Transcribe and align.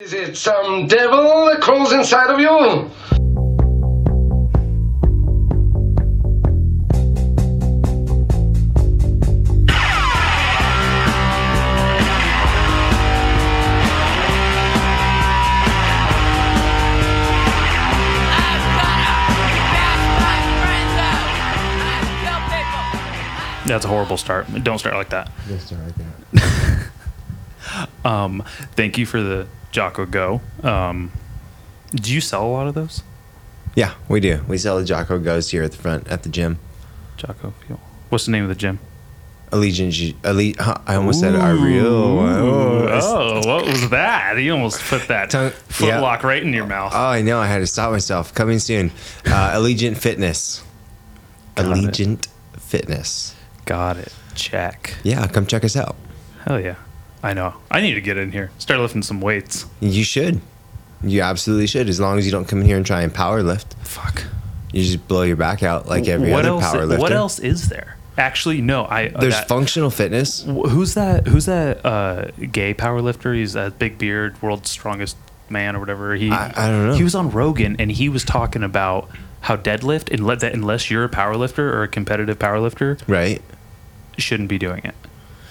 Is 0.00 0.12
it 0.12 0.36
some 0.36 0.88
devil 0.88 1.46
that 1.46 1.60
crawls 1.60 1.92
inside 1.92 2.28
of 2.28 2.40
you? 2.40 2.90
That's 23.64 23.84
a 23.84 23.88
horrible 23.88 24.16
start. 24.16 24.48
Don't 24.64 24.78
start 24.78 24.96
like 24.96 25.10
that. 25.10 25.30
Just 25.46 25.70
right 25.70 25.92
there. 26.32 26.60
Um, 28.04 28.42
thank 28.76 28.98
you 28.98 29.06
for 29.06 29.20
the 29.22 29.46
Jocko 29.70 30.06
Go. 30.06 30.40
Um, 30.62 31.10
do 31.94 32.12
you 32.12 32.20
sell 32.20 32.44
a 32.44 32.48
lot 32.48 32.66
of 32.66 32.74
those? 32.74 33.02
Yeah, 33.74 33.94
we 34.08 34.20
do. 34.20 34.44
We 34.46 34.58
sell 34.58 34.78
the 34.78 34.84
Jocko 34.84 35.18
Goes 35.18 35.50
here 35.50 35.62
at 35.62 35.72
the 35.72 35.78
front 35.78 36.06
at 36.08 36.22
the 36.22 36.28
gym. 36.28 36.58
Jocko 37.16 37.52
Fuel. 37.66 37.80
What's 38.10 38.26
the 38.26 38.32
name 38.32 38.42
of 38.44 38.48
the 38.48 38.54
gym? 38.54 38.78
Allegiant, 39.50 40.14
Elite. 40.24 40.56
I 40.60 40.96
almost 40.96 41.20
said 41.20 41.34
our 41.36 41.54
real. 41.54 41.86
Oh, 41.86 42.88
Oh, 42.90 43.46
what 43.46 43.66
was 43.66 43.88
that? 43.90 44.36
You 44.40 44.52
almost 44.52 44.80
put 44.82 45.06
that 45.08 45.30
Tongue- 45.30 45.50
foot 45.50 45.88
yeah. 45.88 46.26
right 46.26 46.42
in 46.42 46.52
your 46.52 46.66
mouth. 46.66 46.92
oh, 46.94 47.06
I 47.06 47.22
know. 47.22 47.38
I 47.38 47.46
had 47.46 47.58
to 47.58 47.66
stop 47.66 47.90
myself. 47.92 48.34
Coming 48.34 48.58
soon. 48.58 48.90
Uh, 49.26 49.52
Allegiant 49.54 49.96
Fitness. 49.96 50.62
Got 51.54 51.66
it. 51.66 51.70
Allegiant 51.70 52.26
Fitness. 52.58 53.34
Got 53.64 53.96
it. 53.98 54.12
Check. 54.34 54.94
Yeah, 55.04 55.26
come 55.28 55.46
check 55.46 55.62
us 55.64 55.76
out. 55.76 55.94
Hell 56.46 56.60
yeah. 56.60 56.74
I 57.24 57.32
know. 57.32 57.54
I 57.70 57.80
need 57.80 57.94
to 57.94 58.00
get 58.02 58.18
in 58.18 58.30
here. 58.32 58.50
Start 58.58 58.78
lifting 58.80 59.02
some 59.02 59.20
weights. 59.22 59.64
You 59.80 60.04
should. 60.04 60.40
You 61.02 61.22
absolutely 61.22 61.66
should. 61.66 61.88
As 61.88 61.98
long 61.98 62.18
as 62.18 62.26
you 62.26 62.30
don't 62.32 62.44
come 62.46 62.60
in 62.60 62.66
here 62.66 62.76
and 62.76 62.84
try 62.86 63.00
and 63.02 63.12
power 63.12 63.42
lift, 63.42 63.74
Fuck. 63.82 64.24
you 64.72 64.82
just 64.82 65.08
blow 65.08 65.22
your 65.22 65.36
back 65.36 65.62
out 65.62 65.88
like 65.88 66.06
every 66.06 66.30
what 66.30 66.40
other 66.44 66.48
else? 66.50 66.64
power 66.70 66.84
lifter. 66.86 67.00
What 67.00 67.12
else 67.12 67.38
is 67.38 67.68
there? 67.70 67.96
Actually, 68.18 68.60
no. 68.60 68.84
I 68.84 69.08
uh, 69.08 69.20
There's 69.20 69.34
that- 69.34 69.48
functional 69.48 69.90
fitness. 69.90 70.44
Who's 70.44 70.94
that? 70.94 71.26
Who's 71.26 71.46
that 71.46 71.84
uh, 71.84 72.26
gay 72.52 72.74
power 72.74 73.00
lifter? 73.00 73.32
He's 73.34 73.56
a 73.56 73.70
big 73.76 73.96
beard, 73.98 74.40
world's 74.42 74.70
strongest 74.70 75.16
man 75.48 75.74
or 75.76 75.80
whatever. 75.80 76.14
He 76.14 76.30
I- 76.30 76.52
I 76.54 76.68
don't 76.68 76.86
know. 76.88 76.94
He 76.94 77.02
was 77.04 77.14
on 77.14 77.30
Rogan 77.30 77.76
and 77.78 77.90
he 77.90 78.08
was 78.10 78.22
talking 78.22 78.62
about 78.62 79.08
how 79.40 79.56
deadlift 79.56 80.10
and 80.12 80.26
let 80.26 80.40
that 80.40 80.52
unless 80.54 80.90
you're 80.90 81.04
a 81.04 81.08
power 81.08 81.36
lifter 81.36 81.74
or 81.76 81.82
a 81.82 81.88
competitive 81.88 82.38
power 82.38 82.60
lifter, 82.60 82.98
Right? 83.06 83.42
shouldn't 84.16 84.48
be 84.48 84.58
doing 84.58 84.82
it. 84.84 84.94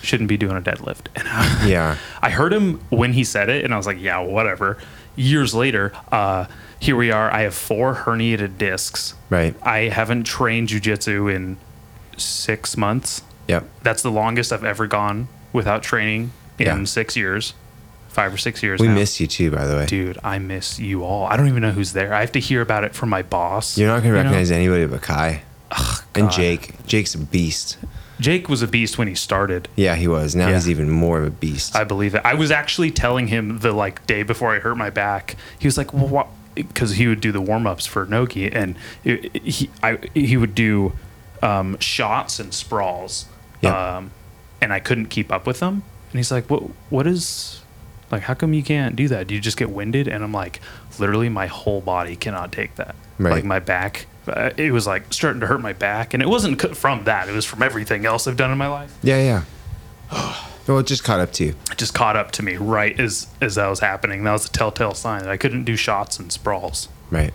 Shouldn't 0.03 0.27
be 0.29 0.37
doing 0.37 0.55
a 0.57 0.61
deadlift. 0.61 1.07
And 1.15 1.27
I, 1.27 1.65
Yeah. 1.67 1.97
I 2.21 2.29
heard 2.29 2.53
him 2.53 2.79
when 2.89 3.13
he 3.13 3.23
said 3.23 3.49
it, 3.49 3.63
and 3.65 3.73
I 3.73 3.77
was 3.77 3.87
like, 3.87 3.99
yeah, 3.99 4.19
whatever. 4.19 4.77
Years 5.15 5.53
later, 5.55 5.93
uh, 6.11 6.45
here 6.79 6.95
we 6.95 7.09
are. 7.11 7.31
I 7.31 7.41
have 7.41 7.55
four 7.55 7.95
herniated 7.95 8.57
discs. 8.57 9.13
Right. 9.29 9.55
I 9.63 9.87
haven't 9.89 10.23
trained 10.25 10.67
jujitsu 10.69 11.33
in 11.33 11.57
six 12.17 12.75
months. 12.77 13.21
Yep. 13.47 13.65
That's 13.81 14.01
the 14.01 14.11
longest 14.11 14.51
I've 14.51 14.63
ever 14.63 14.87
gone 14.87 15.27
without 15.51 15.83
training 15.83 16.31
in 16.59 16.65
Yeah. 16.65 16.83
six 16.85 17.15
years, 17.15 17.53
five 18.09 18.33
or 18.33 18.37
six 18.37 18.61
years. 18.63 18.79
We 18.79 18.87
now. 18.87 18.95
miss 18.95 19.19
you 19.19 19.27
too, 19.27 19.51
by 19.51 19.65
the 19.65 19.75
way. 19.75 19.85
dude. 19.85 20.17
I 20.23 20.39
miss 20.39 20.79
you 20.79 21.03
all. 21.03 21.25
I 21.25 21.37
don't 21.37 21.47
even 21.47 21.61
know 21.61 21.71
who's 21.71 21.93
there. 21.93 22.13
I 22.13 22.21
have 22.21 22.31
to 22.33 22.39
hear 22.39 22.61
about 22.61 22.83
it 22.83 22.93
from 22.95 23.09
my 23.09 23.21
boss. 23.21 23.77
You're 23.77 23.87
not 23.89 23.97
gonna 23.97 24.07
you 24.09 24.13
know? 24.13 24.19
recognize 24.23 24.51
anybody 24.51 24.85
but 24.85 25.01
Kai 25.01 25.43
and 26.15 26.25
God. 26.25 26.31
Jake. 26.31 26.85
Jake's 26.85 27.15
a 27.15 27.19
beast. 27.19 27.77
Jake 28.23 28.47
was 28.47 28.61
a 28.61 28.67
beast 28.67 28.97
when 28.97 29.07
he 29.09 29.15
started. 29.15 29.67
Yeah, 29.75 29.95
he 29.95 30.07
was. 30.07 30.33
Now 30.35 30.47
Yeah. 30.47 30.53
he's 30.55 30.69
even 30.69 30.89
more 30.89 31.19
of 31.19 31.27
a 31.27 31.29
beast. 31.29 31.75
I 31.75 31.83
believe 31.83 32.15
it. 32.15 32.21
I 32.23 32.33
was 32.35 32.51
actually 32.51 32.89
telling 32.91 33.27
him 33.27 33.59
the 33.59 33.73
like 33.73 34.05
day 34.07 34.23
before 34.23 34.55
I 34.55 34.59
hurt 34.59 34.75
my 34.77 34.89
back. 34.89 35.35
He 35.59 35.67
was 35.67 35.77
like, 35.77 35.93
"Well, 35.93 36.07
what?" 36.07 36.27
Because 36.55 36.91
he 36.95 37.07
would 37.07 37.19
do 37.19 37.31
the 37.31 37.41
warm 37.41 37.67
ups 37.67 37.85
for 37.85 38.05
nogi, 38.05 38.49
and 38.51 38.75
it, 39.03 39.31
it- 39.33 39.43
he 39.43 39.69
I, 39.83 39.97
he 40.13 40.37
would 40.37 40.55
do 40.55 40.93
um, 41.41 41.77
shots 41.79 42.39
and 42.39 42.53
sprawls, 42.53 43.25
Yeah. 43.61 43.97
um, 43.97 44.11
and 44.61 44.71
I 44.71 44.79
couldn't 44.79 45.07
keep 45.07 45.29
up 45.31 45.45
with 45.45 45.59
them. 45.59 45.83
And 46.11 46.19
he's 46.19 46.31
like, 46.31 46.49
"What? 46.49 46.63
What 46.89 47.05
is?" 47.07 47.59
Like, 48.11 48.21
how 48.23 48.35
come 48.35 48.53
you 48.53 48.61
can't 48.63 48.95
do 48.95 49.07
that? 49.07 49.25
Do 49.27 49.33
you 49.35 49.41
just 49.41 49.57
get 49.57 49.71
winded? 49.71 50.07
And 50.07 50.23
I'm 50.23 50.31
like, 50.31 50.61
literally, 50.99 51.29
my 51.29 51.47
whole 51.47 51.81
body 51.81 52.15
cannot 52.15 52.51
take 52.51 52.75
that. 52.75 52.95
Right. 53.17 53.31
Like 53.33 53.43
my 53.43 53.57
back, 53.59 54.05
uh, 54.27 54.51
it 54.57 54.71
was 54.71 54.85
like 54.87 55.13
starting 55.13 55.39
to 55.41 55.47
hurt 55.47 55.61
my 55.61 55.73
back, 55.73 56.13
and 56.13 56.21
it 56.23 56.27
wasn't 56.29 56.61
c- 56.61 56.69
from 56.73 57.03
that. 57.05 57.27
It 57.29 57.33
was 57.33 57.45
from 57.45 57.61
everything 57.63 58.05
else 58.05 58.27
I've 58.27 58.37
done 58.37 58.51
in 58.51 58.57
my 58.57 58.67
life. 58.67 58.95
yeah, 59.03 59.43
yeah. 60.11 60.45
well, 60.67 60.79
it 60.79 60.87
just 60.87 61.03
caught 61.03 61.19
up 61.19 61.31
to 61.33 61.45
you. 61.45 61.55
it 61.71 61.77
just 61.77 61.93
caught 61.93 62.15
up 62.15 62.31
to 62.33 62.43
me 62.43 62.55
right 62.57 62.99
as 62.99 63.27
as 63.41 63.55
that 63.55 63.67
was 63.67 63.79
happening. 63.79 64.23
That 64.23 64.31
was 64.33 64.45
a 64.45 64.51
telltale 64.51 64.93
sign 64.93 65.21
that 65.23 65.29
I 65.29 65.37
couldn't 65.37 65.63
do 65.65 65.75
shots 65.75 66.19
and 66.19 66.31
sprawls. 66.31 66.87
Right. 67.11 67.33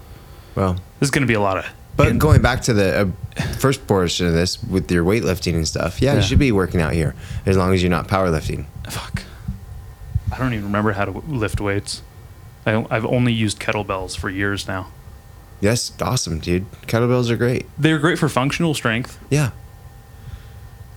Well, 0.55 0.77
There's 0.99 1.11
going 1.11 1.23
to 1.23 1.29
be 1.29 1.35
a 1.35 1.41
lot 1.41 1.59
of. 1.59 1.67
but 1.97 2.17
going 2.19 2.43
back 2.43 2.63
to 2.63 2.73
the 2.73 3.13
uh, 3.37 3.43
first 3.59 3.87
portion 3.87 4.27
of 4.27 4.33
this 4.33 4.63
with 4.65 4.91
your 4.91 5.05
weightlifting 5.05 5.55
and 5.55 5.67
stuff, 5.69 6.01
yeah, 6.03 6.13
Yeah. 6.13 6.17
you 6.21 6.23
should 6.27 6.39
be 6.39 6.51
working 6.53 6.81
out 6.81 6.93
here 6.95 7.15
as 7.47 7.57
long 7.57 7.73
as 7.75 7.83
you're 7.83 7.91
not 7.91 8.09
powerlifting. 8.09 8.67
fuck. 8.89 9.23
I 10.33 10.37
don't 10.39 10.53
even 10.53 10.67
remember 10.67 10.93
how 10.93 11.05
to 11.07 11.13
lift 11.13 11.61
weights. 11.61 12.03
I, 12.67 12.85
I've 12.91 13.07
only 13.07 13.33
used 13.33 13.59
kettlebells 13.61 14.17
for 14.17 14.29
years 14.29 14.67
now. 14.69 14.89
Yes, 15.61 15.93
awesome, 16.01 16.39
dude. 16.39 16.71
Kettlebells 16.87 17.31
are 17.31 17.37
great. 17.37 17.67
They're 17.79 17.99
great 17.99 18.19
for 18.19 18.29
functional 18.29 18.75
strength. 18.75 19.19
Yeah. 19.31 19.51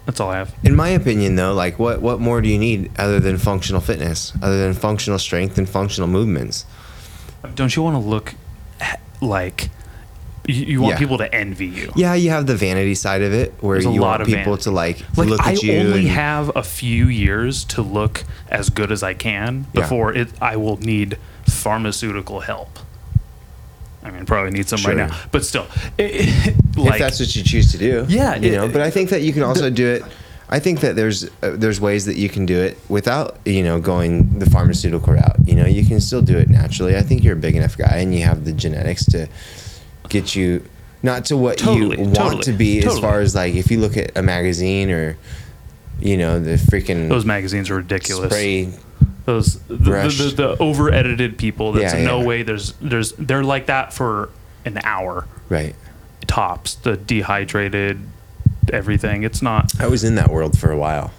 That's 0.05 0.19
all 0.19 0.29
I 0.29 0.38
have. 0.38 0.53
In 0.63 0.75
my 0.75 0.89
opinion, 0.89 1.35
though, 1.35 1.53
like 1.53 1.77
what 1.79 2.01
what 2.01 2.19
more 2.19 2.41
do 2.41 2.49
you 2.49 2.57
need 2.57 2.91
other 2.99 3.19
than 3.19 3.38
functional 3.38 3.81
fitness, 3.81 4.33
other 4.41 4.59
than 4.59 4.73
functional 4.73 5.19
strength 5.19 5.57
and 5.57 5.69
functional 5.69 6.07
movements? 6.09 6.66
Don't 7.55 7.75
you 7.75 7.81
want 7.83 7.95
to 7.95 7.99
look 8.07 8.33
like 9.22 9.69
you, 10.47 10.55
you 10.66 10.81
want 10.81 10.93
Yeah. 10.93 10.99
people 10.99 11.17
to 11.19 11.33
envy 11.33 11.67
you? 11.67 11.91
Yeah, 11.95 12.13
you 12.16 12.31
have 12.31 12.45
the 12.47 12.55
vanity 12.55 12.95
side 12.95 13.22
of 13.22 13.31
it 13.31 13.53
where 13.61 13.75
There's 13.78 13.85
a 13.85 13.91
you 13.93 14.01
lot 14.01 14.19
want 14.19 14.22
of 14.23 14.28
people 14.28 14.43
vanity. 14.57 14.63
to 14.63 14.72
like, 14.72 15.05
Like 15.17 15.29
look 15.29 15.41
I 15.45 15.51
at 15.53 15.63
you. 15.63 15.73
I 15.73 15.78
only 15.78 15.99
and- 15.99 16.07
have 16.09 16.51
a 16.55 16.63
few 16.63 17.07
years 17.07 17.63
to 17.66 17.81
look 17.83 18.23
as 18.49 18.69
good 18.72 18.91
as 18.91 19.03
I 19.03 19.13
can 19.13 19.67
Yeah. 19.73 19.81
before 19.81 20.13
it. 20.13 20.29
I 20.41 20.55
will 20.55 20.78
need 20.78 21.17
pharmaceutical 21.47 22.41
help. 22.41 22.79
I 24.03 24.12
mean, 24.12 24.25
probably 24.25 24.51
need 24.51 24.67
some 24.67 24.79
Sure. 24.79 24.95
right 24.95 25.09
now, 25.09 25.19
but 25.31 25.45
still, 25.45 25.67
it, 25.97 26.12
it- 26.47 26.56
like 26.78 26.94
if 26.94 27.00
that's 27.00 27.19
what 27.19 27.35
you 27.35 27.44
choose 27.44 27.72
to 27.72 27.78
do. 27.78 28.06
Yeah, 28.09 28.35
you 28.35 28.51
it- 28.51 28.56
know. 28.56 28.67
But 28.67 28.81
I 28.81 28.89
think 28.89 29.09
that 29.09 29.22
you 29.22 29.31
can 29.34 29.44
also 29.44 29.69
do 29.69 29.88
it. 29.88 30.03
I 30.50 30.59
think 30.59 30.81
that 30.81 30.95
there's 30.97 31.25
uh, 31.44 31.51
there's 31.56 31.79
ways 31.79 32.06
that 32.07 32.17
you 32.17 32.28
can 32.28 32.45
do 32.45 32.59
it 32.59 32.78
without 32.90 33.38
you 33.45 33.63
know 33.63 33.79
going 33.79 34.38
the 34.40 34.50
pharmaceutical 34.50 35.13
route. 35.13 35.38
You 35.45 35.56
know, 35.56 35.66
you 35.66 35.85
can 35.85 36.01
still 36.01 36.22
do 36.22 36.38
it 36.38 36.50
naturally. 36.50 36.97
I 36.97 37.01
think 37.03 37.23
you're 37.23 37.34
a 37.38 37.40
big 37.40 37.56
enough 37.56 37.78
guy, 37.78 37.97
and 38.00 38.13
you 38.13 38.23
have 38.25 38.44
the 38.44 38.51
genetics 38.51 39.06
to 39.07 39.28
get 40.09 40.35
you 40.35 40.66
not 41.03 41.25
to 41.25 41.38
what 41.38 41.57
Totally, 41.57 41.97
you 41.97 42.03
want 42.03 42.16
totally, 42.16 42.44
to 42.44 42.51
be 42.53 42.84
as 42.84 43.00
far 43.00 43.22
as 43.22 43.34
like 43.34 43.56
if 43.56 43.72
you 43.72 43.79
look 43.79 43.95
at 43.97 44.17
a 44.17 44.22
magazine 44.22 44.91
or 44.91 45.17
you 46.00 46.17
know 46.17 46.40
the 46.40 46.56
freaking 46.56 47.07
those 47.07 47.23
magazines 47.25 47.69
are 47.69 47.75
ridiculous. 47.78 48.29
spray. 48.31 48.73
Those 49.25 49.59
the, 49.67 49.75
the, 49.75 49.83
the, 50.09 50.33
the 50.35 50.57
over 50.59 50.91
edited 50.91 51.37
people. 51.37 51.71
That's 51.73 51.93
Yeah, 51.93 52.05
no 52.05 52.21
way. 52.23 52.43
There's 52.43 52.73
there's 52.81 53.11
they're 53.13 53.43
like 53.43 53.67
that 53.67 53.93
for 53.93 54.29
an 54.65 54.79
hour 54.83 55.27
Right. 55.49 55.75
tops. 56.27 56.75
The 56.75 56.97
dehydrated 56.97 58.01
everything. 58.71 59.23
It's 59.23 59.41
not. 59.41 59.79
I 59.79 59.87
was 59.87 60.03
in 60.03 60.15
that 60.15 60.29
world 60.31 60.57
for 60.57 60.71
a 60.71 60.77
while. 60.77 61.11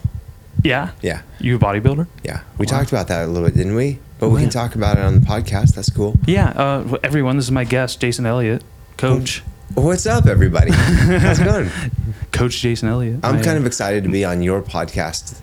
Yeah. 0.62 0.90
Yeah. 1.00 1.22
You 1.40 1.56
a 1.56 1.58
bodybuilder? 1.58 2.06
Yeah. 2.22 2.40
We 2.58 2.66
Wow. 2.66 2.78
talked 2.78 2.90
about 2.92 3.08
that 3.08 3.24
a 3.24 3.26
little 3.26 3.48
bit, 3.48 3.56
didn't 3.56 3.74
we? 3.74 3.98
But 4.18 4.28
we 4.28 4.34
When? 4.34 4.42
can 4.44 4.50
talk 4.50 4.74
about 4.76 4.96
it 4.98 5.04
on 5.04 5.14
the 5.20 5.26
podcast. 5.26 5.74
That's 5.74 5.90
cool. 5.90 6.16
Yeah. 6.26 6.50
Uh, 6.50 6.98
everyone, 7.02 7.36
this 7.36 7.46
is 7.46 7.50
my 7.50 7.64
guest, 7.64 8.00
Jason 8.00 8.26
Elliott, 8.26 8.62
coach. 8.96 9.42
What's 9.74 10.06
up, 10.06 10.26
everybody? 10.26 10.70
How's 10.70 11.40
it 11.40 11.44
going? 11.44 11.70
Coach 12.30 12.60
Jason 12.60 12.88
Elliott. 12.90 13.20
I'm 13.24 13.36
I, 13.38 13.42
kind 13.42 13.56
of 13.58 13.64
excited 13.66 14.04
to 14.04 14.10
be 14.10 14.22
on 14.24 14.42
your 14.42 14.60
podcast. 14.62 15.40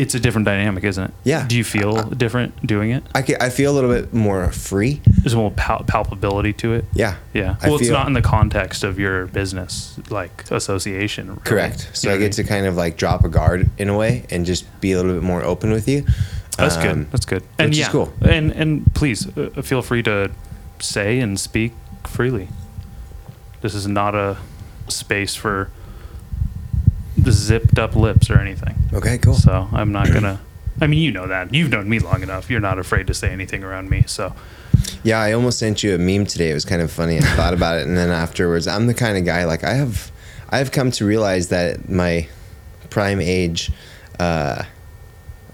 It's 0.00 0.14
a 0.14 0.20
different 0.20 0.46
dynamic, 0.46 0.84
isn't 0.84 1.04
it? 1.04 1.10
Yeah. 1.24 1.46
Do 1.46 1.56
you 1.56 1.64
feel 1.64 2.02
different 2.10 2.66
doing 2.66 2.90
it? 2.90 3.02
I, 3.14 3.22
I 3.40 3.50
feel 3.50 3.70
a 3.70 3.74
little 3.74 3.90
bit 3.90 4.14
more 4.14 4.50
free. 4.50 5.02
There's 5.06 5.34
more 5.34 5.50
pal- 5.50 5.84
palpability 5.84 6.56
to 6.58 6.72
it. 6.72 6.84
Yeah. 6.94 7.16
Yeah. 7.34 7.56
I 7.60 7.66
Well, 7.68 7.76
it's 7.78 7.88
feel- 7.88 7.96
not 7.98 8.06
in 8.06 8.14
the 8.14 8.22
context 8.22 8.82
of 8.82 8.98
your 8.98 9.26
business, 9.26 9.98
like 10.08 10.50
association. 10.50 11.28
really. 11.28 11.40
Correct. 11.42 11.90
So 11.92 12.08
You 12.08 12.14
I 12.14 12.18
get 12.18 12.32
to 12.32 12.44
kind 12.44 12.64
of 12.66 12.76
like 12.76 12.96
drop 12.96 13.24
a 13.24 13.28
guard 13.28 13.68
in 13.76 13.88
a 13.90 13.96
way 13.96 14.24
and 14.30 14.46
just 14.46 14.64
be 14.80 14.92
a 14.92 14.96
little 14.96 15.12
bit 15.12 15.22
more 15.22 15.42
open 15.44 15.70
with 15.70 15.86
you. 15.86 16.06
That's 16.56 16.76
Um, 16.76 16.82
good. 16.82 17.10
That's 17.12 17.26
good. 17.26 17.42
And 17.58 17.68
which 17.68 17.78
is 17.78 17.86
yeah, 17.86 17.90
cool. 17.92 18.12
And 18.22 18.52
and 18.52 18.92
please 18.94 19.28
uh, 19.36 19.60
feel 19.62 19.82
free 19.82 20.02
to 20.04 20.30
say 20.78 21.20
and 21.20 21.38
speak 21.38 21.72
freely. 22.04 22.48
This 23.60 23.74
is 23.74 23.86
not 23.86 24.14
a 24.14 24.38
space 24.88 25.34
for 25.34 25.68
zipped 27.28 27.78
up 27.78 27.94
lips 27.96 28.30
or 28.30 28.38
anything. 28.38 28.74
Okay, 28.92 29.18
cool. 29.18 29.34
So 29.34 29.68
I'm 29.72 29.92
not 29.92 30.12
gonna. 30.12 30.40
I 30.80 30.86
mean, 30.86 31.00
you 31.00 31.10
know 31.12 31.26
that. 31.26 31.52
You've 31.52 31.70
known 31.70 31.88
me 31.88 31.98
long 31.98 32.22
enough. 32.22 32.48
You're 32.50 32.60
not 32.60 32.78
afraid 32.78 33.06
to 33.08 33.14
say 33.14 33.30
anything 33.30 33.62
around 33.62 33.90
me. 33.90 34.04
So 34.06 34.34
Yeah, 35.02 35.20
I 35.20 35.32
almost 35.32 35.58
sent 35.58 35.82
you 35.82 35.94
a 35.94 35.98
meme 35.98 36.26
today. 36.26 36.50
It 36.50 36.54
was 36.54 36.64
kind 36.64 36.80
of 36.80 36.90
funny. 36.90 37.18
I 37.18 37.20
thought 37.20 37.52
about 37.54 37.78
it, 37.78 37.86
and 37.86 37.96
then 37.96 38.10
afterwards, 38.10 38.66
I'm 38.66 38.86
the 38.86 38.94
kind 38.94 39.18
of 39.18 39.24
guy 39.24 39.44
like 39.44 39.62
I 39.64 39.74
have, 39.74 40.10
I 40.48 40.58
have 40.58 40.72
come 40.72 40.90
to 40.92 41.04
realize 41.04 41.48
that 41.48 41.88
my 41.88 42.28
prime 42.88 43.20
age, 43.20 43.70
uh, 44.18 44.64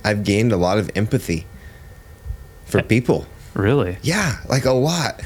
I've 0.04 0.22
gained 0.22 0.52
a 0.52 0.56
lot 0.56 0.78
of 0.78 0.90
empathy, 0.94 1.46
for 2.66 2.82
people. 2.82 3.26
Really? 3.54 3.96
Yeah, 4.02 4.36
like 4.48 4.64
a 4.64 4.72
lot. 4.72 5.22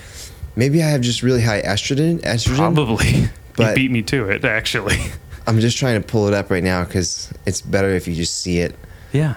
Maybe 0.57 0.83
I 0.83 0.89
have 0.89 1.01
just 1.01 1.23
really 1.23 1.43
high 1.43 1.63
estrogen. 1.63 2.21
Estrogen. 2.23 2.57
Probably. 2.57 3.29
But- 3.57 3.71
you 3.71 3.75
beat 3.75 3.91
me 3.91 4.03
to 4.03 4.31
it, 4.31 4.45
actually. 4.45 4.97
I'm 5.47 5.61
just 5.61 5.79
trying 5.79 6.01
to 6.01 6.07
pull 6.07 6.29
it 6.29 6.35
up 6.35 6.51
right 6.51 6.63
now 6.63 6.85
because 6.85 7.33
it's 7.47 7.61
better 7.61 7.91
if 7.91 8.07
you 8.07 8.15
just 8.15 8.41
see 8.41 8.59
it. 8.59 8.75
Yeah. 9.13 9.35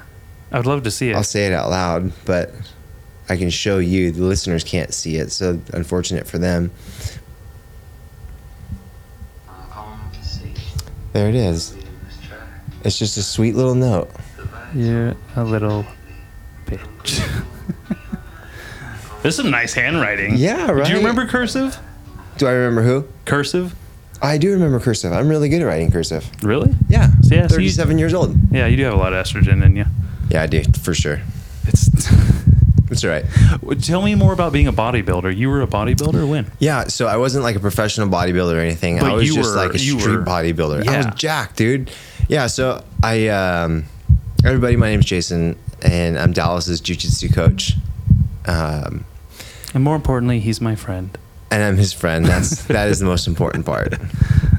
I 0.52 0.58
would 0.58 0.66
love 0.68 0.84
to 0.84 0.92
see 0.92 1.10
it. 1.10 1.16
I'll 1.16 1.24
say 1.24 1.48
it 1.48 1.54
out 1.54 1.70
loud, 1.70 2.12
but 2.26 2.52
I 3.30 3.38
can 3.38 3.50
show 3.50 3.80
you. 3.80 4.12
The 4.12 4.24
listeners 4.24 4.64
can't 4.64 4.94
see 4.94 5.16
it, 5.18 5.32
so 5.32 5.60
unfortunate 5.74 6.28
for 6.28 6.38
them. 6.38 6.72
There 11.14 11.30
it 11.30 11.36
is. 11.36 11.76
It's 12.84 13.00
just 13.00 13.18
a 13.18 13.24
sweet 13.24 13.56
little 13.56 13.76
note. 13.76 14.10
You're 14.76 15.16
a 15.36 15.44
little 15.44 15.86
bitch. 16.66 17.24
There's 19.22 19.36
some 19.36 19.52
nice 19.52 19.74
handwriting. 19.74 20.36
Yeah, 20.36 20.72
right. 20.72 20.86
Do 20.86 20.92
you 20.92 20.98
remember 20.98 21.26
cursive? 21.28 21.78
Do 22.38 22.48
I 22.48 22.52
remember 22.52 22.82
who? 22.82 23.08
Cursive? 23.26 23.76
I 24.24 24.38
do 24.38 24.52
remember 24.54 24.80
cursive. 24.80 25.12
I'm 25.12 25.28
really 25.28 25.50
good 25.50 25.62
at 25.62 25.66
writing 25.66 25.92
cursive. 25.92 26.26
Really? 26.42 26.74
Yeah. 26.88 27.12
Yeah, 27.24 27.48
so 27.48 27.56
you- 27.58 27.70
37 27.70 27.98
years 28.00 28.14
old. 28.14 28.36
Yeah, 28.52 28.68
you 28.68 28.78
do 28.78 28.84
have 28.84 28.94
a 28.94 28.98
lot 28.98 29.14
of 29.14 29.24
estrogen 29.26 29.64
in 29.64 29.76
you. 29.76 29.86
Yeah, 30.30 30.42
I 30.44 30.48
do 30.48 30.64
for 30.82 30.94
sure. 30.94 31.22
It's. 31.68 31.90
That's 32.88 33.04
all 33.04 33.10
right. 33.10 33.26
Tell 33.82 34.02
me 34.04 34.14
more 34.14 34.34
about 34.34 34.54
being 34.54 34.68
a 34.68 34.74
bodybuilder. 34.74 35.36
You 35.36 35.50
were 35.50 35.62
a 35.64 35.68
bodybuilder 35.68 36.30
when? 36.30 36.52
Yeah, 36.60 36.84
so 36.86 37.08
I 37.08 37.18
wasn't 37.18 37.44
like 37.44 37.56
a 37.56 37.60
professional 37.60 38.08
bodybuilder 38.08 38.54
or 38.56 38.60
anything. 38.60 39.00
But 39.00 39.12
I 39.12 39.14
was 39.16 39.28
you 39.28 39.34
just 39.36 39.50
were- 39.52 39.56
like 39.66 39.74
a 39.74 39.80
street 39.80 40.06
were- 40.06 40.24
bodybuilder. 40.24 40.88
I 40.88 40.98
was 40.98 41.08
Jack, 41.16 41.56
dude. 41.56 41.90
Yeah, 42.30 42.48
so 42.48 42.84
I 43.02 43.28
um 43.30 43.86
everybody, 44.46 44.76
my 44.76 44.90
name's 44.92 45.06
Jason 45.06 45.58
and 45.82 46.18
I'm 46.20 46.32
Dallas's 46.34 46.80
jiu-jitsu 46.82 47.30
coach. 47.30 47.74
Um 48.46 49.06
And 49.74 49.84
more 49.84 49.96
importantly, 49.96 50.40
he's 50.40 50.62
my 50.62 50.76
friend. 50.76 51.18
And 51.54 51.62
I'm 51.64 51.78
his 51.78 51.94
friend. 51.94 52.26
That's 52.26 52.64
that 52.76 52.90
is 52.90 53.00
the 53.00 53.06
most 53.06 53.28
important 53.28 53.66
part. 53.66 53.94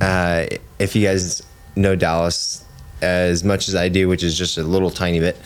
Uh, 0.00 0.46
if 0.78 0.94
you 0.94 1.04
guys 1.06 1.42
know 1.76 1.96
Dallas 1.96 2.64
as 3.02 3.42
much 3.44 3.68
as 3.68 3.74
I 3.74 3.88
do, 3.88 4.08
which 4.08 4.22
is 4.22 4.38
just 4.38 4.56
a 4.58 4.62
little 4.62 4.90
tiny 4.90 5.18
bit, 5.20 5.36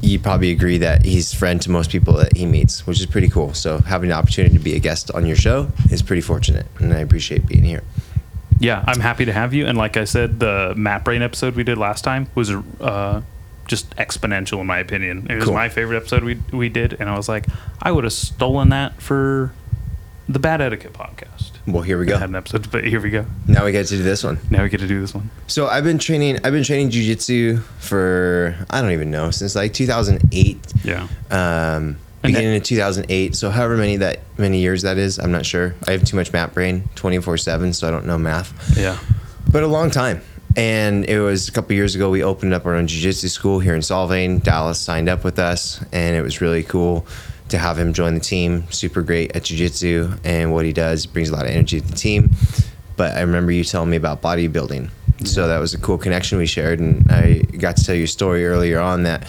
you 0.00 0.18
probably 0.18 0.50
agree 0.50 0.78
that 0.78 1.04
he's 1.04 1.32
friend 1.34 1.60
to 1.62 1.70
most 1.70 1.90
people 1.90 2.14
that 2.14 2.36
he 2.36 2.46
meets, 2.46 2.86
which 2.86 2.98
is 2.98 3.06
pretty 3.06 3.28
cool. 3.28 3.52
So 3.54 3.78
having 3.78 4.08
the 4.08 4.16
opportunity 4.16 4.56
to 4.56 4.62
be 4.62 4.74
a 4.74 4.78
guest 4.80 5.10
on 5.12 5.26
your 5.26 5.36
show 5.36 5.68
is 5.90 6.02
pretty 6.02 6.22
fortunate, 6.22 6.66
and 6.78 6.92
I 6.92 6.98
appreciate 7.00 7.46
being 7.46 7.62
here. 7.64 7.82
Yeah, 8.58 8.84
I'm 8.86 9.00
happy 9.00 9.24
to 9.26 9.32
have 9.32 9.52
you. 9.54 9.66
And 9.66 9.76
like 9.76 9.96
I 9.96 10.04
said, 10.04 10.40
the 10.40 10.72
Math 10.76 11.04
Brain 11.04 11.20
episode 11.20 11.56
we 11.56 11.64
did 11.64 11.78
last 11.78 12.04
time 12.04 12.28
was 12.34 12.50
uh, 12.80 13.20
just 13.66 13.90
exponential 13.96 14.60
in 14.60 14.66
my 14.66 14.78
opinion. 14.78 15.26
It 15.28 15.34
was 15.36 15.44
Cool. 15.44 15.54
my 15.54 15.68
favorite 15.68 15.96
episode 15.98 16.24
we 16.24 16.38
we 16.52 16.68
did, 16.68 16.96
and 16.98 17.10
I 17.10 17.16
was 17.16 17.28
like, 17.28 17.46
I 17.82 17.92
would 17.92 18.04
have 18.04 18.12
stolen 18.12 18.70
that 18.70 19.00
for 19.02 19.52
the 20.28 20.38
Bad 20.38 20.60
Etiquette 20.60 20.92
podcast. 20.92 21.50
Well, 21.66 21.82
here 21.82 21.98
we 21.98 22.06
go. 22.06 22.16
I 22.16 22.18
had 22.18 22.28
an 22.28 22.34
episode, 22.36 22.70
but 22.70 22.84
here 22.84 23.00
we 23.00 23.10
go. 23.10 23.24
Now 23.46 23.64
we 23.64 23.72
get 23.72 23.86
to 23.88 23.96
do 23.96 24.02
this 24.02 24.24
one. 24.24 24.38
Now 24.50 24.62
we 24.62 24.68
get 24.68 24.80
to 24.80 24.86
do 24.88 25.00
this 25.00 25.14
one. 25.14 25.30
So 25.46 25.66
I've 25.66 25.84
been 25.84 25.98
training. 25.98 26.36
I've 26.44 26.52
been 26.52 26.64
training 26.64 26.90
jujitsu 26.90 27.60
for 27.78 28.56
I 28.70 28.80
don't 28.80 28.92
even 28.92 29.10
know 29.10 29.30
since 29.30 29.54
like 29.54 29.72
2008. 29.72 30.72
Yeah. 30.84 31.06
Um, 31.30 31.98
And 32.24 32.32
beginning 32.34 32.56
of 32.56 32.62
2008. 32.62 33.34
So 33.36 33.50
however 33.50 33.76
many 33.76 33.96
that 33.98 34.20
many 34.38 34.58
years 34.60 34.82
that 34.82 34.96
is, 34.98 35.18
I'm 35.18 35.32
not 35.32 35.44
sure. 35.46 35.74
I 35.86 35.92
have 35.92 36.04
too 36.04 36.16
much 36.16 36.32
math 36.32 36.54
brain, 36.54 36.88
24 36.94 37.36
seven, 37.36 37.72
so 37.72 37.86
I 37.88 37.90
don't 37.90 38.06
know 38.06 38.18
math. 38.18 38.76
Yeah. 38.76 38.98
But 39.50 39.62
a 39.62 39.66
long 39.68 39.90
time. 39.90 40.20
And 40.56 41.04
it 41.06 41.18
was 41.20 41.48
a 41.48 41.52
couple 41.52 41.74
years 41.74 41.94
ago. 41.94 42.10
We 42.10 42.22
opened 42.22 42.52
up 42.52 42.66
our 42.66 42.74
own 42.74 42.86
jiu-jitsu 42.86 43.28
school 43.28 43.58
here 43.58 43.74
in 43.74 43.80
Solvang. 43.80 44.42
Dallas 44.42 44.78
signed 44.78 45.08
up 45.08 45.24
with 45.24 45.38
us, 45.38 45.82
and 45.92 46.14
it 46.14 46.20
was 46.22 46.42
really 46.42 46.62
cool 46.62 47.06
to 47.52 47.58
have 47.58 47.78
him 47.78 47.92
join 47.92 48.14
the 48.14 48.20
team. 48.20 48.64
Super 48.70 49.00
great 49.02 49.34
at 49.36 49.44
jiu-jitsu, 49.44 50.12
and 50.24 50.52
what 50.52 50.64
he 50.66 50.72
does 50.72 51.06
brings 51.06 51.30
a 51.30 51.32
lot 51.32 51.44
of 51.46 51.50
energy 51.52 51.80
to 51.80 51.86
the 51.86 51.94
team. 51.96 52.30
But 52.96 53.16
I 53.16 53.20
remember 53.22 53.52
you 53.52 53.64
telling 53.64 53.88
me 53.90 53.96
about 53.96 54.20
bodybuilding, 54.20 54.90
so 55.24 55.48
that 55.48 55.58
was 55.58 55.72
a 55.74 55.78
cool 55.78 55.96
connection 55.98 56.36
we 56.38 56.46
shared. 56.46 56.80
And 56.80 57.10
I 57.10 57.38
got 57.58 57.76
to 57.76 57.84
tell 57.84 57.94
you 57.94 58.04
a 58.04 58.08
story 58.08 58.44
earlier 58.46 58.78
on 58.80 59.04
that 59.04 59.26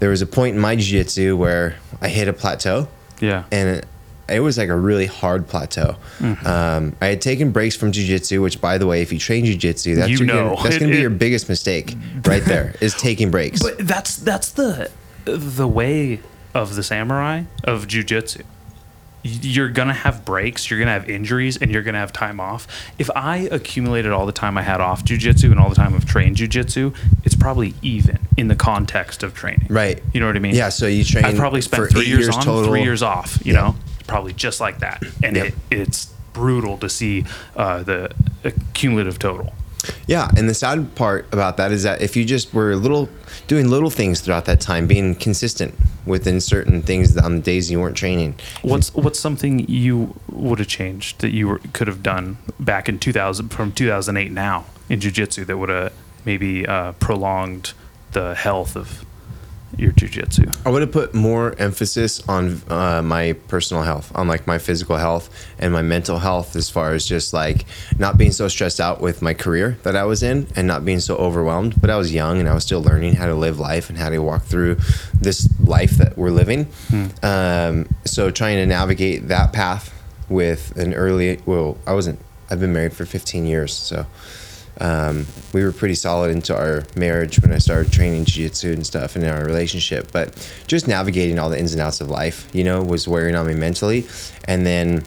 there 0.00 0.10
was 0.10 0.22
a 0.22 0.26
point 0.26 0.56
in 0.56 0.60
my 0.60 0.74
jiu-jitsu 0.76 1.36
where 1.36 1.76
I 2.00 2.08
hit 2.08 2.26
a 2.28 2.32
plateau, 2.32 2.88
Yeah. 3.20 3.44
and 3.52 3.68
it, 3.68 3.86
it 4.28 4.40
was 4.40 4.58
like 4.58 4.68
a 4.68 4.76
really 4.76 5.06
hard 5.06 5.46
plateau. 5.48 5.96
Mm-hmm. 6.18 6.46
Um, 6.46 6.96
I 7.00 7.06
had 7.06 7.22
taken 7.22 7.50
breaks 7.50 7.74
from 7.76 7.92
jujitsu, 7.92 8.42
which, 8.42 8.60
by 8.60 8.76
the 8.78 8.86
way, 8.86 9.00
if 9.00 9.10
you 9.12 9.18
train 9.18 9.44
jujitsu, 9.46 9.96
that's 9.96 10.10
You 10.20 10.26
know. 10.26 10.50
that's 10.62 10.76
going 10.78 10.90
to 10.90 10.96
be 10.96 10.98
it- 10.98 11.00
your 11.00 11.10
biggest 11.10 11.48
mistake 11.48 11.96
right 12.26 12.44
there 12.44 12.74
is 12.80 12.94
taking 12.94 13.30
breaks. 13.30 13.62
But 13.66 13.78
that's 13.86 14.16
that's 14.16 14.50
the 14.52 14.90
the 15.24 15.66
way 15.68 16.20
of 16.54 16.74
the 16.76 16.82
samurai 16.82 17.44
of 17.64 17.86
jujitsu. 17.86 18.42
You're 19.24 19.68
gonna 19.68 19.92
have 19.94 20.24
breaks, 20.24 20.70
you're 20.70 20.78
gonna 20.78 20.92
have 20.92 21.10
injuries, 21.10 21.56
and 21.56 21.70
you're 21.72 21.82
gonna 21.82 21.98
have 21.98 22.12
time 22.12 22.38
off. 22.40 22.66
If 22.98 23.10
I 23.16 23.48
accumulated 23.50 24.12
all 24.12 24.26
the 24.26 24.32
time 24.32 24.56
I 24.56 24.62
had 24.62 24.80
off 24.80 25.04
jujitsu 25.04 25.50
and 25.50 25.58
all 25.58 25.68
the 25.68 25.74
time 25.74 25.92
I've 25.94 26.06
trained 26.06 26.36
jujitsu, 26.36 26.94
it's 27.24 27.34
probably 27.34 27.74
even 27.82 28.20
in 28.36 28.46
the 28.48 28.54
context 28.54 29.22
of 29.24 29.34
training. 29.34 29.66
right. 29.68 30.00
You 30.14 30.20
know 30.20 30.26
what 30.28 30.36
I 30.36 30.38
mean? 30.38 30.54
Yeah. 30.54 30.68
So 30.68 30.86
you 30.86 31.04
train. 31.04 31.24
I've 31.24 31.36
probably 31.36 31.60
for 31.60 31.88
spent 31.88 31.90
three 31.90 32.02
eight 32.02 32.06
years, 32.08 32.28
on, 32.28 32.42
total. 32.42 32.70
three 32.70 32.82
years 32.82 33.02
off. 33.02 33.38
You 33.44 33.54
Yeah. 33.54 33.60
know, 33.60 33.76
probably 34.06 34.32
just 34.32 34.60
like 34.60 34.78
that, 34.78 35.02
and 35.22 35.36
Yep. 35.36 35.46
it, 35.46 35.54
it's 35.72 36.06
brutal 36.32 36.78
to 36.78 36.88
see 36.88 37.24
uh, 37.56 37.82
the 37.82 38.10
cumulative 38.72 39.18
total. 39.18 39.52
Yeah, 40.06 40.30
and 40.36 40.48
the 40.48 40.54
sad 40.54 40.94
part 40.94 41.26
about 41.32 41.56
that 41.58 41.70
is 41.72 41.82
that 41.84 42.02
if 42.02 42.16
you 42.16 42.24
just 42.24 42.52
were 42.52 42.74
little 42.76 43.08
doing 43.46 43.68
little 43.68 43.90
things 43.90 44.20
throughout 44.20 44.44
that 44.46 44.60
time, 44.60 44.86
being 44.86 45.14
consistent 45.14 45.74
within 46.04 46.40
certain 46.40 46.82
things 46.82 47.16
on 47.16 47.36
the 47.36 47.42
days 47.42 47.70
you 47.70 47.80
weren't 47.80 47.96
training. 47.96 48.34
What's 48.62 48.92
what's 48.94 49.20
something 49.20 49.68
you 49.68 50.14
would 50.30 50.58
have 50.58 50.68
changed 50.68 51.20
that 51.20 51.30
you 51.30 51.48
were, 51.48 51.60
could 51.72 51.86
have 51.86 52.02
done 52.02 52.38
back 52.58 52.88
in 52.88 52.98
2000 52.98 53.50
from 53.50 53.72
2008 53.72 54.32
now 54.32 54.64
in 54.88 55.00
jiu-jitsu 55.00 55.44
that 55.44 55.58
would 55.58 55.68
have 55.68 55.92
maybe 56.24 56.66
uh, 56.66 56.92
prolonged 56.92 57.72
the 58.12 58.34
health 58.34 58.74
of 58.74 59.04
your 59.78 59.92
jiu-jitsu? 59.92 60.50
I 60.66 60.70
would 60.70 60.82
have 60.82 60.92
put 60.92 61.14
more 61.14 61.54
emphasis 61.58 62.26
on 62.28 62.60
uh, 62.68 63.02
my 63.02 63.34
personal 63.48 63.82
health, 63.82 64.10
on 64.14 64.28
like 64.28 64.46
my 64.46 64.58
physical 64.58 64.96
health 64.96 65.30
and 65.58 65.72
my 65.72 65.82
mental 65.82 66.18
health, 66.18 66.56
as 66.56 66.68
far 66.68 66.92
as 66.94 67.06
just 67.06 67.32
like 67.32 67.64
not 67.98 68.18
being 68.18 68.32
so 68.32 68.48
stressed 68.48 68.80
out 68.80 69.00
with 69.00 69.22
my 69.22 69.34
career 69.34 69.78
that 69.82 69.96
I 69.96 70.04
was 70.04 70.22
in 70.22 70.46
and 70.56 70.66
not 70.66 70.84
being 70.84 71.00
so 71.00 71.16
overwhelmed. 71.16 71.80
But 71.80 71.90
I 71.90 71.96
was 71.96 72.12
young 72.12 72.38
and 72.40 72.48
I 72.48 72.54
was 72.54 72.64
still 72.64 72.82
learning 72.82 73.14
how 73.14 73.26
to 73.26 73.34
live 73.34 73.58
life 73.58 73.88
and 73.88 73.98
how 73.98 74.08
to 74.10 74.18
walk 74.18 74.42
through 74.44 74.76
this 75.14 75.48
life 75.60 75.92
that 75.92 76.16
we're 76.18 76.30
living. 76.30 76.68
Um, 77.22 77.88
so 78.04 78.30
trying 78.30 78.56
to 78.56 78.66
navigate 78.66 79.28
that 79.28 79.52
path 79.52 79.94
with 80.28 80.76
an 80.76 80.94
early, 80.94 81.40
well, 81.46 81.78
I 81.86 81.92
wasn't, 81.94 82.18
I've 82.50 82.60
been 82.60 82.72
married 82.72 82.92
for 82.92 83.04
15 83.06 83.46
years. 83.46 83.72
So 83.74 84.06
um, 84.80 85.26
we 85.52 85.62
were 85.64 85.72
pretty 85.72 85.94
solid 85.94 86.30
into 86.30 86.56
our 86.56 86.84
marriage 86.96 87.40
when 87.40 87.52
I 87.52 87.58
started 87.58 87.92
training 87.92 88.24
jiu-jitsu 88.24 88.72
and 88.72 88.86
stuff 88.86 89.16
and 89.16 89.24
in 89.24 89.30
our 89.30 89.44
relationship. 89.44 90.12
But 90.12 90.34
just 90.66 90.86
navigating 90.86 91.38
all 91.38 91.50
the 91.50 91.58
ins 91.58 91.72
and 91.72 91.80
outs 91.82 92.00
of 92.00 92.08
life, 92.10 92.48
you 92.52 92.62
know, 92.64 92.82
was 92.82 93.08
wearing 93.08 93.34
on 93.34 93.46
me 93.46 93.54
mentally. 93.54 94.06
And 94.44 94.64
then 94.66 95.04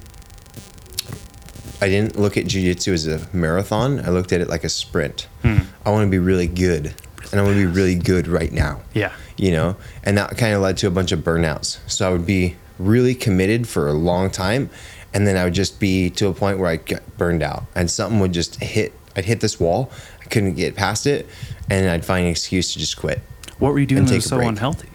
I 1.82 1.90
didn't 1.90 2.18
look 2.20 2.38
at 2.38 2.46
jiu-jitsu 2.46 2.94
as 2.94 3.08
a 3.08 3.28
marathon. 3.34 4.00
I 4.06 4.10
looked 4.10 4.32
at 4.34 4.42
it 4.42 4.48
like 4.50 4.64
a 4.64 4.70
sprint. 4.70 5.28
I 5.44 5.90
want 5.90 6.06
to 6.06 6.12
be 6.12 6.20
really 6.20 6.48
good. 6.48 6.94
And 7.32 7.40
I 7.40 7.44
want 7.44 7.56
to 7.56 7.60
be 7.68 7.72
really 7.74 7.96
good 7.96 8.28
right 8.28 8.52
now 8.52 8.82
Yeah. 8.94 9.14
you 9.38 9.52
know 9.52 9.78
and 10.04 10.18
that 10.18 10.38
kind 10.38 10.54
of 10.54 10.62
led 10.62 10.76
to 10.78 10.88
a 10.88 10.92
bunch 10.92 11.14
of 11.14 11.20
burnouts 11.22 11.78
so 11.88 12.06
i 12.06 12.12
would 12.12 12.26
be 12.26 12.58
really 12.78 13.16
committed 13.16 13.70
for 13.70 13.88
a 13.88 13.94
long 13.94 14.30
time 14.30 14.70
and 15.14 15.26
then 15.26 15.38
i 15.38 15.46
would 15.46 15.54
just 15.54 15.80
be 15.80 16.10
to 16.10 16.28
a 16.28 16.34
point 16.34 16.60
where 16.60 16.68
i 16.70 16.76
get 16.76 17.18
burned 17.18 17.42
out 17.42 17.64
and 17.74 17.90
something 17.90 18.20
would 18.20 18.34
just 18.34 18.56
hit 18.62 18.92
i'd 19.16 19.26
hit 19.26 19.40
this 19.42 19.60
wall 19.60 19.92
i 20.22 20.26
couldn't 20.26 20.56
get 20.56 20.76
past 20.76 21.06
it 21.08 21.28
and 21.70 21.90
i'd 21.90 22.06
find 22.06 22.26
an 22.26 22.32
excuse 22.32 22.74
to 22.74 22.80
just 22.80 22.98
quit 22.98 23.20
What 23.60 23.74
were 23.74 23.80
you 23.80 23.86
doing 23.86 24.06
that 24.06 24.16
was 24.16 24.26
so 24.26 24.38
break. 24.38 24.50
unhealthy? 24.50 24.90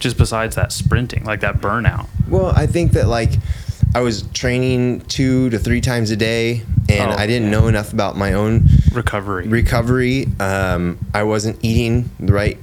Just 0.00 0.16
besides 0.16 0.54
that 0.54 0.70
sprinting, 0.70 1.24
like 1.24 1.40
that 1.40 1.60
burnout. 1.60 2.06
well 2.28 2.52
i 2.56 2.66
think 2.66 2.92
that 2.92 3.08
like 3.08 3.30
i 3.94 4.00
was 4.00 4.22
training 4.32 5.00
two 5.02 5.50
to 5.50 5.58
three 5.58 5.80
times 5.80 6.10
a 6.10 6.16
day 6.16 6.62
and 6.88 7.10
Oh, 7.10 7.16
i 7.16 7.26
didn't 7.26 7.50
yeah. 7.50 7.58
know 7.58 7.66
enough 7.68 7.92
about 7.92 8.16
my 8.16 8.32
own 8.34 8.68
Recovery. 8.92 9.48
recovery 9.48 10.26
um, 10.40 10.98
i 11.14 11.22
wasn't 11.24 11.58
eating 11.64 12.10
the 12.20 12.32
right 12.32 12.58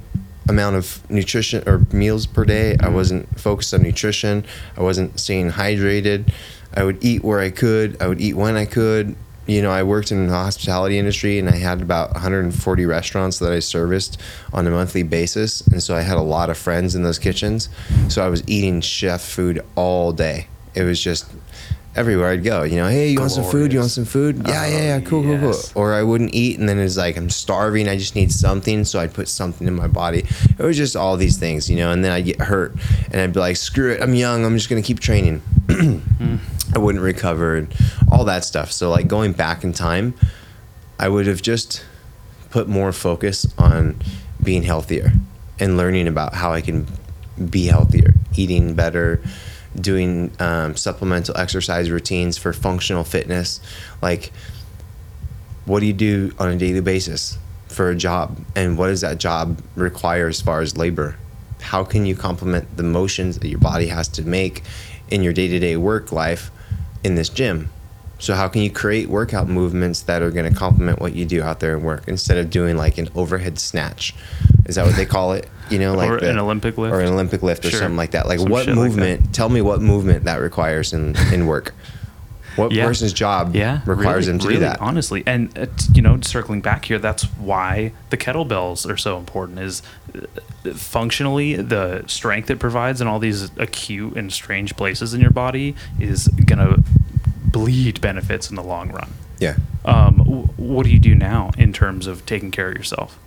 amount 0.47 0.75
of 0.75 1.01
nutrition 1.09 1.67
or 1.67 1.79
meals 1.91 2.25
per 2.27 2.45
day 2.45 2.77
i 2.79 2.87
wasn't 2.87 3.27
focused 3.39 3.73
on 3.73 3.81
nutrition 3.81 4.45
i 4.77 4.81
wasn't 4.81 5.19
staying 5.19 5.49
hydrated 5.51 6.31
i 6.75 6.83
would 6.83 7.03
eat 7.03 7.23
where 7.23 7.39
i 7.39 7.49
could 7.49 7.99
i 8.01 8.07
would 8.07 8.21
eat 8.21 8.35
when 8.35 8.55
i 8.55 8.63
could 8.65 9.15
you 9.47 9.61
know 9.61 9.71
i 9.71 9.83
worked 9.83 10.11
in 10.11 10.27
the 10.27 10.33
hospitality 10.33 10.97
industry 10.97 11.37
and 11.39 11.49
i 11.49 11.55
had 11.55 11.81
about 11.81 12.11
140 12.13 12.85
restaurants 12.85 13.39
that 13.39 13.51
i 13.51 13.59
serviced 13.59 14.19
on 14.53 14.65
a 14.67 14.71
monthly 14.71 15.03
basis 15.03 15.61
and 15.67 15.81
so 15.81 15.95
i 15.95 16.01
had 16.01 16.17
a 16.17 16.21
lot 16.21 16.49
of 16.49 16.57
friends 16.57 16.95
in 16.95 17.03
those 17.03 17.19
kitchens 17.19 17.69
so 18.09 18.25
i 18.25 18.29
was 18.29 18.43
eating 18.47 18.81
chef 18.81 19.21
food 19.21 19.63
all 19.75 20.11
day 20.11 20.47
it 20.73 20.83
was 20.83 21.01
just 21.01 21.25
everywhere 21.95 22.29
I'd 22.29 22.43
go. 22.43 22.63
You 22.63 22.75
know, 22.75 22.87
hey, 22.87 23.09
you 23.09 23.19
want 23.19 23.31
some 23.31 23.45
food? 23.45 23.71
You 23.71 23.79
want 23.79 23.91
some 23.91 24.05
food? 24.05 24.41
Yeah, 24.45 24.67
yeah, 24.67 24.81
yeah. 24.83 24.99
Oh, 25.01 25.07
Cool, 25.09 25.23
cool, 25.23 25.39
cool. 25.39 25.61
Or 25.75 25.93
I 25.93 26.03
wouldn't 26.03 26.33
eat, 26.35 26.59
and 26.59 26.67
then 26.67 26.77
it's 26.79 26.97
like 26.97 27.17
I'm 27.17 27.29
starving. 27.29 27.87
I 27.87 27.97
just 27.97 28.15
need 28.15 28.31
something, 28.31 28.83
so 28.83 28.99
I'd 28.99 29.13
put 29.13 29.27
something 29.27 29.67
in 29.67 29.73
my 29.73 29.87
body. 29.87 30.25
It 30.57 30.63
was 30.63 30.77
just 30.77 30.95
all 30.95 31.17
these 31.17 31.37
things, 31.37 31.69
you 31.69 31.77
know. 31.77 31.91
And 31.91 32.03
then 32.03 32.11
I'd 32.11 32.25
get 32.25 32.41
hurt, 32.41 32.75
and 33.11 33.21
I'd 33.21 33.33
be 33.33 33.39
like, 33.39 33.55
screw 33.55 33.91
it. 33.93 34.01
I'm 34.01 34.13
young. 34.13 34.45
I'm 34.45 34.55
just 34.57 34.69
gonna 34.69 34.81
keep 34.81 34.99
training. 34.99 35.41
Hmm. 36.15 36.37
I 36.73 36.79
wouldn't 36.79 37.03
recover 37.03 37.55
and 37.55 37.73
all 38.11 38.25
that 38.25 38.43
stuff. 38.43 38.71
So 38.71 38.89
like 38.89 39.07
going 39.07 39.33
back 39.33 39.63
in 39.63 39.73
time, 39.73 40.13
I 40.99 41.09
would 41.09 41.27
have 41.27 41.41
just 41.41 41.85
put 42.49 42.67
more 42.67 42.91
focus 42.91 43.45
on 43.57 43.97
being 44.41 44.63
healthier 44.63 45.11
and 45.59 45.77
learning 45.77 46.07
about 46.07 46.33
how 46.33 46.51
I 46.51 46.61
can 46.61 46.87
be 47.49 47.65
healthier, 47.65 48.13
eating 48.35 48.75
better, 48.75 49.21
doing 49.79 50.31
um, 50.39 50.75
supplemental 50.75 51.35
exercise 51.37 51.91
routines 51.91 52.37
for 52.37 52.53
functional 52.53 53.03
fitness. 53.03 53.59
Like, 54.01 54.31
what 55.65 55.79
do 55.81 55.85
you 55.85 55.93
do 55.93 56.33
on 56.39 56.49
a 56.49 56.57
daily 56.57 56.81
basis 56.81 57.37
for 57.67 57.89
a 57.89 57.95
job? 57.95 58.39
And 58.55 58.77
what 58.77 58.87
does 58.87 59.01
that 59.01 59.17
job 59.17 59.61
require 59.75 60.27
as 60.27 60.41
far 60.41 60.61
as 60.61 60.77
labor? 60.77 61.17
How 61.59 61.83
can 61.83 62.05
you 62.05 62.15
complement 62.15 62.77
the 62.77 62.83
motions 62.83 63.39
that 63.39 63.47
your 63.47 63.59
body 63.59 63.87
has 63.87 64.07
to 64.09 64.21
make 64.21 64.63
in 65.09 65.23
your 65.23 65.33
day 65.33 65.47
to 65.47 65.59
day 65.59 65.77
work 65.77 66.11
life 66.11 66.51
in 67.05 67.15
this 67.15 67.29
gym? 67.29 67.69
So, 68.17 68.33
how 68.33 68.47
can 68.47 68.61
you 68.61 68.69
create 68.71 69.09
workout 69.09 69.47
movements 69.49 70.01
that 70.03 70.21
are 70.21 70.31
going 70.31 70.51
to 70.51 70.57
complement 70.57 70.99
what 71.01 71.13
you 71.13 71.25
do 71.25 71.43
out 71.43 71.59
there 71.59 71.75
in 71.77 71.83
work 71.83 72.07
instead 72.07 72.37
of 72.37 72.49
doing 72.49 72.77
like 72.77 72.97
an 72.97 73.09
overhead 73.13 73.59
snatch? 73.59 74.15
Is 74.65 74.75
that 74.75 74.85
what 74.85 74.95
they 74.95 75.05
call 75.05 75.33
it? 75.33 75.47
You 75.69 75.79
know, 75.79 75.93
like 75.93 76.09
Or 76.09 76.19
the- 76.19 76.29
an 76.31 76.39
Olympic 76.39 76.77
lift? 76.77 76.93
or 76.95 77.01
an 77.01 77.09
Olympic 77.13 77.43
lift 77.43 77.65
or 77.65 77.69
Sure. 77.69 77.79
something 77.81 77.97
like 77.97 78.11
that. 78.11 78.27
Like, 78.27 78.39
Some 78.39 78.49
what 78.49 78.65
shit 78.65 78.75
like 78.75 78.89
that. 78.91 78.97
movement? 78.97 79.33
tell 79.33 79.49
me 79.49 79.61
what 79.61 79.81
movement 79.81 80.23
that 80.23 80.37
requires 80.39 80.93
in 80.93 81.15
in 81.33 81.45
work. 81.45 81.73
What 82.55 82.71
Yeah. 82.71 82.85
person's 82.85 83.13
job 83.13 83.55
yeah, 83.55 83.81
requires 83.85 84.27
really, 84.27 84.37
them 84.37 84.39
to 84.39 84.47
really, 84.47 84.59
do 84.59 84.65
that? 84.65 84.81
Honestly, 84.81 85.23
and 85.25 85.57
uh, 85.57 85.65
you 85.93 86.01
know, 86.01 86.19
circling 86.21 86.61
back 86.61 86.85
here, 86.85 86.99
that's 86.99 87.23
why 87.37 87.91
the 88.09 88.17
kettlebells 88.17 88.89
are 88.89 88.97
so 88.97 89.17
important. 89.17 89.59
Is 89.59 89.81
uh, 90.15 90.71
functionally 90.73 91.55
the 91.55 92.03
strength 92.07 92.49
it 92.49 92.59
provides 92.59 93.01
in 93.01 93.07
all 93.07 93.19
these 93.19 93.51
acute 93.57 94.15
and 94.15 94.31
strange 94.31 94.75
places 94.77 95.13
in 95.13 95.21
your 95.21 95.31
body 95.31 95.75
is 95.99 96.27
gonna 96.27 96.77
bleed 97.45 97.99
benefits 98.01 98.49
in 98.49 98.55
the 98.55 98.63
long 98.63 98.89
run. 98.91 99.11
Yeah. 99.39 99.55
Um, 99.83 100.15
wh- 100.19 100.59
what 100.59 100.85
do 100.85 100.91
you 100.91 100.99
do 100.99 101.13
now 101.15 101.51
in 101.57 101.73
terms 101.73 102.07
of 102.07 102.25
taking 102.25 102.51
care 102.51 102.69
of 102.69 102.75
yourself? 102.75 103.17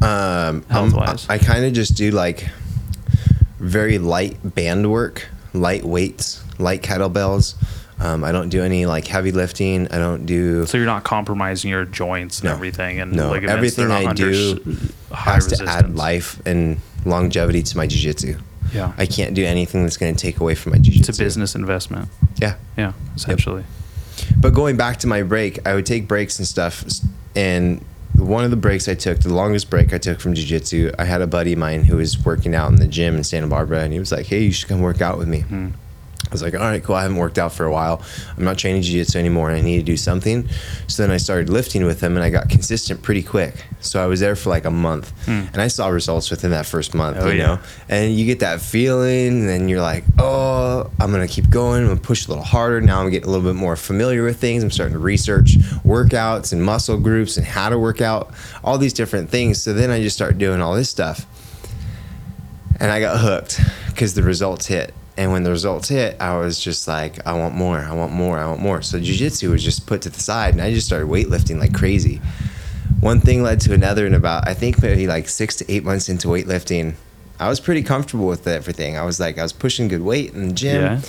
Um, 0.00 0.62
Health-wise. 0.70 1.26
I, 1.28 1.34
I 1.34 1.38
kind 1.38 1.64
of 1.64 1.72
just 1.72 1.96
do 1.96 2.10
like 2.10 2.48
very 3.58 3.98
light 3.98 4.38
band 4.54 4.90
work, 4.90 5.28
light 5.52 5.84
weights, 5.84 6.42
light 6.58 6.82
kettlebells. 6.82 7.54
Um, 8.00 8.22
I 8.22 8.30
don't 8.30 8.48
do 8.48 8.62
any 8.62 8.86
like 8.86 9.06
heavy 9.08 9.32
lifting. 9.32 9.88
I 9.88 9.98
don't 9.98 10.24
do 10.24 10.66
So 10.66 10.76
you're 10.76 10.86
not 10.86 11.02
compromising 11.04 11.70
your 11.70 11.84
joints 11.84 12.38
and 12.40 12.44
No. 12.48 12.52
everything, 12.52 13.00
and 13.00 13.12
no 13.12 13.30
ligaments. 13.30 13.52
everything 13.56 13.90
I 13.90 14.12
do 14.12 14.60
has 15.12 15.44
resistance. 15.44 15.58
to 15.70 15.76
add 15.76 15.96
life 15.96 16.40
and 16.46 16.80
longevity 17.04 17.62
to 17.64 17.76
my 17.76 17.86
jujitsu. 17.88 18.40
Yeah, 18.72 18.92
I 18.98 19.06
can't 19.06 19.34
do 19.34 19.44
anything 19.44 19.82
that's 19.82 19.96
going 19.96 20.14
to 20.14 20.20
take 20.20 20.38
away 20.40 20.54
from 20.54 20.72
my 20.72 20.78
jujitsu. 20.78 21.08
it's 21.08 21.18
a 21.18 21.22
business 21.24 21.54
investment. 21.54 22.08
Yeah. 22.40 22.54
Yeah, 22.76 22.92
essentially. 23.16 23.64
But 24.36 24.52
going 24.54 24.76
back 24.76 24.98
to 24.98 25.06
my 25.06 25.22
break, 25.22 25.66
I 25.66 25.74
would 25.74 25.86
take 25.86 26.06
breaks 26.06 26.38
and 26.38 26.46
stuff. 26.46 26.84
And 27.34 27.84
one 28.14 28.44
of 28.44 28.50
the 28.50 28.56
breaks 28.56 28.88
I 28.88 28.94
took, 28.94 29.20
the 29.20 29.32
longest 29.32 29.70
break 29.70 29.92
I 29.92 29.98
took 29.98 30.20
from 30.20 30.34
jujitsu, 30.34 30.94
I 30.98 31.04
had 31.04 31.20
a 31.22 31.26
buddy 31.26 31.54
of 31.54 31.58
mine 31.58 31.84
who 31.84 31.96
was 31.96 32.24
working 32.24 32.54
out 32.54 32.68
in 32.70 32.76
the 32.76 32.86
gym 32.88 33.16
in 33.16 33.24
Santa 33.24 33.46
Barbara, 33.46 33.80
and 33.80 33.92
he 33.92 33.98
was 33.98 34.12
like, 34.12 34.26
"Hey, 34.26 34.42
you 34.42 34.52
should 34.52 34.68
come 34.68 34.80
work 34.80 35.00
out 35.00 35.18
with 35.18 35.28
me." 35.28 35.44
I 36.26 36.30
was 36.30 36.42
like, 36.42 36.54
"All 36.54 36.60
right, 36.60 36.82
cool. 36.82 36.94
I 36.94 37.02
haven't 37.02 37.16
worked 37.16 37.38
out 37.38 37.52
for 37.52 37.64
a 37.64 37.70
while. 37.70 38.02
I'm 38.36 38.44
not 38.44 38.58
training 38.58 38.82
jujitsu 38.82 39.16
anymore, 39.16 39.48
and 39.48 39.58
I 39.58 39.62
need 39.62 39.78
to 39.78 39.82
do 39.82 39.96
something." 39.96 40.46
So 40.86 41.02
then 41.02 41.10
I 41.10 41.16
started 41.16 41.48
lifting 41.48 41.86
with 41.86 42.02
him, 42.02 42.16
and 42.16 42.24
I 42.24 42.28
got 42.28 42.50
consistent 42.50 43.02
pretty 43.02 43.22
quick. 43.22 43.66
So 43.80 44.02
I 44.02 44.06
was 44.06 44.20
there 44.20 44.36
for 44.36 44.50
like 44.50 44.66
a 44.66 44.70
month, 44.70 45.10
hmm. 45.24 45.44
and 45.52 45.62
I 45.62 45.68
saw 45.68 45.88
results 45.88 46.30
within 46.30 46.50
that 46.50 46.66
first 46.66 46.94
month. 46.94 47.16
Oh, 47.18 47.30
you 47.30 47.38
yeah. 47.38 47.46
know, 47.46 47.58
and 47.88 48.14
you 48.14 48.26
get 48.26 48.40
that 48.40 48.60
feeling, 48.60 49.40
and 49.40 49.48
then 49.48 49.68
you're 49.70 49.80
like, 49.80 50.04
oh, 50.18 50.90
I'm 51.00 51.10
gonna 51.10 51.28
keep 51.28 51.48
going. 51.48 51.82
I'm 51.82 51.88
gonna 51.88 52.00
push 52.00 52.26
a 52.26 52.28
little 52.28 52.44
harder. 52.44 52.82
Now 52.82 53.00
I'm 53.00 53.10
getting 53.10 53.28
a 53.28 53.32
little 53.32 53.46
bit 53.46 53.56
more 53.56 53.76
familiar 53.76 54.22
with 54.22 54.38
things. 54.38 54.62
I'm 54.62 54.70
starting 54.70 54.94
to 54.94 54.98
research 54.98 55.56
workouts 55.82 56.52
and 56.52 56.62
muscle 56.62 56.98
groups 56.98 57.38
and 57.38 57.46
how 57.46 57.70
to 57.70 57.78
work 57.78 58.02
out, 58.02 58.34
all 58.62 58.76
these 58.76 58.92
different 58.92 59.30
things. 59.30 59.62
So 59.62 59.72
then 59.72 59.90
I 59.90 60.02
just 60.02 60.16
started 60.16 60.36
doing 60.36 60.60
all 60.60 60.74
this 60.74 60.90
stuff, 60.90 61.24
and 62.78 62.90
I 62.90 63.00
got 63.00 63.20
hooked 63.20 63.60
because 63.86 64.12
the 64.12 64.22
results 64.22 64.66
hit. 64.66 64.92
And 65.18 65.32
when 65.32 65.42
the 65.42 65.50
results 65.50 65.88
hit, 65.88 66.16
I 66.20 66.38
was 66.38 66.60
just 66.60 66.86
like, 66.86 67.26
I 67.26 67.32
want 67.32 67.54
more, 67.54 67.78
I 67.78 67.92
want 67.92 68.12
more, 68.12 68.38
I 68.38 68.46
want 68.46 68.60
more. 68.60 68.80
So 68.82 69.00
jujitsu 69.00 69.50
was 69.50 69.64
just 69.64 69.84
put 69.84 70.00
to 70.02 70.10
the 70.10 70.20
side, 70.20 70.54
and 70.54 70.62
I 70.62 70.72
just 70.72 70.86
started 70.86 71.08
weightlifting 71.08 71.58
like 71.58 71.74
crazy. 71.74 72.20
One 73.00 73.18
thing 73.20 73.42
led 73.42 73.60
to 73.62 73.74
another, 73.74 74.06
and 74.06 74.14
about 74.14 74.46
I 74.48 74.54
think 74.54 74.80
maybe 74.80 75.08
like 75.08 75.28
six 75.28 75.56
to 75.56 75.70
eight 75.70 75.82
months 75.84 76.08
into 76.08 76.28
weightlifting, 76.28 76.94
I 77.40 77.48
was 77.48 77.58
pretty 77.58 77.82
comfortable 77.82 78.28
with 78.28 78.46
everything. 78.46 78.96
I 78.96 79.02
was 79.04 79.18
like, 79.18 79.38
I 79.38 79.42
was 79.42 79.52
pushing 79.52 79.88
good 79.88 80.02
weight 80.02 80.34
in 80.34 80.48
the 80.48 80.54
gym, 80.54 80.82
Yeah. 80.82 81.00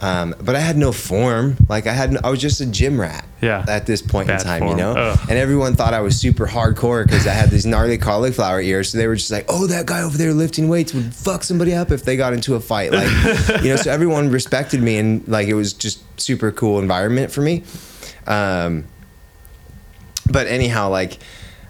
Um, 0.00 0.34
but 0.42 0.54
I 0.54 0.60
had 0.60 0.76
no 0.76 0.92
form. 0.92 1.56
Like 1.68 1.86
I 1.86 1.92
had, 1.92 2.12
no, 2.12 2.20
I 2.22 2.30
was 2.30 2.40
just 2.40 2.60
a 2.60 2.66
gym 2.66 3.00
rat. 3.00 3.24
Yeah. 3.40 3.64
At 3.68 3.86
this 3.86 4.02
point 4.02 4.28
Bad 4.28 4.40
in 4.40 4.46
time, 4.46 4.68
you 4.68 4.74
know, 4.74 4.92
Ugh. 4.92 5.18
and 5.28 5.38
everyone 5.38 5.74
thought 5.74 5.94
I 5.94 6.00
was 6.00 6.18
super 6.18 6.46
hardcore 6.46 7.04
because 7.04 7.26
I 7.26 7.32
had 7.32 7.50
these 7.50 7.66
gnarly 7.66 7.98
cauliflower 7.98 8.60
ears. 8.60 8.90
So 8.90 8.98
they 8.98 9.06
were 9.06 9.16
just 9.16 9.30
like, 9.30 9.44
"Oh, 9.48 9.66
that 9.66 9.86
guy 9.86 10.02
over 10.02 10.16
there 10.16 10.32
lifting 10.32 10.68
weights 10.68 10.94
would 10.94 11.14
fuck 11.14 11.44
somebody 11.44 11.74
up 11.74 11.90
if 11.90 12.04
they 12.04 12.16
got 12.16 12.32
into 12.32 12.54
a 12.54 12.60
fight." 12.60 12.92
Like, 12.92 13.08
you 13.62 13.70
know, 13.70 13.76
so 13.76 13.90
everyone 13.90 14.30
respected 14.30 14.82
me, 14.82 14.96
and 14.96 15.26
like 15.28 15.48
it 15.48 15.54
was 15.54 15.74
just 15.74 16.00
super 16.18 16.50
cool 16.50 16.78
environment 16.78 17.30
for 17.30 17.42
me. 17.42 17.62
Um, 18.26 18.84
but 20.30 20.46
anyhow, 20.46 20.88
like 20.88 21.18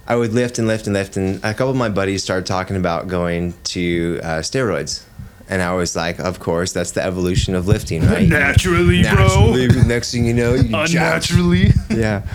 I 0.06 0.16
would 0.16 0.32
lift 0.32 0.58
and 0.58 0.68
lift 0.68 0.86
and 0.86 0.94
lift, 0.94 1.16
and 1.16 1.36
a 1.44 1.52
couple 1.52 1.70
of 1.70 1.76
my 1.76 1.88
buddies 1.88 2.22
started 2.22 2.46
talking 2.46 2.76
about 2.76 3.08
going 3.08 3.54
to 3.64 4.20
uh, 4.22 4.26
steroids. 4.38 5.02
And 5.48 5.62
I 5.62 5.74
was 5.74 5.94
like, 5.94 6.18
of 6.18 6.40
course, 6.40 6.72
that's 6.72 6.90
the 6.90 7.04
evolution 7.04 7.54
of 7.54 7.68
lifting, 7.68 8.04
right? 8.04 8.28
Naturally, 8.28 9.02
bro. 9.02 9.12
Naturally, 9.12 9.68
Next 9.84 10.12
thing 10.12 10.26
you 10.26 10.34
know, 10.34 10.54
you 10.54 10.70
jab 10.86 11.14
Unnaturally. 11.16 11.70
yeah. 11.90 12.26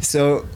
So 0.00 0.46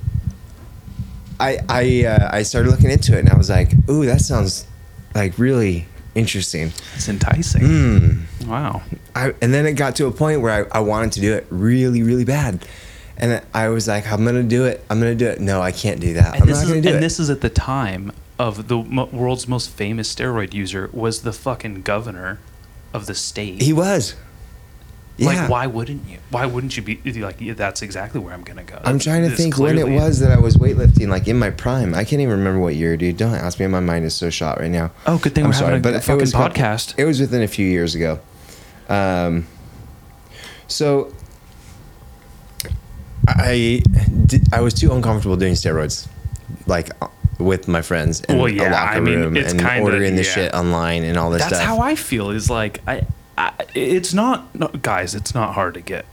I 1.38 1.58
I 1.68 2.04
uh, 2.06 2.30
I 2.32 2.42
started 2.42 2.70
looking 2.70 2.90
into 2.90 3.16
it 3.16 3.20
and 3.20 3.30
I 3.30 3.36
was 3.36 3.50
like, 3.50 3.72
ooh, 3.88 4.04
that 4.06 4.20
sounds 4.20 4.66
like 5.14 5.38
really 5.38 5.86
interesting. 6.14 6.72
It's 6.94 7.08
enticing. 7.08 7.62
Hmm. 7.62 8.50
Wow. 8.50 8.82
I, 9.14 9.34
and 9.40 9.52
then 9.52 9.66
it 9.66 9.74
got 9.74 9.96
to 9.96 10.06
a 10.06 10.12
point 10.12 10.40
where 10.40 10.66
I, 10.72 10.78
I 10.78 10.80
wanted 10.80 11.12
to 11.12 11.20
do 11.20 11.34
it 11.34 11.46
really, 11.50 12.02
really 12.02 12.24
bad. 12.24 12.66
And 13.16 13.42
I 13.54 13.68
was 13.68 13.86
like, 13.86 14.10
I'm 14.10 14.24
gonna 14.24 14.42
do 14.42 14.64
it. 14.64 14.84
I'm 14.90 14.98
gonna 14.98 15.14
do 15.14 15.28
it. 15.28 15.40
No, 15.40 15.60
I 15.60 15.70
can't 15.70 16.00
do 16.00 16.14
that. 16.14 16.34
And 16.34 16.42
I'm 16.42 16.48
not 16.48 16.62
is 16.62 16.68
gonna 16.68 16.80
do 16.80 16.88
and 16.88 16.98
it. 16.98 17.00
this 17.00 17.20
is 17.20 17.30
at 17.30 17.40
the 17.40 17.50
time 17.50 18.12
of 18.42 18.68
the 18.68 18.76
mo- 18.78 19.08
world's 19.12 19.46
most 19.46 19.70
famous 19.70 20.12
steroid 20.12 20.52
user 20.52 20.90
was 20.92 21.22
the 21.22 21.32
fucking 21.32 21.82
governor 21.82 22.40
of 22.92 23.06
the 23.06 23.14
state. 23.14 23.62
he 23.62 23.72
was. 23.72 24.14
Yeah. 25.18 25.28
Like, 25.28 25.50
why 25.50 25.66
wouldn't 25.66 26.08
you? 26.08 26.18
Why 26.30 26.46
wouldn't 26.46 26.76
you 26.76 26.82
be 26.82 26.96
like? 27.22 27.40
Yeah, 27.40 27.52
that's 27.52 27.82
exactly 27.82 28.18
where 28.18 28.32
I'm 28.32 28.42
gonna 28.42 28.64
go. 28.64 28.80
I'm 28.82 28.98
trying 28.98 29.28
to 29.28 29.36
think 29.36 29.58
when 29.58 29.78
it 29.78 29.86
was 29.86 30.20
that 30.20 30.30
I 30.32 30.40
was 30.40 30.56
weightlifting, 30.56 31.08
like 31.08 31.28
in 31.28 31.38
my 31.38 31.50
prime. 31.50 31.94
I 31.94 32.04
can't 32.04 32.22
even 32.22 32.38
remember 32.38 32.60
what 32.60 32.74
year, 32.74 32.96
dude. 32.96 33.18
Don't 33.18 33.34
ask 33.34 33.60
me. 33.60 33.66
My 33.66 33.80
mind 33.80 34.06
is 34.06 34.14
so 34.14 34.30
shot 34.30 34.58
right 34.58 34.70
now. 34.70 34.90
Oh, 35.06 35.18
good 35.18 35.34
thing 35.34 35.44
I'm 35.44 35.50
we're 35.50 35.56
having 35.56 35.74
a 35.74 35.80
but 35.80 35.90
good 35.90 35.96
it 35.96 36.04
fucking 36.04 36.20
was 36.20 36.32
podcast. 36.32 36.94
It 36.98 37.04
was 37.04 37.20
within 37.20 37.42
a 37.42 37.48
few 37.48 37.66
years 37.66 37.94
ago. 37.94 38.20
Um, 38.88 39.46
so 40.66 41.12
I 43.28 43.82
did, 44.26 44.52
I 44.52 44.62
was 44.62 44.74
too 44.74 44.92
uncomfortable 44.92 45.36
doing 45.36 45.52
steroids, 45.54 46.08
like 46.66 46.90
with 47.42 47.68
my 47.68 47.82
friends 47.82 48.20
in 48.22 48.38
Well, 48.38 48.46
a 48.48 48.56
locker 48.70 48.76
I 48.76 49.00
mean, 49.00 49.20
room 49.20 49.36
and 49.36 49.46
kinda- 49.58 49.80
ordering 49.80 50.16
the 50.16 50.22
yeah. 50.24 50.30
shit 50.30 50.54
online 50.54 51.02
and 51.04 51.16
all 51.18 51.30
this 51.30 51.40
stuff. 51.42 51.50
That's 51.50 51.62
stuff. 51.62 51.78
how 51.78 51.82
I 51.84 51.94
feel. 51.94 52.30
Is 52.30 52.48
like 52.50 52.80
I, 52.86 53.06
I, 53.38 53.52
it's 53.74 54.14
not 54.14 54.54
no, 54.54 54.68
guys. 54.68 55.14
It's 55.14 55.34
not 55.34 55.54
hard 55.54 55.74
to 55.74 55.80
get. 55.80 56.04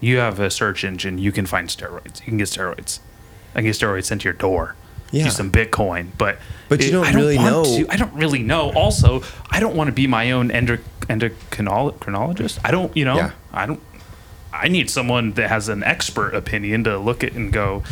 You 0.00 0.18
have 0.18 0.40
a 0.40 0.50
search 0.50 0.84
engine. 0.84 1.18
You 1.18 1.30
can 1.32 1.46
find 1.46 1.68
steroids. 1.68 2.20
You 2.20 2.26
can 2.26 2.38
get 2.38 2.48
steroids. 2.48 2.98
I 3.54 3.58
can 3.58 3.64
get 3.66 3.74
steroids 3.76 4.04
sent 4.06 4.22
to 4.22 4.24
your 4.24 4.32
door. 4.32 4.74
Yeah. 5.12 5.26
Use 5.26 5.36
some 5.36 5.52
Bitcoin, 5.52 6.08
but 6.16 6.38
But 6.70 6.82
you 6.82 6.90
don't 6.90 7.06
I 7.06 7.12
really 7.12 7.36
know- 7.36 7.64
to- 7.64 7.86
I 7.90 7.96
don't 7.96 8.14
really 8.14 8.42
know. 8.42 8.72
Also, 8.72 9.22
I 9.50 9.60
don't 9.60 9.76
want 9.76 9.88
to 9.88 9.92
be 9.92 10.06
my 10.06 10.30
own 10.32 10.50
endo, 10.50 10.78
endocrinologist. 11.02 12.58
I 12.64 12.70
don't. 12.70 12.96
You 12.96 13.04
know. 13.04 13.16
Yeah. 13.16 13.30
I 13.52 13.66
don't. 13.66 13.80
I 14.52 14.68
need 14.68 14.90
someone 14.90 15.32
that 15.32 15.48
has 15.48 15.68
an 15.68 15.82
expert 15.82 16.34
opinion 16.34 16.84
to 16.84 16.98
look 16.98 17.24
at 17.24 17.32
and 17.32 17.52
go. 17.52 17.82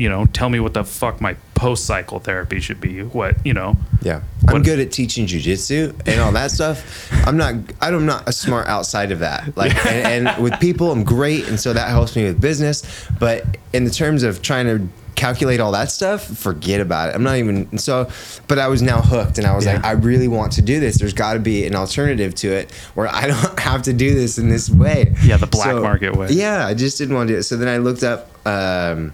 You 0.00 0.08
know, 0.08 0.24
tell 0.24 0.48
me 0.48 0.60
what 0.60 0.72
the 0.72 0.82
fuck 0.82 1.20
my 1.20 1.34
post 1.54 1.84
cycle 1.84 2.20
therapy 2.20 2.58
should 2.58 2.80
be. 2.80 3.02
What 3.02 3.36
you 3.44 3.52
know. 3.52 3.76
Yeah, 4.00 4.22
I'm 4.48 4.54
What- 4.54 4.64
good 4.64 4.78
at 4.80 4.92
teaching 4.92 5.26
jujitsu 5.26 5.94
and 6.06 6.20
all 6.22 6.32
that 6.32 6.50
stuff. 6.50 7.12
I'm 7.26 7.36
not. 7.36 7.54
I'm 7.82 8.06
not 8.06 8.26
a 8.26 8.32
smart 8.32 8.66
outside 8.66 9.12
of 9.12 9.18
that. 9.18 9.54
Like, 9.58 9.74
and, 9.86 10.26
and 10.26 10.42
with 10.42 10.58
people, 10.58 10.90
I'm 10.90 11.04
great, 11.04 11.48
and 11.48 11.60
so 11.60 11.74
that 11.74 11.90
helps 11.90 12.16
me 12.16 12.24
with 12.24 12.40
business. 12.40 12.82
But 13.18 13.44
in 13.74 13.84
the 13.84 13.90
terms 13.90 14.22
of 14.22 14.40
trying 14.40 14.64
to 14.68 14.88
calculate 15.16 15.60
all 15.60 15.72
that 15.72 15.90
stuff, 15.90 16.24
forget 16.24 16.80
about 16.80 17.10
it. 17.10 17.14
I'm 17.14 17.22
not 17.22 17.36
even 17.36 17.76
so. 17.76 18.08
But 18.48 18.58
I 18.58 18.68
was 18.68 18.80
now 18.80 19.02
hooked, 19.02 19.36
and 19.36 19.46
I 19.46 19.54
was 19.54 19.66
like, 19.66 19.84
I 19.84 19.90
really 19.90 20.28
want 20.28 20.52
to 20.52 20.62
do 20.62 20.80
this. 20.80 20.96
There's 20.96 21.12
got 21.12 21.34
to 21.34 21.40
be 21.40 21.66
an 21.66 21.74
alternative 21.76 22.34
to 22.36 22.48
it 22.50 22.72
where 22.94 23.06
I 23.06 23.26
don't 23.26 23.60
have 23.70 23.82
to 23.82 23.92
do 23.92 24.14
this 24.14 24.38
in 24.38 24.48
this 24.48 24.70
way. 24.70 25.14
Yeah, 25.22 25.36
the 25.36 25.46
black 25.46 25.74
market 25.74 26.16
way. 26.16 26.28
Yeah, 26.30 26.66
I 26.66 26.72
just 26.72 26.96
didn't 26.96 27.16
want 27.16 27.28
to 27.28 27.34
do 27.34 27.38
it. 27.40 27.42
So 27.42 27.58
then 27.58 27.68
I 27.68 27.76
looked 27.76 28.02
up. 28.02 28.30
Um, 28.46 29.12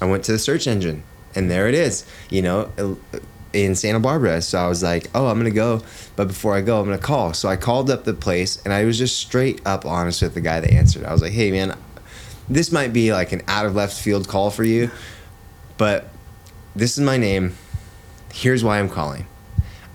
I 0.00 0.06
went 0.06 0.24
to 0.24 0.32
the 0.32 0.38
search 0.38 0.66
engine, 0.66 1.02
and 1.34 1.50
there 1.50 1.68
it 1.68 1.74
is. 1.74 2.06
You 2.30 2.42
know, 2.42 2.72
uh, 2.78 3.18
in 3.56 3.74
Santa 3.74 3.98
Barbara. 4.00 4.42
So 4.42 4.58
I 4.58 4.68
was 4.68 4.82
like, 4.82 5.08
oh, 5.14 5.28
I'm 5.28 5.38
gonna 5.38 5.50
go, 5.50 5.80
but 6.14 6.28
before 6.28 6.54
I 6.54 6.60
go, 6.60 6.78
I'm 6.80 6.86
gonna 6.86 6.98
call. 6.98 7.32
So 7.32 7.48
I 7.48 7.56
called 7.56 7.90
up 7.90 8.04
the 8.04 8.14
place, 8.14 8.62
and 8.64 8.72
I 8.72 8.84
was 8.84 8.98
just 8.98 9.18
straight 9.18 9.60
up 9.66 9.84
honest 9.86 10.22
with 10.22 10.34
the 10.34 10.40
guy 10.40 10.60
that 10.60 10.70
answered. 10.70 11.04
I 11.04 11.10
was 11.12 11.22
like, 11.22 11.32
hey, 11.32 11.50
man, 11.50 11.76
this 12.48 12.70
might 12.70 12.92
be 12.92 13.12
like 13.12 13.32
an 13.32 13.42
out 13.48 13.66
of 13.66 13.74
left 13.74 13.98
field 13.98 14.28
call 14.28 14.50
for 14.50 14.62
you, 14.64 14.90
but 15.78 16.08
this 16.74 16.98
is 16.98 17.04
my 17.04 17.16
name. 17.16 17.54
Here's 18.32 18.62
why 18.62 18.78
I'm 18.78 18.90
calling. 18.90 19.26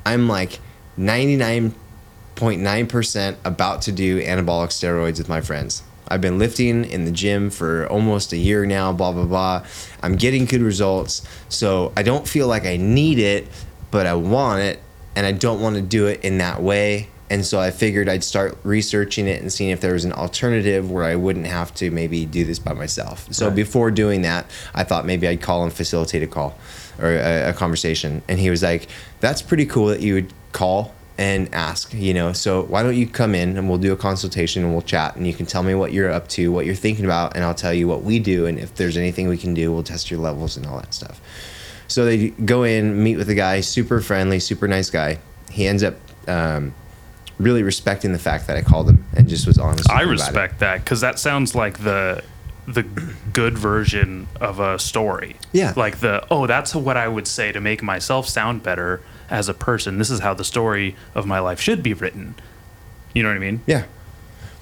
I'm 0.05 0.27
like 0.27 0.59
99.9% 0.97 3.35
about 3.45 3.83
to 3.83 3.91
do 3.91 4.19
anabolic 4.21 4.69
steroids 4.69 5.19
with 5.19 5.29
my 5.29 5.41
friends. 5.41 5.83
I've 6.11 6.21
been 6.21 6.37
lifting 6.37 6.85
in 6.85 7.05
the 7.05 7.11
gym 7.11 7.49
for 7.49 7.87
almost 7.87 8.33
a 8.33 8.37
year 8.37 8.65
now, 8.65 8.91
blah, 8.93 9.11
blah, 9.11 9.25
blah. 9.25 9.65
I'm 10.03 10.15
getting 10.15 10.45
good 10.45 10.61
results. 10.61 11.25
So 11.49 11.93
I 11.95 12.03
don't 12.03 12.27
feel 12.27 12.47
like 12.47 12.65
I 12.65 12.77
need 12.77 13.17
it, 13.19 13.47
but 13.91 14.05
I 14.05 14.13
want 14.13 14.61
it. 14.61 14.79
And 15.15 15.25
I 15.25 15.31
don't 15.31 15.59
want 15.61 15.75
to 15.75 15.81
do 15.81 16.07
it 16.07 16.23
in 16.23 16.37
that 16.37 16.61
way. 16.61 17.07
And 17.29 17.45
so 17.45 17.59
I 17.59 17.71
figured 17.71 18.09
I'd 18.09 18.23
start 18.25 18.57
researching 18.63 19.25
it 19.27 19.41
and 19.41 19.51
seeing 19.51 19.69
if 19.69 19.79
there 19.79 19.93
was 19.93 20.03
an 20.03 20.11
alternative 20.11 20.91
where 20.91 21.05
I 21.05 21.15
wouldn't 21.15 21.47
have 21.47 21.73
to 21.75 21.89
maybe 21.89 22.25
do 22.25 22.43
this 22.43 22.59
by 22.59 22.73
myself. 22.73 23.27
So 23.31 23.47
Right. 23.47 23.55
before 23.55 23.89
doing 23.91 24.21
that, 24.23 24.45
I 24.75 24.83
thought 24.83 25.05
maybe 25.05 25.27
I'd 25.29 25.41
call 25.41 25.63
and 25.63 25.71
facilitate 25.71 26.23
a 26.23 26.27
call 26.27 26.57
or 26.99 27.07
a, 27.07 27.49
a 27.49 27.53
conversation. 27.53 28.21
And 28.27 28.37
he 28.37 28.49
was 28.49 28.61
like, 28.63 28.87
"That's 29.21 29.41
pretty 29.41 29.65
cool 29.65 29.87
that 29.87 30.01
you 30.01 30.13
would 30.15 30.33
call 30.51 30.93
and 31.17 31.53
ask, 31.53 31.93
you 31.93 32.13
know. 32.13 32.33
So 32.33 32.63
why 32.63 32.83
don't 32.83 32.95
you 32.95 33.07
come 33.07 33.35
in 33.35 33.57
and 33.57 33.69
we'll 33.69 33.77
do 33.77 33.93
a 33.93 33.97
consultation 33.97 34.63
and 34.63 34.71
we'll 34.71 34.81
chat 34.81 35.15
and 35.15 35.27
you 35.27 35.33
can 35.33 35.45
tell 35.45 35.63
me 35.63 35.75
what 35.75 35.93
you're 35.93 36.09
up 36.09 36.27
to, 36.29 36.51
what 36.51 36.65
you're 36.65 36.75
thinking 36.75 37.05
about, 37.05 37.35
and 37.35 37.43
I'll 37.43 37.55
tell 37.55 37.73
you 37.73 37.87
what 37.87 38.03
we 38.03 38.19
do 38.19 38.45
and 38.45 38.57
if 38.57 38.75
there's 38.75 38.97
anything 38.97 39.27
we 39.27 39.37
can 39.37 39.53
do, 39.53 39.71
we'll 39.71 39.83
test 39.83 40.09
your 40.09 40.19
levels 40.19 40.57
and 40.57 40.65
all 40.65 40.77
that 40.79 40.93
stuff." 40.93 41.21
So 41.87 42.05
they 42.05 42.29
go 42.29 42.63
in, 42.63 43.03
meet 43.03 43.17
with 43.17 43.27
the 43.27 43.35
guy, 43.35 43.59
super 43.61 43.99
friendly, 43.99 44.39
super 44.39 44.67
nice 44.67 44.89
guy. 44.89 45.19
He 45.49 45.67
ends 45.67 45.83
up 45.83 45.95
um, 46.27 46.73
really 47.37 47.63
respecting 47.63 48.13
the 48.13 48.19
fact 48.19 48.47
that 48.47 48.55
I 48.55 48.61
called 48.61 48.89
him 48.89 49.03
and 49.15 49.27
just 49.27 49.45
was 49.45 49.57
honest. 49.57 49.89
I 49.89 49.93
him 49.93 49.99
about 49.99 50.07
it. 50.09 50.11
respect 50.11 50.59
that 50.59 50.83
because 50.83 51.01
that 51.01 51.19
sounds 51.19 51.53
like 51.55 51.83
the 51.83 52.23
the 52.67 52.83
good 53.33 53.57
version 53.57 54.27
of 54.39 54.59
a 54.59 54.79
story. 54.79 55.35
Yeah. 55.51 55.73
Like 55.75 55.99
the 55.99 56.25
oh, 56.31 56.47
that's 56.47 56.75
what 56.75 56.97
I 56.97 57.07
would 57.07 57.27
say 57.27 57.51
to 57.51 57.59
make 57.59 57.81
myself 57.83 58.27
sound 58.27 58.63
better 58.63 59.01
as 59.31 59.49
a 59.49 59.53
person. 59.53 59.97
This 59.97 60.11
is 60.11 60.19
how 60.19 60.35
the 60.35 60.43
story 60.43 60.95
of 61.15 61.25
my 61.25 61.39
life 61.39 61.59
should 61.59 61.81
be 61.81 61.93
written. 61.93 62.35
You 63.15 63.23
know 63.23 63.29
what 63.29 63.35
I 63.35 63.39
mean? 63.39 63.61
Yeah. 63.65 63.85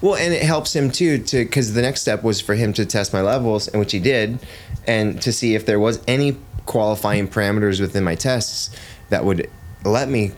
Well, 0.00 0.14
and 0.14 0.32
it 0.32 0.42
helps 0.42 0.74
him 0.74 0.90
too 0.90 1.18
to 1.18 1.44
because 1.44 1.74
the 1.74 1.82
next 1.82 2.00
step 2.00 2.22
was 2.22 2.40
for 2.40 2.54
him 2.54 2.72
to 2.74 2.86
test 2.86 3.12
my 3.12 3.20
levels, 3.20 3.68
and 3.68 3.78
which 3.78 3.92
he 3.92 3.98
did, 3.98 4.38
and 4.86 5.20
to 5.20 5.32
see 5.32 5.54
if 5.54 5.66
there 5.66 5.78
was 5.78 6.02
any 6.08 6.38
qualifying 6.64 7.28
parameters 7.28 7.80
within 7.80 8.04
my 8.04 8.14
tests 8.14 8.74
that 9.10 9.24
would 9.24 9.50
let 9.84 10.08
me 10.08 10.32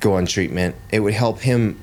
go 0.00 0.14
on 0.14 0.26
treatment. 0.26 0.76
It 0.92 1.00
would 1.00 1.14
help 1.14 1.40
him 1.40 1.80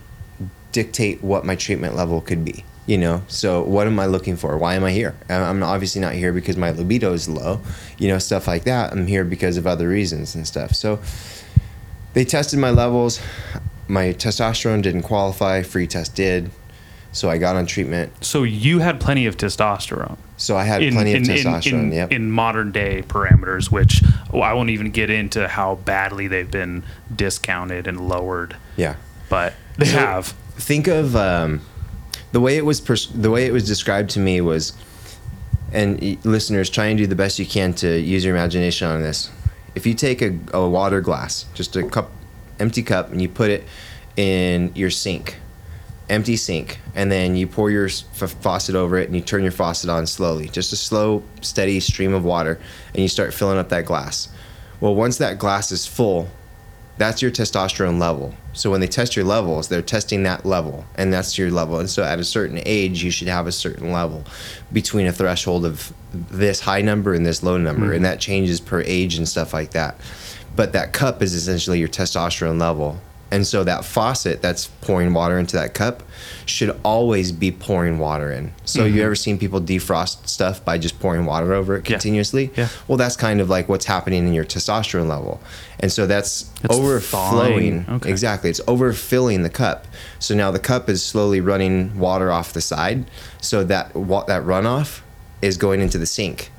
dictate 0.72 1.22
what 1.24 1.46
my 1.46 1.56
treatment 1.56 1.96
level 1.96 2.22
could 2.22 2.46
be. 2.46 2.64
You 2.90 2.98
know, 2.98 3.22
so 3.28 3.62
what 3.62 3.86
am 3.86 4.00
I 4.00 4.08
looking 4.08 4.36
for? 4.36 4.58
Why 4.58 4.74
am 4.74 4.84
I 4.84 4.90
here? 4.90 5.14
I'm 5.30 5.62
obviously 5.62 6.02
not 6.02 6.14
here 6.14 6.34
because 6.34 6.58
my 6.58 6.72
libido 6.72 7.14
is 7.14 7.30
low, 7.30 7.62
you 8.00 8.08
know, 8.08 8.18
stuff 8.18 8.48
like 8.48 8.64
that. 8.64 8.92
I'm 8.92 9.06
here 9.06 9.24
because 9.24 9.58
of 9.58 9.68
other 9.68 9.88
reasons 9.88 10.34
and 10.34 10.48
stuff. 10.48 10.72
So 10.74 11.00
they 12.14 12.26
tested 12.26 12.58
my 12.58 12.72
levels. 12.72 13.22
My 13.88 14.06
testosterone 14.14 14.82
didn't 14.82 15.04
qualify. 15.04 15.62
Free 15.62 15.86
test 15.86 16.16
did. 16.16 16.50
So 17.12 17.30
I 17.30 17.38
got 17.38 17.56
on 17.56 17.68
treatment. 17.68 18.26
So 18.26 18.42
you 18.42 18.80
had 18.80 19.00
plenty 19.00 19.28
of 19.28 19.38
testosterone. 19.38 20.18
So 20.38 20.58
I 20.58 20.64
had 20.64 20.82
plenty 20.92 21.14
of 21.14 21.22
testosterone. 21.22 21.74
in, 21.74 21.92
yep. 21.92 22.12
in 22.12 22.32
modern 22.32 22.72
day 22.72 23.04
parameters, 23.08 23.72
which 23.72 24.02
well, 24.34 24.42
I 24.42 24.54
won't 24.54 24.72
even 24.72 24.90
get 24.90 25.12
into 25.12 25.48
how 25.48 25.76
badly 25.76 26.28
they've 26.28 26.50
been 26.50 26.84
discounted 27.16 27.86
and 27.86 28.10
lowered, 28.10 28.56
yeah. 28.78 28.96
but 29.30 29.54
they 29.78 29.86
So- 29.86 30.00
have. 30.00 30.34
think 30.58 30.88
of 30.88 31.16
um, 31.16 31.62
the 32.32 32.40
way 32.40 32.58
it 32.58 32.66
was 32.66 32.80
pers- 32.82 33.08
the 33.08 33.32
way 33.32 33.46
it 33.46 33.54
was 33.54 33.66
described 33.66 34.12
to 34.12 34.20
me 34.20 34.42
was 34.42 34.74
and 35.72 36.24
listeners 36.26 36.70
try 36.70 36.86
and 36.86 36.98
do 36.98 37.06
the 37.06 37.16
best 37.16 37.38
you 37.38 37.46
can 37.46 37.74
to 37.74 38.00
use 38.00 38.26
your 38.26 38.36
imagination 38.36 38.88
on 38.88 39.02
this. 39.04 39.30
If 39.76 39.86
you 39.86 39.94
take 39.94 40.22
a, 40.22 40.38
a 40.54 40.68
water 40.68 41.02
glass 41.02 41.46
just 41.54 41.76
a 41.76 41.84
cup 41.84 42.12
empty 42.60 42.84
cup 42.84 43.12
and 43.12 43.22
you 43.22 43.30
put 43.30 43.50
it 43.50 43.64
in 44.18 44.72
your 44.76 44.90
sink 44.90 45.38
empty 46.10 46.36
sink 46.36 46.80
and 46.96 47.12
then 47.12 47.36
you 47.36 47.46
pour 47.46 47.70
your 47.70 47.86
f- 47.86 48.36
faucet 48.42 48.76
over 48.76 48.98
it 48.98 49.08
and 49.08 49.16
you 49.16 49.22
turn 49.22 49.44
your 49.44 49.52
faucet 49.52 49.90
on 49.90 50.08
slowly 50.08 50.50
just 50.50 50.74
a 50.74 50.76
slow 50.76 51.24
steady 51.42 51.80
stream 51.80 52.14
of 52.14 52.26
water 52.26 52.60
and 52.94 53.02
you 53.02 53.08
start 53.08 53.34
filling 53.34 53.58
up 53.58 53.70
that 53.70 53.86
glass. 53.86 54.28
Well 54.82 54.96
once 54.96 55.18
that 55.18 55.38
glass 55.38 55.72
is 55.72 55.86
full 55.86 56.30
that's 57.00 57.22
your 57.22 57.32
testosterone 57.32 57.98
level. 57.98 58.36
So 58.52 58.70
when 58.70 58.82
they 58.82 58.88
test 58.88 59.16
your 59.16 59.24
levels, 59.24 59.70
they're 59.70 59.82
testing 59.82 60.24
that 60.24 60.46
level, 60.46 60.86
and 60.96 61.14
that's 61.14 61.38
your 61.38 61.50
level. 61.50 61.80
And 61.80 61.90
so 61.90 62.04
at 62.04 62.20
a 62.20 62.26
certain 62.26 62.62
age, 62.66 63.02
you 63.02 63.10
should 63.10 63.30
have 63.30 63.48
a 63.48 63.54
certain 63.54 63.94
level 63.94 64.26
between 64.74 65.08
a 65.08 65.14
threshold 65.14 65.66
of 65.66 65.94
this 66.12 66.60
high 66.60 66.82
number 66.82 67.14
and 67.14 67.26
this 67.26 67.42
low 67.42 67.58
number, 67.58 67.88
mm. 67.88 67.96
and 67.96 68.04
that 68.04 68.20
changes 68.20 68.60
per 68.60 68.82
age 68.82 69.16
and 69.16 69.28
stuff 69.28 69.54
like 69.54 69.72
that. 69.72 69.96
But 70.58 70.74
that 70.74 70.92
cup 70.92 71.22
is 71.22 71.34
essentially 71.34 71.80
your 71.80 71.88
testosterone 71.88 72.60
level. 72.60 73.00
And 73.32 73.46
so 73.46 73.64
that 73.64 73.86
faucet 73.86 74.42
that's 74.42 74.68
pouring 74.82 75.14
water 75.14 75.38
into 75.38 75.56
that 75.56 75.74
cup 75.74 76.04
should 76.46 76.80
always 76.84 77.32
be 77.32 77.52
pouring 77.52 78.00
water 78.00 78.32
in. 78.32 78.52
So 78.66 78.86
you 78.86 78.94
mm-hmm. 78.94 79.02
ever 79.06 79.16
seen 79.16 79.38
people 79.38 79.62
defrost 79.62 80.28
stuff 80.28 80.64
by 80.66 80.78
just 80.78 81.00
pouring 81.00 81.26
water 81.26 81.54
over 81.54 81.76
it 81.76 81.86
continuously? 81.86 82.52
Yeah. 82.56 82.70
Well, 82.88 82.98
that's 82.98 83.16
kind 83.16 83.40
of 83.40 83.50
like 83.50 83.70
what's 83.70 83.86
happening 83.86 84.28
in 84.28 84.34
your 84.34 84.46
testosterone 84.46 85.08
level. 85.08 85.40
And 85.80 85.92
so 85.92 86.08
that's 86.08 86.52
It's 86.64 86.76
overflowing. 86.76 87.86
Okay. 87.88 88.10
Exactly. 88.10 88.50
It's 88.50 88.62
overfilling 88.62 89.44
the 89.44 89.50
cup. 89.50 89.86
So 90.18 90.34
now 90.36 90.52
the 90.52 90.60
cup 90.60 90.90
is 90.90 91.04
slowly 91.04 91.40
running 91.40 92.00
water 92.00 92.32
off 92.32 92.54
the 92.54 92.62
side. 92.62 93.06
So 93.42 93.64
that 93.66 93.96
wa- 93.96 94.26
that 94.26 94.44
runoff 94.44 95.02
is 95.42 95.58
going 95.58 95.82
into 95.82 95.98
the 95.98 96.06
sink. 96.06 96.52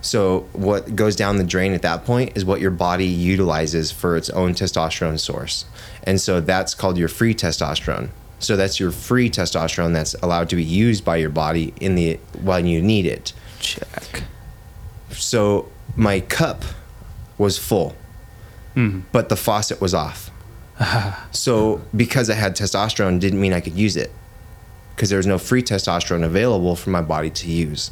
So 0.00 0.46
what 0.52 0.94
goes 0.94 1.16
down 1.16 1.38
the 1.38 1.44
drain 1.44 1.72
at 1.72 1.82
that 1.82 2.04
point 2.04 2.36
is 2.36 2.44
what 2.44 2.60
your 2.60 2.70
body 2.70 3.06
utilizes 3.06 3.90
for 3.90 4.16
its 4.16 4.30
own 4.30 4.54
testosterone 4.54 5.18
source. 5.18 5.64
And 6.04 6.20
so 6.20 6.40
that's 6.40 6.74
called 6.74 6.98
your 6.98 7.08
free 7.08 7.34
testosterone. 7.34 8.10
So 8.38 8.56
that's 8.56 8.78
your 8.78 8.92
free 8.92 9.30
testosterone 9.30 9.92
that's 9.92 10.14
allowed 10.14 10.48
to 10.50 10.56
be 10.56 10.64
used 10.64 11.04
by 11.04 11.16
your 11.16 11.30
body 11.30 11.74
in 11.80 11.94
the 11.96 12.20
when 12.40 12.66
you 12.66 12.80
need 12.80 13.06
it. 13.06 13.32
Check. 13.58 14.22
So 15.10 15.68
my 15.96 16.20
cup 16.20 16.62
was 17.36 17.58
full, 17.58 17.96
mm-hmm. 18.76 19.00
but 19.10 19.28
the 19.28 19.36
faucet 19.36 19.80
was 19.80 19.94
off. 19.94 20.30
so 21.32 21.80
because 21.96 22.30
I 22.30 22.34
had 22.34 22.54
testosterone 22.54 23.18
didn't 23.18 23.40
mean 23.40 23.52
I 23.52 23.60
could 23.60 23.74
use 23.74 23.96
it 23.96 24.12
because 24.94 25.10
there 25.10 25.16
was 25.16 25.26
no 25.26 25.38
free 25.38 25.62
testosterone 25.62 26.24
available 26.24 26.76
for 26.76 26.90
my 26.90 27.02
body 27.02 27.30
to 27.30 27.50
use. 27.50 27.90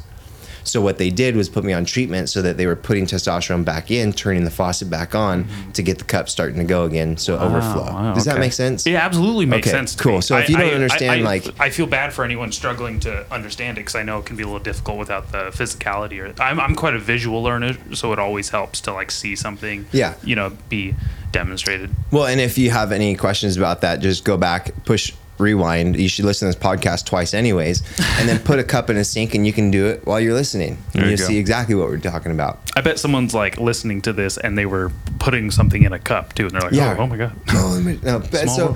So 0.67 0.81
what 0.81 0.97
they 0.97 1.09
did 1.09 1.35
was 1.35 1.49
put 1.49 1.63
me 1.63 1.73
on 1.73 1.85
treatment 1.85 2.29
so 2.29 2.41
that 2.41 2.57
they 2.57 2.65
were 2.67 2.75
putting 2.75 3.05
testosterone 3.05 3.63
back 3.65 3.89
in, 3.89 4.11
turning 4.13 4.43
the 4.43 4.51
faucet 4.51 4.89
back 4.89 5.15
on 5.15 5.47
to 5.73 5.81
get 5.81 5.97
the 5.97 6.03
cup 6.03 6.29
starting 6.29 6.57
to 6.59 6.65
go 6.65 6.83
again, 6.83 7.17
so 7.17 7.37
overflow. 7.39 7.83
wow, 7.85 8.13
Does 8.13 8.25
that 8.25 8.33
okay. 8.33 8.39
make 8.41 8.53
sense? 8.53 8.85
It 8.85 8.95
absolutely 8.95 9.45
makes 9.45 9.67
Okay, 9.67 9.75
sense. 9.75 9.95
To 9.95 10.03
cool. 10.03 10.15
me. 10.15 10.21
So 10.21 10.37
if 10.37 10.49
you 10.49 10.57
don't 10.57 10.73
understand, 10.73 11.11
I, 11.21 11.23
like- 11.23 11.59
I 11.59 11.69
feel 11.69 11.87
bad 11.87 12.13
for 12.13 12.23
anyone 12.25 12.51
struggling 12.51 12.99
to 13.01 13.25
understand 13.33 13.77
it 13.77 13.81
because 13.81 13.95
I 13.95 14.03
know 14.03 14.19
it 14.19 14.25
can 14.25 14.35
be 14.35 14.43
a 14.43 14.45
little 14.47 14.59
difficult 14.59 14.97
without 14.99 15.31
the 15.31 15.51
physicality. 15.51 16.19
Or 16.21 16.33
I'm, 16.41 16.59
I'm 16.59 16.75
quite 16.75 16.93
a 16.95 16.99
visual 16.99 17.41
learner, 17.41 17.77
so 17.95 18.11
it 18.13 18.19
always 18.19 18.49
helps 18.49 18.81
to 18.81 18.93
like 18.93 19.11
see 19.11 19.35
something. 19.35 19.85
Yeah. 19.91 20.15
You 20.23 20.35
know, 20.35 20.51
be 20.69 20.95
demonstrated. 21.31 21.91
Well, 22.11 22.25
and 22.25 22.39
if 22.41 22.57
you 22.57 22.71
have 22.71 22.91
any 22.91 23.15
questions 23.15 23.57
about 23.57 23.81
that, 23.81 23.99
just 24.01 24.23
go 24.23 24.37
back, 24.37 24.71
push 24.85 25.13
rewind. 25.39 25.95
You 25.99 26.09
should 26.09 26.25
listen 26.25 26.51
to 26.51 26.57
this 26.57 26.63
podcast 26.63 27.05
twice, 27.05 27.33
anyways, 27.33 27.81
and 28.19 28.27
then 28.27 28.39
put 28.39 28.59
a 28.59 28.63
cup 28.63 28.89
in 28.89 28.97
a 28.97 29.03
sink, 29.03 29.35
and 29.35 29.45
you 29.45 29.53
can 29.53 29.71
do 29.71 29.85
it 29.87 30.05
while 30.05 30.19
you're 30.19 30.33
listening. 30.33 30.77
And 30.93 31.03
you 31.03 31.09
you'll 31.09 31.17
see 31.17 31.37
exactly 31.37 31.75
what 31.75 31.87
we're 31.87 31.97
talking 31.97 32.31
about. 32.31 32.59
I 32.75 32.81
bet 32.81 32.99
someone's 32.99 33.33
like 33.33 33.57
listening 33.59 34.01
to 34.03 34.13
this 34.13 34.37
and 34.37 34.57
they 34.57 34.65
were 34.65 34.91
putting 35.19 35.51
something 35.51 35.83
in 35.83 35.93
a 35.93 35.99
cup 35.99 36.33
too, 36.33 36.45
and 36.45 36.51
they're 36.51 36.61
like, 36.61 36.71
Yeah. 36.73 36.95
oh, 36.97 37.03
oh 37.03 37.07
my 37.07 37.17
god. 37.17 37.35
Oh, 37.49 37.97
no, 38.03 38.21
Small 38.21 38.75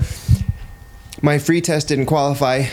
my 1.22 1.38
free 1.38 1.60
test 1.60 1.88
didn't 1.88 2.06
qualify, 2.06 2.64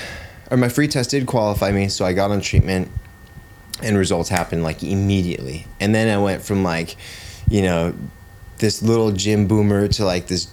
or 0.49 0.57
my 0.57 0.69
free 0.69 0.87
test 0.87 1.11
did 1.11 1.25
qualify 1.27 1.71
me, 1.71 1.87
so 1.87 2.05
I 2.05 2.13
got 2.13 2.31
on 2.31 2.41
treatment, 2.41 2.89
and 3.83 3.97
results 3.97 4.29
happened 4.29 4.63
like 4.63 4.83
immediately. 4.83 5.67
And 5.79 5.93
then 5.93 6.09
I 6.13 6.21
went 6.21 6.41
from 6.43 6.63
like, 6.63 6.95
you 7.47 7.61
know, 7.61 7.93
this 8.57 8.81
little 8.81 9.11
gym 9.11 9.47
boomer 9.47 9.87
to 9.87 10.05
like 10.05 10.27
this 10.27 10.47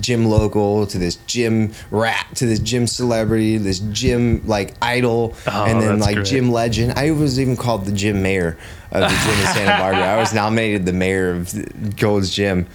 gym 0.00 0.26
local 0.26 0.86
to 0.86 0.98
this 0.98 1.16
gym 1.26 1.72
rat 1.90 2.26
to 2.36 2.46
this 2.46 2.58
gym 2.58 2.86
celebrity, 2.86 3.56
this 3.58 3.78
gym 3.78 4.42
like 4.46 4.74
idol, 4.82 5.34
Oh, 5.46 5.64
and 5.66 5.80
then 5.80 5.98
like 6.00 6.16
great. 6.16 6.26
gym 6.26 6.50
legend. 6.50 6.92
I 6.98 7.10
was 7.12 7.38
even 7.40 7.56
called 7.56 7.84
the 7.84 7.92
gym 7.92 8.22
mayor 8.22 8.56
of 8.90 9.02
the 9.02 9.08
gym 9.08 9.38
in 9.40 9.46
Santa 9.54 9.78
Barbara. 9.78 10.04
I 10.06 10.16
was 10.16 10.32
nominated 10.34 10.86
the 10.86 10.92
mayor 10.92 11.30
of 11.32 11.96
Gold's 11.96 12.30
Gym 12.34 12.66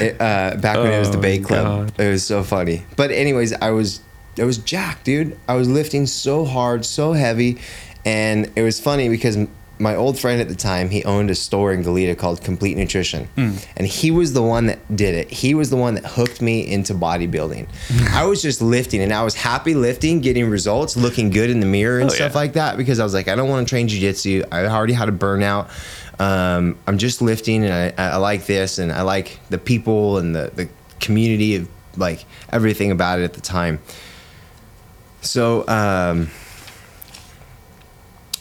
it, 0.00 0.14
uh, 0.20 0.56
back 0.60 0.76
when 0.78 0.92
it 0.92 0.98
was 0.98 1.10
the 1.10 1.18
Oh, 1.18 1.22
Bay 1.22 1.38
Club. 1.38 1.88
God. 1.96 2.00
It 2.00 2.10
was 2.10 2.24
so 2.24 2.42
funny. 2.44 2.84
But 2.96 3.10
anyways, 3.10 3.52
I 3.54 3.70
was 3.70 4.00
it 4.36 4.44
was 4.44 4.58
jacked, 4.58 5.04
dude. 5.04 5.38
I 5.48 5.54
was 5.56 5.68
lifting 5.68 6.06
so 6.06 6.44
hard, 6.44 6.84
so 6.86 7.12
heavy, 7.12 7.58
and 8.04 8.50
it 8.56 8.62
was 8.62 8.80
funny 8.80 9.08
because 9.08 9.36
my 9.78 9.96
old 9.96 10.18
friend 10.18 10.40
at 10.40 10.48
the 10.48 10.54
time, 10.54 10.90
he 10.90 11.02
owned 11.04 11.28
a 11.30 11.34
store 11.34 11.72
in 11.72 11.82
Goleta 11.82 12.16
called 12.16 12.40
Complete 12.42 12.76
Nutrition, 12.76 13.24
Hmm. 13.34 13.52
and 13.76 13.86
he 13.86 14.10
was 14.10 14.32
the 14.32 14.42
one 14.42 14.66
that 14.66 14.78
did 14.94 15.14
it. 15.14 15.30
He 15.30 15.54
was 15.54 15.70
the 15.70 15.76
one 15.76 15.94
that 15.94 16.04
hooked 16.06 16.40
me 16.40 16.60
into 16.70 16.94
bodybuilding. 16.94 17.66
I 18.12 18.24
was 18.26 18.42
just 18.42 18.62
lifting, 18.62 19.00
and 19.00 19.12
I 19.12 19.22
was 19.24 19.34
happy 19.34 19.74
lifting, 19.74 20.20
getting 20.20 20.48
results, 20.48 20.96
looking 20.96 21.30
good 21.30 21.50
in 21.50 21.58
the 21.60 21.66
mirror 21.66 21.98
and 22.00 22.10
Oh, 22.10 22.14
stuff 22.14 22.32
yeah. 22.32 22.38
like 22.38 22.52
that 22.52 22.76
because 22.76 23.00
I 23.00 23.04
was 23.04 23.14
like, 23.14 23.26
I 23.28 23.34
don't 23.34 23.48
want 23.48 23.66
to 23.66 23.70
train 23.70 23.88
jujitsu. 23.88 24.46
I 24.52 24.66
already 24.66 24.92
had 24.92 25.08
a 25.08 25.12
burnout. 25.12 25.68
Um, 26.20 26.78
I'm 26.86 26.98
just 26.98 27.20
lifting, 27.20 27.64
and 27.64 27.94
I, 27.98 28.12
I 28.12 28.16
like 28.18 28.46
this, 28.46 28.78
and 28.78 28.92
I 28.92 29.02
like 29.02 29.40
the 29.50 29.58
people 29.58 30.18
and 30.18 30.34
the 30.36 30.52
the 30.54 30.68
community 31.00 31.56
of 31.56 31.66
like 31.96 32.24
everything 32.52 32.92
about 32.92 33.18
it 33.18 33.24
at 33.24 33.32
the 33.32 33.40
time. 33.40 33.80
So, 35.22 35.66
um, 35.68 36.30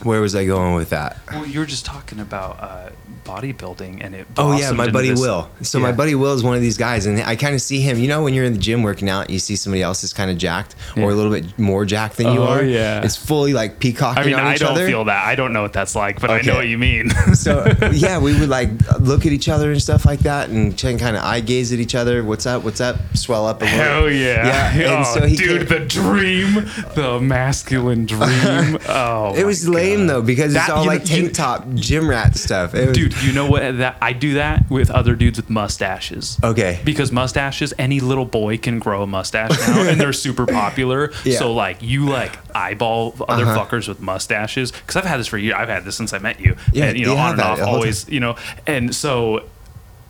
where 0.03 0.21
was 0.21 0.35
I 0.35 0.45
going 0.45 0.75
with 0.75 0.89
that? 0.89 1.17
Well, 1.31 1.45
you 1.45 1.59
were 1.59 1.65
just 1.65 1.85
talking 1.85 2.19
about 2.19 2.59
uh, 2.59 2.89
bodybuilding, 3.31 4.03
and 4.03 4.15
it. 4.15 4.27
Oh 4.37 4.57
yeah, 4.57 4.71
my 4.71 4.89
buddy 4.89 5.09
this- 5.09 5.19
Will. 5.19 5.49
So 5.61 5.79
my 5.79 5.91
buddy 5.91 6.15
Will 6.15 6.33
is 6.33 6.43
one 6.43 6.55
of 6.55 6.61
these 6.61 6.77
guys, 6.77 7.05
and 7.05 7.19
I 7.21 7.35
kind 7.35 7.53
of 7.55 7.61
see 7.61 7.79
him. 7.81 7.99
You 7.99 8.07
know, 8.07 8.23
when 8.23 8.33
you're 8.33 8.45
in 8.45 8.53
the 8.53 8.59
gym 8.59 8.83
working 8.83 9.09
out, 9.09 9.29
you 9.29 9.39
see 9.39 9.55
somebody 9.55 9.81
else 9.81 10.03
is 10.03 10.13
kind 10.13 10.29
of 10.31 10.37
jacked 10.37 10.75
or 10.97 11.11
a 11.11 11.15
little 11.15 11.31
bit 11.31 11.57
more 11.59 11.85
jacked 11.85 12.17
than 12.17 12.33
you 12.33 12.41
Oh, 12.41 12.47
are. 12.47 12.63
yeah. 12.63 13.03
it's 13.03 13.15
fully 13.15 13.53
like 13.53 13.79
peacocking 13.79 14.23
I 14.23 14.25
mean, 14.25 14.35
on 14.35 14.45
I 14.47 14.53
each 14.55 14.59
don't 14.61 14.71
other. 14.71 14.87
feel 14.87 15.05
that. 15.05 15.25
I 15.25 15.35
don't 15.35 15.53
know 15.53 15.61
what 15.61 15.73
that's 15.73 15.95
like, 15.95 16.19
but 16.19 16.29
I 16.31 16.41
know 16.41 16.55
what 16.55 16.67
you 16.67 16.77
mean. 16.77 17.09
so 17.33 17.65
yeah, 17.93 18.17
we 18.19 18.37
would 18.39 18.49
like 18.49 18.69
look 18.99 19.25
at 19.25 19.31
each 19.31 19.49
other 19.49 19.71
and 19.71 19.81
stuff 19.81 20.05
like 20.05 20.19
that, 20.21 20.49
and 20.49 20.77
kind 20.77 21.15
of 21.15 21.23
eye 21.23 21.39
gaze 21.41 21.71
at 21.71 21.79
each 21.79 21.95
other. 21.95 22.23
What's 22.23 22.45
up? 22.45 22.63
What's 22.63 22.81
up? 22.81 22.97
Swell 23.15 23.45
up 23.47 23.61
a 23.61 23.65
little. 23.65 23.79
Hell 23.79 24.09
yeah! 24.11 24.75
Yeah, 24.75 24.95
and 24.97 25.05
oh, 25.07 25.19
so 25.19 25.25
he 25.27 25.35
dude, 25.35 25.67
came- 25.67 25.79
the 25.79 25.85
dream, 25.85 26.53
the 26.95 27.19
masculine 27.21 28.05
dream. 28.05 28.77
Oh, 28.89 29.33
It 29.35 29.45
was 29.45 29.65
my 29.67 29.75
lame 29.75 29.99
God. 30.07 30.09
though 30.09 30.21
because 30.21 30.55
it's 30.55 30.69
all 30.69 30.83
you 30.83 30.89
know- 30.89 30.95
like 30.95 31.05
tank 31.05 31.23
you- 31.23 31.29
top 31.29 31.67
gym 31.75 32.09
rat 32.09 32.35
stuff. 32.35 32.73
It 32.75 32.89
was, 32.89 32.97
Dude, 32.97 33.13
you 33.23 33.33
know 33.33 33.49
what? 33.49 33.77
That 33.77 33.97
I 34.01 34.13
do 34.13 34.33
that 34.35 34.69
with 34.69 34.89
other 34.91 35.15
dudes 35.15 35.37
with 35.37 35.49
mustaches. 35.49 36.37
Okay. 36.43 36.79
Because 36.83 37.11
mustaches, 37.11 37.73
any 37.77 37.99
little 37.99 38.25
boy 38.25 38.57
can 38.57 38.79
grow 38.79 39.03
a 39.03 39.07
mustache 39.07 39.51
now, 39.67 39.81
and 39.87 39.99
they're 39.99 40.13
super 40.27 40.45
popular. 40.45 41.11
Yeah. 41.23 41.37
So 41.39 41.53
like, 41.53 41.81
you 41.81 42.07
like 42.07 42.37
eyeball 42.55 43.15
other 43.27 43.45
Uh-huh. 43.45 43.65
fuckers 43.65 43.87
with 43.87 43.99
mustaches. 44.01 44.71
Because 44.71 44.95
I've 44.95 45.05
had 45.05 45.19
this 45.19 45.27
for 45.27 45.37
years. 45.37 45.55
I've 45.57 45.69
had 45.69 45.85
this 45.85 45.95
since 45.95 46.13
I 46.13 46.19
met 46.19 46.39
you. 46.39 46.55
Yeah, 46.73 46.85
and, 46.85 46.97
you 46.99 47.05
know, 47.05 47.13
you 47.13 47.17
on 47.19 47.31
and 47.33 47.41
off, 47.41 47.61
always. 47.61 48.07
You 48.09 48.19
know, 48.19 48.35
and 48.67 48.93
so. 48.95 49.43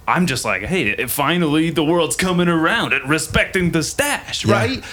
I'm 0.07 0.25
just 0.25 0.43
like, 0.43 0.63
hey, 0.63 1.05
finally 1.05 1.69
the 1.69 1.83
world's 1.85 2.15
coming 2.17 2.47
around 2.49 2.91
and 2.91 3.07
respecting 3.07 3.71
the 3.71 3.83
stash, 3.83 4.43
Yeah. 4.43 4.53
right? 4.55 4.83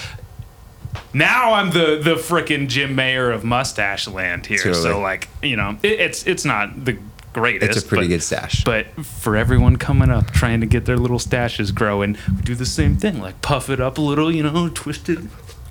Now 1.14 1.54
I'm 1.54 1.70
the 1.70 1.98
the 2.02 2.14
frickin' 2.16 2.68
gym 2.68 2.94
mayor 2.94 3.30
of 3.30 3.42
mustache 3.42 4.06
land 4.06 4.46
here. 4.46 4.58
Totally. 4.58 4.82
So 4.82 5.00
like, 5.00 5.28
you 5.42 5.56
know, 5.56 5.76
it, 5.82 5.92
it's 6.00 6.26
it's 6.26 6.44
not 6.44 6.84
the 6.84 6.98
greatest. 7.40 7.76
It's 7.76 7.84
a 7.84 7.88
pretty 7.88 8.04
but- 8.06 8.14
good 8.14 8.22
stash. 8.22 8.64
But 8.64 8.86
for 9.04 9.36
everyone 9.36 9.76
coming 9.76 10.10
up 10.10 10.30
trying 10.30 10.60
to 10.60 10.66
get 10.66 10.84
their 10.84 10.96
little 10.96 11.18
stashes 11.18 11.74
growing, 11.74 12.16
we 12.36 12.42
do 12.42 12.54
the 12.54 12.66
same 12.66 12.96
thing. 12.96 13.20
Like 13.20 13.40
puff 13.42 13.68
it 13.70 13.80
up 13.80 13.98
a 13.98 14.00
little, 14.00 14.32
you 14.34 14.42
know, 14.42 14.68
twist 14.74 15.08
it. 15.08 15.18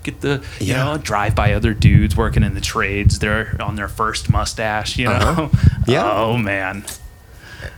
Get 0.04 0.20
the 0.20 0.42
you 0.60 0.68
Yeah. 0.74 0.84
know 0.84 0.98
drive 0.98 1.34
by 1.34 1.52
other 1.54 1.74
dudes 1.74 2.16
working 2.16 2.42
in 2.42 2.54
the 2.54 2.60
trades. 2.60 3.18
They're 3.18 3.56
on 3.60 3.74
their 3.76 3.88
first 3.88 4.30
mustache. 4.30 4.96
You 4.96 5.06
know. 5.06 5.12
Uh-huh. 5.12 5.48
Yeah. 5.88 6.10
Oh 6.10 6.36
man. 6.36 6.84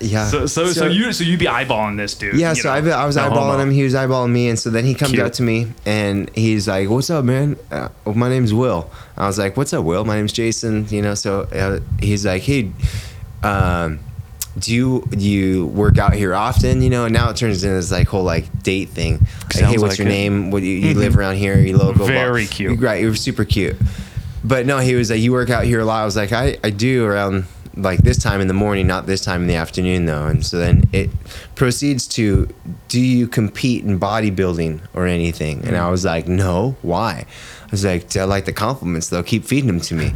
yeah. 0.00 0.26
So 0.28 0.46
so 0.46 0.66
so, 0.72 0.86
you 0.86 1.12
so 1.12 1.24
you 1.24 1.38
be 1.38 1.46
eyeballing 1.46 1.96
this 1.96 2.14
dude. 2.14 2.34
Yeah, 2.34 2.52
so 2.54 2.68
I, 2.70 2.78
I 2.78 3.06
was 3.06 3.16
no 3.16 3.22
eyeballing 3.22 3.34
homo. 3.52 3.58
him. 3.60 3.70
He 3.70 3.82
was 3.82 3.94
eyeballing 3.94 4.30
me, 4.32 4.48
and 4.48 4.58
so 4.58 4.68
then 4.68 4.84
he 4.84 4.94
comes 4.94 5.12
Cute. 5.12 5.24
up 5.24 5.32
to 5.34 5.42
me 5.42 5.72
and 5.86 6.28
he's 6.34 6.66
like, 6.68 6.88
"What's 6.90 7.08
up, 7.08 7.24
man? 7.24 7.56
Uh, 7.70 7.88
well, 8.04 8.14
my 8.16 8.28
name's 8.28 8.52
Will." 8.52 8.90
I 9.16 9.26
was 9.26 9.38
like, 9.38 9.56
"What's 9.56 9.72
up, 9.72 9.84
Will? 9.84 10.04
My 10.04 10.16
name's 10.16 10.32
Jason." 10.32 10.86
You 10.90 11.02
know, 11.02 11.14
so 11.14 11.42
uh, 11.42 11.80
he's 12.00 12.26
like, 12.26 12.42
"Hey, 12.42 12.70
um, 13.42 14.00
do 14.58 14.74
you 14.74 15.06
do 15.10 15.18
you 15.18 15.66
work 15.66 15.98
out 15.98 16.12
here 16.14 16.34
often?" 16.34 16.82
You 16.82 16.90
know, 16.90 17.04
and 17.04 17.14
now 17.14 17.30
it 17.30 17.36
turns 17.36 17.62
into 17.62 17.74
this 17.76 17.90
like 17.90 18.08
whole 18.08 18.24
like 18.24 18.62
date 18.62 18.88
thing. 18.90 19.18
Like, 19.44 19.52
Sounds 19.52 19.72
hey, 19.72 19.78
what's 19.78 19.92
like 19.92 19.98
your 19.98 20.08
it. 20.08 20.10
name? 20.10 20.50
What 20.50 20.62
you, 20.62 20.72
you 20.74 20.94
live 20.94 21.16
around 21.16 21.36
here? 21.36 21.58
You 21.58 21.76
local? 21.76 22.06
Very 22.06 22.44
Blah. 22.46 22.52
cute. 22.52 22.80
Right, 22.80 23.00
you 23.02 23.08
were 23.08 23.14
super 23.14 23.44
cute. 23.44 23.76
But 24.42 24.66
no, 24.66 24.78
he 24.78 24.94
was 24.94 25.10
like, 25.10 25.20
"You 25.20 25.32
work 25.32 25.50
out 25.50 25.64
here 25.64 25.80
a 25.80 25.84
lot." 25.84 26.02
I 26.02 26.04
was 26.04 26.16
like, 26.16 26.32
"I 26.32 26.56
I 26.64 26.70
do 26.70 27.04
around." 27.04 27.44
Like 27.76 28.00
this 28.00 28.20
time 28.20 28.40
in 28.40 28.48
the 28.48 28.52
morning, 28.52 28.88
not 28.88 29.06
this 29.06 29.24
time 29.24 29.42
in 29.42 29.46
the 29.46 29.54
afternoon, 29.54 30.04
though. 30.04 30.26
And 30.26 30.44
so 30.44 30.58
then 30.58 30.82
it 30.92 31.08
proceeds 31.54 32.06
to, 32.08 32.48
do 32.88 33.00
you 33.00 33.28
compete 33.28 33.84
in 33.84 33.98
bodybuilding 33.98 34.80
or 34.92 35.06
anything? 35.06 35.64
And 35.64 35.76
I 35.76 35.88
was 35.88 36.04
like, 36.04 36.26
no. 36.26 36.74
Why? 36.82 37.24
I 37.62 37.66
was 37.70 37.84
like, 37.84 38.14
I 38.16 38.24
like 38.24 38.44
the 38.44 38.52
compliments 38.52 39.08
though. 39.08 39.22
Keep 39.22 39.44
feeding 39.44 39.68
them 39.68 39.80
to 39.82 39.94
me. 39.94 40.12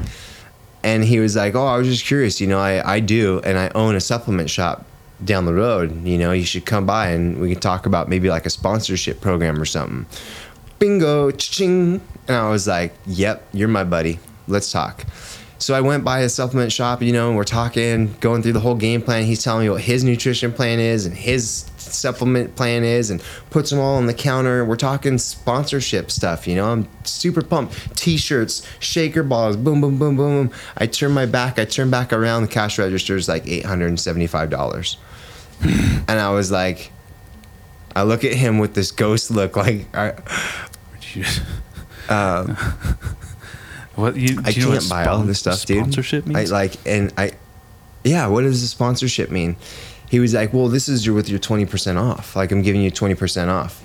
And 0.84 1.02
he 1.02 1.18
was 1.18 1.34
like, 1.34 1.54
oh, 1.54 1.66
I 1.66 1.78
was 1.78 1.88
just 1.88 2.04
curious. 2.04 2.40
You 2.40 2.46
know, 2.46 2.60
I 2.60 2.96
I 2.96 3.00
do, 3.00 3.40
and 3.42 3.58
I 3.58 3.70
own 3.74 3.96
a 3.96 4.00
supplement 4.00 4.50
shop 4.50 4.84
down 5.24 5.46
the 5.46 5.54
road. 5.54 6.06
You 6.06 6.18
know, 6.18 6.32
you 6.32 6.44
should 6.44 6.66
come 6.66 6.86
by 6.86 7.08
and 7.08 7.40
we 7.40 7.50
can 7.52 7.60
talk 7.60 7.86
about 7.86 8.08
maybe 8.08 8.28
like 8.28 8.46
a 8.46 8.50
sponsorship 8.50 9.20
program 9.20 9.60
or 9.60 9.64
something. 9.64 10.06
Bingo, 10.78 11.30
ching. 11.30 12.00
And 12.28 12.36
I 12.36 12.50
was 12.50 12.66
like, 12.66 12.92
yep, 13.06 13.46
you're 13.52 13.68
my 13.68 13.84
buddy. 13.84 14.18
Let's 14.48 14.70
talk. 14.70 15.04
So 15.58 15.72
I 15.72 15.80
went 15.80 16.04
by 16.04 16.20
a 16.20 16.28
supplement 16.28 16.72
shop, 16.72 17.00
you 17.00 17.12
know, 17.12 17.28
and 17.28 17.36
we're 17.36 17.44
talking, 17.44 18.14
going 18.20 18.42
through 18.42 18.52
the 18.52 18.60
whole 18.60 18.74
game 18.74 19.00
plan. 19.00 19.24
He's 19.24 19.42
telling 19.42 19.64
me 19.64 19.70
what 19.70 19.80
his 19.80 20.04
nutrition 20.04 20.52
plan 20.52 20.78
is 20.78 21.06
and 21.06 21.16
his 21.16 21.70
supplement 21.94 22.56
plan 22.56 22.84
is 22.84 23.10
and 23.10 23.22
puts 23.50 23.70
them 23.70 23.78
all 23.78 23.96
on 23.96 24.06
the 24.06 24.14
counter. 24.14 24.64
We're 24.64 24.76
talking 24.76 25.18
sponsorship 25.18 26.10
stuff, 26.10 26.46
you 26.46 26.54
know. 26.54 26.70
I'm 26.70 26.88
super 27.04 27.42
pumped. 27.42 27.96
T-shirts, 27.96 28.66
shaker 28.80 29.22
balls, 29.22 29.56
boom, 29.56 29.80
boom, 29.80 29.98
boom, 29.98 30.16
boom. 30.16 30.50
I 30.76 30.86
turn 30.86 31.12
my 31.12 31.26
back, 31.26 31.58
I 31.58 31.64
turn 31.64 31.90
back 31.90 32.12
around, 32.12 32.42
the 32.42 32.48
cash 32.48 32.78
register 32.78 33.16
is 33.16 33.28
like 33.28 33.44
$875. 33.44 34.96
and 36.08 36.20
I 36.20 36.30
was 36.30 36.50
like, 36.50 36.90
I 37.96 38.02
look 38.02 38.24
at 38.24 38.34
him 38.34 38.58
with 38.58 38.74
this 38.74 38.90
ghost 38.90 39.30
look 39.30 39.56
like, 39.56 39.86
I, 39.94 40.14
um, 42.08 42.56
What 43.94 44.16
you? 44.16 44.40
I 44.44 44.50
do 44.50 44.60
you 44.60 44.66
know 44.66 44.72
what 44.72 44.80
can't 44.80 44.90
buy 44.90 45.06
all 45.06 45.22
this 45.22 45.38
stuff, 45.38 45.64
dude. 45.64 45.78
Sponsorship 45.78 46.24
I 46.34 46.44
like, 46.44 46.74
and 46.86 47.12
I, 47.16 47.32
yeah. 48.02 48.26
What 48.26 48.42
does 48.42 48.60
the 48.60 48.66
sponsorship 48.66 49.30
mean? 49.30 49.56
He 50.14 50.20
was 50.20 50.32
like, 50.32 50.54
"Well, 50.54 50.68
this 50.68 50.88
is 50.88 51.04
your 51.04 51.12
with 51.16 51.28
your 51.28 51.40
twenty 51.40 51.66
percent 51.66 51.98
off. 51.98 52.36
Like, 52.36 52.52
I'm 52.52 52.62
giving 52.62 52.80
you 52.80 52.92
twenty 52.92 53.16
percent 53.16 53.50
off." 53.50 53.82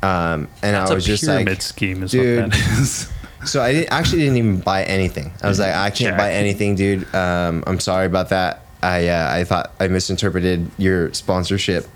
Um, 0.00 0.46
and 0.62 0.76
That's 0.76 0.92
I 0.92 0.94
was 0.94 1.04
just 1.04 1.26
like, 1.26 1.60
scheme, 1.60 2.04
is 2.04 2.12
dude. 2.12 2.42
what 2.42 2.52
that 2.52 2.78
is. 2.78 3.10
so 3.44 3.60
I 3.60 3.72
didn't, 3.72 3.92
actually 3.92 4.20
didn't 4.20 4.36
even 4.36 4.60
buy 4.60 4.84
anything. 4.84 5.32
I 5.42 5.48
was 5.48 5.58
like, 5.58 5.74
I 5.74 5.90
can't 5.90 6.16
buy 6.16 6.34
anything, 6.34 6.76
dude. 6.76 7.12
Um, 7.12 7.64
I'm 7.66 7.80
sorry 7.80 8.06
about 8.06 8.28
that. 8.28 8.64
I 8.80 9.08
uh, 9.08 9.34
I 9.34 9.42
thought 9.42 9.72
I 9.80 9.88
misinterpreted 9.88 10.70
your 10.78 11.12
sponsorship. 11.14 11.88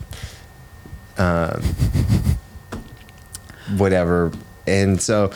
Um, 1.17 1.63
whatever, 3.77 4.33
and 4.67 5.01
so 5.01 5.31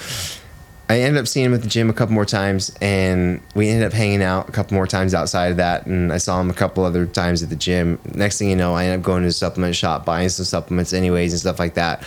I 0.90 0.98
ended 1.03 1.20
up 1.20 1.29
seeing 1.29 1.46
him 1.46 1.55
at 1.55 1.62
the 1.62 1.68
gym 1.68 1.88
a 1.88 1.92
couple 1.92 2.14
more 2.14 2.24
times, 2.24 2.76
and 2.81 3.40
we 3.55 3.68
ended 3.68 3.87
up 3.87 3.92
hanging 3.92 4.24
out 4.24 4.48
a 4.48 4.53
couple 4.53 4.74
more 4.74 4.88
times 4.88 5.14
outside 5.14 5.53
of 5.53 5.57
that. 5.59 5.87
And 5.87 6.12
I 6.12 6.18
saw 6.18 6.40
him 6.40 6.50
a 6.50 6.53
couple 6.53 6.85
other 6.85 7.07
times 7.07 7.44
at 7.44 7.48
the 7.48 7.55
gym. 7.55 8.00
Next 8.12 8.38
thing 8.38 8.50
you 8.50 8.57
know, 8.57 8.74
I 8.74 8.87
ended 8.87 8.98
up 8.98 9.05
going 9.05 9.22
to 9.22 9.29
the 9.29 9.33
supplement 9.33 9.76
shop, 9.76 10.05
buying 10.05 10.29
some 10.31 10.44
supplements, 10.44 10.92
anyways, 10.92 11.33
and 11.33 11.38
stuff 11.38 11.61
like 11.61 11.74
that. 11.74 12.03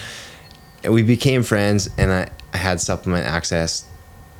And 0.83 0.93
we 0.93 1.01
became 1.01 1.43
friends, 1.43 1.89
and 1.97 2.11
I, 2.11 2.29
I 2.53 2.57
had 2.57 2.81
supplement 2.81 3.25
access 3.25 3.85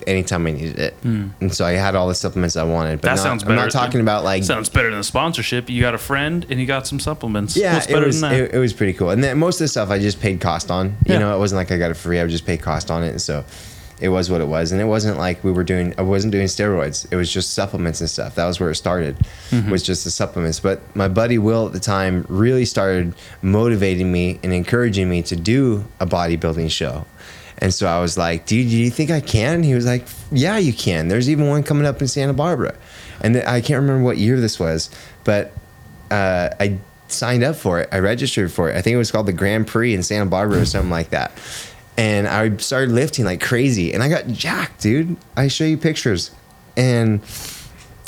anytime 0.08 0.45
I 0.45 0.51
needed 0.51 0.77
it, 0.77 0.93
hmm. 0.95 1.27
and 1.39 1.53
so 1.53 1.63
I 1.63 1.71
had 1.71 1.95
all 1.95 2.10
the 2.10 2.15
supplements 2.15 2.58
I 2.58 2.63
wanted. 2.63 2.99
But. 2.99 3.03
That 3.03 3.15
not, 3.15 3.23
sounds 3.23 3.43
I'm 3.43 3.47
better. 3.47 3.62
not 3.62 3.71
talking 3.71 4.01
about 4.01 4.25
like 4.25 4.43
sounds 4.43 4.67
better 4.67 4.89
than 4.89 4.99
a 4.99 5.03
sponsorship. 5.03 5.69
You 5.69 5.79
got 5.79 5.93
a 5.93 5.97
friend 5.97 6.45
and 6.49 6.60
you 6.60 6.65
got 6.65 6.86
some 6.86 6.99
supplements. 6.99 7.56
yeah, 7.56 7.75
What's 7.75 7.86
it 7.88 7.93
better 7.93 8.08
was 8.08 8.19
than 8.19 8.32
that? 8.32 8.39
it, 8.41 8.56
it 8.56 8.60
was 8.60 8.73
pretty 8.73 8.91
cool. 8.91 9.12
And 9.12 9.23
then 9.23 9.38
most 9.38 9.56
of 9.56 9.60
the 9.63 9.67
stuff 9.69 9.89
I 9.89 9.99
just 9.99 10.19
paid 10.19 10.41
cost 10.41 10.69
on. 10.69 10.97
You 11.06 11.13
Yeah. 11.13 11.19
know, 11.19 11.34
it 11.34 11.39
wasn't 11.39 11.60
like 11.60 11.71
I 11.71 11.77
got 11.77 11.91
it 11.91 11.93
free. 11.93 12.19
I 12.19 12.23
would 12.23 12.32
just 12.32 12.45
pay 12.45 12.58
cost 12.58 12.91
on 12.91 13.03
it, 13.03 13.12
and 13.12 13.21
so 13.21 13.45
it 14.03 14.09
was 14.09 14.29
what 14.29 14.41
it 14.41 14.47
was. 14.47 14.73
And 14.73 14.81
it 14.81 14.85
wasn't 14.85 15.17
like 15.17 15.41
we 15.45 15.51
were 15.53 15.63
doing. 15.63 15.95
I 15.97 16.01
wasn't 16.01 16.33
doing 16.33 16.47
steroids. 16.47 17.07
It 17.09 17.15
was 17.15 17.31
just 17.31 17.53
supplements 17.53 18.01
and 18.01 18.09
stuff. 18.09 18.35
That 18.35 18.45
was 18.45 18.59
where 18.59 18.69
it 18.69 18.75
started. 18.75 19.17
Mm-hmm. 19.49 19.71
Was 19.71 19.81
just 19.81 20.03
the 20.03 20.11
supplements. 20.11 20.59
But 20.59 20.93
my 20.93 21.07
buddy 21.07 21.37
Will 21.37 21.65
at 21.65 21.71
the 21.71 21.79
time 21.79 22.25
really 22.27 22.65
started 22.65 23.15
motivating 23.41 24.11
me 24.11 24.41
and 24.43 24.51
encouraging 24.51 25.09
me 25.09 25.23
to 25.23 25.37
do 25.37 25.85
a 26.01 26.05
bodybuilding 26.05 26.69
show. 26.69 27.05
And 27.59 27.73
so 27.73 27.87
I 27.87 28.01
was 28.01 28.17
like, 28.17 28.45
dude, 28.45 28.69
do 28.69 28.75
you 28.75 28.89
think 28.89 29.09
I 29.09 29.21
can? 29.21 29.63
He 29.63 29.73
was 29.73 29.85
like, 29.85 30.05
yeah, 30.33 30.57
you 30.57 30.73
can. 30.73 31.07
There's 31.07 31.29
even 31.29 31.47
one 31.47 31.63
coming 31.63 31.85
up 31.85 32.01
in 32.01 32.09
Santa 32.09 32.33
Barbara. 32.33 32.75
And 33.21 33.37
I 33.37 33.61
can't 33.61 33.79
remember 33.79 34.03
what 34.03 34.17
year 34.17 34.41
this 34.41 34.59
was, 34.59 34.89
but 35.23 35.53
uh, 36.11 36.49
I 36.59 36.77
signed 37.07 37.43
up 37.43 37.55
for 37.55 37.79
it. 37.79 37.87
I 37.89 37.99
registered 37.99 38.51
for 38.51 38.69
it. 38.69 38.75
I 38.75 38.81
think 38.81 38.95
it 38.95 38.97
was 38.97 39.11
called 39.11 39.27
the 39.27 39.33
Grand 39.33 39.67
Prix 39.67 39.93
in 39.93 40.03
Santa 40.03 40.25
Barbara 40.25 40.59
or 40.59 40.65
something 40.65 40.91
like 40.91 41.11
that. 41.11 41.31
And 41.97 42.27
I 42.27 42.58
started 42.58 42.91
lifting 42.91 43.25
like 43.25 43.41
crazy, 43.41 43.93
and 43.93 44.01
I 44.01 44.10
got 44.10 44.27
jacked, 44.27 44.82
dude. 44.82 45.15
I 45.38 45.47
show 45.47 45.63
you 45.63 45.77
pictures, 45.77 46.32
and 46.75 47.21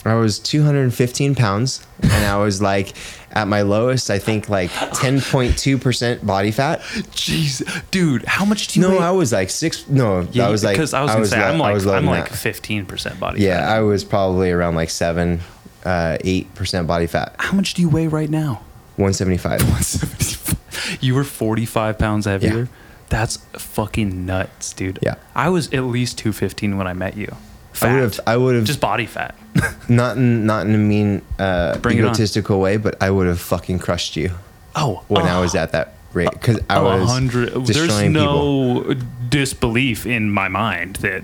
I 0.04 0.16
was 0.16 0.40
215 0.40 1.36
pounds, 1.36 1.86
and 2.02 2.12
I 2.12 2.38
was 2.38 2.62
like 2.62 2.94
at 3.32 3.48
my 3.48 3.62
lowest, 3.64 4.10
I 4.10 4.18
think 4.18 4.50
like 4.50 4.72
10.2 4.72 5.80
percent 5.82 6.26
body 6.26 6.52
fat. 6.52 6.80
Jeez, 7.12 7.62
dude, 7.92 8.26
how 8.26 8.46
much 8.46 8.70
do 8.70 8.80
you 8.80 8.88
No, 8.88 8.94
weigh? 8.94 9.00
I 9.04 9.12
was 9.12 9.32
like 9.32 9.50
six. 9.52 9.88
No, 9.88 10.28
I 10.40 10.50
was 10.50 10.64
like 10.64 10.76
because 10.76 10.94
I 10.94 11.04
was 11.04 11.12
gonna 11.12 11.26
say 11.28 11.40
low- 11.40 11.46
I'm 11.46 11.62
I 11.62 11.66
like 11.66 11.74
was 11.76 11.86
I'm 11.86 12.06
like 12.06 12.30
15 12.30 12.86
percent 12.86 13.20
body. 13.20 13.40
Fat. 13.40 13.46
Yeah, 13.46 13.60
fat. 13.60 13.78
I 13.78 13.82
was 13.82 14.04
probably 14.04 14.50
around 14.52 14.76
like 14.76 14.90
seven, 14.90 15.42
uh, 15.84 16.18
eight 16.22 16.54
percent 16.56 16.88
body 16.88 17.06
fat. 17.08 17.36
how 17.38 17.56
much 17.56 17.76
do 17.76 17.82
you 17.84 17.90
weigh 17.90 18.08
right 18.08 18.30
now? 18.30 18.62
175. 18.98 20.98
you 21.02 21.14
were 21.14 21.26
45 21.26 22.00
pounds 22.00 22.26
heavier. 22.26 22.60
Yeah. 22.60 22.66
That's 23.10 23.38
fucking 23.54 24.26
nuts, 24.26 24.74
dude. 24.74 25.00
Yeah. 25.02 25.16
I 25.36 25.50
was 25.50 25.72
at 25.74 25.84
least 25.84 26.18
215 26.18 26.78
when 26.78 26.88
I 26.88 26.94
met 26.94 27.16
you. 27.16 27.36
I 27.82 27.94
would 27.94 28.02
have. 28.02 28.20
I 28.26 28.38
would 28.38 28.56
have 28.56 28.64
just 28.64 28.80
body 28.80 29.06
fat. 29.06 29.36
not 29.90 30.16
in 30.18 30.46
not 30.46 30.66
in 30.66 30.74
a 30.74 30.78
mean, 30.78 31.22
uh, 31.38 31.78
Bring 31.80 31.98
egotistical 32.00 32.60
way, 32.60 32.78
but 32.78 33.02
I 33.02 33.10
would 33.12 33.28
have 33.28 33.42
fucking 33.42 33.80
crushed 33.80 34.16
you 34.16 34.32
Oh, 34.76 35.04
when 35.08 35.26
I 35.26 35.38
oh, 35.38 35.42
was 35.42 35.56
at 35.56 35.72
that 35.72 35.94
rate 36.14 36.30
because 36.32 36.60
I 36.70 36.82
was 36.82 37.08
100. 37.08 37.50
There's 37.54 37.68
destroying 37.68 38.14
people. 38.14 38.84
no 38.84 38.94
disbelief 39.30 40.06
in 40.06 40.30
my 40.32 40.48
mind 40.48 40.98
that 40.98 41.24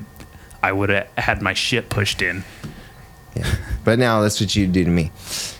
I 0.63 0.71
would 0.71 0.89
have 0.89 1.07
had 1.17 1.41
my 1.41 1.53
shit 1.53 1.89
pushed 1.89 2.21
in. 2.21 2.43
Yeah. 3.35 3.55
But 3.83 3.99
now 3.99 4.21
that's 4.21 4.39
what 4.39 4.55
you 4.55 4.67
do 4.67 4.83
to 4.83 4.89
me 4.89 5.11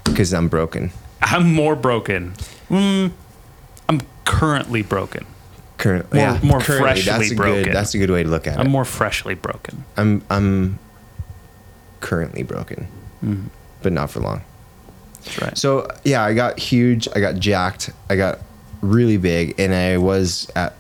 because 0.04 0.34
I'm 0.34 0.48
broken. 0.48 0.92
I'm 1.22 1.54
more 1.54 1.76
broken. 1.76 2.34
Mm, 2.70 3.12
I'm 3.90 4.02
currently 4.26 4.82
broken. 4.82 5.26
Currently, 5.82 6.20
More- 6.20 6.28
yeah, 6.30 6.40
more 6.44 6.60
currently, 6.62 7.02
freshly 7.02 7.12
that's 7.12 7.32
a 7.32 7.36
broken. 7.36 7.64
Good, 7.64 7.74
that's 7.74 7.94
a 7.96 7.98
good 7.98 8.10
way 8.12 8.24
to 8.24 8.30
look 8.30 8.48
at 8.48 8.54
it. 8.58 8.60
I'm 8.60 8.70
more 8.72 8.86
freshly 8.86 9.34
broken. 9.36 9.84
I'm 9.98 10.24
I'm 10.30 10.80
currently 12.00 12.44
broken, 12.44 12.88
Mm-hmm. 13.24 13.48
but 13.84 13.92
not 13.94 14.10
for 14.10 14.20
long. 14.20 14.42
That's 15.24 15.42
right. 15.42 15.58
So 15.58 15.88
yeah, 16.04 16.24
I 16.24 16.34
got 16.34 16.58
huge. 16.60 17.08
I 17.16 17.20
got 17.20 17.36
jacked. 17.36 17.90
I 18.10 18.16
got 18.16 18.40
really 18.82 19.18
big, 19.18 19.60
and 19.60 19.74
I 19.74 19.98
was 19.98 20.50
at 20.56 20.74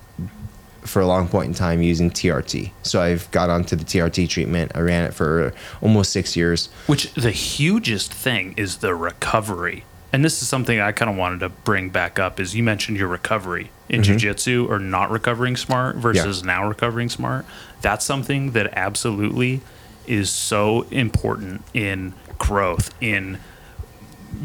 for 0.82 1.00
a 1.02 1.06
long 1.08 1.28
point 1.28 1.48
in 1.48 1.54
time 1.54 1.82
using 1.82 2.10
TRT. 2.10 2.72
So 2.82 3.02
I've 3.02 3.30
got 3.32 3.50
onto 3.52 3.76
the 3.76 3.84
TRT 3.86 4.28
treatment. 4.28 4.72
I 4.74 4.80
ran 4.82 5.04
it 5.06 5.14
for 5.14 5.54
almost 5.82 6.12
six 6.12 6.36
years. 6.36 6.68
Which 6.88 7.14
the 7.14 7.30
hugest 7.32 8.12
thing 8.14 8.54
is 8.58 8.78
the 8.78 8.96
recovery. 8.96 9.84
And 10.14 10.26
this 10.26 10.42
is 10.42 10.48
something 10.50 10.80
I 10.80 10.92
kind 10.92 11.10
of 11.10 11.16
wanted 11.18 11.40
to 11.42 11.50
bring 11.50 11.90
back 11.90 12.18
up 12.20 12.40
is 12.40 12.56
you 12.56 12.64
mentioned 12.64 12.98
your 12.98 13.08
recovery 13.08 13.70
in 13.92 14.02
mm-hmm. 14.02 14.14
jiu-jitsu 14.14 14.68
or 14.70 14.80
not 14.80 15.12
recovering 15.12 15.56
smart 15.56 15.98
versus 15.98 16.44
now 16.44 16.68
recovering 16.68 17.10
smart. 17.10 17.46
That's 17.82 18.06
something 18.06 18.52
that 18.52 18.74
absolutely 18.74 19.62
is 20.08 20.30
so 20.30 20.84
important 20.90 21.64
in 21.74 22.14
growth 22.40 22.92
in 23.02 23.40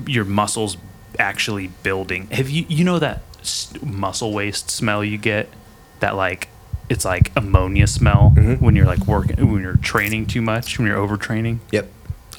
your 0.07 0.25
muscles 0.25 0.77
actually 1.19 1.69
building. 1.83 2.27
Have 2.27 2.51
you 2.51 2.67
you 2.69 2.85
know 2.85 2.99
that 2.99 3.23
muscle 3.81 4.33
waste 4.33 4.71
smell 4.71 5.05
you 5.05 5.17
get? 5.17 5.49
That 6.01 6.17
like 6.17 6.49
it's 6.89 7.05
like 7.05 7.33
ammonia 7.37 7.87
smell 7.87 8.35
mm-hmm. 8.37 8.65
when 8.65 8.77
you're 8.77 8.87
like 8.87 9.07
working 9.07 9.51
when 9.51 9.63
you're 9.63 9.77
training 9.77 10.27
too 10.27 10.43
much, 10.43 10.79
when 10.79 10.89
you're 10.89 10.99
overtraining. 10.99 11.61
Yep. 11.71 11.89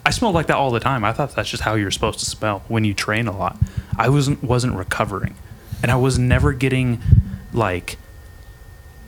I 0.06 0.10
smelled 0.12 0.36
like 0.36 0.48
that 0.48 0.58
all 0.58 0.72
the 0.72 0.80
time. 0.80 1.04
I 1.04 1.12
thought 1.12 1.36
that's 1.36 1.50
just 1.50 1.64
how 1.64 1.76
you're 1.76 1.92
supposed 1.92 2.20
to 2.20 2.26
smell 2.26 2.64
when 2.68 2.84
you 2.86 2.94
train 2.94 3.28
a 3.28 3.38
lot. 3.38 3.58
I 3.98 4.10
wasn't 4.10 4.44
wasn't 4.44 4.76
recovering, 4.76 5.36
and 5.82 5.92
I 5.92 5.96
was 5.96 6.18
never 6.18 6.54
getting 6.54 7.02
like, 7.54 7.98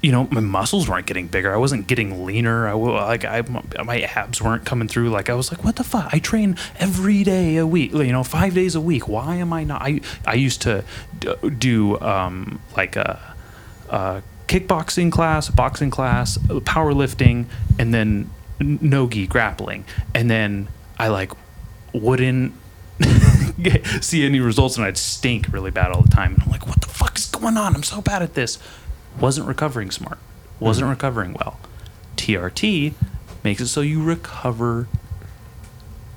you 0.01 0.11
know, 0.11 0.27
my 0.31 0.39
muscles 0.39 0.87
weren't 0.87 1.05
getting 1.05 1.27
bigger. 1.27 1.53
I 1.53 1.57
wasn't 1.57 1.87
getting 1.87 2.25
leaner. 2.25 2.67
I 2.67 2.73
like 2.73 3.25
I 3.25 3.41
my 3.83 4.01
abs 4.01 4.41
weren't 4.41 4.65
coming 4.65 4.87
through. 4.87 5.09
Like 5.09 5.29
I 5.29 5.33
was 5.33 5.51
like, 5.51 5.63
what 5.63 5.75
the 5.75 5.83
fuck? 5.83 6.09
I 6.13 6.19
train 6.19 6.55
every 6.79 7.23
day 7.23 7.57
a 7.57 7.67
week. 7.67 7.91
You 7.93 8.11
know, 8.11 8.23
five 8.23 8.53
days 8.53 8.75
a 8.75 8.81
week. 8.81 9.07
Why 9.07 9.35
am 9.35 9.51
I 9.51 9.63
not? 9.63 9.81
I 9.81 10.01
I 10.25 10.35
used 10.35 10.61
to 10.61 10.83
do 11.57 11.99
um 11.99 12.61
like 12.77 12.95
a. 12.95 13.35
a 13.89 14.23
kickboxing 14.49 15.11
class, 15.11 15.47
boxing 15.47 15.91
class, 15.91 16.39
powerlifting, 16.39 17.45
and 17.77 17.93
then 17.93 18.27
nogi 18.59 19.27
grappling, 19.27 19.85
and 20.15 20.27
then 20.27 20.67
I 20.97 21.09
like 21.09 21.31
wouldn't 21.93 22.53
see 24.01 24.25
any 24.25 24.39
results, 24.39 24.77
and 24.77 24.85
I'd 24.85 24.97
stink 24.97 25.47
really 25.51 25.71
bad 25.71 25.91
all 25.91 26.01
the 26.01 26.09
time. 26.09 26.33
And 26.33 26.43
I'm 26.43 26.49
like, 26.51 26.67
what 26.67 26.81
the 26.81 26.87
fuck 26.87 27.17
is 27.17 27.25
going 27.27 27.57
on? 27.57 27.75
I'm 27.75 27.83
so 27.83 28.01
bad 28.01 28.21
at 28.21 28.33
this. 28.33 28.57
Wasn't 29.19 29.47
recovering 29.47 29.91
smart. 29.91 30.17
Wasn't 30.59 30.83
Mm-hmm. 30.83 30.89
recovering 30.91 31.33
well. 31.33 31.59
TRT 32.17 32.93
makes 33.43 33.61
it 33.61 33.67
so 33.67 33.81
you 33.81 34.03
recover 34.03 34.87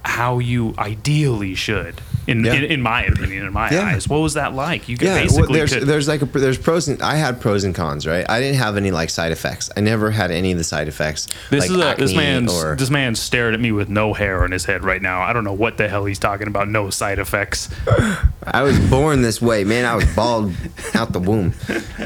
how 0.05 0.39
you 0.39 0.75
ideally 0.79 1.55
should. 1.55 2.01
In, 2.27 2.45
Yeah. 2.45 2.55
in, 2.55 2.65
in 2.65 2.83
my 2.83 3.03
opinion, 3.05 3.47
in 3.47 3.53
my 3.53 3.69
Yeah. 3.71 3.83
eyes, 3.95 4.07
what 4.09 4.19
was 4.21 4.35
that 4.35 4.55
like? 4.55 4.89
You 4.89 4.97
could 4.97 5.07
Yeah, 5.09 5.15
well, 5.15 5.25
basically 5.25 5.59
there's 5.59 5.73
could, 5.75 5.83
there's 5.89 6.09
like 6.09 6.23
a, 6.23 6.25
there's 6.27 6.57
pros 6.59 6.87
and 6.87 7.03
I 7.03 7.17
had 7.17 7.41
pros 7.41 7.65
and 7.65 7.75
cons, 7.75 8.07
right? 8.07 8.25
I 8.31 8.39
didn't 8.41 8.59
have 8.59 8.77
any 8.77 8.93
like 8.93 9.11
side 9.11 9.33
effects. 9.33 9.71
I 9.77 9.81
never 9.81 10.11
had 10.13 10.31
any 10.31 10.53
of 10.53 10.59
the 10.59 10.63
side 10.65 10.87
effects. 10.87 11.27
This 11.51 11.69
like 11.69 11.99
is 11.99 12.01
a, 12.01 12.05
this 12.07 12.15
man's 12.15 12.53
or 12.53 12.77
this 12.77 12.91
man's 12.91 13.19
staring 13.21 13.55
at 13.55 13.61
me 13.61 13.73
with 13.73 13.89
no 13.89 14.13
hair 14.15 14.45
on 14.45 14.53
his 14.53 14.65
head 14.65 14.85
right 14.85 15.03
now. 15.03 15.21
I 15.23 15.33
don't 15.33 15.43
know 15.43 15.53
what 15.53 15.79
the 15.79 15.89
hell 15.89 16.05
he's 16.05 16.21
talking 16.21 16.47
about. 16.47 16.69
No 16.69 16.91
side 16.91 17.19
effects. 17.19 17.69
I 18.47 18.63
was 18.63 18.79
born 18.89 19.23
this 19.23 19.43
way, 19.43 19.65
man. 19.65 19.85
I 19.85 19.97
was 19.97 20.05
bald 20.15 20.53
out 20.95 21.13
the 21.13 21.21
womb. 21.21 21.55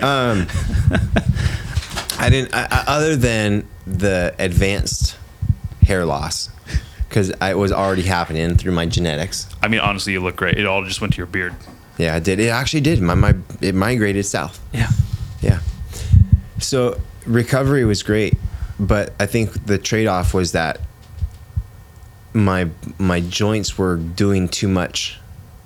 Um, 0.00 0.46
I 2.18 2.28
didn't, 2.30 2.54
I, 2.54 2.66
I, 2.70 2.84
other 2.86 3.16
than 3.16 3.68
the 3.86 4.34
advanced 4.38 5.16
hair 5.82 6.04
loss, 6.06 6.48
because 7.08 7.30
it 7.30 7.56
was 7.56 7.72
already 7.72 8.02
happening 8.02 8.56
through 8.56 8.72
my 8.72 8.86
genetics. 8.86 9.48
I 9.62 9.68
mean, 9.68 9.80
honestly, 9.80 10.12
you 10.12 10.20
look 10.20 10.36
great. 10.36 10.58
It 10.58 10.66
all 10.66 10.84
just 10.84 11.00
went 11.00 11.14
to 11.14 11.18
your 11.18 11.26
beard. 11.26 11.54
Yeah, 11.98 12.16
it 12.16 12.24
did. 12.24 12.40
It 12.40 12.48
actually 12.48 12.82
did. 12.82 13.00
My, 13.00 13.14
my 13.14 13.34
it 13.60 13.74
migrated 13.74 14.26
south. 14.26 14.60
Yeah. 14.72 14.88
Yeah. 15.40 15.60
So 16.58 17.00
recovery 17.26 17.84
was 17.84 18.02
great, 18.02 18.36
but 18.78 19.14
I 19.18 19.26
think 19.26 19.66
the 19.66 19.78
trade 19.78 20.06
off 20.06 20.34
was 20.34 20.52
that 20.52 20.80
my 22.34 22.68
my 22.98 23.20
joints 23.20 23.78
were 23.78 23.96
doing 23.96 24.48
too 24.48 24.68
much. 24.68 25.18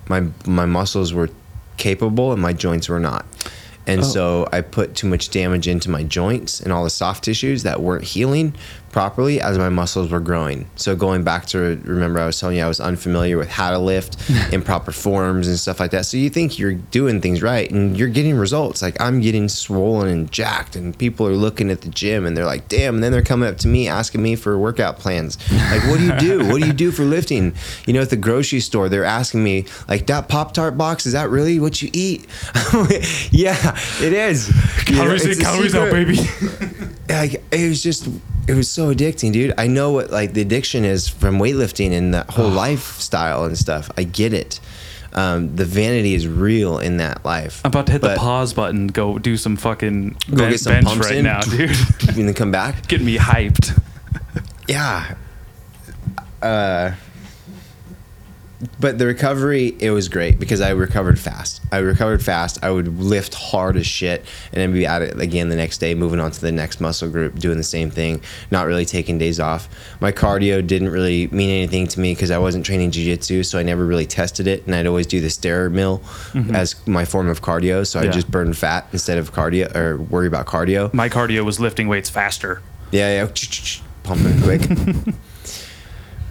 My 0.07 0.27
my 0.45 0.65
muscles 0.65 1.13
were 1.13 1.29
capable 1.77 2.31
and 2.31 2.41
my 2.41 2.53
joints 2.53 2.87
were 2.87 2.99
not. 2.99 3.25
And 3.87 4.01
oh. 4.01 4.03
so 4.03 4.49
I 4.51 4.61
put 4.61 4.95
too 4.95 5.07
much 5.07 5.31
damage 5.31 5.67
into 5.67 5.89
my 5.89 6.03
joints 6.03 6.59
and 6.61 6.71
all 6.71 6.83
the 6.83 6.89
soft 6.89 7.23
tissues 7.23 7.63
that 7.63 7.81
weren't 7.81 8.03
healing 8.03 8.55
properly 8.91 9.41
as 9.41 9.57
my 9.57 9.69
muscles 9.69 10.11
were 10.11 10.19
growing. 10.19 10.69
So 10.75 10.95
going 10.95 11.23
back 11.23 11.45
to 11.47 11.81
remember 11.83 12.19
I 12.19 12.25
was 12.25 12.39
telling 12.39 12.57
you 12.57 12.63
I 12.63 12.67
was 12.67 12.79
unfamiliar 12.79 13.37
with 13.37 13.49
how 13.49 13.71
to 13.71 13.79
lift 13.79 14.17
in 14.53 14.61
proper 14.61 14.91
forms 14.91 15.47
and 15.47 15.57
stuff 15.57 15.79
like 15.79 15.91
that. 15.91 16.05
So 16.05 16.17
you 16.17 16.29
think 16.29 16.59
you're 16.59 16.73
doing 16.73 17.21
things 17.21 17.41
right 17.41 17.69
and 17.69 17.97
you're 17.97 18.09
getting 18.09 18.37
results. 18.37 18.81
Like 18.81 18.99
I'm 19.01 19.21
getting 19.21 19.49
swollen 19.49 20.09
and 20.09 20.31
jacked 20.31 20.75
and 20.75 20.97
people 20.97 21.27
are 21.27 21.33
looking 21.33 21.69
at 21.69 21.81
the 21.81 21.89
gym 21.89 22.25
and 22.25 22.35
they're 22.35 22.45
like, 22.45 22.67
"Damn." 22.67 22.95
And 22.95 23.03
then 23.03 23.11
they're 23.11 23.21
coming 23.21 23.49
up 23.49 23.57
to 23.59 23.67
me 23.67 23.87
asking 23.87 24.21
me 24.21 24.35
for 24.35 24.57
workout 24.57 24.99
plans. 24.99 25.37
Like, 25.51 25.83
"What 25.87 25.99
do 25.99 26.05
you 26.05 26.17
do? 26.17 26.47
What 26.47 26.61
do 26.61 26.67
you 26.67 26.73
do 26.73 26.91
for 26.91 27.03
lifting?" 27.03 27.53
You 27.85 27.93
know, 27.93 28.01
at 28.01 28.09
the 28.09 28.17
grocery 28.17 28.59
store, 28.59 28.89
they're 28.89 29.05
asking 29.05 29.43
me 29.43 29.65
like, 29.87 30.07
"That 30.07 30.27
Pop-Tart 30.29 30.77
box, 30.77 31.05
is 31.05 31.13
that 31.13 31.29
really 31.29 31.59
what 31.59 31.81
you 31.81 31.89
eat?" 31.93 32.27
yeah, 33.31 33.77
it 34.01 34.13
is. 34.13 34.51
Calories 34.85 35.25
in, 35.25 35.43
calories 35.43 35.75
out, 35.75 35.91
baby. 35.91 36.17
like 37.09 37.43
it 37.51 37.69
was 37.69 37.83
just 37.83 38.07
it 38.47 38.53
was 38.55 38.69
so 38.69 38.93
addicting 38.93 39.31
dude 39.31 39.53
i 39.57 39.67
know 39.67 39.91
what 39.91 40.09
like 40.11 40.33
the 40.33 40.41
addiction 40.41 40.83
is 40.83 41.07
from 41.07 41.37
weightlifting 41.37 41.91
and 41.91 42.13
that 42.13 42.29
whole 42.31 42.49
lifestyle 42.49 43.43
and 43.45 43.57
stuff 43.57 43.89
i 43.97 44.03
get 44.03 44.33
it 44.33 44.59
um, 45.13 45.53
the 45.57 45.65
vanity 45.65 46.13
is 46.15 46.25
real 46.25 46.79
in 46.79 46.95
that 46.97 47.25
life 47.25 47.59
I'm 47.65 47.69
about 47.71 47.87
to 47.87 47.91
hit 47.91 48.01
But 48.01 48.13
the 48.13 48.19
pause 48.19 48.53
button. 48.53 48.87
Go 48.87 49.19
do 49.19 49.35
some 49.35 49.57
fucking 49.57 50.11
go 50.29 50.37
ben- 50.37 50.51
get 50.51 50.59
some 50.61 50.71
bench 50.71 50.85
pumps 50.85 51.07
right 51.09 51.17
in 51.17 51.25
now, 51.25 51.41
dude. 51.51 51.69
and 52.07 52.29
then 52.29 52.33
come 52.33 52.49
back 52.49 52.87
Get 52.87 53.01
me 53.01 53.17
hyped. 53.17 53.77
yeah 54.69 55.15
uh 56.41 56.91
but 58.79 58.97
the 58.97 59.05
recovery 59.05 59.75
it 59.79 59.91
was 59.91 60.07
great 60.09 60.39
because 60.39 60.61
i 60.61 60.69
recovered 60.69 61.19
fast 61.19 61.61
i 61.71 61.77
recovered 61.77 62.23
fast 62.23 62.59
i 62.63 62.69
would 62.69 62.99
lift 62.99 63.33
hard 63.33 63.75
as 63.75 63.87
shit 63.87 64.23
and 64.51 64.61
then 64.61 64.71
be 64.71 64.85
at 64.85 65.01
it 65.01 65.19
again 65.19 65.49
the 65.49 65.55
next 65.55 65.79
day 65.79 65.95
moving 65.95 66.19
on 66.19 66.29
to 66.31 66.39
the 66.41 66.51
next 66.51 66.79
muscle 66.79 67.09
group 67.09 67.37
doing 67.39 67.57
the 67.57 67.63
same 67.63 67.89
thing 67.89 68.21
not 68.51 68.67
really 68.67 68.85
taking 68.85 69.17
days 69.17 69.39
off 69.39 69.67
my 69.99 70.11
cardio 70.11 70.65
didn't 70.65 70.89
really 70.89 71.27
mean 71.27 71.49
anything 71.49 71.87
to 71.87 71.99
me 71.99 72.13
because 72.13 72.29
i 72.31 72.37
wasn't 72.37 72.65
training 72.65 72.91
jiu-jitsu 72.91 73.41
so 73.43 73.57
i 73.57 73.63
never 73.63 73.85
really 73.85 74.05
tested 74.05 74.47
it 74.47 74.65
and 74.65 74.75
i'd 74.75 74.85
always 74.87 75.07
do 75.07 75.19
the 75.21 75.29
stair 75.29 75.69
mill 75.69 75.99
mm-hmm. 76.33 76.53
as 76.55 76.75
my 76.87 77.05
form 77.05 77.27
of 77.29 77.41
cardio 77.41 77.85
so 77.85 77.99
i 77.99 78.03
Yeah. 78.03 78.11
just 78.11 78.29
burned 78.29 78.57
fat 78.57 78.87
instead 78.91 79.17
of 79.17 79.33
cardio 79.33 79.73
or 79.75 79.97
worry 79.97 80.27
about 80.27 80.45
cardio 80.45 80.93
My 80.93 81.09
cardio 81.09 81.43
was 81.45 81.59
lifting 81.59 81.87
weights 81.87 82.09
faster. 82.09 82.61
yeah, 82.91 83.25
yeah, 83.25 83.79
pumping 84.03 84.41
quick. 84.41 84.61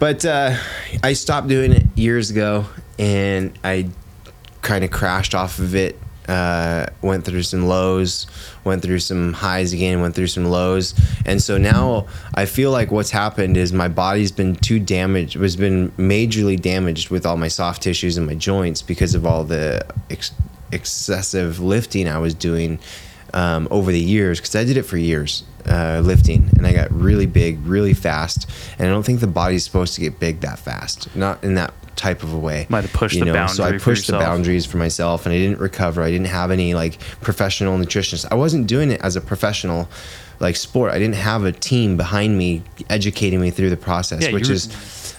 but 0.00 0.24
uh, 0.24 0.56
I 1.04 1.12
stopped 1.12 1.46
doing 1.46 1.72
it 1.72 1.86
years 1.94 2.30
ago, 2.30 2.64
and 2.98 3.56
I 3.62 3.90
kind 4.62 4.82
of 4.82 4.90
crashed 4.90 5.34
off 5.34 5.60
of 5.60 5.76
it. 5.76 5.96
Uh, 6.28 6.86
went 7.02 7.24
through 7.24 7.42
some 7.42 7.66
lows, 7.66 8.26
went 8.62 8.82
through 8.82 9.00
some 9.00 9.32
highs 9.32 9.72
again, 9.72 10.00
went 10.00 10.14
through 10.14 10.28
some 10.28 10.44
lows, 10.44 10.94
and 11.26 11.42
so 11.42 11.58
now 11.58 12.06
I 12.34 12.46
feel 12.46 12.70
like 12.70 12.92
what's 12.92 13.10
happened 13.10 13.56
is 13.56 13.72
my 13.72 13.88
body's 13.88 14.30
been 14.30 14.54
too 14.54 14.78
damaged, 14.78 15.34
was 15.34 15.56
been 15.56 15.90
majorly 15.92 16.60
damaged 16.60 17.10
with 17.10 17.26
all 17.26 17.36
my 17.36 17.48
soft 17.48 17.82
tissues 17.82 18.16
and 18.16 18.28
my 18.28 18.36
joints 18.36 18.80
because 18.80 19.16
of 19.16 19.26
all 19.26 19.42
the 19.42 19.84
ex- 20.08 20.30
excessive 20.70 21.58
lifting 21.58 22.06
I 22.06 22.18
was 22.18 22.32
doing 22.32 22.78
um, 23.34 23.66
over 23.72 23.90
the 23.90 24.00
years 24.00 24.38
because 24.38 24.54
I 24.54 24.62
did 24.62 24.76
it 24.76 24.84
for 24.84 24.98
years 24.98 25.42
uh, 25.66 26.00
lifting 26.04 26.50
and 26.56 26.66
I 26.66 26.72
got 26.72 26.90
really 26.92 27.26
big 27.26 27.58
really 27.66 27.94
fast 27.94 28.48
and 28.78 28.88
I 28.88 28.90
don't 28.90 29.04
think 29.04 29.20
the 29.20 29.26
body's 29.26 29.64
supposed 29.64 29.94
to 29.94 30.00
get 30.00 30.18
big 30.18 30.40
that 30.40 30.58
fast 30.58 31.14
not 31.16 31.42
in 31.44 31.54
that 31.54 31.72
type 31.96 32.22
of 32.22 32.32
a 32.32 32.38
way 32.38 32.66
Might 32.70 32.84
have 32.84 32.92
pushed 32.94 33.16
you 33.16 33.24
the 33.26 33.32
know? 33.32 33.46
so 33.46 33.62
I 33.62 33.76
pushed 33.76 34.06
the 34.06 34.14
boundaries 34.14 34.64
for 34.64 34.78
myself 34.78 35.26
and 35.26 35.34
I 35.34 35.38
didn't 35.38 35.58
recover. 35.58 36.02
I 36.02 36.10
didn't 36.10 36.28
have 36.28 36.50
any 36.50 36.72
like 36.72 36.98
professional 37.20 37.76
nutritionists. 37.76 38.26
I 38.30 38.36
wasn't 38.36 38.66
doing 38.66 38.90
it 38.90 39.00
as 39.02 39.16
a 39.16 39.20
professional 39.20 39.86
like 40.38 40.56
sport. 40.56 40.92
I 40.92 40.98
didn't 40.98 41.16
have 41.16 41.44
a 41.44 41.52
team 41.52 41.98
behind 41.98 42.38
me 42.38 42.62
educating 42.88 43.38
me 43.40 43.50
through 43.50 43.68
the 43.68 43.76
process 43.76 44.22
Yeah, 44.24 44.32
which 44.32 44.48
is 44.48 44.68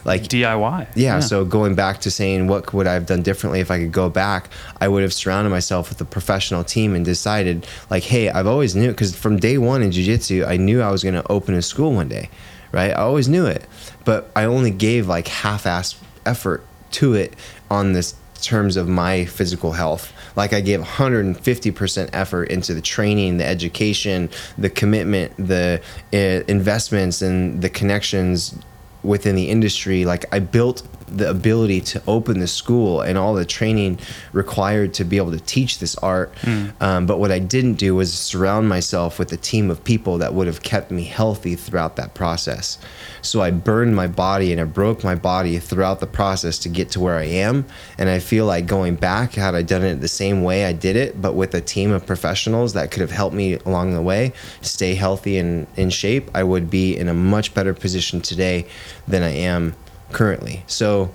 like 0.06 0.24
DIY. 0.24 0.88
yeah, 0.96 1.20
so 1.20 1.46
going 1.46 1.76
back 1.76 2.00
to 2.02 2.12
saying 2.12 2.48
what 2.48 2.74
would 2.74 2.88
I 2.88 2.94
have 2.94 3.06
done 3.06 3.22
differently 3.22 3.60
if 3.60 3.72
I 3.72 3.80
could 3.80 3.92
go 3.92 4.10
back, 4.10 4.50
I 4.80 4.88
would 4.88 5.04
have 5.04 5.14
surrounded 5.14 5.50
myself 5.50 5.90
with 5.90 6.02
a 6.02 6.06
professional 6.06 6.64
team 6.64 6.96
and 6.96 7.06
decided 7.06 7.68
like, 7.90 8.04
hey, 8.04 8.30
I've 8.30 8.48
always 8.48 8.76
knew 8.76 8.90
because 8.90 9.16
from 9.16 9.38
day 9.38 9.58
one 9.58 9.82
in 9.82 9.92
jiu-jitsu, 9.92 10.46
I 10.46 10.58
knew 10.58 10.82
I 10.82 10.92
was 10.92 11.04
going 11.04 11.16
to 11.16 11.32
open 11.32 11.56
a 11.56 11.62
school 11.62 11.94
one 11.94 12.08
day, 12.08 12.30
right? 12.72 12.92
I 12.92 13.02
always 13.02 13.28
knew 13.30 13.46
it, 13.46 13.66
but 14.06 14.32
I 14.36 14.46
only 14.46 14.72
gave 14.72 15.08
like 15.08 15.28
half-ass 15.28 16.00
effort 16.26 16.66
to 16.92 17.14
it 17.14 17.36
on 17.70 17.94
this 17.94 18.16
terms 18.42 18.76
of 18.76 18.88
my 18.88 19.26
physical 19.26 19.72
health. 19.72 20.12
Like 20.36 20.54
I 20.54 20.62
gave 20.62 20.82
150% 20.82 22.10
effort 22.14 22.46
into 22.46 22.74
the 22.74 22.82
training, 22.82 23.38
the 23.38 23.46
education, 23.46 24.30
the 24.58 24.70
commitment, 24.70 25.36
the 25.38 25.82
uh, 26.14 26.18
investments, 26.18 27.22
and 27.22 27.62
the 27.62 27.70
connections 27.70 28.58
within 29.04 29.36
the 29.36 29.50
industry 29.50 30.06
like 30.06 30.26
i 30.34 30.40
built 30.40 30.84
the 31.18 31.30
ability 31.30 31.82
to 31.82 32.02
open 32.08 32.40
the 32.40 32.48
school 32.48 33.02
and 33.02 33.18
all 33.18 33.34
the 33.34 33.46
training 33.46 34.00
required 34.34 34.94
to 34.96 35.04
be 35.04 35.18
able 35.18 35.32
to 35.32 35.40
teach 35.40 35.80
this 35.80 35.96
art. 35.98 36.34
Um, 36.80 37.06
but 37.06 37.20
what 37.20 37.32
i 37.32 37.40
didn't 37.40 37.76
do 37.76 37.96
was 37.96 38.14
surround 38.14 38.70
myself 38.70 39.20
with 39.20 39.32
a 39.32 39.38
team 39.38 39.70
of 39.70 39.84
people 39.84 40.18
that 40.20 40.34
would 40.34 40.48
have 40.48 40.64
kept 40.64 40.92
me 40.92 41.04
healthy 41.04 41.56
throughout 41.56 41.96
that 41.98 42.14
process. 42.14 42.78
So 43.22 43.42
i 43.42 43.52
burned 43.52 43.96
my 43.96 44.08
body 44.08 44.52
and 44.52 44.62
i 44.62 44.64
broke 44.64 45.04
my 45.04 45.16
body 45.16 45.60
throughout 45.60 46.00
the 46.00 46.08
process 46.08 46.58
to 46.60 46.70
get 46.70 46.90
to 46.92 47.00
where 47.00 47.18
i 47.18 47.26
am. 47.26 47.66
And 47.98 48.10
i 48.10 48.20
feel 48.20 48.46
like 48.46 48.66
going 48.66 48.96
back 48.96 49.34
had 49.34 49.56
i 49.56 49.62
done 49.62 49.84
it 49.84 49.96
the 50.02 50.08
same 50.08 50.44
way 50.44 50.66
i 50.66 50.74
did 50.74 50.96
it 50.96 51.22
but 51.22 51.34
with 51.34 51.54
a 51.54 51.62
team 51.62 51.92
of 51.92 52.06
professionals 52.06 52.74
that 52.74 52.92
could 52.92 53.02
have 53.02 53.12
helped 53.12 53.36
me 53.36 53.56
along 53.66 53.94
the 53.94 54.02
way 54.02 54.34
stay 54.62 54.96
healthy 54.96 55.38
and 55.38 55.68
in 55.76 55.90
shape 55.90 56.30
i 56.34 56.44
would 56.44 56.70
be 56.70 56.98
in 56.98 57.08
a 57.08 57.14
much 57.14 57.54
better 57.54 57.74
position 57.74 58.22
today 58.22 58.66
than 59.08 59.24
I 59.24 59.30
am 59.30 59.76
currently. 60.14 60.64
So, 60.68 61.12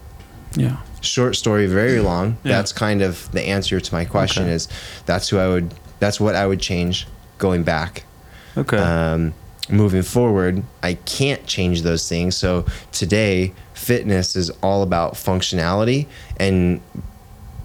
Yeah. 0.56 0.76
short 1.00 1.36
story, 1.36 1.66
very 1.66 2.00
long. 2.00 2.36
Yeah. 2.44 2.52
That's 2.56 2.72
kind 2.72 3.02
of 3.02 3.30
the 3.32 3.42
answer 3.42 3.80
to 3.80 3.94
my 3.94 4.04
question. 4.04 4.44
Okay. 4.44 4.52
Is 4.52 4.68
that's 5.06 5.28
who 5.28 5.38
I 5.38 5.48
would. 5.48 5.72
That's 6.00 6.18
what 6.20 6.34
I 6.34 6.46
would 6.46 6.60
change 6.60 7.06
going 7.38 7.62
back. 7.62 8.04
Okay. 8.56 8.76
Um, 8.78 9.34
moving 9.68 10.02
forward, 10.02 10.62
I 10.82 10.94
can't 10.94 11.44
change 11.46 11.82
those 11.82 12.08
things. 12.08 12.36
So 12.36 12.64
today, 12.92 13.52
fitness 13.74 14.36
is 14.36 14.50
all 14.62 14.82
about 14.82 15.14
functionality 15.14 16.06
and 16.38 16.80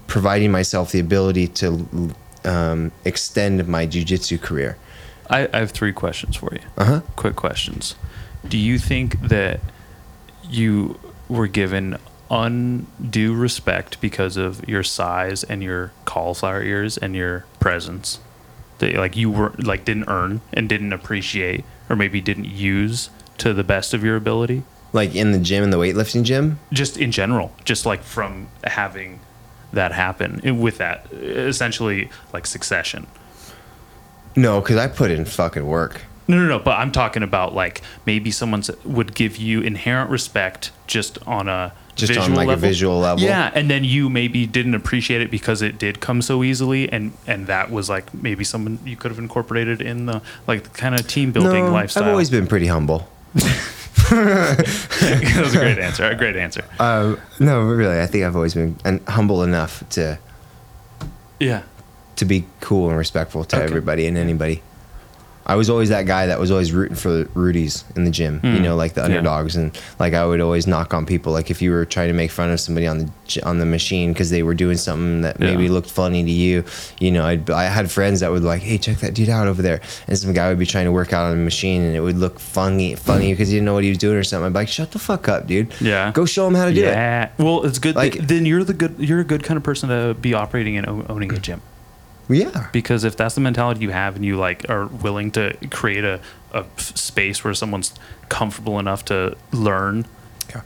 providing 0.06 0.50
myself 0.50 0.92
the 0.92 1.00
ability 1.00 1.48
to 1.48 2.14
um, 2.44 2.92
extend 3.04 3.66
my 3.68 3.86
jujitsu 3.86 4.40
career. 4.40 4.76
I, 5.30 5.48
I 5.52 5.58
have 5.60 5.70
three 5.70 5.92
questions 5.92 6.36
for 6.36 6.52
you. 6.52 6.60
Uh 6.76 6.84
huh. 6.84 7.00
Quick 7.16 7.36
questions. 7.36 7.94
Do 8.46 8.58
you 8.58 8.78
think 8.78 9.20
that 9.28 9.60
you 10.50 10.98
were 11.28 11.46
given 11.46 11.98
undue 12.30 13.34
respect 13.34 14.00
because 14.00 14.36
of 14.36 14.66
your 14.68 14.82
size 14.82 15.44
and 15.44 15.62
your 15.62 15.92
cauliflower 16.04 16.62
ears 16.62 16.98
and 16.98 17.14
your 17.14 17.44
presence? 17.60 18.18
That 18.78 18.94
like 18.94 19.16
you 19.16 19.30
were 19.30 19.50
like 19.58 19.84
didn't 19.84 20.08
earn 20.08 20.40
and 20.52 20.68
didn't 20.68 20.92
appreciate 20.92 21.64
or 21.88 21.96
maybe 21.96 22.20
didn't 22.20 22.46
use 22.46 23.10
to 23.38 23.52
the 23.52 23.64
best 23.64 23.94
of 23.94 24.02
your 24.04 24.16
ability? 24.16 24.62
Like 24.92 25.14
in 25.14 25.32
the 25.32 25.38
gym, 25.38 25.64
in 25.64 25.70
the 25.70 25.78
weightlifting 25.78 26.22
gym. 26.22 26.58
Just 26.72 26.96
in 26.96 27.12
general, 27.12 27.52
just 27.64 27.86
like 27.86 28.02
from 28.02 28.48
having 28.64 29.20
that 29.72 29.92
happen 29.92 30.40
eh, 30.44 30.50
with 30.50 30.78
that 30.78 31.10
essentially 31.12 32.10
like 32.32 32.46
succession. 32.46 33.06
No, 34.36 34.60
because 34.60 34.76
I 34.76 34.88
put 34.88 35.10
in 35.10 35.24
fucking 35.24 35.66
work. 35.66 36.02
No, 36.28 36.36
no, 36.38 36.46
no. 36.46 36.58
But 36.58 36.78
I'm 36.78 36.92
talking 36.92 37.22
about 37.22 37.54
like 37.54 37.82
maybe 38.06 38.30
someone 38.30 38.62
would 38.84 39.14
give 39.14 39.36
you 39.36 39.60
inherent 39.60 40.10
respect 40.10 40.70
just 40.86 41.18
on 41.26 41.48
a 41.48 41.72
Just 41.96 42.16
on, 42.16 42.34
like, 42.34 42.48
a 42.48 42.56
visual 42.56 43.00
level? 43.00 43.24
Yeah, 43.24 43.50
and 43.54 43.68
then 43.68 43.84
you 43.84 44.08
maybe 44.08 44.46
didn't 44.46 44.74
appreciate 44.74 45.20
it 45.20 45.30
because 45.30 45.62
it 45.62 45.78
did 45.78 46.00
come 46.00 46.22
so 46.22 46.42
easily, 46.44 46.90
and 46.90 47.12
and 47.26 47.46
that 47.48 47.70
was 47.70 47.88
like 47.90 48.12
maybe 48.14 48.44
someone 48.44 48.78
you 48.84 48.96
could 48.96 49.10
have 49.10 49.18
incorporated 49.18 49.82
in 49.82 50.06
the 50.06 50.22
like 50.46 50.62
the 50.62 50.70
kind 50.70 50.94
of 50.94 51.06
team 51.06 51.32
building 51.32 51.66
no, 51.66 51.72
lifestyle. 51.72 52.04
I've 52.04 52.10
always 52.10 52.30
been 52.30 52.46
pretty 52.46 52.66
humble. 52.68 53.08
that 54.12 55.40
was 55.42 55.54
a 55.54 55.58
great 55.58 55.78
answer. 55.78 56.04
A 56.04 56.14
great 56.14 56.36
answer. 56.36 56.64
Um, 56.78 57.18
no, 57.40 57.62
really, 57.62 58.00
I 58.00 58.06
think 58.06 58.24
I've 58.24 58.36
always 58.36 58.54
been 58.54 58.76
and 58.84 59.00
humble 59.08 59.42
enough 59.42 59.82
to 59.90 60.18
Yeah. 61.40 61.62
to 62.16 62.24
be 62.24 62.44
cool 62.60 62.88
and 62.88 62.98
respectful 62.98 63.44
to 63.44 63.56
Okay. 63.56 63.64
everybody 63.64 64.06
and 64.06 64.18
anybody. 64.18 64.62
I 65.46 65.56
was 65.56 65.68
always 65.68 65.88
that 65.88 66.06
guy 66.06 66.26
that 66.26 66.38
was 66.38 66.50
always 66.50 66.72
rooting 66.72 66.94
for 66.96 67.10
the 67.10 67.24
Rudies 67.34 67.84
in 67.96 68.04
the 68.04 68.10
gym, 68.10 68.40
you 68.44 68.60
know, 68.60 68.76
like 68.76 68.94
the 68.94 69.02
Hmm. 69.02 69.10
Yeah. 69.10 69.16
underdogs, 69.18 69.56
and 69.56 69.76
like 69.98 70.14
I 70.14 70.24
would 70.24 70.40
always 70.40 70.66
knock 70.66 70.94
on 70.94 71.04
people. 71.06 71.32
Like 71.32 71.50
if 71.50 71.60
you 71.60 71.70
were 71.72 71.84
trying 71.84 72.08
to 72.08 72.14
make 72.14 72.30
fun 72.30 72.50
of 72.50 72.60
somebody 72.60 72.86
on 72.86 72.98
the 72.98 73.10
on 73.44 73.58
the 73.58 73.66
machine 73.66 74.12
because 74.12 74.30
they 74.30 74.42
were 74.42 74.54
doing 74.54 74.76
something 74.76 75.22
that 75.22 75.40
maybe 75.40 75.68
looked 75.68 75.90
funny 75.90 76.22
to 76.22 76.30
you, 76.30 76.64
you 77.00 77.10
know, 77.10 77.24
I'd, 77.24 77.48
I 77.50 77.64
had 77.64 77.90
friends 77.90 78.20
that 78.20 78.30
would 78.30 78.42
like, 78.44 78.62
hey, 78.62 78.76
check 78.78 78.98
that 78.98 79.14
dude 79.14 79.28
out 79.30 79.46
over 79.48 79.62
there, 79.62 79.80
and 80.06 80.16
some 80.18 80.32
guy 80.32 80.48
would 80.48 80.58
be 80.58 80.66
trying 80.66 80.84
to 80.84 80.92
work 80.92 81.12
out 81.12 81.24
on 81.24 81.36
the 81.38 81.42
machine, 81.44 81.82
and 81.82 81.96
it 81.96 82.00
would 82.00 82.18
look 82.18 82.38
funny, 82.38 82.94
funny 82.94 83.32
because 83.32 83.48
he 83.48 83.54
didn't 83.56 83.64
know 83.66 83.74
what 83.74 83.84
he 83.84 83.88
was 83.88 83.98
doing 83.98 84.16
or 84.16 84.22
something. 84.24 84.46
I'd 84.46 84.52
be 84.52 84.58
like, 84.60 84.68
shut 84.68 84.92
the 84.92 84.98
fuck 84.98 85.28
up, 85.28 85.46
dude. 85.46 85.72
Yeah. 85.80 86.12
go 86.12 86.24
show 86.24 86.46
him 86.46 86.54
how 86.54 86.66
to 86.66 86.72
do 86.74 86.80
it. 86.82 86.92
yeah. 86.92 87.30
Well, 87.38 87.64
it's 87.64 87.78
good. 87.78 87.96
Like- 87.96 88.14
then 88.14 88.46
you're 88.46 88.64
the 88.64 88.74
good. 88.74 88.94
You're 88.98 89.20
a 89.20 89.24
good 89.24 89.42
kind 89.42 89.56
of 89.56 89.64
person 89.64 89.88
to 89.88 90.14
be 90.14 90.34
operating 90.34 90.76
and 90.76 90.86
owning 91.10 91.32
a 91.32 91.38
gym. 91.38 91.60
Yeah. 92.28 92.68
because 92.72 93.04
if 93.04 93.16
that's 93.16 93.34
the 93.34 93.40
mentality 93.40 93.80
you 93.80 93.90
have 93.90 94.16
and 94.16 94.24
you 94.24 94.36
like 94.36 94.68
are 94.70 94.86
willing 94.86 95.30
to 95.32 95.56
create 95.70 96.04
a, 96.04 96.20
a 96.52 96.64
space 96.78 97.42
where 97.44 97.54
someone's 97.54 97.94
comfortable 98.28 98.78
enough 98.78 99.04
to 99.06 99.36
learn 99.52 100.06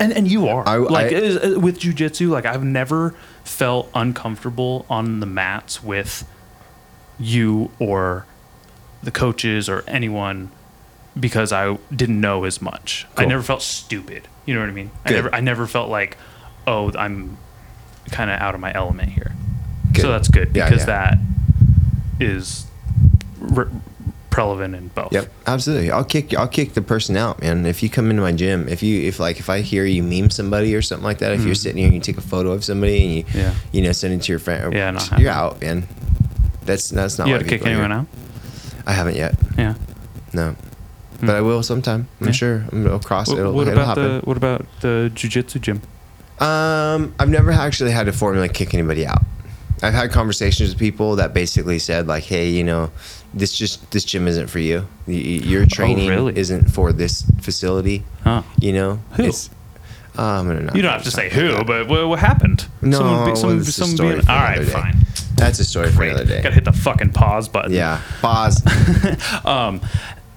and 0.01 0.13
and 0.13 0.27
you 0.31 0.49
are. 0.49 0.67
I- 0.69 0.77
like 0.79 1.13
I- 1.13 1.17
is- 1.17 1.37
uh, 1.57 1.61
with 1.61 1.79
jujitsu 1.79 2.29
like 2.29 2.45
i've 2.45 2.65
never 2.65 3.15
felt 3.45 3.89
uncomfortable 3.95 4.85
on 4.91 5.21
the 5.21 5.27
mats 5.27 5.83
with 5.83 6.29
you 7.19 7.71
or 7.79 8.27
the 9.03 9.11
coaches 9.11 9.69
or 9.69 9.85
anyone 9.87 10.51
because 11.19 11.53
i 11.53 11.79
didn't 11.95 12.21
know 12.21 12.45
as 12.45 12.61
much. 12.61 13.07
I 13.17 13.25
never 13.25 13.43
felt 13.43 13.63
stupid. 13.63 14.29
You 14.45 14.55
know 14.55 14.61
what 14.61 14.69
i 14.69 14.73
mean? 14.73 14.91
I 15.05 15.11
never 15.13 15.35
i 15.35 15.41
never 15.41 15.67
felt 15.67 15.89
like 15.89 16.17
oh 16.67 16.93
i'm 16.99 17.39
kind 18.11 18.31
of 18.31 18.41
out 18.41 18.55
of 18.55 18.61
my 18.61 18.73
element 18.75 19.11
here. 19.11 19.33
Good. 19.93 20.03
so 20.03 20.09
that's 20.09 20.29
good 20.29 20.55
Yeah, 20.55 20.69
because 20.69 20.83
yeah. 20.83 20.87
that 20.87 21.19
is 22.21 22.67
re- 23.39 23.67
relevant 24.37 24.75
in 24.75 24.89
both. 24.89 25.13
Yep, 25.13 25.33
absolutely. 25.47 25.91
I'll 25.91 26.05
kick 26.05 26.35
I'll 26.37 26.49
kick 26.49 26.75
the 26.75 26.83
person 26.83 27.17
out, 27.17 27.41
man. 27.41 27.65
If 27.67 27.83
you 27.83 27.89
come 27.89 28.11
into 28.11 28.23
my 28.23 28.33
gym, 28.33 28.69
if 28.69 28.83
you 28.83 29.03
if 29.09 29.19
like 29.19 29.39
if 29.39 29.49
I 29.49 29.61
hear 29.63 29.85
you 29.87 30.03
meme 30.03 30.31
somebody 30.31 30.75
or 30.75 30.83
something 30.83 31.05
like 31.05 31.19
that, 31.19 31.33
if 31.33 31.43
you're 31.45 31.55
sitting 31.55 31.79
here 31.79 31.87
and 31.87 31.95
you 31.95 32.01
take 32.01 32.19
a 32.19 32.23
photo 32.23 32.53
of 32.53 32.65
somebody 32.65 33.03
and 33.05 33.15
you. 33.15 33.41
Yeah. 33.41 33.55
you 33.73 33.83
know 33.83 33.93
send 33.93 34.15
it 34.15 34.23
to 34.25 34.33
your 34.33 34.39
friend, 34.39 34.75
Yeah, 34.75 34.91
not 34.91 35.19
you're 35.19 35.31
happening. 35.33 35.69
out, 35.69 35.85
man. 35.85 35.89
That's 36.65 36.89
that's 36.91 37.19
not 37.19 37.29
You 37.29 37.39
to 37.39 37.45
kick 37.45 37.65
anyone 37.65 37.91
here. 37.91 38.01
out? 38.01 38.07
I 38.87 38.93
haven't 38.93 39.17
yet. 39.17 39.35
Yeah. 39.57 39.75
No, 40.33 40.55
but 41.21 41.31
I 41.31 41.41
will 41.41 41.63
sometime. 41.63 42.09
I'm 42.21 42.27
Yeah. 42.27 42.33
sure 42.33 42.65
it'll 42.73 42.99
cross. 42.99 43.29
What, 43.29 43.39
it'll, 43.39 43.53
what 43.55 43.69
it'll 43.69 43.75
about 43.83 43.97
happen. 43.97 44.19
the 44.19 44.21
what 44.27 44.37
about 44.37 44.67
the 44.81 45.11
jujitsu 45.15 45.61
gym? 45.61 45.81
Um, 46.39 47.15
I've 47.19 47.31
never 47.31 47.51
actually 47.53 47.93
had 47.93 48.05
to 48.07 48.13
formally 48.13 48.49
kick 48.51 48.75
anybody 48.75 49.07
out. 49.07 49.23
I've 49.83 49.95
had 49.95 50.11
conversations 50.11 50.71
with 50.71 50.79
people 50.79 51.17
that 51.17 51.35
basically 51.35 51.79
said 51.79 52.07
like, 52.07 52.25
"Hey, 52.25 52.49
you 52.49 52.65
know, 52.65 52.91
this 53.35 53.57
just 53.57 53.91
this 53.91 54.05
gym 54.05 54.27
isn't 54.27 54.47
for 54.49 54.59
you. 54.59 54.87
Your 55.07 55.67
training 55.67 56.07
Oh, 56.11 56.15
really? 56.15 56.37
isn't 56.39 56.71
for 56.71 56.93
this 56.93 57.25
facility. 57.43 58.03
Huh. 58.25 58.43
You 58.61 58.73
know, 58.73 59.01
Who? 59.17 59.25
it's. 59.25 59.51
Uh, 60.19 60.23
I'm 60.23 60.49
You 60.75 60.81
don't 60.81 60.93
have 60.93 61.03
to 61.05 61.11
say 61.11 61.29
who, 61.29 61.63
but 61.65 61.89
what, 61.89 62.09
what 62.09 62.19
happened? 62.19 62.67
No, 62.81 62.97
someone, 62.99 63.27
well, 63.27 63.37
someone, 63.37 63.59
a 63.59 63.65
someone 63.65 63.97
story 63.97 64.15
being, 64.15 64.29
all 64.31 64.37
right, 64.37 64.59
day. 64.61 64.65
fine. 64.65 64.97
that's 65.35 65.59
a 65.59 65.65
story 65.65 65.91
for 65.93 66.05
another 66.05 66.25
day. 66.25 66.41
Gotta 66.41 66.55
hit 66.55 66.65
the 66.65 66.73
fucking 66.73 67.11
pause 67.13 67.49
button. 67.51 67.73
Yeah, 67.73 68.01
pause. 68.23 68.63
Um, 69.45 69.83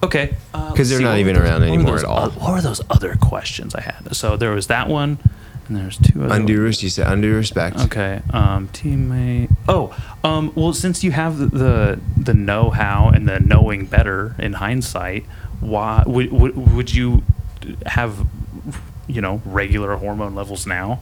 okay. 0.02 0.36
Uh, 0.52 0.74
'Cause 0.74 0.90
they're 0.90 1.00
not 1.00 1.16
even 1.16 1.34
around 1.34 1.62
anymore 1.62 1.92
those 1.92 2.02
at 2.04 2.08
all. 2.10 2.26
oth- 2.26 2.36
what 2.38 2.52
were 2.52 2.60
those 2.60 2.82
other 2.90 3.16
questions 3.16 3.74
I 3.74 3.80
had? 3.80 4.14
So 4.14 4.36
there 4.36 4.50
was 4.50 4.66
that 4.66 4.88
one. 4.88 5.18
And 5.70 5.78
there's 5.78 5.98
two 5.98 6.24
other 6.24 6.34
Undue, 6.34 6.62
res- 6.62 6.82
you 6.82 6.88
said 6.90 7.06
undue 7.06 7.32
respect. 7.36 7.78
Okay. 7.78 8.20
Um, 8.32 8.66
teammate. 8.68 9.54
Oh, 9.68 9.96
um, 10.24 10.52
well, 10.56 10.72
since 10.72 11.04
you 11.04 11.12
have 11.12 11.38
the, 11.38 11.46
the 11.46 12.00
the 12.16 12.34
know-how 12.34 13.10
and 13.14 13.28
the 13.28 13.38
knowing 13.38 13.86
better 13.86 14.34
in 14.40 14.54
hindsight, 14.54 15.24
why 15.60 16.02
would 16.08 16.32
would, 16.32 16.56
would 16.56 16.92
you 16.92 17.22
have 17.86 18.26
you 19.06 19.20
know 19.20 19.40
regular 19.44 19.94
hormone 19.94 20.34
levels 20.34 20.66
now? 20.66 21.00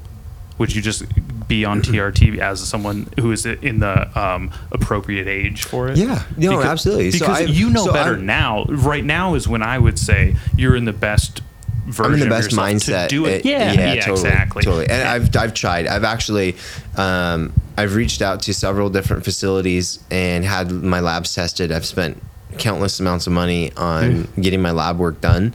Would 0.58 0.74
you 0.74 0.82
just 0.82 1.04
be 1.48 1.64
on 1.64 1.80
TRT 1.82 2.36
as 2.36 2.60
someone 2.68 3.08
who 3.18 3.32
is 3.32 3.46
in 3.46 3.78
the 3.80 4.20
um, 4.20 4.50
appropriate 4.70 5.28
age 5.28 5.62
for 5.64 5.88
it? 5.88 5.96
Yeah. 5.96 6.24
No, 6.36 6.60
absolutely. 6.60 7.10
So 7.12 7.20
Because 7.20 7.40
I've- 7.40 7.52
you 7.52 7.70
know 7.70 7.86
so 7.86 7.92
better 7.94 8.14
I've- 8.16 8.22
now. 8.22 8.64
Right 8.64 9.04
now 9.04 9.32
is 9.34 9.48
when 9.48 9.62
I 9.62 9.78
would 9.78 9.98
say 9.98 10.36
you're 10.56 10.76
in 10.76 10.84
the 10.84 10.92
best 10.92 11.40
version. 11.88 12.04
I'm 12.04 12.14
in 12.14 12.20
the 12.20 12.34
best 12.34 12.50
mindset. 12.50 13.04
to 13.04 13.08
do 13.08 13.26
it. 13.26 13.44
Uh, 13.44 13.48
yeah, 13.48 13.72
yeah, 13.72 13.94
totally, 14.00 14.12
exactly. 14.28 14.62
Totally. 14.62 14.88
And 14.88 15.08
I've 15.08 15.34
I've 15.36 15.54
tried. 15.54 15.86
I've 15.86 16.04
actually 16.04 16.56
um, 16.96 17.52
I've 17.76 17.94
reached 17.94 18.22
out 18.22 18.42
to 18.42 18.54
several 18.54 18.90
different 18.90 19.24
facilities 19.24 19.98
and 20.10 20.44
had 20.44 20.70
my 20.70 21.00
labs 21.00 21.34
tested. 21.34 21.72
I've 21.72 21.86
spent 21.86 22.22
countless 22.58 22.98
amounts 23.00 23.26
of 23.26 23.32
money 23.32 23.72
on 23.76 24.24
Hmm. 24.24 24.40
getting 24.40 24.62
my 24.62 24.70
lab 24.72 24.98
work 24.98 25.20
done, 25.20 25.54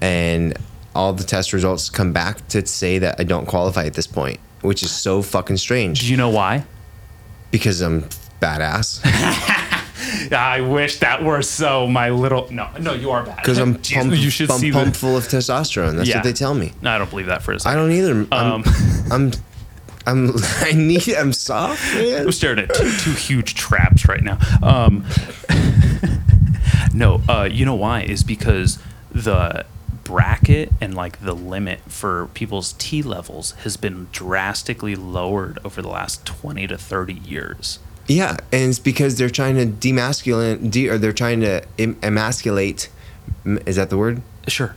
and 0.00 0.56
all 0.94 1.12
the 1.12 1.24
test 1.24 1.52
results 1.52 1.88
come 1.90 2.12
back 2.12 2.46
to 2.48 2.66
say 2.66 2.98
that 2.98 3.18
I 3.18 3.24
don't 3.24 3.46
qualify 3.46 3.84
at 3.86 3.94
this 3.94 4.06
point, 4.06 4.38
which 4.62 4.82
is 4.82 4.90
so 4.90 5.22
fucking 5.22 5.56
strange 5.58 6.00
Do 6.00 6.06
you 6.10 6.16
know 6.16 6.30
why? 6.30 6.64
because 7.50 7.80
I'm 7.82 8.02
badass. 8.40 9.00
I 10.32 10.60
wish 10.60 10.98
that 11.00 11.22
were 11.22 11.42
so. 11.42 11.86
My 11.86 12.10
little 12.10 12.50
no, 12.50 12.68
no, 12.80 12.92
you 12.94 13.10
are 13.10 13.24
bad. 13.24 13.36
Because 13.36 13.58
I'm 13.58 13.74
pumped, 13.82 14.16
you 14.16 14.30
should 14.30 14.50
I'm 14.50 14.58
see 14.58 14.72
pumped 14.72 14.94
the. 14.94 14.98
full 14.98 15.16
of 15.16 15.24
testosterone. 15.24 15.96
That's 15.96 16.08
Yeah. 16.08 16.16
what 16.18 16.24
they 16.24 16.32
tell 16.32 16.54
me. 16.54 16.72
No, 16.82 16.90
I 16.90 16.98
don't 16.98 17.10
believe 17.10 17.26
that 17.26 17.42
for 17.42 17.52
a 17.52 17.60
second. 17.60 17.78
I 17.78 17.80
don't 17.80 17.92
either. 17.92 18.26
I'm, 18.32 18.32
Um, 18.32 18.64
I'm, 19.10 19.32
I'm, 20.06 20.32
I 20.60 20.72
need. 20.72 21.08
I'm 21.14 21.32
soft, 21.32 21.94
man. 21.94 22.22
I'm 22.26 22.32
staring 22.32 22.58
at 22.58 22.74
two, 22.74 22.90
two 22.98 23.12
huge 23.12 23.54
traps 23.54 24.08
right 24.08 24.22
now. 24.22 24.38
Um, 24.62 25.04
no, 26.94 27.22
uh, 27.28 27.48
you 27.50 27.64
know 27.64 27.74
why? 27.74 28.02
Is 28.02 28.22
because 28.22 28.78
the 29.10 29.64
bracket 30.04 30.70
and 30.80 30.94
like 30.94 31.20
the 31.20 31.32
limit 31.34 31.80
for 31.86 32.26
people's 32.34 32.74
T 32.74 33.02
levels 33.02 33.52
has 33.62 33.76
been 33.76 34.08
drastically 34.12 34.94
lowered 34.94 35.58
over 35.64 35.80
the 35.80 35.88
last 35.88 36.26
20 36.26 36.66
to 36.66 36.76
30 36.76 37.14
years. 37.14 37.78
Yeah, 38.08 38.36
and 38.52 38.70
it's 38.70 38.78
because 38.78 39.16
they're 39.16 39.30
trying 39.30 39.56
to 39.56 39.66
demasculate, 39.66 40.70
de, 40.70 40.88
or 40.88 40.98
they're 40.98 41.12
trying 41.12 41.40
to 41.40 41.62
em- 41.78 41.98
emasculate. 42.02 42.88
Is 43.66 43.76
that 43.76 43.90
the 43.90 43.98
word? 43.98 44.22
Sure. 44.48 44.74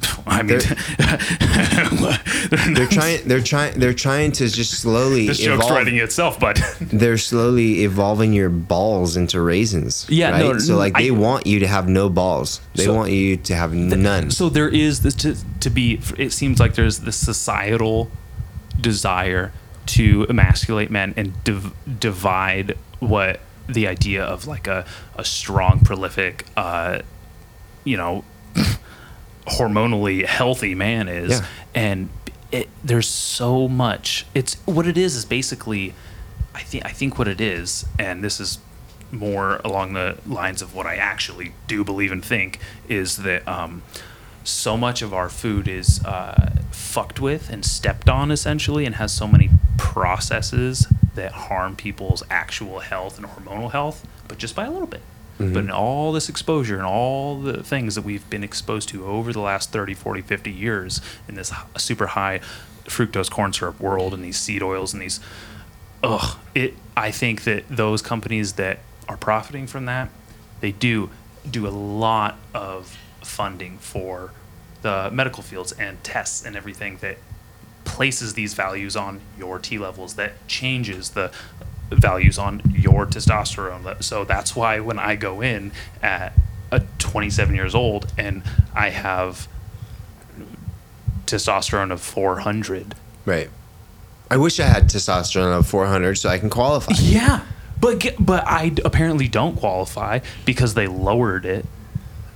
I 0.28 0.42
mean, 0.42 0.60
They're 2.74 2.86
trying. 2.86 3.26
They're 3.26 3.42
trying. 3.42 3.78
They're 3.78 3.94
trying 3.94 4.32
to 4.32 4.48
just 4.48 4.80
slowly. 4.80 5.26
this 5.26 5.38
joke's 5.38 5.64
evolve. 5.64 5.72
writing 5.76 5.96
itself, 5.96 6.38
but 6.38 6.60
They're 6.80 7.18
slowly 7.18 7.82
evolving 7.84 8.32
your 8.32 8.48
balls 8.48 9.16
into 9.16 9.40
raisins. 9.40 10.06
Yeah, 10.08 10.30
right? 10.30 10.40
no, 10.40 10.58
So 10.58 10.76
like 10.76 10.94
they 10.94 11.08
I- 11.08 11.10
want 11.10 11.46
you 11.46 11.58
to 11.60 11.66
have 11.66 11.88
no 11.88 12.08
balls. 12.08 12.60
They 12.74 12.84
So- 12.84 12.94
want 12.94 13.10
you 13.10 13.36
to 13.38 13.54
have 13.56 13.74
none. 13.74 14.30
So 14.30 14.48
there 14.48 14.68
is 14.68 15.02
this 15.02 15.14
to, 15.16 15.36
to 15.60 15.70
be. 15.70 16.00
It 16.16 16.32
seems 16.32 16.60
like 16.60 16.74
there's 16.74 17.00
this 17.00 17.16
societal 17.16 18.10
desire 18.80 19.52
to 19.88 20.26
emasculate 20.28 20.90
men 20.90 21.14
and 21.16 21.42
div- 21.44 21.72
divide 22.00 22.76
what 23.00 23.40
the 23.68 23.86
idea 23.86 24.24
of 24.24 24.46
like 24.46 24.66
a, 24.66 24.84
a 25.16 25.24
strong, 25.24 25.80
prolific, 25.80 26.46
uh, 26.56 27.00
you 27.84 27.96
know, 27.96 28.24
hormonally 29.46 30.24
healthy 30.26 30.74
man 30.74 31.08
is, 31.08 31.40
Yeah. 31.40 31.46
and 31.74 32.08
it, 32.52 32.68
there's 32.82 33.08
so 33.08 33.68
much. 33.68 34.26
It's 34.34 34.54
what 34.64 34.86
it 34.86 34.96
is 34.96 35.14
is 35.16 35.24
basically, 35.24 35.94
I 36.54 36.60
think 36.62 36.84
I 36.86 36.90
think 36.90 37.18
what 37.18 37.28
it 37.28 37.40
is, 37.40 37.84
and 37.98 38.22
this 38.24 38.40
is 38.40 38.58
more 39.10 39.56
along 39.64 39.94
the 39.94 40.18
lines 40.26 40.60
of 40.60 40.74
what 40.74 40.86
I 40.86 40.96
actually 40.96 41.52
do 41.66 41.82
believe 41.82 42.12
and 42.12 42.22
think 42.24 42.58
is 42.88 43.18
that 43.18 43.46
um, 43.48 43.82
so 44.44 44.76
much 44.76 45.00
of 45.02 45.14
our 45.14 45.28
food 45.30 45.66
is 45.66 46.04
uh, 46.04 46.52
fucked 46.70 47.18
with 47.20 47.48
and 47.50 47.64
stepped 47.64 48.08
on 48.08 48.30
essentially, 48.30 48.84
and 48.86 48.94
has 48.96 49.12
so 49.12 49.26
many 49.26 49.50
processes 49.78 50.86
that 51.14 51.32
harm 51.32 51.74
people's 51.74 52.22
actual 52.30 52.80
health 52.80 53.18
and 53.18 53.26
hormonal 53.26 53.72
health, 53.72 54.06
but 54.28 54.36
just 54.36 54.54
by 54.54 54.66
a 54.66 54.70
little 54.70 54.86
bit. 54.86 55.00
Mm-hmm. 55.38 55.54
But 55.54 55.64
in 55.64 55.70
all 55.70 56.12
this 56.12 56.28
exposure 56.28 56.76
and 56.76 56.84
all 56.84 57.40
the 57.40 57.62
things 57.62 57.94
that 57.94 58.02
we've 58.02 58.28
been 58.28 58.44
exposed 58.44 58.88
to 58.90 59.06
over 59.06 59.32
the 59.32 59.40
last 59.40 59.72
30, 59.72 59.94
40, 59.94 60.20
50 60.22 60.50
years 60.50 61.00
in 61.28 61.36
this 61.36 61.52
super 61.76 62.08
high 62.08 62.40
fructose 62.84 63.30
corn 63.30 63.52
syrup 63.52 63.80
world 63.80 64.12
and 64.12 64.24
these 64.24 64.38
seed 64.38 64.62
oils 64.62 64.92
and 64.92 65.02
these 65.02 65.20
ugh, 66.02 66.38
it. 66.54 66.74
I 66.96 67.10
think 67.10 67.44
that 67.44 67.68
those 67.68 68.02
companies 68.02 68.54
that 68.54 68.80
are 69.08 69.16
profiting 69.16 69.66
from 69.66 69.84
that, 69.86 70.10
they 70.60 70.72
do 70.72 71.10
do 71.48 71.66
a 71.66 71.70
lot 71.70 72.36
of 72.52 72.98
funding 73.22 73.78
for 73.78 74.32
the 74.82 75.10
medical 75.12 75.42
fields 75.42 75.72
and 75.72 76.02
tests 76.02 76.44
and 76.44 76.56
everything 76.56 76.98
that 76.98 77.18
places 77.98 78.34
these 78.34 78.54
values 78.54 78.94
on 78.94 79.20
your 79.36 79.58
T 79.58 79.76
levels 79.76 80.14
that 80.14 80.46
changes 80.46 81.10
the 81.10 81.32
values 81.90 82.38
on 82.38 82.62
your 82.72 83.06
testosterone. 83.06 84.00
So 84.04 84.24
that's 84.24 84.54
why 84.54 84.78
when 84.78 85.00
I 85.00 85.16
go 85.16 85.40
in 85.40 85.72
at 86.00 86.32
a 86.70 86.82
27 86.98 87.56
years 87.56 87.74
old 87.74 88.12
and 88.16 88.44
I 88.72 88.90
have 88.90 89.48
testosterone 91.26 91.90
of 91.90 92.00
400 92.00 92.94
right. 93.26 93.50
I 94.30 94.36
wish 94.36 94.60
I 94.60 94.66
had 94.66 94.84
testosterone 94.84 95.58
of 95.58 95.66
400 95.66 96.14
so 96.14 96.28
I 96.28 96.38
can 96.38 96.50
qualify. 96.50 96.92
Yeah, 97.00 97.44
but 97.80 98.14
but 98.20 98.46
I 98.46 98.76
apparently 98.84 99.26
don't 99.26 99.56
qualify 99.56 100.20
because 100.44 100.74
they 100.74 100.86
lowered 100.86 101.44
it. 101.44 101.66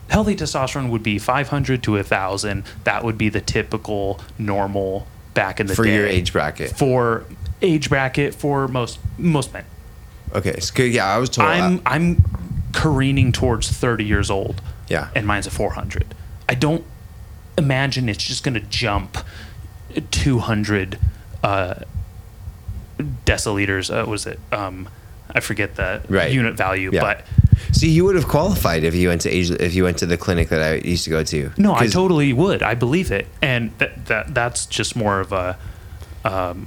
Healthy 0.09 0.35
testosterone 0.35 0.91
would 0.91 1.05
be 1.05 1.21
500 1.21 1.85
to 1.85 1.93
1,000. 1.93 2.65
That 2.83 3.05
would 3.05 3.17
be 3.17 3.29
the 3.29 3.41
typical 3.41 4.21
normal 4.39 5.07
back 5.35 5.61
in 5.61 5.67
the 5.67 5.75
For 5.75 5.85
day 5.85 5.95
your 5.95 6.07
age 6.07 6.33
bracket. 6.33 6.77
For 6.77 7.25
age 7.61 7.89
bracket 7.89 8.35
for 8.35 8.69
most 8.69 8.99
most 9.19 9.53
men. 9.53 9.65
Okay. 10.35 10.61
So 10.61 10.83
yeah, 10.83 11.07
I 11.07 11.19
was 11.19 11.31
told. 11.31 11.49
I'm 11.49 11.81
I'm 11.87 12.25
careening 12.73 13.33
towards 13.33 13.71
30 13.71 14.05
years 14.05 14.31
old. 14.31 14.61
Yeah. 14.89 15.11
And 15.15 15.27
mine's 15.27 15.47
a 15.47 15.51
400. 15.51 16.15
I 16.49 16.55
don't 16.55 16.85
imagine 17.57 18.09
it's 18.09 18.25
just 18.25 18.45
going 18.45 18.55
to 18.55 18.61
jump 18.61 19.19
200 20.11 20.99
uh, 21.43 21.75
deciliters. 22.99 23.91
Uh, 23.95 24.09
was 24.09 24.27
it? 24.27 24.41
Um, 24.51 24.89
I 25.35 25.41
forget 25.41 25.77
the 25.77 26.01
Right. 26.09 26.31
unit 26.33 26.55
value, 26.57 26.91
Yeah. 26.93 27.01
but 27.01 27.27
See, 27.71 27.89
you 27.89 28.05
would 28.05 28.17
have 28.17 28.29
qualified 28.29 28.85
if 28.85 28.95
you 28.95 29.09
went 29.09 29.23
to 29.23 29.31
if 29.31 29.75
you 29.75 29.85
went 29.85 29.99
to 29.99 30.07
the 30.07 30.17
clinic 30.17 30.49
that 30.51 30.63
I 30.63 30.75
used 30.87 31.05
to 31.05 31.11
go 31.11 31.23
to. 31.25 31.51
no, 31.57 31.75
I 31.75 31.87
totally 31.87 32.33
would. 32.33 32.63
I 32.63 32.75
believe 32.75 33.11
it, 33.11 33.27
and 33.41 33.71
that 33.79 34.07
that 34.07 34.35
that's 34.35 34.67
just 34.67 34.95
more 34.97 35.21
of 35.21 35.33
a 35.33 35.57
um, 36.25 36.67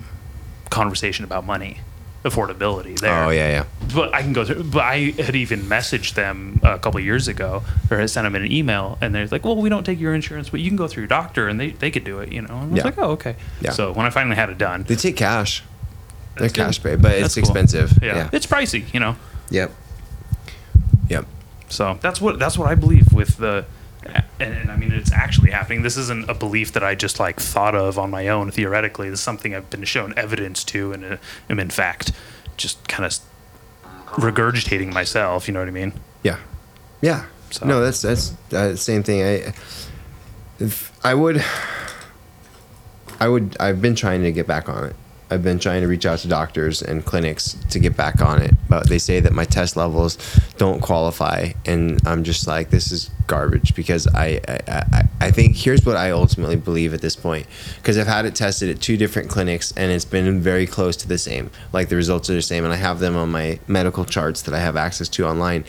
conversation 0.70 1.24
about 1.26 1.46
money, 1.46 1.80
affordability. 2.24 3.00
There. 3.00 3.24
Oh 3.26 3.30
yeah, 3.30 3.50
yeah. 3.50 3.64
but 3.94 4.14
I 4.14 4.22
can 4.22 4.34
go 4.34 4.44
through. 4.46 4.64
But 4.64 4.84
I 4.84 5.14
had 5.20 5.36
even 5.36 5.62
messaged 5.62 6.16
them 6.16 6.60
a 6.64 6.80
couple 6.80 7.00
years 7.00 7.28
ago, 7.28 7.64
or 7.92 7.98
had 7.98 8.10
sent 8.10 8.26
them 8.26 8.36
an 8.36 8.52
email, 8.52 8.98
and 9.02 9.14
they're 9.14 9.28
like, 9.28 9.46
"Well, 9.46 9.56
we 9.58 9.70
don't 9.70 9.86
take 9.86 10.00
your 10.00 10.14
insurance, 10.14 10.50
but 10.50 10.60
you 10.60 10.70
can 10.70 10.78
go 10.78 10.88
through 10.88 11.02
your 11.04 11.08
doctor, 11.08 11.48
and 11.48 11.60
they, 11.60 11.72
they 11.72 11.92
could 11.92 12.04
do 12.04 12.20
it." 12.20 12.32
You 12.32 12.42
know, 12.42 12.56
and 12.56 12.64
I 12.64 12.74
was 12.74 12.78
Yeah. 12.78 12.84
like, 12.86 12.98
"Oh, 12.98 13.12
okay." 13.12 13.36
Yeah. 13.62 13.72
So 13.72 13.92
when 13.92 14.06
I 14.06 14.10
finally 14.10 14.36
had 14.36 14.50
it 14.50 14.58
done, 14.58 14.86
They 14.88 14.96
take 14.96 15.16
cash. 15.18 15.64
They're 16.38 16.48
good. 16.50 16.56
cash 16.56 16.82
pay, 16.84 16.96
but 16.96 17.14
it's 17.14 17.36
cool. 17.36 17.42
expensive. 17.44 17.98
yeah, 18.02 18.16
Yeah. 18.16 18.30
it's 18.34 18.46
pricey, 18.46 18.92
you 18.94 19.00
know. 19.00 19.16
Yep. 19.50 19.72
Yep. 21.10 21.26
So 21.70 21.98
that's 22.02 22.20
what 22.22 22.40
that's 22.40 22.58
what 22.58 22.70
I 22.70 22.76
believe 22.76 23.12
with 23.14 23.38
the. 23.38 23.66
And, 24.40 24.54
and 24.54 24.72
I 24.72 24.76
mean, 24.78 24.92
it's 24.92 25.12
actually 25.12 25.50
happening. 25.50 25.82
This 25.82 25.98
isn't 25.98 26.30
a 26.30 26.36
belief 26.36 26.74
that 26.74 26.84
I 26.84 26.94
just 26.94 27.20
like 27.20 27.40
thought 27.40 27.74
of 27.74 27.98
on 27.98 28.12
my 28.12 28.28
own 28.28 28.52
theoretically. 28.52 29.10
This 29.10 29.20
is 29.20 29.24
something 29.24 29.56
I've 29.56 29.70
been 29.72 29.84
shown 29.84 30.14
evidence 30.16 30.64
to, 30.66 30.92
and 30.94 31.04
uh, 31.06 31.18
am 31.50 31.60
in 31.60 31.70
fact 31.72 32.12
just 32.56 32.88
kind 32.88 33.04
of 33.06 33.18
regurgitating 34.08 34.94
myself. 34.94 35.48
You 35.48 35.54
know 35.56 35.60
what 35.62 35.68
I 35.68 35.72
mean? 35.72 35.94
Yeah. 36.24 36.38
Yeah. 37.02 37.26
So- 37.50 37.66
No, 37.66 37.82
that's 37.82 38.02
that's 38.04 38.34
uh, 38.54 38.76
same 38.76 39.02
thing. 39.04 39.24
I 39.24 39.54
if 40.60 40.92
I 41.04 41.14
would 41.16 41.44
I 43.20 43.28
would 43.28 43.56
I've 43.60 43.82
been 43.82 43.96
trying 43.96 44.22
to 44.24 44.32
get 44.32 44.46
back 44.48 44.70
on 44.70 44.86
it. 44.86 44.96
I've 45.30 45.44
been 45.44 45.60
trying 45.60 45.82
to 45.82 45.88
reach 45.88 46.06
out 46.06 46.20
to 46.20 46.28
doctors 46.28 46.82
and 46.82 47.04
clinics 47.04 47.58
to 47.72 47.80
get 47.80 47.98
back 47.98 48.22
on 48.22 48.42
it, 48.42 48.54
but 48.70 48.88
they 48.88 49.00
say 49.00 49.20
that 49.20 49.34
my 49.34 49.46
test 49.46 49.76
levels 49.76 50.18
don't 50.58 50.82
qualify, 50.82 51.54
and 51.66 52.00
I'm 52.06 52.24
just 52.24 52.48
like, 52.48 52.70
this 52.70 52.92
is 52.92 53.10
garbage 53.28 53.74
because 53.76 54.08
I 54.08 54.40
I, 54.48 54.60
I, 54.68 55.04
I 55.22 55.32
think 55.32 55.56
here's 55.56 55.84
what 55.86 55.98
I 55.98 56.12
ultimately 56.12 56.56
believe 56.56 56.94
at 56.94 57.02
this 57.02 57.16
point 57.16 57.48
because 57.78 57.98
I've 57.98 58.06
had 58.06 58.26
it 58.26 58.36
tested 58.36 58.70
at 58.70 58.82
two 58.82 58.98
different 58.98 59.30
clinics 59.30 59.74
and 59.76 59.92
it's 59.92 60.06
been 60.06 60.40
very 60.42 60.68
close 60.68 60.96
to 60.98 61.08
the 61.08 61.18
same. 61.18 61.50
Like 61.74 61.90
the 61.90 61.96
results 61.96 62.30
are 62.30 62.36
the 62.36 62.42
same, 62.42 62.64
and 62.64 62.74
I 62.74 62.78
have 62.78 63.00
them 63.00 63.16
on 63.16 63.32
my 63.32 63.60
medical 63.68 64.06
charts 64.06 64.44
that 64.44 64.54
I 64.54 64.60
have 64.60 64.76
access 64.76 65.10
to 65.10 65.28
online. 65.28 65.66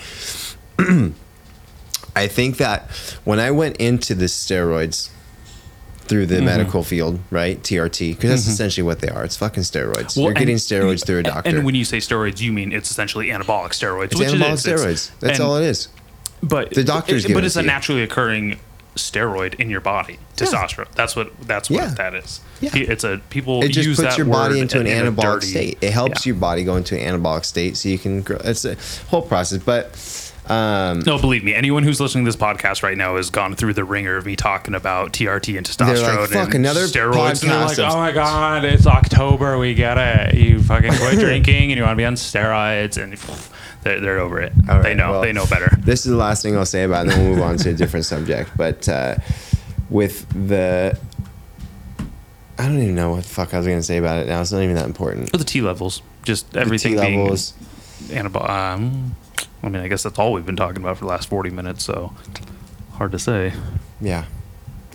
I 2.17 2.29
think 2.29 2.57
that 2.57 2.91
when 3.25 3.39
I 3.39 3.51
went 3.51 3.77
into 3.77 4.15
the 4.15 4.25
steroids 4.25 5.11
through 6.07 6.27
Mm-hmm. 6.27 6.35
the 6.35 6.43
medical 6.43 6.83
field, 6.83 7.19
right? 7.31 7.61
TRT, 7.63 8.15
because 8.17 8.31
that's 8.31 8.47
essentially 8.47 8.83
what 8.85 9.01
they 9.01 9.09
are. 9.09 9.25
It's 9.25 9.37
fucking 9.37 9.63
steroids. 9.65 10.17
You're 10.17 10.29
and- 10.31 10.39
getting 10.39 10.57
steroids 10.57 11.05
through 11.05 11.19
a 11.19 11.23
doctor. 11.23 11.51
And 11.51 11.65
when 11.65 11.75
you 11.75 11.85
say 11.85 11.99
steroids, 11.99 12.41
you 12.41 12.53
mean 12.53 12.73
it's 12.73 12.91
essentially 12.91 13.29
anabolic 13.29 13.71
steroids. 13.71 14.07
it's 14.13 14.19
which 14.19 14.29
it 14.33 14.41
anabolic. 14.41 14.67
It's- 14.67 14.67
steroids. 14.67 15.11
That's 15.21 15.39
and- 15.39 15.47
all 15.49 15.57
it 15.57 15.65
is. 15.65 15.89
But 16.43 16.71
The 16.75 16.85
doctors 16.85 17.25
it- 17.25 17.35
but 17.35 17.45
it's 17.45 17.55
to 17.55 17.61
a 17.61 17.63
naturally 17.63 18.03
occurring 18.03 18.59
steroid 18.95 19.55
in 19.61 19.69
your 19.69 19.81
body, 19.81 20.19
testosterone. 20.37 20.87
That's 20.95 21.15
what 21.15 21.31
that's 21.47 21.69
what 21.69 21.83
Yeah. 21.83 21.95
that 21.97 22.15
is. 22.15 22.41
Yeah. 22.61 22.71
It's 22.75 23.05
a 23.05 23.21
people 23.31 23.63
It 23.63 23.69
just 23.69 24.01
puts 24.01 24.17
your 24.17 24.27
body 24.27 24.59
into 24.61 24.81
an 24.81 24.87
in 24.87 25.15
anabolic 25.15 25.43
state. 25.43 25.77
It 25.83 25.93
helps 25.93 26.25
Yeah. 26.25 26.31
your 26.31 26.41
body 26.41 26.65
go 26.65 26.77
into 26.77 26.99
an 26.99 27.21
anabolic 27.21 27.45
state 27.45 27.77
so 27.77 27.89
you 27.91 27.99
can 27.99 28.23
grow. 28.23 28.39
It's 28.45 28.65
a 28.65 28.77
whole 29.09 29.21
process. 29.23 29.59
But 29.63 29.95
um, 30.49 31.01
No, 31.01 31.18
believe 31.18 31.42
me, 31.44 31.55
anyone 31.55 31.82
who's 31.82 32.01
listening 32.01 32.24
to 32.24 32.28
this 32.30 32.36
podcast 32.40 32.82
right 32.82 32.97
now 32.97 33.16
has 33.16 33.30
gone 33.30 33.55
through 33.57 33.74
the 33.74 33.84
ringer 33.84 34.16
of 34.16 34.26
me 34.26 34.36
talking 34.36 34.74
about 34.74 35.12
TRT 35.12 35.57
and 35.57 35.66
testosterone 35.66 35.94
They're 36.05 36.16
like, 36.20 36.30
"Fuck, 36.30 36.55
and 36.55 36.64
another 36.64 36.84
steroids. 36.86 37.42
And 37.42 37.51
they're 37.51 37.64
like, 37.64 37.78
oh 37.78 37.97
my 37.97 38.12
god, 38.12 38.64
it's 38.64 38.86
October, 38.86 39.59
we 39.59 39.74
get 39.74 39.99
it. 39.99 40.34
You 40.34 40.62
fucking 40.62 40.92
quit 40.94 41.18
drinking 41.18 41.70
and 41.72 41.76
you 41.78 41.82
want 41.82 41.92
to 41.92 41.97
be 41.97 42.05
on 42.05 42.14
steroids, 42.14 43.03
and 43.03 43.12
they're, 43.82 44.01
they're 44.01 44.18
over 44.18 44.40
it. 44.40 44.53
All 44.68 44.82
they 44.82 44.94
know, 44.94 45.12
well, 45.12 45.20
they 45.22 45.32
know 45.32 45.47
better. 45.47 45.74
This 45.80 46.07
is 46.07 46.11
the 46.12 46.16
last 46.18 46.42
thing 46.42 46.57
I'll 46.57 46.66
say 46.66 46.84
about 46.84 47.07
it, 47.07 47.12
and 47.12 47.20
then 47.20 47.24
we'll 47.26 47.34
move 47.36 47.42
on 47.44 47.57
to 47.59 47.70
a 47.70 47.74
different 47.74 48.07
subject. 48.07 48.51
But 48.57 48.88
uh, 48.88 49.16
with 49.90 50.26
the. 50.49 50.99
I 52.59 52.66
don't 52.66 52.78
even 52.80 52.94
know 52.94 53.11
what 53.11 53.24
the 53.24 53.28
fuck 53.28 53.53
I 53.53 53.59
was 53.59 53.66
going 53.66 53.78
to 53.78 53.82
say 53.84 53.99
about 53.99 54.18
it 54.22 54.28
now. 54.28 54.40
It's 54.40 54.51
not 54.51 54.62
even 54.62 54.76
that 54.76 54.86
important. 54.86 55.30
For 55.30 55.36
the 55.36 55.44
T 55.44 55.61
levels, 55.61 56.01
just 56.22 56.51
The 56.53 56.61
everything 56.61 56.94
T 56.97 57.01
being 57.01 57.20
levels. 57.22 57.53
anabolic. 58.07 58.49
Um, 58.49 59.14
I 59.67 59.69
mean, 59.69 59.83
I 59.83 59.89
guess 59.89 60.05
that's 60.05 60.19
all 60.19 60.33
we've 60.33 60.47
been 60.47 60.57
talking 60.57 60.81
about 60.81 60.97
for 60.97 61.05
the 61.05 61.11
last 61.11 61.29
forty 61.29 61.51
minutes. 61.51 61.85
So 61.85 62.14
hard 62.93 63.12
to 63.12 63.19
say. 63.19 63.53
Yeah. 64.01 64.25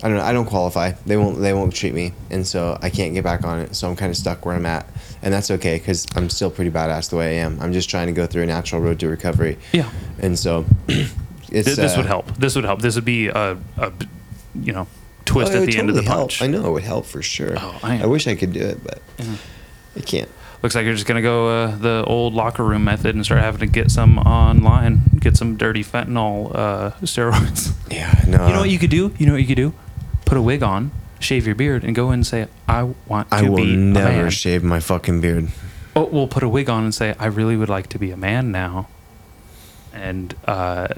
I 0.02 0.08
don't 0.08 0.16
know. 0.16 0.24
I 0.24 0.32
don't 0.32 0.46
qualify. 0.46 0.92
They 1.06 1.16
won't. 1.16 1.38
They 1.38 1.52
won't 1.52 1.72
treat 1.74 1.94
me, 1.94 2.12
and 2.30 2.44
so 2.44 2.76
I 2.82 2.90
can't 2.90 3.14
get 3.14 3.22
back 3.22 3.44
on 3.44 3.60
it. 3.60 3.76
So 3.76 3.88
I'm 3.88 3.94
kind 3.94 4.10
of 4.10 4.16
stuck 4.16 4.44
where 4.44 4.56
I'm 4.56 4.66
at, 4.66 4.84
and 5.22 5.32
that's 5.32 5.48
okay 5.52 5.78
because 5.78 6.06
I'm 6.16 6.28
still 6.28 6.50
pretty 6.50 6.72
badass 6.72 7.10
the 7.10 7.16
way 7.16 7.38
I 7.38 7.42
am. 7.44 7.60
I'm 7.60 7.72
just 7.72 7.88
trying 7.88 8.08
to 8.08 8.12
go 8.12 8.26
through 8.26 8.42
a 8.42 8.46
natural 8.46 8.80
road 8.80 8.98
to 9.00 9.08
recovery. 9.08 9.58
Yeah. 9.72 9.88
And 10.18 10.36
so, 10.36 10.64
it's 10.88 11.12
This, 11.50 11.78
uh, 11.78 11.94
would 11.98 12.06
help. 12.06 12.34
This 12.36 12.56
would 12.56 12.64
help. 12.64 12.82
This 12.82 12.96
would 12.96 13.04
be 13.04 13.28
a, 13.28 13.56
a 13.76 13.92
you 14.56 14.72
know, 14.72 14.88
twist 15.24 15.52
oh, 15.52 15.62
at 15.62 15.66
the 15.66 15.78
end 15.78 15.88
of 15.88 15.94
the 15.94 16.00
totally 16.00 16.16
help. 16.16 16.30
punch. 16.30 16.42
I 16.42 16.48
know 16.48 16.66
it 16.66 16.72
would 16.72 16.82
help 16.82 17.06
for 17.06 17.22
sure. 17.22 17.54
Oh, 17.56 17.78
I- 17.84 18.02
I 18.02 18.06
wish 18.06 18.26
I 18.26 18.34
could 18.34 18.52
do 18.52 18.60
it, 18.62 18.82
but 18.82 19.00
I 19.96 20.00
can't. 20.00 20.30
Looks 20.62 20.76
like 20.76 20.84
you're 20.84 20.94
just 20.94 21.06
gonna 21.06 21.22
go 21.22 21.48
uh, 21.48 21.76
the 21.76 22.04
old 22.06 22.34
locker 22.34 22.62
room 22.62 22.84
method 22.84 23.16
and 23.16 23.24
start 23.24 23.40
having 23.40 23.60
to 23.60 23.66
get 23.66 23.90
some 23.90 24.18
online, 24.18 25.02
get 25.18 25.36
some 25.36 25.56
dirty 25.56 25.82
fentanyl 25.82 26.54
uh, 26.54 26.90
steroids. 27.02 27.72
Yeah. 27.90 28.12
No. 28.28 28.46
you 28.46 28.52
know 28.52 28.60
what 28.60 28.70
you 28.70 28.78
could 28.78 28.90
do? 28.90 29.12
You 29.18 29.26
know 29.26 29.32
what 29.32 29.40
you 29.40 29.46
could 29.48 29.56
do? 29.56 29.74
Put 30.24 30.38
a 30.38 30.42
wig 30.42 30.62
on, 30.62 30.92
shave 31.18 31.46
your 31.46 31.56
beard, 31.56 31.82
and 31.82 31.94
go 31.96 32.08
in 32.08 32.14
and 32.14 32.26
say, 32.26 32.46
"I 32.68 32.84
want 33.08 33.28
to 33.30 33.40
be 33.40 33.46
I 33.46 33.48
will 33.48 33.56
be 33.56 33.74
a 33.74 33.76
never 33.76 34.08
man." 34.22 34.30
shave 34.30 34.62
my 34.62 34.78
fucking 34.78 35.20
beard. 35.20 35.48
oh, 35.96 36.04
we'll 36.04 36.28
put 36.28 36.44
a 36.44 36.48
wig 36.48 36.70
on 36.70 36.84
and 36.84 36.94
say, 36.94 37.14
"I 37.18 37.26
really 37.26 37.56
would 37.56 37.68
like 37.68 37.88
to 37.88 37.98
be 37.98 38.12
a 38.12 38.16
man 38.16 38.52
now," 38.52 38.86
and 39.92 40.34
uh, 40.46 40.88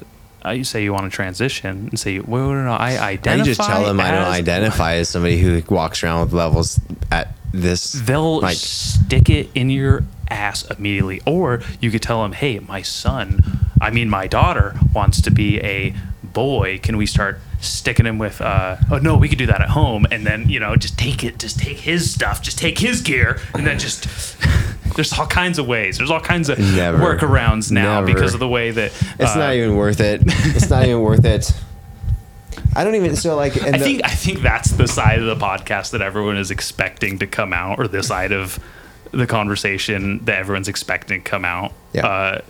I 0.42 0.60
say 0.62 0.84
you 0.84 0.92
want 0.92 1.10
to 1.10 1.10
transition 1.10 1.88
and 1.88 1.98
say, 1.98 2.20
"Well, 2.20 2.48
no, 2.48 2.64
no, 2.64 2.72
I 2.72 2.98
identify." 2.98 3.40
I 3.40 3.44
just 3.44 3.60
tell 3.62 3.84
them 3.84 3.98
I 3.98 4.10
don't 4.10 4.20
as- 4.22 4.34
identify 4.34 4.94
as 4.96 5.08
somebody 5.08 5.38
who 5.38 5.62
walks 5.74 6.04
around 6.04 6.20
with 6.26 6.34
levels 6.34 6.78
at 7.10 7.34
this. 7.60 7.92
they'll 7.92 8.40
stick 8.48 9.28
it 9.30 9.50
in 9.54 9.70
your 9.70 10.04
ass 10.30 10.64
immediately 10.70 11.20
or 11.26 11.60
you 11.80 11.90
could 11.90 12.02
tell 12.02 12.22
them 12.22 12.32
hey 12.32 12.58
my 12.60 12.80
son 12.82 13.40
i 13.80 13.90
mean 13.90 14.08
my 14.08 14.26
daughter 14.26 14.74
wants 14.94 15.20
to 15.20 15.30
be 15.30 15.60
a 15.60 15.94
boy 16.22 16.78
can 16.82 16.96
we 16.96 17.06
start 17.06 17.38
sticking 17.60 18.06
him 18.06 18.18
with 18.18 18.40
uh 18.40 18.76
oh 18.90 18.98
no 18.98 19.16
we 19.16 19.28
could 19.28 19.38
do 19.38 19.46
that 19.46 19.60
at 19.60 19.68
home 19.70 20.06
and 20.10 20.26
then 20.26 20.48
you 20.48 20.58
know 20.58 20.74
just 20.76 20.98
take 20.98 21.22
it 21.22 21.38
just 21.38 21.58
take 21.58 21.78
his 21.78 22.12
stuff 22.12 22.42
just 22.42 22.58
take 22.58 22.78
his 22.78 23.00
gear 23.02 23.38
and 23.54 23.66
then 23.66 23.78
just 23.78 24.08
there's 24.96 25.12
all 25.12 25.26
kinds 25.26 25.58
of 25.58 25.66
ways 25.66 25.98
there's 25.98 26.10
all 26.10 26.20
kinds 26.20 26.48
of 26.48 26.58
Never. 26.58 26.98
workarounds 26.98 27.70
now 27.70 28.00
Never. 28.00 28.14
because 28.14 28.34
of 28.34 28.40
the 28.40 28.48
way 28.48 28.70
that 28.70 28.92
it's 29.18 29.36
uh, 29.36 29.38
not 29.38 29.54
even 29.54 29.76
worth 29.76 30.00
it. 30.00 30.22
It's 30.24 30.70
not 30.70 30.84
even 30.84 31.02
worth 31.02 31.24
it. 31.24 31.52
I 32.76 32.84
don't 32.84 32.94
even. 32.96 33.16
So 33.16 33.36
like. 33.36 33.56
and 33.56 33.74
I 33.76 33.78
the- 33.78 33.84
think 33.84 34.00
I 34.04 34.10
think 34.10 34.40
that's 34.40 34.70
the 34.72 34.88
side 34.88 35.18
of 35.20 35.26
the 35.26 35.36
podcast 35.36 35.90
that 35.92 36.02
everyone 36.02 36.36
is 36.36 36.50
expecting 36.50 37.18
to 37.20 37.26
come 37.26 37.52
out, 37.52 37.78
or 37.78 37.88
the 37.88 38.02
side 38.02 38.32
of 38.32 38.58
the 39.12 39.26
conversation 39.26 40.24
that 40.24 40.38
everyone's 40.38 40.68
expecting 40.68 41.22
to 41.22 41.30
come 41.30 41.44
out. 41.44 41.72
Yeah. 41.92 42.06
Uh, 42.06 42.40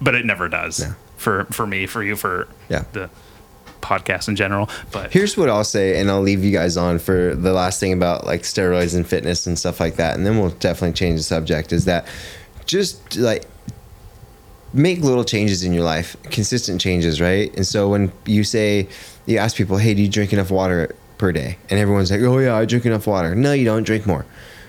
but 0.00 0.14
it 0.14 0.24
never 0.24 0.48
does 0.48 0.80
No. 0.80 0.94
for 1.16 1.44
for 1.50 1.66
me, 1.66 1.86
for 1.86 2.02
you, 2.02 2.14
for 2.16 2.46
Yeah. 2.68 2.84
the 2.92 3.10
podcast 3.80 4.28
in 4.28 4.36
general. 4.36 4.68
But 4.92 5.12
Here's 5.12 5.36
what 5.36 5.48
I'll 5.48 5.64
say, 5.64 6.00
and 6.00 6.10
I'll 6.10 6.20
leave 6.20 6.44
you 6.44 6.52
guys 6.52 6.76
on 6.76 6.98
for 6.98 7.34
the 7.34 7.52
last 7.52 7.80
thing 7.80 7.92
about 7.92 8.26
like 8.26 8.42
steroids 8.42 8.94
and 8.94 9.06
fitness 9.06 9.46
and 9.46 9.58
stuff 9.58 9.80
like 9.80 9.96
that, 9.96 10.16
and 10.16 10.24
then 10.26 10.38
we'll 10.38 10.50
definitely 10.50 10.94
change 10.94 11.18
the 11.20 11.24
subject. 11.24 11.72
Is 11.72 11.84
that 11.86 12.06
just 12.66 13.16
like 13.16 13.44
make 14.78 15.00
little 15.00 15.24
changes 15.24 15.62
in 15.62 15.72
your 15.72 15.84
life, 15.84 16.16
consistent 16.24 16.80
changes, 16.80 17.20
right? 17.20 17.54
And 17.56 17.66
so 17.66 17.88
when 17.88 18.12
you 18.24 18.44
say, 18.44 18.88
you 19.26 19.38
ask 19.38 19.56
people, 19.56 19.76
hey, 19.76 19.94
do 19.94 20.02
you 20.02 20.08
drink 20.08 20.32
enough 20.32 20.50
water 20.50 20.94
per 21.18 21.32
day? 21.32 21.58
And 21.68 21.78
everyone's 21.78 22.10
like, 22.10 22.20
oh 22.20 22.38
yeah, 22.38 22.56
I 22.56 22.64
drink 22.64 22.86
enough 22.86 23.06
water. 23.06 23.34
No, 23.34 23.52
you 23.52 23.64
don't. 23.64 23.82
Drink 23.82 24.06
more. 24.06 24.24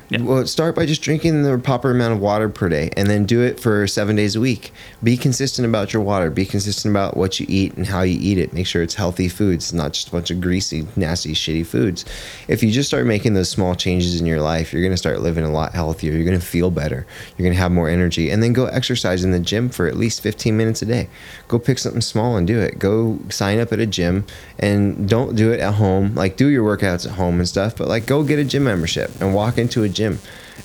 Yeah. 0.10 0.22
Well, 0.22 0.48
start 0.48 0.76
by 0.76 0.88
just 0.88 1.04
drinking 1.04 1.44
the 1.44 1.58
proper 1.60 1.92
amount 1.92 2.14
of 2.14 2.20
water 2.20 2.50
per 2.50 2.68
day 2.68 2.90
and 2.98 3.08
then 3.08 3.26
do 3.26 3.42
it 3.44 3.60
for 3.60 3.86
seven 3.86 4.16
days 4.16 4.36
a 4.36 4.40
week. 4.40 4.74
Be 5.02 5.16
consistent 5.16 5.66
about 5.66 5.94
your 5.94 6.02
water. 6.02 6.30
Be 6.30 6.46
consistent 6.46 6.92
about 6.92 7.16
what 7.16 7.40
you 7.40 7.46
eat 7.48 7.74
and 7.78 7.88
how 7.88 8.02
you 8.02 8.20
eat 8.20 8.38
it. 8.38 8.52
Make 8.52 8.68
sure 8.68 8.84
it's 8.84 8.96
healthy 8.96 9.30
foods, 9.30 9.74
not 9.74 9.94
just 9.94 10.10
a 10.10 10.12
bunch 10.12 10.30
of 10.30 10.42
greasy, 10.42 10.86
nasty, 10.98 11.34
shitty 11.34 11.66
foods. 11.66 12.04
If 12.50 12.62
you 12.62 12.70
just 12.70 12.90
start 12.90 13.06
making 13.06 13.34
those 13.34 13.48
small 13.48 13.76
changes 13.76 14.20
in 14.20 14.26
your 14.26 14.42
life, 14.42 14.74
you're 14.74 14.82
going 14.82 14.92
to 14.92 14.98
start 14.98 15.22
living 15.22 15.46
a 15.46 15.52
lot 15.52 15.74
healthier. 15.74 16.12
You're 16.12 16.26
going 16.26 16.40
to 16.40 16.46
feel 16.46 16.70
better. 16.70 17.08
You're 17.38 17.46
going 17.46 17.56
to 17.56 17.62
have 17.62 17.72
more 17.72 17.88
energy. 17.88 18.30
And 18.30 18.44
then 18.44 18.52
go 18.52 18.66
exercise 18.66 19.24
in 19.24 19.32
the 19.32 19.40
gym 19.40 19.70
for 19.70 19.88
at 19.88 19.96
least 19.96 20.20
15 20.20 20.58
minutes 20.58 20.82
a 20.82 20.86
day. 20.86 21.08
Go 21.48 21.60
pick 21.60 21.80
something 21.80 22.02
small 22.02 22.36
and 22.36 22.46
do 22.46 22.60
it. 22.60 22.78
Go 22.78 23.20
sign 23.30 23.60
up 23.60 23.72
at 23.72 23.80
a 23.80 23.86
gym 23.86 24.26
and 24.58 25.08
don't 25.08 25.34
do 25.34 25.54
it 25.54 25.62
at 25.62 25.76
home. 25.76 26.14
Like, 26.14 26.36
do 26.36 26.48
your 26.48 26.66
workouts 26.66 27.06
at 27.06 27.14
home 27.14 27.40
and 27.40 27.48
stuff, 27.48 27.78
but 27.78 27.88
like, 27.88 28.06
go 28.06 28.24
get 28.24 28.38
a 28.38 28.44
gym 28.44 28.66
membership 28.66 29.12
and 29.22 29.34
walk 29.34 29.58
into 29.58 29.84
a 29.84 29.90
gym 29.90 30.20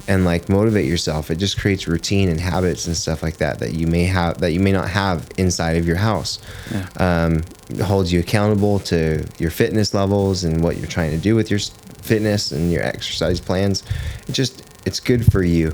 and 0.09 0.24
like 0.24 0.49
motivate 0.49 0.86
yourself. 0.86 1.30
It 1.30 1.36
just 1.36 1.59
creates 1.59 1.86
routine 1.88 2.28
and 2.28 2.40
habits 2.40 2.86
and 2.86 2.97
stuff 2.97 3.22
like 3.22 3.38
that 3.38 3.59
that 3.61 3.74
you 3.74 3.86
may 3.86 4.05
have 4.05 4.38
that 4.40 4.53
you 4.53 4.61
may 4.61 4.72
not 4.72 4.88
have 4.90 5.28
inside 5.38 5.76
of 5.76 5.86
your 5.86 5.97
house. 5.97 6.38
Um, 6.99 7.42
it 7.70 7.80
holds 7.80 8.12
you 8.12 8.20
accountable 8.20 8.78
to 8.80 9.26
your 9.38 9.51
fitness 9.51 9.95
levels 9.95 10.45
and 10.45 10.62
what 10.62 10.76
you're 10.76 10.86
trying 10.86 11.11
to 11.12 11.18
do 11.18 11.34
with 11.34 11.51
your 11.51 11.61
fitness 12.03 12.53
and 12.53 12.70
your 12.70 12.82
exercise 12.82 13.40
plans. 13.40 13.82
It 14.28 14.32
just 14.32 14.62
it's 14.86 15.01
good 15.01 15.30
for 15.32 15.42
you 15.42 15.72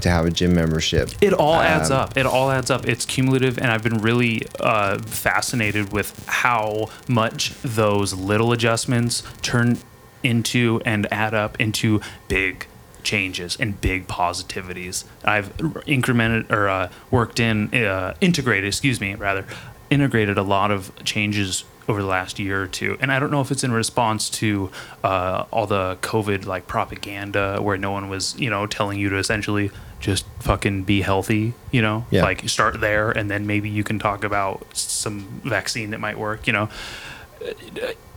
to 0.00 0.08
have 0.08 0.24
a 0.24 0.30
gym 0.30 0.54
membership. 0.54 1.10
It 1.20 1.34
all 1.34 1.56
adds 1.56 1.90
Um, 1.90 1.98
up. 1.98 2.16
It 2.16 2.24
all 2.24 2.50
adds 2.50 2.70
up. 2.70 2.88
It's 2.88 3.04
cumulative, 3.04 3.58
and 3.58 3.70
I've 3.70 3.82
been 3.82 3.98
really 3.98 4.46
uh, 4.58 4.98
fascinated 5.00 5.92
with 5.92 6.24
how 6.26 6.88
much 7.06 7.52
those 7.62 8.14
little 8.14 8.52
adjustments 8.52 9.22
turn 9.42 9.76
into 10.22 10.80
and 10.86 11.06
add 11.12 11.34
up 11.34 11.60
into 11.60 12.00
big 12.28 12.66
changes 13.02 13.56
and 13.60 13.80
big 13.80 14.06
positivities. 14.06 15.04
I've 15.24 15.56
incremented 15.58 16.50
or 16.50 16.68
uh, 16.68 16.90
worked 17.10 17.40
in, 17.40 17.74
uh, 17.74 18.14
integrated, 18.20 18.68
excuse 18.68 19.00
me, 19.00 19.14
rather, 19.14 19.44
integrated 19.90 20.38
a 20.38 20.42
lot 20.42 20.70
of 20.70 20.92
changes 21.04 21.64
over 21.88 22.00
the 22.02 22.08
last 22.08 22.38
year 22.38 22.62
or 22.62 22.66
two. 22.68 22.96
And 23.00 23.10
I 23.10 23.18
don't 23.18 23.32
know 23.32 23.40
if 23.40 23.50
it's 23.50 23.64
in 23.64 23.72
response 23.72 24.30
to 24.30 24.70
uh, 25.02 25.44
all 25.50 25.66
the 25.66 25.98
COVID 26.02 26.46
like 26.46 26.68
propaganda 26.68 27.58
where 27.60 27.76
no 27.76 27.90
one 27.90 28.08
was, 28.08 28.38
you 28.38 28.48
know, 28.48 28.66
telling 28.66 28.98
you 29.00 29.08
to 29.08 29.16
essentially 29.16 29.70
just 29.98 30.24
fucking 30.38 30.84
be 30.84 31.02
healthy, 31.02 31.52
you 31.72 31.82
know, 31.82 32.06
Yeah. 32.10 32.22
like 32.22 32.48
start 32.48 32.80
there 32.80 33.10
and 33.10 33.28
then 33.30 33.46
maybe 33.46 33.68
you 33.68 33.82
can 33.82 33.98
talk 33.98 34.22
about 34.24 34.64
some 34.72 35.40
vaccine 35.44 35.90
that 35.90 35.98
might 36.00 36.16
work, 36.18 36.46
you 36.46 36.52
know. 36.52 36.68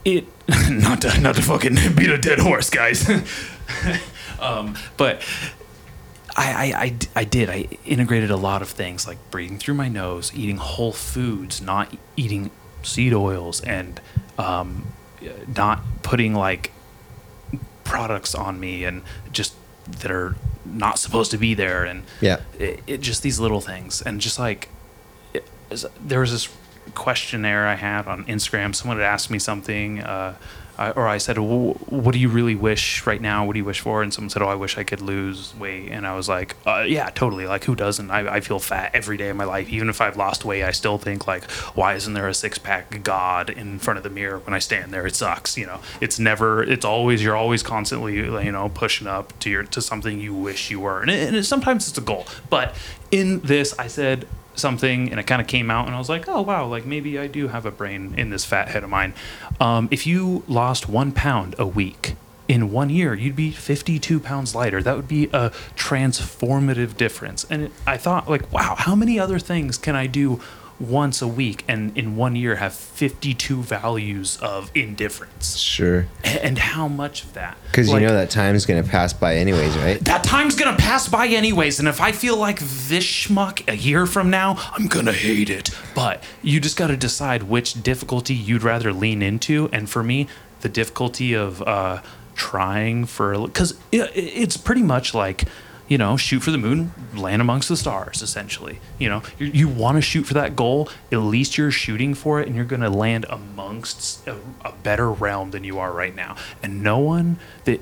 It 0.06 0.26
not 0.70 1.02
to 1.02 1.20
not 1.22 1.36
to 1.36 1.42
fucking 1.42 1.76
beat 1.96 2.10
a 2.10 2.18
dead 2.18 2.40
horse, 2.40 2.70
guys. 2.70 3.10
um, 4.44 4.76
but 4.98 5.22
I 7.16 7.24
did. 7.24 7.50
I 7.50 7.68
integrated 7.86 8.32
a 8.32 8.38
lot 8.38 8.62
of 8.62 8.70
things 8.70 9.08
like 9.08 9.18
breathing 9.32 9.58
through 9.60 9.76
my 9.76 9.88
nose, 9.88 10.32
eating 10.36 10.58
whole 10.58 10.92
foods, 10.92 11.62
not 11.62 11.96
eating 12.16 12.50
seed 12.82 13.14
oils, 13.14 13.62
and 13.62 14.02
um, 14.38 14.88
not 15.56 15.82
putting 16.02 16.34
like 16.34 16.72
products 17.84 18.34
on 18.34 18.60
me 18.60 18.84
and 18.86 19.04
just 19.32 19.54
that 20.02 20.12
are 20.12 20.36
not 20.66 20.98
supposed 20.98 21.32
to 21.32 21.38
be 21.38 21.54
there. 21.54 21.84
And 21.84 22.04
Yeah. 22.22 22.40
it, 22.58 22.82
it 22.88 23.02
just 23.02 23.22
these 23.22 23.40
little 23.40 23.62
things. 23.62 24.02
And 24.02 24.20
just 24.22 24.40
like 24.40 24.70
it, 25.34 25.48
there 26.04 26.22
was 26.22 26.32
this 26.32 26.50
questionnaire 26.96 27.68
I 27.68 27.76
had 27.76 28.08
on 28.08 28.26
Instagram. 28.26 28.74
Someone 28.74 28.98
had 28.98 29.06
asked 29.06 29.30
me 29.30 29.40
something 29.40 30.02
uh, 30.02 30.36
Or 30.78 31.08
I 31.08 31.18
said, 31.18 31.38
well, 31.38 31.74
"What 31.88 32.14
do 32.14 32.20
you 32.20 32.30
really 32.30 32.56
wish 32.56 33.06
right 33.06 33.22
now? 33.22 33.46
What 33.46 33.54
do 33.54 33.60
you 33.60 33.66
wish 33.66 33.80
for?" 33.80 34.02
And 34.02 34.14
someone 34.14 34.30
said, 34.30 34.42
"Oh, 34.42 34.48
I 34.48 34.56
wish 34.56 34.78
I 34.78 34.84
could 34.84 35.02
lose 35.02 35.54
weight." 35.56 35.90
And 35.92 36.06
I 36.08 36.16
was 36.16 36.28
like, 36.28 36.56
uh, 36.66 36.84
"Yeah, 36.88 37.10
totally. 37.10 37.46
Like, 37.46 37.66
who 37.66 37.76
doesn't? 37.76 38.10
I, 38.10 38.36
I 38.36 38.40
feel 38.40 38.60
fat 38.60 38.92
every 38.94 39.18
day 39.18 39.30
of 39.30 39.38
my 39.38 39.44
life. 39.44 39.70
Even 39.70 39.90
if 39.90 40.02
I've 40.02 40.18
lost 40.18 40.46
weight, 40.46 40.64
I 40.64 40.72
still 40.72 40.98
think 40.98 41.28
like, 41.28 41.44
why 41.76 41.94
isn't 41.94 42.14
there 42.14 42.28
a 42.28 42.34
six 42.34 42.58
pack 42.58 43.04
God 43.04 43.50
in 43.50 43.80
front 43.80 43.98
of 43.98 44.04
the 44.04 44.10
mirror 44.10 44.40
when 44.40 44.54
I 44.54 44.60
stand 44.60 44.94
there? 44.94 45.06
It 45.06 45.16
sucks. 45.16 45.58
You 45.58 45.68
know, 45.68 45.80
it's 46.02 46.20
never. 46.20 46.64
It's 46.64 46.86
always 46.86 47.24
you're 47.24 47.36
always 47.36 47.64
constantly 47.64 48.16
you 48.16 48.52
know 48.52 48.70
pushing 48.70 49.08
up 49.08 49.38
to 49.40 49.50
your 49.50 49.64
to 49.64 49.82
something 49.82 50.20
you 50.20 50.34
wish 50.34 50.72
you 50.72 50.80
were, 50.80 51.02
and, 51.02 51.12
it, 51.12 51.28
and 51.28 51.36
it, 51.36 51.44
sometimes 51.44 51.88
it's 51.88 51.98
a 51.98 52.02
goal. 52.02 52.26
But 52.50 52.76
in 53.12 53.42
this, 53.42 53.78
I 53.78 53.88
said." 53.88 54.28
Something 54.56 55.10
and 55.10 55.20
it 55.20 55.28
kind 55.28 55.42
of 55.42 55.48
came 55.48 55.72
out 55.72 55.88
and 55.88 55.96
i 55.96 55.98
was 55.98 56.10
like 56.10 56.28
oh 56.28 56.42
wow 56.42 56.66
like 56.66 56.86
maybe 56.86 57.18
i 57.18 57.28
do 57.28 57.48
have 57.48 57.66
a 57.66 57.72
brain 57.72 58.14
in 58.18 58.30
this 58.30 58.46
fat 58.46 58.68
head 58.70 58.84
of 58.84 58.90
mine. 58.90 59.14
Um, 59.60 59.88
if 59.92 60.06
you 60.06 60.44
lost 60.48 60.88
one 60.90 61.12
pound 61.12 61.56
a 61.58 61.66
week 61.66 62.16
in 62.48 62.72
one 62.72 62.90
year 62.90 63.14
you'd 63.14 63.36
be 63.36 63.52
52 63.52 64.20
pounds 64.20 64.54
lighter. 64.54 64.84
That 64.84 64.96
would 64.96 65.08
be 65.08 65.26
a 65.28 65.50
transformative 65.76 66.98
difference. 66.98 67.46
And 67.50 67.64
it, 67.64 67.72
i 67.88 67.98
thought 67.98 68.30
like 68.30 68.52
wow 68.52 68.76
how 68.78 68.96
many 68.96 69.20
other 69.20 69.40
things 69.40 69.78
can 69.78 69.96
i 69.96 70.08
do 70.08 70.40
once 70.80 71.22
a 71.22 71.28
week 71.28 71.64
and 71.68 71.96
in 71.98 72.16
one 72.16 72.36
year 72.36 72.56
have 72.56 72.74
52 72.74 73.62
values 73.62 74.38
of 74.42 74.72
indifference 74.76 75.58
Sure. 75.58 76.08
And 76.24 76.58
how 76.58 76.88
much 76.88 77.24
of 77.24 77.34
that 77.34 77.58
Because 77.68 77.90
Like, 77.90 78.02
you 78.02 78.08
know 78.08 78.14
that 78.14 78.30
time's 78.30 78.66
gonna 78.66 78.84
pass 78.84 79.14
by 79.14 79.36
anyways, 79.36 79.78
right? 79.78 80.04
that 80.06 80.24
time's 80.24 80.56
gonna 80.56 80.78
pass 80.78 81.08
by 81.08 81.28
anyways, 81.28 81.80
and 81.80 81.88
if 81.88 82.02
I 82.02 82.12
feel 82.12 82.38
like 82.38 82.60
this 82.60 83.06
schmuck 83.06 83.68
a 83.68 83.76
year 83.76 84.06
from 84.06 84.30
now, 84.30 84.58
I'm 84.74 84.88
gonna 84.88 85.14
hate 85.14 85.50
it. 85.50 85.70
But 85.96 86.24
you 86.42 86.60
just 86.60 86.78
gotta 86.78 86.98
decide 86.98 87.44
which 87.44 87.82
difficulty 87.84 88.34
you'd 88.34 88.64
rather 88.64 88.92
lean 88.92 89.22
into, 89.22 89.70
and 89.72 89.90
for 89.90 90.04
me, 90.04 90.28
the 90.62 90.70
difficulty 90.70 91.34
of 91.34 91.62
uh, 91.62 92.02
trying 92.36 93.06
for 93.06 93.46
because 93.48 93.78
it's 93.92 94.58
pretty 94.58 94.82
much 94.84 95.14
like 95.14 95.46
you 95.94 96.00
know 96.00 96.18
shoot 96.18 96.40
for 96.40 96.50
the 96.50 96.58
moon 96.58 96.92
land 97.14 97.40
amongst 97.40 97.70
the 97.70 97.78
stars 97.78 98.24
essentially. 98.24 98.80
You 98.98 99.10
know 99.10 99.22
you, 99.38 99.46
you 99.46 99.68
want 99.68 99.98
to 99.98 100.02
shoot 100.02 100.24
for 100.24 100.34
that 100.34 100.56
goal 100.56 100.90
at 101.12 101.18
least 101.18 101.56
you're 101.56 101.70
shooting 101.70 102.16
for 102.16 102.42
it 102.42 102.48
and 102.48 102.56
you're 102.56 102.66
going 102.66 102.82
to 102.82 102.90
land 102.90 103.28
amongst 103.30 104.28
a, 104.28 104.38
a 104.66 104.72
better 104.72 105.12
realm 105.12 105.52
than 105.52 105.64
you 105.64 105.78
are 105.78 105.92
right 105.92 106.16
now. 106.16 106.36
And 106.64 106.82
no 106.82 106.98
one 106.98 107.38
that 107.66 107.80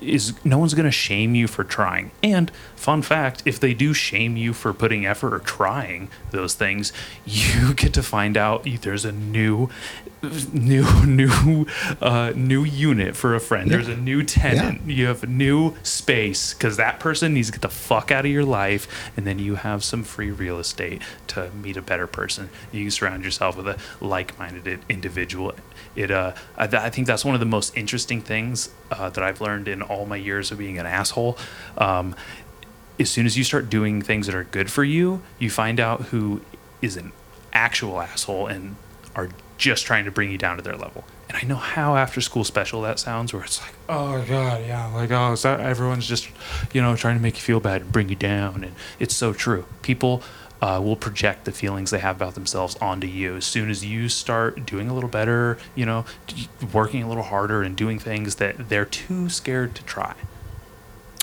is 0.00 0.34
no 0.44 0.58
one's 0.58 0.74
going 0.74 0.86
to 0.86 0.90
shame 0.90 1.34
you 1.34 1.46
for 1.46 1.64
trying. 1.64 2.10
And 2.22 2.50
fun 2.74 3.02
fact, 3.02 3.42
if 3.44 3.58
they 3.58 3.74
do 3.74 3.92
shame 3.92 4.36
you 4.36 4.52
for 4.52 4.72
putting 4.72 5.06
effort 5.06 5.34
or 5.34 5.38
trying 5.38 6.08
those 6.30 6.54
things, 6.54 6.92
you 7.26 7.74
get 7.74 7.94
to 7.94 8.02
find 8.02 8.36
out 8.36 8.66
there's 8.82 9.04
a 9.04 9.12
new 9.12 9.68
new 10.52 11.04
new 11.06 11.66
uh, 12.00 12.32
new 12.34 12.64
unit 12.64 13.16
for 13.16 13.34
a 13.34 13.40
friend. 13.40 13.70
There's 13.70 13.88
a 13.88 13.96
new 13.96 14.22
tenant. 14.22 14.82
You 14.86 15.06
have 15.06 15.22
a 15.22 15.26
new 15.26 15.76
space 15.82 16.54
cuz 16.54 16.76
that 16.76 17.00
person 17.00 17.34
needs 17.34 17.48
to 17.48 17.52
get 17.52 17.62
the 17.62 17.68
fuck 17.68 18.10
out 18.10 18.24
of 18.24 18.30
your 18.30 18.44
life 18.44 19.10
and 19.16 19.26
then 19.26 19.38
you 19.38 19.56
have 19.56 19.84
some 19.84 20.02
free 20.02 20.30
real 20.30 20.58
estate 20.58 21.02
to 21.28 21.50
meet 21.50 21.76
a 21.76 21.82
better 21.82 22.06
person. 22.06 22.48
You 22.72 22.84
can 22.84 22.90
surround 22.90 23.24
yourself 23.24 23.56
with 23.56 23.68
a 23.68 23.76
like-minded 24.00 24.80
individual. 24.88 25.54
It 25.94 26.10
uh 26.10 26.32
I, 26.56 26.64
I 26.64 26.90
think 26.90 27.06
that's 27.06 27.24
one 27.24 27.34
of 27.34 27.40
the 27.40 27.46
most 27.46 27.76
interesting 27.76 28.20
things 28.20 28.70
uh, 28.90 29.10
that 29.10 29.22
I've 29.22 29.40
learned 29.40 29.68
in 29.68 29.75
all 29.82 30.06
my 30.06 30.16
years 30.16 30.50
of 30.50 30.58
being 30.58 30.78
an 30.78 30.86
asshole. 30.86 31.38
Um, 31.78 32.14
as 32.98 33.10
soon 33.10 33.26
as 33.26 33.36
you 33.36 33.44
start 33.44 33.68
doing 33.68 34.00
things 34.02 34.26
that 34.26 34.34
are 34.34 34.44
good 34.44 34.70
for 34.70 34.84
you, 34.84 35.22
you 35.38 35.50
find 35.50 35.78
out 35.78 36.02
who 36.06 36.40
is 36.80 36.96
an 36.96 37.12
actual 37.52 38.00
asshole 38.00 38.46
and 38.46 38.76
are 39.14 39.28
just 39.58 39.86
trying 39.86 40.04
to 40.04 40.10
bring 40.10 40.30
you 40.30 40.38
down 40.38 40.56
to 40.56 40.62
their 40.62 40.76
level. 40.76 41.04
And 41.28 41.36
I 41.36 41.46
know 41.46 41.56
how 41.56 41.96
after 41.96 42.20
school 42.20 42.44
special 42.44 42.82
that 42.82 42.98
sounds, 42.98 43.32
where 43.32 43.42
it's 43.42 43.60
like, 43.60 43.74
oh 43.88 44.24
god, 44.28 44.64
yeah, 44.66 44.86
like 44.94 45.10
oh, 45.10 45.32
is 45.32 45.42
that 45.42 45.60
everyone's 45.60 46.06
just, 46.06 46.28
you 46.72 46.80
know, 46.80 46.94
trying 46.94 47.16
to 47.16 47.22
make 47.22 47.34
you 47.34 47.40
feel 47.40 47.58
bad 47.58 47.82
and 47.82 47.92
bring 47.92 48.08
you 48.08 48.14
down, 48.14 48.62
and 48.62 48.74
it's 49.00 49.14
so 49.14 49.32
true. 49.32 49.66
People 49.82 50.22
uh, 50.66 50.80
will 50.80 50.96
project 50.96 51.44
the 51.44 51.52
feelings 51.52 51.92
they 51.92 52.00
have 52.00 52.16
about 52.16 52.34
themselves 52.34 52.76
onto 52.80 53.06
you. 53.06 53.36
As 53.36 53.44
soon 53.44 53.70
as 53.70 53.84
you 53.84 54.08
start 54.08 54.66
doing 54.66 54.88
a 54.88 54.94
little 54.94 55.08
better, 55.08 55.58
you 55.76 55.86
know, 55.86 56.04
working 56.72 57.04
a 57.04 57.08
little 57.08 57.22
harder 57.22 57.62
and 57.62 57.76
doing 57.76 58.00
things 58.00 58.36
that 58.36 58.68
they're 58.68 58.84
too 58.84 59.28
scared 59.28 59.76
to 59.76 59.84
try. 59.84 60.14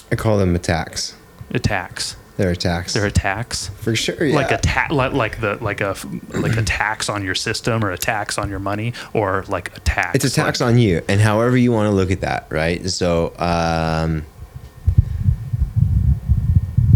I 0.10 0.16
call 0.16 0.38
them 0.38 0.56
attacks. 0.56 1.18
Attacks. 1.52 2.16
They're 2.38 2.52
attacks. 2.52 2.94
They're 2.94 3.06
attacks. 3.06 3.68
for 3.68 3.96
sure. 3.96 4.24
Yeah. 4.24 4.36
like 4.36 4.52
a 4.52 4.58
ta- 4.60 4.88
like, 4.90 5.12
like 5.12 5.42
the 5.42 5.62
like 5.62 5.82
a 5.82 5.96
like 6.30 6.56
a 6.56 6.64
tax 6.64 7.10
on 7.10 7.24
your 7.24 7.36
system 7.36 7.84
or 7.84 7.92
a 7.92 7.98
tax 7.98 8.38
on 8.38 8.50
your 8.50 8.60
money 8.60 8.94
or 9.14 9.44
like 9.50 9.76
a 9.76 9.80
tax. 9.82 10.16
it's 10.16 10.26
a 10.26 10.32
tax 10.32 10.62
like, 10.62 10.70
on 10.70 10.78
you, 10.80 11.04
and 11.10 11.20
however 11.20 11.58
you 11.58 11.72
want 11.72 11.88
to 11.88 11.92
look 11.92 12.12
at 12.12 12.22
that, 12.22 12.48
right? 12.50 12.90
So, 12.90 13.34
um, 13.38 14.26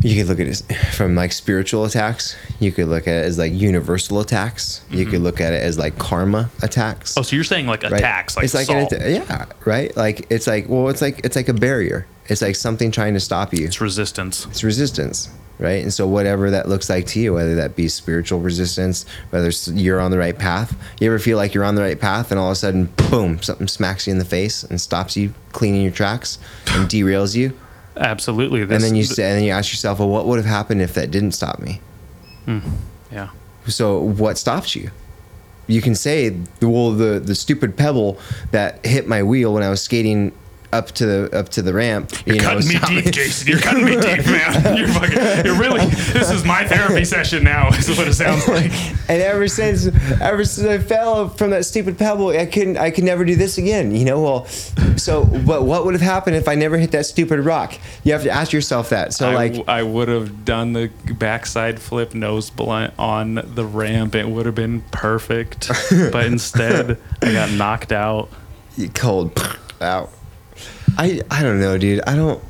you 0.01 0.15
could 0.15 0.27
look 0.27 0.39
at 0.39 0.47
it 0.47 0.61
from 0.93 1.15
like 1.15 1.31
spiritual 1.31 1.85
attacks. 1.85 2.35
You 2.59 2.71
could 2.71 2.87
look 2.87 3.07
at 3.07 3.15
it 3.15 3.25
as 3.25 3.37
like 3.37 3.53
universal 3.53 4.19
attacks. 4.19 4.81
You 4.89 5.05
could 5.05 5.21
look 5.21 5.41
at 5.41 5.53
it 5.53 5.63
as 5.63 5.77
like 5.77 5.97
karma 5.97 6.49
attacks. 6.61 7.11
Mm-hmm. 7.11 7.19
Oh, 7.19 7.23
so 7.23 7.35
you're 7.35 7.43
saying 7.43 7.67
like 7.67 7.83
right? 7.83 7.99
tax, 7.99 8.35
like 8.35 8.45
it's 8.45 8.53
like 8.53 8.69
atta- 8.69 9.11
yeah, 9.11 9.45
right. 9.65 9.95
Like 9.97 10.27
it's 10.29 10.47
like 10.47 10.69
well, 10.69 10.89
it's 10.89 11.01
like 11.01 11.21
it's 11.25 11.35
like 11.35 11.49
a 11.49 11.53
barrier. 11.53 12.05
It's 12.27 12.41
like 12.41 12.55
something 12.55 12.91
trying 12.91 13.13
to 13.15 13.19
stop 13.19 13.53
you. 13.53 13.65
it's 13.65 13.79
resistance. 13.81 14.45
It's 14.47 14.63
resistance, 14.63 15.29
right? 15.59 15.81
And 15.81 15.93
so 15.93 16.07
whatever 16.07 16.51
that 16.51 16.67
looks 16.67 16.89
like 16.89 17.05
to 17.07 17.19
you, 17.19 17.33
whether 17.33 17.55
that 17.55 17.75
be 17.75 17.87
spiritual 17.87 18.39
resistance, 18.39 19.05
whether 19.29 19.49
you're 19.71 20.01
on 20.01 20.11
the 20.11 20.17
right 20.17 20.37
path. 20.37 20.75
You 20.99 21.07
ever 21.07 21.19
feel 21.19 21.37
like 21.37 21.53
you're 21.53 21.63
on 21.63 21.75
the 21.75 21.81
right 21.81 21.99
path, 21.99 22.31
and 22.31 22.39
all 22.39 22.47
of 22.47 22.53
a 22.53 22.55
sudden, 22.55 22.85
boom, 23.09 23.41
something 23.41 23.67
smacks 23.67 24.07
you 24.07 24.11
in 24.11 24.19
the 24.19 24.25
face 24.25 24.63
and 24.63 24.79
stops 24.79 25.15
you 25.17 25.33
cleaning 25.53 25.81
your 25.81 25.91
tracks 25.91 26.37
and 26.67 26.87
derails 26.89 27.35
you. 27.35 27.57
Absolutely. 27.99 28.63
This, 28.65 28.75
and 28.75 28.83
then 28.83 28.95
you 28.95 29.03
say, 29.03 29.23
and 29.29 29.37
then 29.37 29.43
you 29.43 29.51
ask 29.51 29.71
yourself, 29.71 29.99
well, 29.99 30.09
what 30.09 30.25
would 30.25 30.37
have 30.37 30.45
happened 30.45 30.81
if 30.81 30.93
that 30.93 31.11
didn't 31.11 31.31
stop 31.31 31.59
me? 31.59 31.81
Hmm. 32.45 32.59
yeah. 33.11 33.29
So 33.67 33.99
what 33.99 34.37
stopped 34.37 34.75
you? 34.75 34.91
You 35.67 35.81
can 35.81 35.95
say, 35.95 36.37
well, 36.61 36.91
the 36.91 37.19
the 37.19 37.35
stupid 37.35 37.75
pebble 37.75 38.19
that 38.51 38.85
hit 38.85 39.07
my 39.07 39.21
wheel 39.23 39.53
when 39.53 39.63
I 39.63 39.69
was 39.69 39.81
skating 39.81 40.31
up 40.73 40.91
to 40.91 41.05
the 41.05 41.37
up 41.37 41.49
to 41.49 41.61
the 41.61 41.73
ramp. 41.73 42.11
You're 42.25 42.35
you 42.35 42.41
know, 42.41 42.49
cutting 42.49 42.67
me 42.67 42.75
stopped 42.75 42.93
deep, 42.93 43.13
Jason. 43.13 43.47
You're 43.47 43.59
cutting 43.59 43.85
me 43.85 43.91
deep, 43.91 44.25
man. 44.25 44.77
You're 44.77 44.87
fucking. 44.89 45.45
You're 45.45 45.59
really. 45.59 45.85
This 45.85 46.29
is 46.29 46.43
my 46.43 46.65
therapy 46.65 47.05
session 47.05 47.43
now. 47.43 47.69
Is 47.77 47.97
what 47.97 48.07
it 48.07 48.13
sounds 48.13 48.47
like. 48.47 48.71
and 49.09 49.21
ever 49.21 49.47
since 49.47 49.87
ever 50.19 50.43
since 50.43 50.67
I 50.67 50.79
fell 50.79 51.29
from 51.29 51.51
that 51.51 51.65
stupid 51.65 51.97
pebble, 51.97 52.29
I 52.29 52.45
couldn't 52.45 52.77
I 52.77 52.91
could 52.91 53.03
never 53.03 53.23
do 53.23 53.35
this 53.35 53.57
again. 53.57 53.95
You 53.95 54.05
know, 54.05 54.21
well 54.21 54.45
so 54.97 55.25
but 55.25 55.63
what 55.63 55.85
would 55.85 55.93
have 55.93 56.01
happened 56.01 56.35
if 56.35 56.47
I 56.47 56.55
never 56.55 56.77
hit 56.77 56.91
that 56.91 57.05
stupid 57.05 57.39
rock? 57.39 57.77
You 58.03 58.13
have 58.13 58.23
to 58.23 58.29
ask 58.29 58.51
yourself 58.51 58.89
that. 58.89 59.13
So 59.13 59.29
I, 59.29 59.33
like 59.33 59.69
I 59.69 59.83
would 59.83 60.07
have 60.09 60.43
done 60.43 60.73
the 60.73 60.91
backside 61.13 61.79
flip 61.79 62.13
nose 62.13 62.49
blunt 62.49 62.93
on 62.99 63.35
the 63.35 63.65
ramp. 63.65 64.15
It 64.15 64.27
would 64.27 64.45
have 64.45 64.55
been 64.55 64.81
perfect, 64.91 65.69
but 66.11 66.25
instead 66.25 66.99
I 67.21 67.31
got 67.33 67.51
knocked 67.51 67.91
out. 67.91 68.29
cold 68.93 69.39
out. 69.81 70.11
I 70.97 71.21
I 71.31 71.43
don't 71.43 71.59
know, 71.59 71.77
dude. 71.77 72.01
I 72.07 72.15
don't 72.15 72.43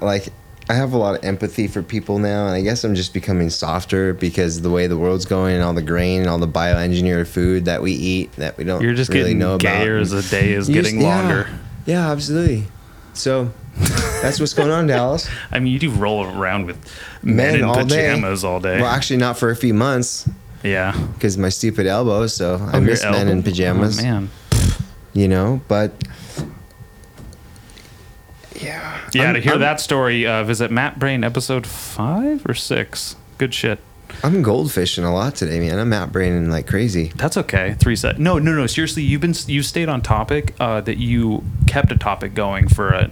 like 0.00 0.28
I 0.68 0.74
have 0.74 0.92
a 0.94 0.96
lot 0.96 1.16
of 1.18 1.24
empathy 1.24 1.68
for 1.68 1.82
people 1.82 2.18
now, 2.18 2.46
and 2.46 2.54
I 2.54 2.60
guess 2.62 2.84
I'm 2.84 2.94
just 2.94 3.12
becoming 3.12 3.50
softer 3.50 4.14
because 4.14 4.62
the 4.62 4.70
way 4.70 4.86
the 4.86 4.96
world's 4.96 5.26
going 5.26 5.54
and 5.54 5.62
all 5.62 5.74
the 5.74 5.82
grain 5.82 6.20
and 6.20 6.28
all 6.30 6.38
the 6.38 6.48
bioengineered 6.48 7.26
food 7.26 7.66
that 7.66 7.82
we 7.82 7.92
eat 7.92 8.32
that 8.36 8.56
we 8.56 8.64
don't 8.64 8.82
You're 8.82 8.94
just 8.94 9.10
really 9.10 9.24
getting 9.34 9.38
know 9.40 9.58
gayer 9.58 9.96
about. 9.98 10.02
as 10.02 10.10
the 10.10 10.22
day 10.36 10.52
is 10.52 10.68
You 10.68 10.76
just- 10.76 10.84
getting 10.90 11.00
yeah. 11.02 11.16
longer. 11.20 11.48
Yeah, 11.86 12.10
absolutely. 12.10 12.64
So 13.12 13.50
that's 14.22 14.40
what's 14.40 14.54
going 14.54 14.70
on, 14.70 14.86
Dallas. 14.86 15.28
I 15.52 15.58
mean, 15.60 15.72
you 15.72 15.78
do 15.78 15.90
roll 15.90 16.24
around 16.24 16.64
with 16.66 16.78
men, 17.22 17.36
Men 17.36 17.54
in 17.56 17.64
all 17.64 17.84
day. 17.84 18.08
pajamas 18.08 18.42
all 18.42 18.58
day. 18.60 18.80
Well, 18.80 18.90
actually, 18.90 19.18
not 19.18 19.36
for 19.38 19.50
a 19.50 19.56
few 19.56 19.74
months 19.74 20.26
yeah. 20.62 20.98
because 21.14 21.36
my 21.36 21.50
stupid 21.50 21.86
elbow. 21.86 22.26
So 22.26 22.54
I 22.56 22.68
Oh, 22.68 22.72
your 22.78 22.80
miss 22.80 23.02
men 23.04 23.28
in 23.28 23.38
oh, 23.40 23.42
pajamas. 23.42 23.98
Oh, 24.00 24.02
man. 24.02 24.30
You 25.12 25.28
know, 25.28 25.60
but 25.68 25.92
yeah, 28.60 28.98
Yeah, 29.12 29.22
I'm- 29.24 29.34
to 29.34 29.40
hear 29.40 29.52
I'm- 29.52 29.60
that 29.60 29.80
story, 29.80 30.26
uh, 30.26 30.44
visit 30.44 30.70
Math 30.70 30.96
Brain 30.96 31.24
episode 31.24 31.66
five 31.66 32.42
or 32.48 32.54
six. 32.54 33.16
Good 33.38 33.52
shit. 33.54 33.78
I'm 34.22 34.44
goldfishing 34.44 35.04
a 35.04 35.10
lot 35.10 35.34
today, 35.34 35.58
man. 35.58 35.78
I'm 35.78 35.92
out 35.92 36.12
braining 36.12 36.48
like 36.50 36.66
crazy. 36.68 37.10
That's 37.16 37.36
okay. 37.36 37.74
Three 37.80 37.96
set. 37.96 38.18
No, 38.20 38.38
no, 38.38 38.52
no. 38.52 38.66
Seriously, 38.66 39.02
you've 39.02 39.20
been 39.20 39.34
you 39.46 39.62
stayed 39.62 39.88
on 39.88 40.02
topic. 40.02 40.54
Uh, 40.60 40.80
that 40.82 40.98
you 40.98 41.42
kept 41.66 41.90
a 41.90 41.96
topic 41.96 42.32
going 42.34 42.68
for 42.68 42.90
a 42.90 43.10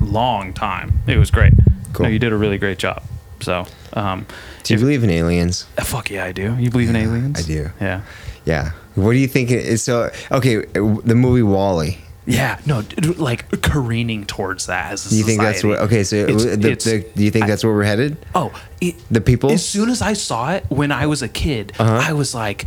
long 0.00 0.52
time. 0.52 1.00
It 1.06 1.16
was 1.16 1.30
great. 1.30 1.54
Cool. 1.94 2.04
No, 2.06 2.12
you 2.12 2.18
did 2.18 2.32
a 2.32 2.36
really 2.36 2.58
great 2.58 2.78
job. 2.78 3.02
So, 3.40 3.66
um, 3.94 4.26
Do 4.62 4.74
you 4.74 4.80
believe 4.80 5.02
in 5.02 5.10
aliens? 5.10 5.64
uh, 5.78 5.84
fuck 5.84 6.10
yeah, 6.10 6.24
I 6.24 6.32
do. 6.32 6.54
You 6.58 6.70
believe 6.70 6.90
in 6.90 6.96
aliens? 6.96 7.38
I 7.40 7.42
do. 7.42 7.70
Yeah. 7.80 8.02
Yeah. 8.44 8.72
What 8.94 9.12
do 9.12 9.18
you 9.18 9.28
think? 9.28 9.50
It 9.50 9.64
is 9.64 9.82
so 9.82 10.10
okay. 10.30 10.56
The 10.74 11.14
movie 11.14 11.42
WALL-E. 11.42 11.98
Yeah. 12.26 12.60
No, 12.66 12.82
like 13.16 13.62
careening 13.62 14.24
towards 14.26 14.66
that 14.66 14.92
as 14.92 15.10
a 15.12 15.14
you 15.14 15.24
think 15.24 15.40
that's 15.40 15.64
what? 15.64 15.78
Okay, 15.80 16.04
so 16.04 16.16
It's- 16.16 16.44
the, 16.44 16.52
it's- 16.70 16.84
the, 16.84 17.00
do 17.16 17.24
you 17.24 17.30
think 17.30 17.44
I- 17.44 17.48
that's 17.48 17.64
where 17.64 17.72
we're 17.74 17.82
headed? 17.84 18.16
Oh, 18.34 18.52
it, 18.80 18.94
The 19.10 19.20
people? 19.20 19.50
As 19.50 19.66
soon 19.66 19.88
as 19.90 20.00
I 20.02 20.12
saw 20.12 20.52
it 20.52 20.64
when 20.68 20.92
I 20.92 21.06
was 21.06 21.22
a 21.22 21.28
kid, 21.28 21.72
Uh-huh. 21.78 22.00
I 22.08 22.12
was 22.12 22.34
like, 22.34 22.66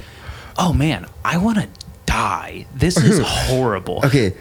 "Oh 0.57 0.73
man, 0.73 1.05
I 1.23 1.37
want 1.37 1.57
to 1.59 1.67
die. 2.05 2.65
This 2.75 2.97
is 2.97 3.19
horrible." 3.25 4.01
Okay, 4.03 4.33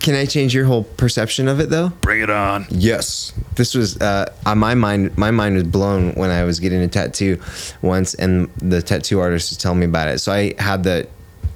Can 0.00 0.14
I 0.16 0.24
change 0.26 0.52
your 0.52 0.64
whole 0.64 0.82
perception 0.82 1.46
of 1.46 1.60
it 1.60 1.68
though? 1.70 1.90
Bring 2.00 2.22
it 2.22 2.30
on. 2.30 2.66
Yes. 2.70 3.32
This 3.54 3.74
was 3.74 4.00
uh, 4.00 4.32
on 4.46 4.58
my 4.58 4.74
mind. 4.74 5.16
My 5.16 5.30
mind 5.30 5.54
was 5.54 5.62
blown 5.64 6.12
when 6.14 6.30
I 6.30 6.42
was 6.44 6.58
getting 6.58 6.80
a 6.82 6.88
tattoo 6.88 7.38
once, 7.82 8.14
and 8.14 8.48
the 8.56 8.82
tattoo 8.82 9.20
artist 9.20 9.50
was 9.50 9.58
telling 9.58 9.78
me 9.78 9.86
about 9.86 10.08
it. 10.08 10.18
So 10.20 10.32
I 10.32 10.54
had 10.58 10.82
the. 10.84 11.06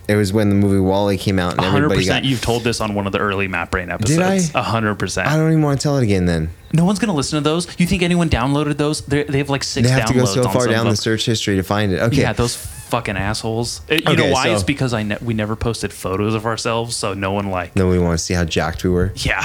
It 0.09 0.15
was 0.15 0.33
when 0.33 0.49
the 0.51 0.55
movie 0.55 0.79
WALL-E 0.79 1.19
came 1.19 1.39
out, 1.39 1.53
and 1.55 1.61
hundred 1.63 1.77
everybody 1.87 2.01
percent. 2.03 2.23
got. 2.25 2.29
You've 2.31 2.41
told 2.41 2.63
this 2.63 2.81
on 2.81 2.95
one 2.95 3.07
of 3.07 3.13
the 3.13 3.19
early 3.19 3.49
Math 3.49 3.71
Brain 3.73 3.91
episodes. 3.91 4.17
Did 4.51 4.57
I? 4.57 4.63
100%. 4.63 5.27
I 5.27 5.37
don't 5.37 5.51
even 5.51 5.63
want 5.63 5.81
to 5.81 5.83
tell 5.83 5.97
it 5.99 6.05
again. 6.05 6.27
Then 6.27 6.51
No 6.73 6.85
one's 6.85 6.99
gonna 7.01 7.13
listen 7.15 7.39
to 7.39 7.41
those. 7.43 7.67
You 7.81 7.87
think 7.87 8.03
anyone 8.03 8.31
downloaded 8.31 8.77
those? 8.77 9.01
They're, 9.05 9.25
they 9.25 9.39
have 9.39 9.51
like 9.51 9.65
six 9.65 9.89
they 9.89 9.93
have 9.93 10.03
downloads 10.09 10.11
to 10.11 10.15
go 10.15 10.25
so 10.43 10.45
on 10.49 10.53
far 10.53 10.63
some 10.63 10.71
down 10.71 10.81
of 10.81 10.85
the 10.85 10.91
them. 10.91 10.97
search 10.97 11.27
history 11.27 11.57
to 11.57 11.63
find 11.65 11.93
it. 11.93 12.01
Okay. 12.03 12.21
Yeah, 12.21 12.33
those 12.35 12.55
fucking 12.55 13.17
assholes. 13.17 13.81
It- 13.89 14.09
you 14.09 14.15
know 14.17 14.31
why? 14.31 14.45
so- 14.45 14.55
it's 14.55 14.63
because 14.63 14.93
I 14.95 15.03
ne- 15.03 15.19
we 15.21 15.35
never 15.35 15.57
posted 15.57 15.93
photos 15.93 16.35
of 16.35 16.47
ourselves, 16.47 16.95
so 16.95 17.13
no 17.15 17.33
one 17.33 17.51
like. 17.51 17.75
no, 17.75 17.89
we 17.89 17.99
want 17.99 18.17
to 18.19 18.25
see 18.25 18.35
how 18.35 18.45
jacked 18.45 18.85
we 18.85 18.91
were. 18.91 19.13
Yeah. 19.17 19.45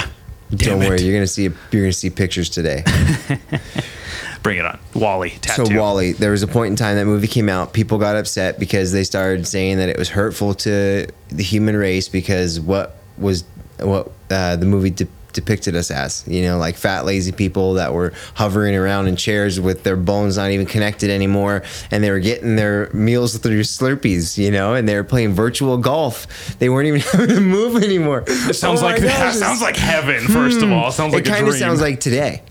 Don't 0.51 0.59
Damn 0.59 0.89
worry, 0.89 1.01
you're 1.01 1.15
gonna 1.15 1.25
see 1.27 1.43
you're 1.43 1.81
gonna 1.83 1.93
see 1.93 2.09
pictures 2.11 2.49
today. 2.49 2.83
Bring 4.43 4.57
it 4.57 4.65
on, 4.65 4.79
WALL-E. 4.95 5.37
Tattoo. 5.41 5.65
So 5.67 5.75
WALL-E, 5.75 6.13
there 6.13 6.31
was 6.31 6.41
a 6.41 6.47
point 6.47 6.71
in 6.71 6.75
time 6.75 6.95
that 6.95 7.05
movie 7.05 7.27
came 7.27 7.47
out. 7.47 7.73
People 7.73 7.99
got 7.99 8.15
upset 8.15 8.59
because 8.59 8.91
they 8.91 9.03
started 9.03 9.45
saying 9.47 9.77
that 9.77 9.87
it 9.89 9.97
was 9.97 10.09
hurtful 10.09 10.53
to 10.55 11.07
the 11.29 11.43
human 11.43 11.75
race 11.77 12.09
because 12.09 12.59
what 12.59 12.97
was 13.17 13.43
what 13.79 14.11
uh, 14.31 14.55
the 14.55 14.65
movie 14.65 14.89
de- 14.89 15.07
depicted 15.33 15.75
us 15.75 15.91
as. 15.91 16.23
You 16.27 16.41
know, 16.43 16.57
like 16.57 16.75
fat, 16.75 17.05
lazy 17.05 17.31
people 17.31 17.75
that 17.75 17.93
were 17.93 18.13
hovering 18.35 18.75
around 18.75 19.07
in 19.07 19.15
chairs 19.15 19.59
with 19.59 19.83
their 19.83 19.95
bones 19.95 20.37
not 20.37 20.51
even 20.51 20.65
connected 20.65 21.09
anymore, 21.09 21.63
and 21.91 22.03
they 22.03 22.11
were 22.11 22.19
getting 22.19 22.55
their 22.55 22.89
meals 22.93 23.37
through 23.37 23.61
Slurpees. 23.61 24.37
You 24.37 24.51
know, 24.51 24.73
and 24.73 24.87
they 24.87 24.95
were 24.95 25.03
playing 25.03 25.33
virtual 25.33 25.77
golf. 25.77 26.57
They 26.59 26.69
weren't 26.69 26.87
even 26.87 27.01
having 27.11 27.35
to 27.35 27.41
move 27.41 27.81
anymore. 27.81 28.23
It 28.27 28.55
sounds 28.55 28.81
Oh 28.81 28.85
like 28.85 29.01
that 29.01 29.35
sounds 29.35 29.61
like 29.61 29.75
heaven. 29.77 30.21
First 30.27 30.61
of 30.61 30.71
all, 30.71 30.91
sounds 30.91 31.13
like 31.13 31.25
it 31.25 31.29
kind 31.29 31.47
of 31.47 31.55
sounds 31.55 31.81
like 31.81 31.99
today. 31.99 32.41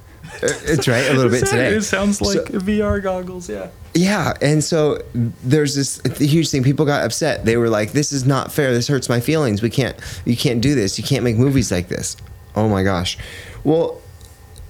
It's 0.64 0.88
right, 0.88 1.08
a 1.08 1.14
little 1.14 1.30
bit 1.30 1.46
today. 1.46 1.74
It 1.74 1.82
sounds 1.82 2.20
like 2.20 2.46
So- 2.48 2.58
VR 2.60 3.02
goggles. 3.02 3.48
Yeah. 3.48 3.68
Yeah, 3.92 4.34
and 4.40 4.62
so 4.62 4.98
there's 5.42 5.74
this 5.74 6.00
huge 6.18 6.48
thing. 6.48 6.62
People 6.62 6.86
got 6.86 7.04
upset. 7.04 7.44
They 7.44 7.56
were 7.56 7.68
like, 7.68 7.90
"This 7.90 8.12
is 8.12 8.24
not 8.24 8.52
fair. 8.52 8.72
This 8.72 8.86
hurts 8.86 9.08
my 9.08 9.18
feelings. 9.18 9.62
We 9.62 9.70
can't. 9.70 9.96
You 10.24 10.36
can't 10.36 10.60
do 10.60 10.76
this. 10.76 10.96
You 10.96 11.02
can't 11.04 11.24
make 11.24 11.36
movies 11.36 11.72
like 11.72 11.88
this." 11.88 12.16
Oh 12.54 12.68
my 12.68 12.84
gosh. 12.84 13.18
Well, 13.64 14.00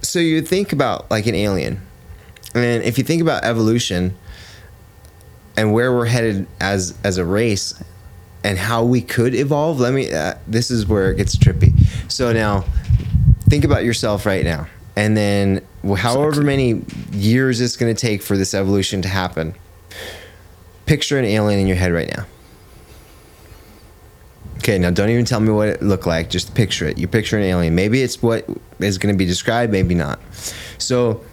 so 0.01 0.17
you 0.17 0.41
think 0.41 0.73
about 0.73 1.11
like 1.11 1.27
an 1.27 1.35
alien, 1.35 1.81
and 2.55 2.83
if 2.83 2.97
you 2.97 3.03
think 3.03 3.21
about 3.21 3.43
evolution 3.43 4.17
and 5.55 5.71
where 5.71 5.91
we're 5.93 6.07
headed 6.07 6.47
as 6.59 6.95
as 7.03 7.17
a 7.19 7.25
race, 7.25 7.75
and 8.43 8.57
how 8.57 8.83
we 8.83 9.01
could 9.01 9.35
evolve. 9.35 9.79
Let 9.79 9.93
me. 9.93 10.11
Uh, 10.11 10.33
this 10.47 10.71
is 10.71 10.87
where 10.87 11.11
it 11.11 11.17
gets 11.17 11.35
trippy. 11.35 11.73
So 12.11 12.33
now, 12.33 12.65
think 13.49 13.63
about 13.63 13.83
yourself 13.83 14.25
right 14.25 14.43
now, 14.43 14.67
and 14.95 15.15
then 15.15 15.65
however 15.97 16.41
many 16.41 16.83
years 17.11 17.61
it's 17.61 17.75
going 17.75 17.93
to 17.93 17.99
take 17.99 18.21
for 18.21 18.37
this 18.37 18.53
evolution 18.53 19.01
to 19.01 19.07
happen. 19.07 19.55
Picture 20.85 21.17
an 21.17 21.25
alien 21.25 21.59
in 21.59 21.67
your 21.67 21.77
head 21.77 21.93
right 21.93 22.09
now. 22.15 22.25
Okay, 24.57 24.77
now 24.77 24.91
don't 24.91 25.09
even 25.09 25.25
tell 25.25 25.39
me 25.39 25.51
what 25.51 25.69
it 25.69 25.81
looked 25.81 26.05
like. 26.05 26.29
Just 26.29 26.53
picture 26.53 26.87
it. 26.87 26.97
You 26.97 27.07
picture 27.07 27.37
an 27.37 27.43
alien. 27.43 27.73
Maybe 27.73 28.01
it's 28.01 28.21
what 28.21 28.47
is 28.79 28.97
going 28.97 29.13
to 29.13 29.17
be 29.17 29.25
described, 29.25 29.71
maybe 29.71 29.95
not. 29.95 30.19
So, 30.77 31.23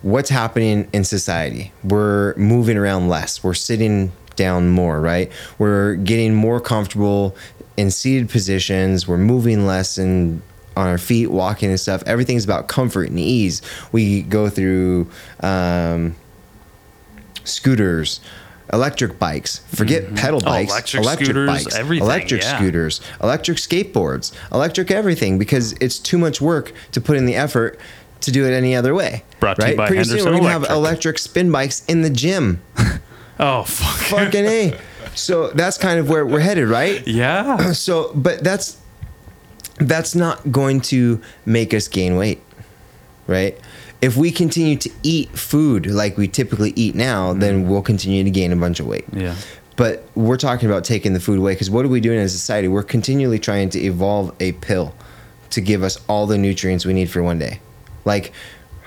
what's 0.00 0.30
happening 0.30 0.88
in 0.94 1.04
society? 1.04 1.72
We're 1.82 2.34
moving 2.36 2.78
around 2.78 3.08
less. 3.08 3.44
We're 3.44 3.52
sitting 3.52 4.12
down 4.36 4.70
more, 4.70 5.00
right? 5.00 5.30
We're 5.58 5.96
getting 5.96 6.34
more 6.34 6.60
comfortable 6.60 7.36
in 7.76 7.90
seated 7.90 8.30
positions. 8.30 9.06
We're 9.06 9.18
moving 9.18 9.66
less 9.66 9.98
and 9.98 10.40
on 10.76 10.86
our 10.88 10.98
feet, 10.98 11.30
walking 11.30 11.70
and 11.70 11.78
stuff. 11.80 12.02
Everything's 12.06 12.44
about 12.44 12.68
comfort 12.68 13.08
and 13.10 13.18
ease. 13.18 13.62
We 13.92 14.22
go 14.22 14.48
through 14.48 15.08
um, 15.40 16.16
scooters, 17.44 18.20
electric 18.72 19.18
bikes. 19.18 19.58
Forget 19.74 20.14
pedal 20.14 20.40
Oh, 20.42 20.46
bikes. 20.46 20.70
electric 20.94 21.04
scooters, 21.04 21.74
everything, 21.74 22.04
Electric 22.04 22.42
yeah. 22.42 22.56
scooters, 22.56 23.00
electric 23.22 23.58
skateboards, 23.58 24.32
electric 24.52 24.90
everything 24.90 25.38
because 25.38 25.72
it's 25.74 25.98
too 25.98 26.18
much 26.18 26.40
work 26.40 26.72
to 26.92 27.00
put 27.00 27.16
in 27.16 27.26
the 27.26 27.34
effort 27.36 27.78
to 28.22 28.32
do 28.32 28.46
it 28.46 28.52
any 28.52 28.74
other 28.74 28.94
way. 28.94 29.22
Brought 29.40 29.56
to 29.56 29.62
you 29.62 29.68
right? 29.68 29.76
by 29.76 29.88
Pretty 29.88 30.04
soon 30.04 30.24
we're 30.24 30.38
gonna 30.38 30.48
have 30.48 30.62
Electric. 30.62 30.76
electric 30.78 31.18
spin 31.18 31.52
bikes 31.52 31.84
in 31.86 32.02
the 32.02 32.10
gym. 32.10 32.62
Oh 33.36 33.64
fuck. 33.64 34.20
Fucking 34.20 34.44
a. 34.44 34.78
So 35.16 35.48
that's 35.50 35.76
kind 35.76 35.98
of 35.98 36.08
where 36.08 36.24
we're 36.24 36.38
headed, 36.38 36.68
right? 36.68 37.02
Yeah. 37.06 37.72
So, 37.72 38.12
but 38.14 38.44
that's 38.44 38.76
that's 39.76 40.14
not 40.14 40.52
going 40.52 40.80
to 40.82 41.20
make 41.46 41.74
us 41.74 41.88
gain 41.88 42.16
weight, 42.16 42.40
right? 43.26 43.58
If 44.00 44.16
we 44.16 44.30
continue 44.30 44.76
to 44.76 44.90
eat 45.02 45.30
food 45.30 45.86
like 45.86 46.16
we 46.16 46.28
typically 46.28 46.72
eat 46.76 46.94
now, 46.94 47.30
mm-hmm. 47.30 47.40
then 47.40 47.68
we'll 47.68 47.82
continue 47.82 48.22
to 48.24 48.30
gain 48.30 48.52
a 48.52 48.56
bunch 48.56 48.80
of 48.80 48.86
weight. 48.86 49.04
Yeah. 49.12 49.34
But 49.76 50.06
we're 50.14 50.36
talking 50.36 50.68
about 50.68 50.84
taking 50.84 51.14
the 51.14 51.20
food 51.20 51.38
away 51.38 51.52
because 51.52 51.70
what 51.70 51.84
are 51.84 51.88
we 51.88 52.00
doing 52.00 52.18
as 52.18 52.32
a 52.34 52.38
society? 52.38 52.68
We're 52.68 52.84
continually 52.84 53.38
trying 53.38 53.70
to 53.70 53.80
evolve 53.80 54.34
a 54.40 54.52
pill 54.52 54.94
to 55.50 55.60
give 55.60 55.82
us 55.82 55.98
all 56.08 56.26
the 56.26 56.38
nutrients 56.38 56.84
we 56.84 56.92
need 56.92 57.10
for 57.10 57.22
one 57.22 57.38
day. 57.38 57.60
Like, 58.04 58.32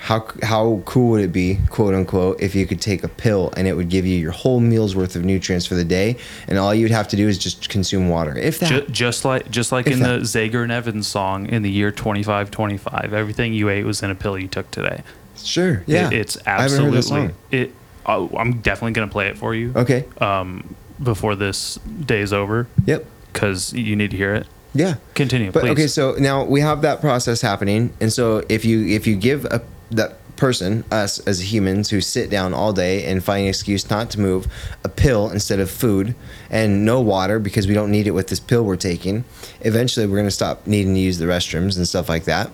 how 0.00 0.26
how 0.42 0.80
cool 0.84 1.10
would 1.10 1.20
it 1.22 1.32
be, 1.32 1.58
quote 1.70 1.92
unquote, 1.92 2.40
if 2.40 2.54
you 2.54 2.66
could 2.66 2.80
take 2.80 3.02
a 3.02 3.08
pill 3.08 3.52
and 3.56 3.66
it 3.66 3.74
would 3.74 3.88
give 3.88 4.06
you 4.06 4.16
your 4.16 4.30
whole 4.30 4.60
meal's 4.60 4.94
worth 4.94 5.16
of 5.16 5.24
nutrients 5.24 5.66
for 5.66 5.74
the 5.74 5.84
day, 5.84 6.16
and 6.46 6.56
all 6.56 6.72
you'd 6.74 6.90
have 6.92 7.08
to 7.08 7.16
do 7.16 7.26
is 7.28 7.36
just 7.36 7.68
consume 7.68 8.08
water. 8.08 8.36
If 8.38 8.60
that, 8.60 8.68
Ju- 8.86 8.92
just 8.92 9.24
like 9.24 9.50
just 9.50 9.72
like 9.72 9.86
in 9.88 9.98
that- 10.00 10.20
the 10.20 10.24
Zager 10.24 10.62
and 10.62 10.70
Evans 10.70 11.08
song 11.08 11.46
in 11.46 11.62
the 11.62 11.70
year 11.70 11.90
2525 11.90 13.12
everything 13.12 13.52
you 13.52 13.68
ate 13.68 13.84
was 13.84 14.02
in 14.02 14.10
a 14.10 14.14
pill 14.14 14.38
you 14.38 14.48
took 14.48 14.70
today. 14.70 15.02
sure, 15.36 15.82
yeah, 15.86 16.06
It- 16.08 16.12
it's 16.14 16.38
I 16.46 16.62
haven't 16.62 16.78
heard 16.84 16.92
this 16.92 17.06
absolutely 17.06 17.28
song. 17.28 17.36
it 17.50 17.72
oh, 18.06 18.30
I'm 18.38 18.58
definitely 18.60 18.92
going 18.92 19.08
to 19.08 19.12
play 19.12 19.26
it 19.28 19.36
for 19.36 19.54
you 19.54 19.72
Okay. 19.76 20.04
um 20.20 20.74
before 21.02 21.34
this 21.36 21.78
day's 22.06 22.32
over 22.32 22.66
Yep. 22.86 23.04
cuz 23.32 23.72
you 23.72 23.94
need 23.96 24.10
to 24.12 24.16
hear 24.16 24.34
it. 24.34 24.46
Yeah. 24.74 24.94
Continue, 25.14 25.50
But 25.50 25.62
please. 25.62 25.70
okay, 25.70 25.86
so 25.86 26.14
now 26.18 26.44
we 26.44 26.60
have 26.60 26.82
that 26.82 27.00
process 27.00 27.40
happening, 27.40 27.90
and 28.00 28.12
so 28.12 28.44
if 28.48 28.64
you 28.64 28.86
if 28.86 29.06
you 29.06 29.16
give 29.16 29.44
a 29.46 29.60
that 29.90 30.16
person 30.36 30.84
us 30.92 31.18
as 31.20 31.52
humans 31.52 31.90
who 31.90 32.00
sit 32.00 32.30
down 32.30 32.54
all 32.54 32.72
day 32.72 33.04
and 33.04 33.24
find 33.24 33.42
an 33.42 33.48
excuse 33.48 33.90
not 33.90 34.08
to 34.08 34.20
move 34.20 34.46
a 34.84 34.88
pill 34.88 35.28
instead 35.30 35.58
of 35.58 35.68
food 35.68 36.14
and 36.48 36.84
no 36.84 37.00
water 37.00 37.40
because 37.40 37.66
we 37.66 37.74
don't 37.74 37.90
need 37.90 38.06
it 38.06 38.12
with 38.12 38.28
this 38.28 38.38
pill 38.38 38.62
we're 38.62 38.76
taking 38.76 39.24
eventually 39.62 40.06
we're 40.06 40.16
going 40.16 40.24
to 40.28 40.30
stop 40.30 40.64
needing 40.64 40.94
to 40.94 41.00
use 41.00 41.18
the 41.18 41.24
restrooms 41.24 41.76
and 41.76 41.88
stuff 41.88 42.08
like 42.08 42.22
that 42.24 42.48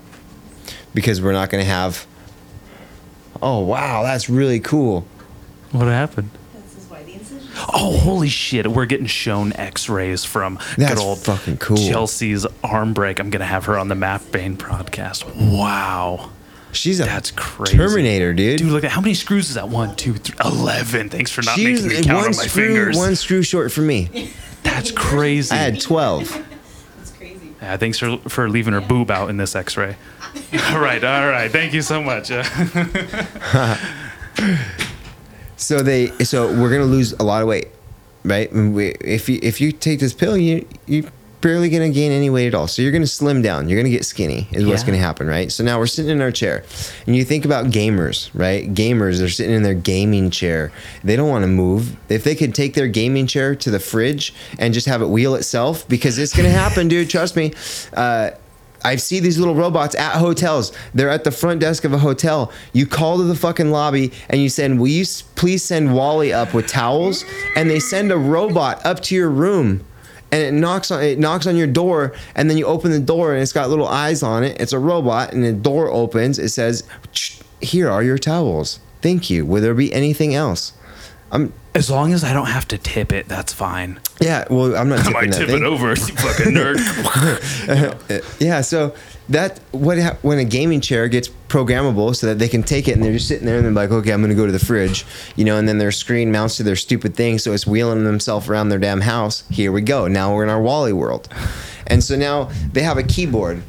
because 0.95 1.21
we're 1.21 1.33
not 1.33 1.51
going 1.51 1.63
to 1.63 1.69
have 1.71 2.07
oh 3.43 3.61
wow 3.61 4.03
that's 4.03 4.31
really 4.31 4.61
cool 4.61 5.07
What 5.73 5.87
happened? 5.89 6.31
This 6.55 6.77
is 6.85 6.91
why 6.91 7.03
the 7.03 7.15
incision. 7.15 7.51
Oh, 7.75 7.99
holy 7.99 8.29
shit. 8.29 8.67
We're 8.69 8.87
getting 8.87 9.07
shown 9.07 9.53
x-rays 9.55 10.25
from 10.25 10.59
That's 10.79 10.95
good 10.95 11.03
old 11.03 11.19
fucking 11.19 11.59
cool. 11.59 11.77
Chelsea's 11.77 12.47
arm 12.63 12.95
break. 12.95 13.19
I'm 13.19 13.29
going 13.31 13.41
to 13.41 13.47
have 13.47 13.65
her 13.67 13.77
on 13.77 13.89
the 13.89 13.95
Math 13.97 14.31
Brain 14.33 14.57
podcast. 14.57 15.25
Wow. 15.53 16.31
She's 16.75 17.01
a 17.01 17.05
That's 17.05 17.31
crazy. 17.31 17.77
terminator 17.77 18.33
dude, 18.35 18.59
Dude, 18.59 18.69
look 18.69 18.85
at 18.85 18.91
how 18.91 19.01
many 19.01 19.15
screws 19.15 19.49
is 19.49 19.55
that? 19.55 19.69
One, 19.69 19.95
two, 19.97 20.15
three, 20.15 20.37
11. 20.45 21.09
Thanks 21.11 21.31
for 21.31 21.43
not 21.43 21.55
she's 21.57 21.83
making 21.83 21.99
me 22.01 22.05
count 22.05 22.17
one 22.19 22.25
on 22.31 22.37
my 22.37 22.47
screw 22.47 22.67
fingers. 22.67 22.97
one 22.97 23.17
screw 23.17 23.43
short 23.43 23.73
for 23.73 23.81
me 23.83 24.31
That's 24.63 24.91
crazy. 24.91 25.53
i 25.53 25.57
had 25.57 25.81
12 25.81 26.29
that's 26.99 27.11
crazy. 27.13 27.55
Yeah, 27.63 27.77
thanks 27.77 27.99
for, 27.99 28.19
for 28.29 28.49
leaving 28.49 28.73
her 28.75 28.81
boob 28.81 29.11
out 29.11 29.31
in 29.31 29.37
this 29.37 29.55
x 29.57 29.77
ray. 29.77 29.97
all 30.71 30.81
right, 30.81 31.03
all 31.05 31.29
right. 31.29 31.51
Thank 31.51 31.73
you 31.73 31.83
so 31.83 32.03
much. 32.03 32.31
So 35.57 35.79
they 35.83 36.09
so 36.25 36.49
we're 36.49 36.71
gonna 36.71 36.85
lose 36.85 37.13
a 37.15 37.23
lot 37.23 37.41
of 37.41 37.49
weight, 37.49 37.69
right? 38.25 38.53
We, 38.53 38.89
if 39.01 39.29
you 39.29 39.39
if 39.43 39.61
you 39.61 39.71
take 39.73 40.01
this 40.01 40.13
pill, 40.13 40.37
you 40.37 40.67
you 40.87 41.09
barely 41.45 41.69
gonna 41.69 41.91
gain 41.91 42.11
any 42.11 42.31
weight 42.31 42.47
at 42.47 42.55
all. 42.55 42.67
So 42.67 42.81
you're 42.81 42.91
gonna 42.91 43.07
slim 43.07 43.43
down. 43.43 43.69
You're 43.69 43.79
gonna 43.79 43.91
get 43.91 44.07
skinny. 44.07 44.49
Is 44.51 44.65
what's 44.65 44.83
gonna 44.83 44.97
happen, 44.97 45.27
right? 45.27 45.53
So 45.53 45.63
now 45.63 45.79
we're 45.79 45.87
sitting 45.87 46.11
in 46.11 46.23
our 46.23 46.33
chair, 46.33 46.65
and 47.07 47.15
you 47.15 47.23
think 47.23 47.45
about 47.45 47.67
gamers, 47.67 48.31
right? 48.33 48.73
Gamers 48.73 49.19
they're 49.19 49.29
sitting 49.29 49.55
in 49.55 49.63
their 49.63 49.75
gaming 49.75 50.31
chair. 50.31 50.73
They 51.05 51.17
don't 51.17 51.29
want 51.29 51.43
to 51.43 51.49
move. 51.49 51.97
If 52.09 52.25
they 52.25 52.35
could 52.35 52.55
take 52.55 52.73
their 52.73 52.89
gaming 52.89 53.27
chair 53.27 53.55
to 53.57 53.71
the 53.71 53.79
fridge 53.79 54.33
and 54.59 54.73
just 54.73 54.87
have 54.87 55.03
it 55.03 55.09
wheel 55.09 55.35
itself, 55.35 55.87
because 55.87 56.19
it's 56.19 56.35
gonna 56.35 56.49
happen, 56.49 56.89
dude. 56.89 57.11
Trust 57.11 57.37
me. 57.37 57.53
Uh, 57.93 58.31
I 58.87 58.97
see 58.97 59.21
these 59.21 59.39
little 59.39 59.55
robots 59.55 59.95
at 59.95 60.17
hotels. 60.17 60.73
They're 60.95 61.11
at 61.11 61.25
the 61.25 61.31
front 61.31 61.61
desk 61.61 61.85
of 61.85 61.93
a 61.93 61.99
hotel. 61.99 62.53
You 62.73 62.87
call 62.87 63.19
to 63.19 63.25
the 63.25 63.35
fucking 63.35 63.71
lobby 63.71 64.13
and 64.31 64.43
you 64.43 64.49
send, 64.49 64.81
"Will 64.81 64.89
you 64.89 65.05
please 65.37 65.63
send 65.63 65.95
WALL-E 65.95 66.33
up 66.33 66.55
with 66.55 66.67
towels?" 66.67 67.25
And 67.57 67.69
they 67.69 67.81
send 67.81 68.13
a 68.13 68.19
robot 68.19 68.85
up 68.85 69.01
to 69.05 69.15
your 69.15 69.31
room, 69.31 69.85
and 70.35 70.43
it 70.43 70.53
knocks 70.53 70.91
on 70.91 71.01
it 71.01 71.19
knocks 71.21 71.47
on 71.47 71.57
your 71.57 71.69
door, 71.69 72.13
and 72.35 72.51
then 72.51 72.59
you 72.59 72.67
open 72.67 72.91
the 72.91 72.99
door 72.99 73.33
and 73.33 73.41
it's 73.41 73.53
got 73.53 73.71
little 73.71 73.87
eyes 73.87 74.21
on 74.23 74.43
it. 74.43 74.61
It's 74.61 74.73
a 74.73 74.81
robot, 74.81 75.33
and 75.33 75.45
the 75.45 75.53
door 75.53 75.89
opens. 75.89 76.41
It 76.41 76.49
says, 76.49 76.83
"Here 77.61 77.89
are 77.89 78.03
your 78.03 78.19
towels. 78.19 78.81
Thank 79.01 79.31
you. 79.31 79.47
Will 79.47 79.63
there 79.63 79.75
be 79.75 79.95
anything 79.95 80.35
else?" 80.35 80.73
I'm 81.31 81.53
as 81.73 81.89
long 81.89 82.13
as 82.13 82.25
I 82.25 82.33
don't 82.33 82.47
have 82.47 82.67
to 82.69 82.79
tip 82.79 83.13
it, 83.13 83.29
that's 83.29 83.53
fine. 83.53 84.01
Yeah, 84.21 84.45
well, 84.49 84.77
I'm 84.77 84.89
not 84.89 85.01
I 85.01 85.03
tipping 85.03 85.13
might 85.15 85.31
that 85.33 85.39
tip 85.39 85.49
thing. 85.49 85.57
it 85.59 85.65
over, 85.65 85.89
you 85.91 85.97
fucking 85.97 86.53
nerd. 86.55 86.79
Yeah, 88.41 88.61
so 88.61 88.95
that 89.29 89.59
what 89.73 89.99
when 90.23 90.39
a 90.39 90.45
gaming 90.45 90.81
chair 90.81 91.09
gets 91.09 91.29
programmable 91.49 92.15
so 92.15 92.27
that 92.29 92.39
they 92.39 92.49
can 92.49 92.63
take 92.63 92.87
it 92.89 92.93
and 92.93 93.03
they're 93.03 93.13
just 93.15 93.27
sitting 93.27 93.47
there 93.47 93.57
and 93.57 93.65
they're 93.65 93.73
like, 93.73 93.91
okay, 93.91 94.13
I'm 94.13 94.21
gonna 94.21 94.35
go 94.35 94.47
to 94.47 94.53
the 94.53 94.59
fridge, 94.59 95.05
you 95.35 95.45
know, 95.45 95.57
and 95.59 95.67
then 95.69 95.79
their 95.79 95.93
screen 95.93 96.31
mounts 96.31 96.57
to 96.59 96.63
their 96.63 96.77
stupid 96.77 97.15
thing, 97.17 97.39
so 97.39 97.53
it's 97.53 97.67
wheeling 97.67 98.05
themselves 98.05 98.49
around 98.49 98.69
their 98.69 98.79
damn 98.79 99.01
house. 99.01 99.43
Here 99.51 99.73
we 99.73 99.81
go. 99.81 100.07
Now 100.09 100.35
we're 100.35 100.45
in 100.45 100.51
our 100.51 100.61
WALL-E 100.63 100.93
world, 100.93 101.29
and 101.87 102.03
so 102.05 102.17
now 102.17 102.51
they 102.73 102.83
have 102.83 102.99
a 102.99 103.03
keyboard 103.03 103.63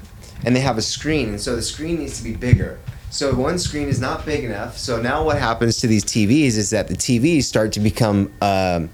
and 0.44 0.56
they 0.56 0.62
have 0.62 0.78
a 0.78 0.82
screen, 0.82 1.30
and 1.30 1.42
so 1.42 1.56
the 1.56 1.62
screen 1.64 1.98
needs 2.00 2.18
to 2.20 2.24
be 2.24 2.36
bigger. 2.36 2.78
So 3.10 3.34
one 3.34 3.58
screen 3.58 3.88
is 3.88 4.00
not 4.02 4.26
big 4.26 4.44
enough. 4.44 4.78
So 4.78 5.02
now 5.02 5.24
what 5.24 5.40
happens 5.40 5.78
to 5.78 5.88
these 5.88 6.04
TVs 6.04 6.58
is 6.58 6.70
that 6.72 6.90
the 6.90 6.96
TVs 6.96 7.44
start 7.44 7.72
to 7.74 7.80
become, 7.80 8.30
um, 8.42 8.90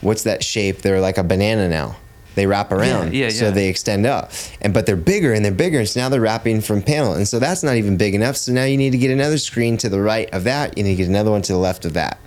what's 0.00 0.24
that 0.24 0.42
shape? 0.42 0.78
They're 0.78 1.00
like 1.00 1.18
a 1.18 1.24
banana 1.24 1.68
now. 1.68 1.96
They 2.36 2.46
wrap 2.46 2.70
around. 2.70 3.14
yeah, 3.14 3.30
So 3.30 3.46
yeah. 3.46 3.50
they 3.50 3.68
extend 3.68 4.04
up, 4.04 4.30
and 4.60 4.74
but 4.74 4.84
they're 4.84 4.94
bigger 4.94 5.32
and 5.32 5.42
they're 5.42 5.52
bigger. 5.52 5.78
And 5.78 5.88
so 5.88 6.00
now 6.00 6.10
they're 6.10 6.20
wrapping 6.20 6.60
from 6.60 6.82
panel, 6.82 7.14
and 7.14 7.26
so 7.26 7.38
that's 7.38 7.62
not 7.62 7.76
even 7.76 7.96
big 7.96 8.14
enough. 8.14 8.36
So 8.36 8.52
now 8.52 8.64
you 8.64 8.76
need 8.76 8.90
to 8.90 8.98
get 8.98 9.10
another 9.10 9.38
screen 9.38 9.78
to 9.78 9.88
the 9.88 10.00
right 10.00 10.28
of 10.34 10.44
that. 10.44 10.76
You 10.76 10.84
need 10.84 10.90
to 10.90 10.96
get 10.96 11.08
another 11.08 11.30
one 11.30 11.40
to 11.42 11.52
the 11.54 11.58
left 11.58 11.86
of 11.86 11.94
that. 11.94 12.18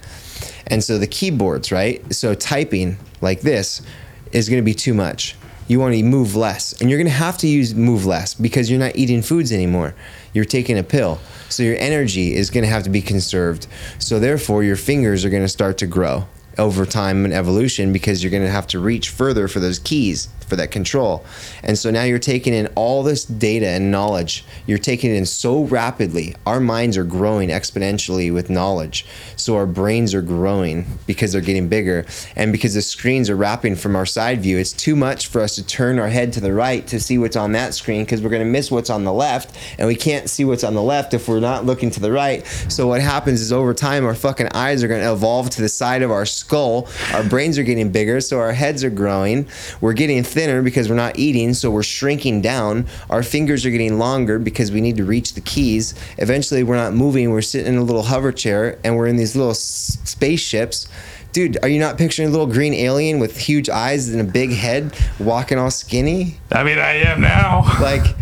And 0.66 0.84
so 0.84 0.98
the 0.98 1.08
keyboards, 1.08 1.72
right? 1.72 2.14
So 2.14 2.34
typing 2.34 2.98
like 3.22 3.42
this 3.42 3.84
is 4.32 4.50
going 4.50 4.62
to 4.62 4.66
be 4.66 4.74
too 4.74 4.96
much. 4.96 5.36
You 5.68 5.80
want 5.80 5.94
to 5.94 6.02
move 6.02 6.36
less, 6.36 6.74
and 6.82 6.90
you're 6.90 6.98
going 6.98 7.06
to 7.06 7.14
have 7.14 7.38
to 7.40 7.48
use 7.48 7.76
move 7.76 8.08
less 8.08 8.34
because 8.34 8.72
you're 8.72 8.80
not 8.80 8.96
eating 8.96 9.22
foods 9.22 9.52
anymore. 9.52 9.94
You're 10.34 10.46
taking 10.46 10.80
a 10.80 10.84
pill. 10.84 11.20
So 11.50 11.62
your 11.62 11.78
energy 11.78 12.34
is 12.34 12.50
going 12.50 12.64
to 12.64 12.70
have 12.70 12.82
to 12.84 12.90
be 12.90 13.04
conserved. 13.04 13.68
So 14.00 14.20
therefore, 14.20 14.64
your 14.64 14.76
fingers 14.76 15.24
are 15.24 15.30
going 15.30 15.44
to 15.44 15.50
start 15.50 15.78
to 15.80 15.88
grow 15.88 16.26
over 16.60 16.86
time 16.86 17.26
and 17.26 17.34
evolution 17.34 17.92
because 17.92 18.24
you're 18.24 18.32
going 18.32 18.44
to 18.44 18.50
have 18.50 18.68
to 18.68 18.80
reach 18.80 19.10
further 19.10 19.48
for 19.48 19.60
those 19.60 19.80
keys 19.80 20.28
for 20.50 20.56
that 20.58 20.72
control. 20.72 21.24
And 21.64 21.78
so 21.78 21.92
now 21.92 22.04
you're 22.04 22.20
taking 22.20 22.54
in 22.54 22.68
all 22.76 23.04
this 23.04 23.24
data 23.24 23.68
and 23.68 23.92
knowledge. 23.92 24.44
You're 24.66 24.80
taking 24.80 25.12
it 25.12 25.16
in 25.16 25.26
so 25.26 25.64
rapidly. 25.64 26.36
Our 26.46 26.60
minds 26.60 26.98
are 26.98 27.04
growing 27.04 27.50
exponentially 27.50 28.34
with 28.34 28.50
knowledge. 28.50 29.06
So 29.36 29.56
our 29.56 29.68
brains 29.68 30.14
are 30.14 30.22
growing 30.22 30.86
because 31.06 31.32
they're 31.32 31.42
getting 31.42 31.70
bigger. 31.70 32.06
And 32.36 32.52
because 32.52 32.74
the 32.74 32.82
screens 32.82 33.30
are 33.30 33.36
wrapping 33.36 33.76
from 33.76 33.96
our 33.96 34.06
side 34.06 34.42
view, 34.42 34.58
it's 34.58 34.74
too 34.74 34.96
much 34.96 35.28
for 35.28 35.42
us 35.42 35.56
to 35.56 35.66
turn 35.66 36.00
our 36.00 36.10
head 36.10 36.34
to 36.34 36.42
the 36.42 36.54
right 36.54 36.86
to 36.88 37.00
see 37.00 37.18
what's 37.18 37.36
on 37.36 37.52
that 37.54 37.74
screen 37.74 38.04
because 38.04 38.22
we're 38.22 38.30
going 38.30 38.44
to 38.44 38.52
miss 38.52 38.72
what's 38.72 38.90
on 38.90 39.04
the 39.04 39.14
left. 39.14 39.56
And 39.78 39.88
we 39.88 39.96
can't 39.96 40.30
see 40.30 40.44
what's 40.44 40.64
on 40.64 40.74
the 40.74 40.82
left 40.82 41.14
if 41.14 41.28
we're 41.28 41.40
not 41.40 41.66
looking 41.66 41.92
to 41.92 42.00
the 42.00 42.12
right. 42.12 42.46
So 42.68 42.88
what 42.88 43.02
happens 43.02 43.42
is 43.42 43.54
over 43.54 43.74
time, 43.74 44.06
our 44.06 44.16
fucking 44.16 44.50
eyes 44.54 44.84
are 44.84 44.88
going 44.88 45.04
to 45.04 45.12
evolve 45.12 45.52
to 45.52 45.62
the 45.62 45.70
side 45.70 46.02
of 46.02 46.10
our 46.10 46.26
skull. 46.50 46.88
Our 47.14 47.24
brains 47.24 47.60
are 47.60 47.64
getting 47.64 47.92
bigger. 47.92 48.20
So 48.22 48.40
our 48.40 48.52
heads 48.54 48.84
are 48.84 48.90
growing. 48.90 49.48
We're 49.82 49.94
getting 49.94 50.24
thinner 50.24 50.64
because 50.64 50.90
we're 50.90 50.96
not 50.96 51.20
eating. 51.20 51.54
So 51.54 51.70
we're 51.70 51.84
shrinking 51.84 52.42
down. 52.42 52.88
Our 53.12 53.22
fingers 53.22 53.66
are 53.68 53.70
getting 53.70 54.00
longer 54.00 54.40
because 54.40 54.72
we 54.72 54.82
need 54.82 54.98
to 54.98 55.06
reach 55.06 55.36
the 55.36 55.42
keys. 55.42 55.94
Eventually, 56.18 56.64
we're 56.64 56.76
not 56.76 56.94
moving. 56.94 57.30
We're 57.30 57.44
sitting 57.44 57.74
in 57.76 57.80
a 57.80 57.84
little 57.84 58.02
hover 58.04 58.32
chair 58.32 58.80
and 58.84 58.98
we're 58.98 59.06
in 59.06 59.16
these 59.18 59.36
little 59.36 59.52
s- 59.52 60.00
spaceships. 60.06 60.88
Dude, 61.34 61.60
are 61.62 61.70
you 61.70 61.80
not 61.80 62.00
picturing 62.00 62.30
a 62.30 62.32
little 62.32 62.48
green 62.48 62.74
alien 62.74 63.20
with 63.20 63.38
huge 63.38 63.70
eyes 63.70 64.10
and 64.10 64.20
a 64.20 64.24
big 64.24 64.52
head 64.52 64.98
walking 65.20 65.60
all 65.60 65.70
skinny? 65.70 66.38
I 66.52 66.64
mean, 66.64 66.80
I 66.80 66.94
am 66.94 67.22
now. 67.22 67.62
like 67.80 68.16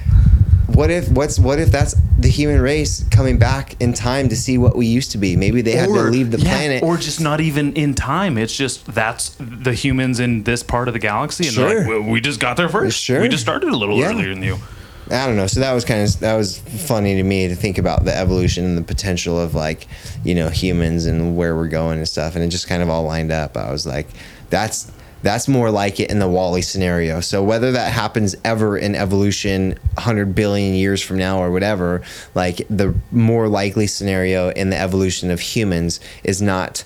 what 0.67 0.89
if 0.91 1.09
what's 1.09 1.39
what 1.39 1.59
if 1.59 1.71
that's 1.71 1.95
the 2.19 2.27
human 2.29 2.59
race 2.61 3.03
coming 3.09 3.37
back 3.37 3.75
in 3.81 3.93
time 3.93 4.27
to 4.29 4.35
see 4.35 4.57
what 4.57 4.75
we 4.75 4.85
used 4.85 5.11
to 5.11 5.17
be 5.17 5.35
maybe 5.35 5.61
they 5.61 5.71
had 5.73 5.87
to 5.87 5.93
leave 6.03 6.31
the 6.31 6.39
yeah, 6.39 6.49
planet 6.49 6.83
or 6.83 6.97
just 6.97 7.21
not 7.21 7.39
even 7.39 7.73
in 7.73 7.93
time. 7.93 8.37
It's 8.37 8.55
just 8.55 8.85
that's 8.85 9.35
the 9.39 9.73
humans 9.73 10.19
in 10.19 10.43
this 10.43 10.63
part 10.63 10.87
of 10.87 10.93
the 10.93 10.99
galaxy, 10.99 11.47
and 11.47 11.55
they're 11.55 11.79
like, 11.79 11.87
well, 11.87 12.01
we 12.01 12.19
just 12.21 12.39
got 12.39 12.57
there 12.57 12.69
first. 12.69 12.99
Sure. 13.01 13.21
we 13.21 13.29
just 13.29 13.43
started 13.43 13.69
a 13.69 13.75
little 13.77 13.97
Yeah. 13.97 14.09
earlier 14.09 14.29
than 14.33 14.43
you. 14.43 14.57
i 15.09 15.25
don't 15.25 15.37
know 15.37 15.47
so 15.47 15.61
that 15.61 15.71
was 15.71 15.85
kind 15.85 16.01
of 16.03 16.19
that 16.19 16.35
was 16.35 16.57
funny 16.57 17.15
to 17.15 17.23
me 17.23 17.47
to 17.47 17.55
think 17.55 17.77
about 17.77 18.03
the 18.03 18.13
evolution 18.13 18.65
and 18.65 18.77
the 18.77 18.81
potential 18.81 19.39
of 19.39 19.55
like 19.55 19.87
you 20.25 20.35
know 20.35 20.49
humans 20.49 21.05
and 21.05 21.37
where 21.37 21.55
we're 21.55 21.69
going 21.69 21.97
and 21.97 22.07
stuff 22.07 22.35
and 22.35 22.43
it 22.43 22.49
just 22.49 22.67
kind 22.67 22.83
of 22.83 22.89
all 22.89 23.03
lined 23.03 23.31
up 23.31 23.55
i 23.55 23.71
was 23.71 23.85
like 23.87 24.07
that's 24.49 24.91
that's 25.23 25.47
more 25.47 25.71
like 25.71 25.99
it 25.99 26.09
in 26.09 26.19
the 26.19 26.27
WALL-E 26.27 26.61
scenario. 26.61 27.19
So 27.21 27.43
whether 27.43 27.71
that 27.71 27.91
happens 27.91 28.35
ever 28.43 28.77
in 28.77 28.95
evolution 28.95 29.77
100 29.95 30.35
billion 30.35 30.75
years 30.75 31.01
from 31.01 31.17
now 31.17 31.39
or 31.39 31.51
whatever, 31.51 32.03
like 32.35 32.57
the 32.69 32.93
more 33.11 33.47
likely 33.47 33.87
scenario 33.87 34.49
in 34.49 34.69
the 34.69 34.77
evolution 34.77 35.31
of 35.31 35.39
humans 35.39 35.99
is 36.23 36.41
not 36.41 36.83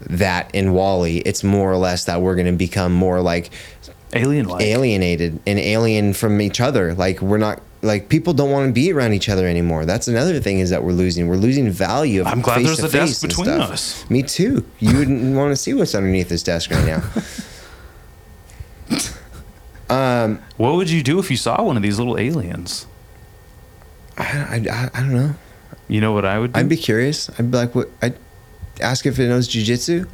that 0.00 0.54
in 0.54 0.72
WALL-E. 0.72 1.18
It's 1.18 1.42
more 1.42 1.72
or 1.72 1.76
less 1.76 2.04
that 2.04 2.20
we're 2.20 2.34
going 2.34 2.46
to 2.46 2.52
become 2.52 2.92
more 2.92 3.20
like 3.20 3.50
Alien 4.14 4.48
alienated 4.60 5.40
and 5.44 5.58
alien 5.58 6.12
from 6.12 6.40
each 6.40 6.60
other. 6.60 6.94
Like 6.94 7.20
we're 7.20 7.38
not 7.38 7.60
like 7.82 8.08
people 8.08 8.32
don't 8.32 8.50
want 8.50 8.68
to 8.68 8.72
be 8.72 8.92
around 8.92 9.12
each 9.12 9.28
other 9.28 9.46
anymore. 9.46 9.84
That's 9.84 10.06
another 10.06 10.38
thing 10.40 10.60
is 10.60 10.70
that 10.70 10.84
we're 10.84 10.92
losing. 10.92 11.28
We're 11.28 11.36
losing 11.36 11.70
value. 11.70 12.20
Of 12.20 12.28
I'm 12.28 12.40
glad 12.40 12.64
there's 12.64 12.78
a 12.78 12.88
desk 12.88 13.22
between 13.22 13.46
stuff. 13.46 13.70
us. 13.70 14.10
Me 14.10 14.22
too. 14.22 14.64
You 14.78 14.96
wouldn't 14.96 15.36
want 15.36 15.50
to 15.50 15.56
see 15.56 15.74
what's 15.74 15.94
underneath 15.94 16.28
this 16.28 16.42
desk 16.42 16.70
right 16.70 16.86
now. 16.86 17.02
um, 19.90 20.42
What 20.56 20.74
would 20.76 20.90
you 20.90 21.02
do 21.02 21.18
if 21.18 21.30
you 21.30 21.36
saw 21.36 21.62
one 21.62 21.76
of 21.76 21.82
these 21.82 21.98
little 21.98 22.18
aliens? 22.18 22.86
I, 24.16 24.22
I, 24.22 24.66
I, 24.70 24.90
I 24.94 25.00
don't 25.00 25.14
know. 25.14 25.34
You 25.88 26.00
know 26.00 26.12
what 26.12 26.24
I 26.24 26.38
would 26.38 26.52
do? 26.52 26.60
I'd 26.60 26.68
be 26.68 26.76
curious. 26.76 27.28
I'd 27.38 27.50
be 27.50 27.56
like, 27.58 27.74
what? 27.74 27.90
I'd 28.00 28.16
ask 28.80 29.06
if 29.06 29.18
it 29.18 29.28
knows 29.28 29.48
jujitsu. 29.48 30.08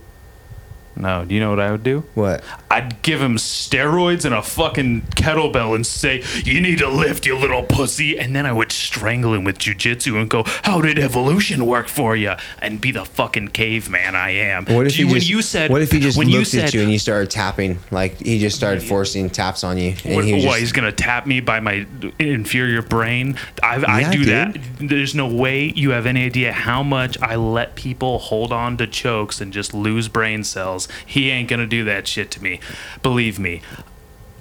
No, 0.97 1.24
do 1.24 1.34
you 1.34 1.41
know 1.41 1.51
what 1.51 1.61
I 1.61 1.70
would 1.70 1.82
do? 1.82 2.05
What? 2.14 2.43
I'd 2.70 3.01
give 3.03 3.20
him 3.22 3.36
steroids 3.36 4.24
and 4.24 4.34
a 4.34 4.43
fucking 4.43 5.03
kettlebell 5.16 5.74
and 5.74 5.86
say, 5.86 6.22
"You 6.45 6.61
need 6.61 6.78
to 6.78 6.88
lift, 6.88 7.26
you 7.26 7.36
little 7.36 7.62
pussy," 7.62 8.18
and 8.18 8.34
then 8.34 8.47
I 8.47 8.53
would 8.53 8.70
strangle 8.72 9.34
him 9.34 9.45
with 9.45 9.59
jujitsu 9.59 10.20
and 10.20 10.28
go, 10.28 10.45
"How 10.64 10.80
did 10.80 10.99
evolution 10.99 11.66
work 11.66 11.88
for 11.88 12.16
you?" 12.16 12.34
And 12.61 12.80
be 12.80 12.91
the 12.93 13.05
fucking 13.05 13.49
caveman 13.49 14.14
I 14.14 14.30
am. 14.30 14.66
What 14.66 14.86
if 14.86 14.99
you- 14.99 15.07
he 15.07 15.12
when 15.12 15.20
just? 15.20 15.30
you 15.30 15.43
said 15.43 15.70
What 15.70 15.82
if 15.82 15.91
he 15.93 16.01
just 16.01 16.18
when 16.18 16.26
looked 16.28 16.34
you 16.53 16.61
at 16.61 16.66
said, 16.70 16.74
you 16.74 16.82
and 16.82 16.93
you 16.93 16.99
started 16.99 17.30
tapping? 17.30 17.78
Like 17.91 18.20
he 18.20 18.38
just 18.38 18.57
started 18.57 18.82
forcing 18.82 19.30
taps 19.30 19.64
on 19.64 19.78
you, 19.78 19.95
and 20.05 20.14
What, 20.16 20.24
he 20.24 20.34
was 20.34 20.45
what, 20.45 20.61
he's 20.61 20.72
gonna 20.72 20.93
tap 20.93 21.26
me 21.26 21.41
by 21.41 21.61
my 21.61 21.86
inferior 22.18 22.82
brain? 22.82 23.36
I, 23.62 23.76
I 23.86 24.01
Yeah, 24.01 24.11
do 24.12 24.18
dude. 24.18 24.28
that. 24.28 24.57
There's 24.80 25.14
no 25.14 25.26
way 25.26 25.72
you 25.74 25.91
have 25.91 26.07
any 26.07 26.24
idea 26.24 26.53
how 26.53 26.82
much 26.82 27.16
I 27.22 27.36
let 27.36 27.74
people 27.74 28.18
hold 28.18 28.53
on 28.53 28.76
to 28.78 28.86
chokes 28.86 29.41
and 29.41 29.53
just 29.53 29.72
lose 29.74 30.09
brain 30.09 30.45
cells. 30.45 30.80
He 31.07 31.31
ain't 31.31 31.49
gonna 31.49 31.66
do 31.66 31.85
that 31.85 32.07
shit 32.07 32.31
to 32.33 32.43
me. 32.43 32.61
Believe 33.03 33.39
me. 33.39 33.62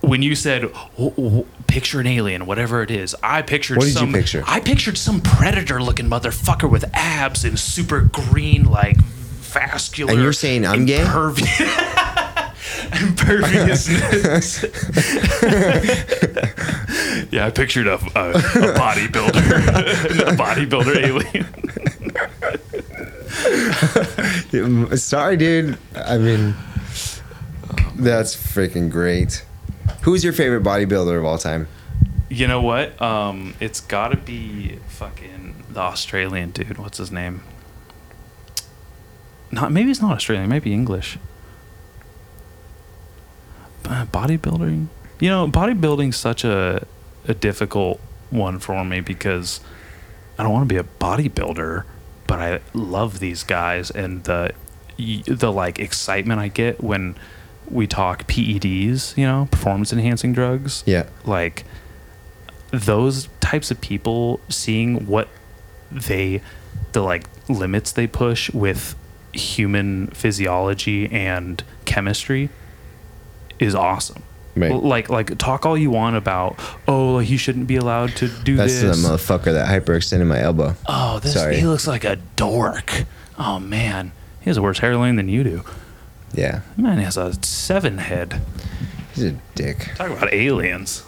When 0.01 0.21
you 0.21 0.33
said 0.35 0.61
"W- 0.97 1.11
w- 1.11 1.45
picture 1.67 1.99
an 1.99 2.07
alien, 2.07 2.45
whatever 2.45 2.81
it 2.81 2.89
is, 2.91 3.15
I 3.21 3.41
pictured 3.41 3.77
What 3.77 3.83
did 3.85 3.93
you 3.95 3.99
some. 3.99 4.13
picture? 4.13 4.43
I 4.47 4.61
pictured 4.61 4.97
some 4.97 5.19
predator-looking 5.19 6.09
motherfucker 6.09 6.69
with 6.69 6.85
abs 6.93 7.43
and 7.43 7.59
super 7.59 8.01
green, 8.01 8.63
like 8.63 8.95
vascular. 8.97 10.13
And 10.13 10.21
you're 10.21 10.31
saying 10.31 10.65
I'm 10.65 10.85
gay? 10.85 11.01
imperviousness. 13.01 14.63
yeah, 17.31 17.45
I 17.45 17.51
pictured 17.53 17.87
a, 17.87 17.93
a, 17.95 18.29
a 18.31 18.73
bodybuilder, 18.79 20.23
a 20.27 20.31
bodybuilder 20.37 20.95
alien. 21.03 21.45
Sorry, 24.97 25.37
dude. 25.37 25.77
I 25.95 26.17
mean, 26.17 26.55
that's 27.95 28.35
freaking 28.35 28.89
great. 28.89 29.45
Who's 30.01 30.23
your 30.23 30.33
favorite 30.33 30.63
bodybuilder 30.63 31.17
of 31.17 31.25
all 31.25 31.37
time? 31.37 31.67
You 32.29 32.47
know 32.47 32.61
what? 32.61 32.99
Um, 33.01 33.55
it's 33.59 33.79
got 33.79 34.09
to 34.09 34.17
be 34.17 34.77
fucking 34.87 35.63
the 35.69 35.79
Australian 35.79 36.51
dude. 36.51 36.77
What's 36.77 36.97
his 36.97 37.11
name? 37.11 37.43
Not 39.51 39.71
maybe 39.71 39.89
it's 39.89 40.01
not 40.01 40.13
Australian. 40.13 40.45
It 40.45 40.49
might 40.49 40.63
be 40.63 40.73
English. 40.73 41.17
Uh, 43.85 44.05
bodybuilding. 44.05 44.87
You 45.19 45.29
know, 45.29 45.47
bodybuilding's 45.47 46.17
such 46.17 46.43
a 46.43 46.85
a 47.27 47.33
difficult 47.33 47.99
one 48.29 48.59
for 48.59 48.85
me 48.85 49.01
because 49.01 49.59
I 50.37 50.43
don't 50.43 50.51
want 50.51 50.69
to 50.69 50.73
be 50.73 50.79
a 50.79 50.83
bodybuilder, 50.83 51.83
but 52.29 52.39
I 52.39 52.59
love 52.73 53.19
these 53.19 53.43
guys 53.43 53.89
and 53.91 54.23
the 54.23 54.51
the 54.97 55.51
like 55.51 55.79
excitement 55.79 56.39
I 56.39 56.47
get 56.47 56.81
when 56.83 57.15
we 57.69 57.87
talk 57.87 58.27
PEDs, 58.27 59.15
you 59.17 59.25
know, 59.25 59.47
performance 59.51 59.91
enhancing 59.93 60.31
drugs 60.33 60.83
Yeah. 60.85 61.05
like 61.25 61.65
those 62.71 63.27
types 63.39 63.71
of 63.71 63.81
people 63.81 64.39
seeing 64.49 65.07
what 65.07 65.27
they 65.91 66.41
the 66.91 67.01
like 67.01 67.27
limits 67.47 67.91
they 67.91 68.05
push 68.07 68.49
with 68.51 68.95
human 69.33 70.07
physiology 70.07 71.09
and 71.11 71.63
chemistry 71.85 72.49
is 73.59 73.73
awesome 73.75 74.23
Right. 74.59 74.71
Like 74.73 75.09
like 75.09 75.37
talk 75.37 75.65
all 75.65 75.77
you 75.77 75.89
want 75.91 76.15
about 76.15 76.59
oh 76.87 77.13
like, 77.15 77.27
he 77.27 77.37
shouldn't 77.37 77.67
be 77.67 77.77
allowed 77.77 78.09
to 78.17 78.27
do 78.27 78.57
this 78.57 78.81
That's 78.81 79.01
the 79.01 79.07
motherfucker 79.07 79.53
that 79.53 79.67
hyperextended 79.67 80.27
my 80.27 80.41
elbow. 80.41 80.75
oh 80.87 81.19
this 81.19 81.33
Sorry. 81.33 81.57
he 81.57 81.65
looks 81.65 81.87
like 81.87 82.03
a 82.03 82.17
dork 82.35 83.05
oh 83.37 83.59
man 83.59 84.11
he 84.41 84.49
has 84.49 84.57
a 84.57 84.61
worse 84.61 84.79
hairline 84.79 85.15
than 85.15 85.29
you 85.29 85.43
do 85.43 85.63
Yeah, 86.33 86.61
Man 86.77 86.97
has 86.99 87.15
a 87.17 87.33
seven 87.43 87.97
head. 87.99 88.41
he's 89.15 89.23
a 89.23 89.31
dick. 89.55 89.91
Talk 89.95 90.11
about 90.11 90.33
aliens. 90.33 91.03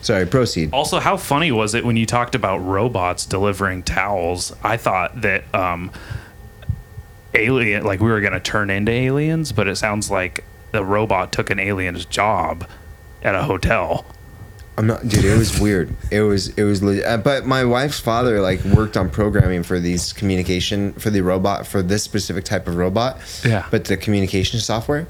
Sorry, 0.00 0.26
proceed. 0.26 0.72
Also, 0.72 1.00
how 1.00 1.16
funny 1.16 1.50
was 1.52 1.74
it 1.74 1.84
when 1.84 1.96
you 1.96 2.06
talked 2.06 2.34
about 2.34 2.58
robots 2.58 3.26
delivering 3.26 3.82
towels? 3.82 4.54
I 4.62 4.76
thought 4.76 5.20
that 5.22 5.42
um, 5.54 5.90
alien, 7.34 7.84
like 7.84 8.00
we 8.00 8.08
were 8.08 8.20
going 8.20 8.32
to 8.32 8.40
turn 8.40 8.70
into 8.70 8.92
aliens, 8.92 9.52
but 9.52 9.68
it 9.68 9.76
sounds 9.76 10.10
like 10.10 10.44
the 10.72 10.84
robot 10.84 11.32
took 11.32 11.50
an 11.50 11.58
alien's 11.58 12.04
job 12.04 12.66
at 13.22 13.34
a 13.34 13.42
hotel. 13.42 14.04
I'm 14.76 14.86
not, 14.86 15.08
dude. 15.08 15.24
It 15.24 15.36
was 15.36 15.58
weird. 15.58 15.94
It 16.12 16.20
was, 16.20 16.48
it 16.50 16.62
was. 16.62 16.82
Uh, 16.82 17.16
but 17.16 17.44
my 17.44 17.64
wife's 17.64 17.98
father 17.98 18.40
like 18.40 18.62
worked 18.64 18.96
on 18.96 19.10
programming 19.10 19.64
for 19.64 19.80
these 19.80 20.12
communication 20.12 20.92
for 20.92 21.10
the 21.10 21.20
robot 21.20 21.66
for 21.66 21.82
this 21.82 22.04
specific 22.04 22.44
type 22.44 22.68
of 22.68 22.76
robot. 22.76 23.18
Yeah. 23.44 23.66
But 23.72 23.86
the 23.86 23.96
communication 23.96 24.60
software. 24.60 25.08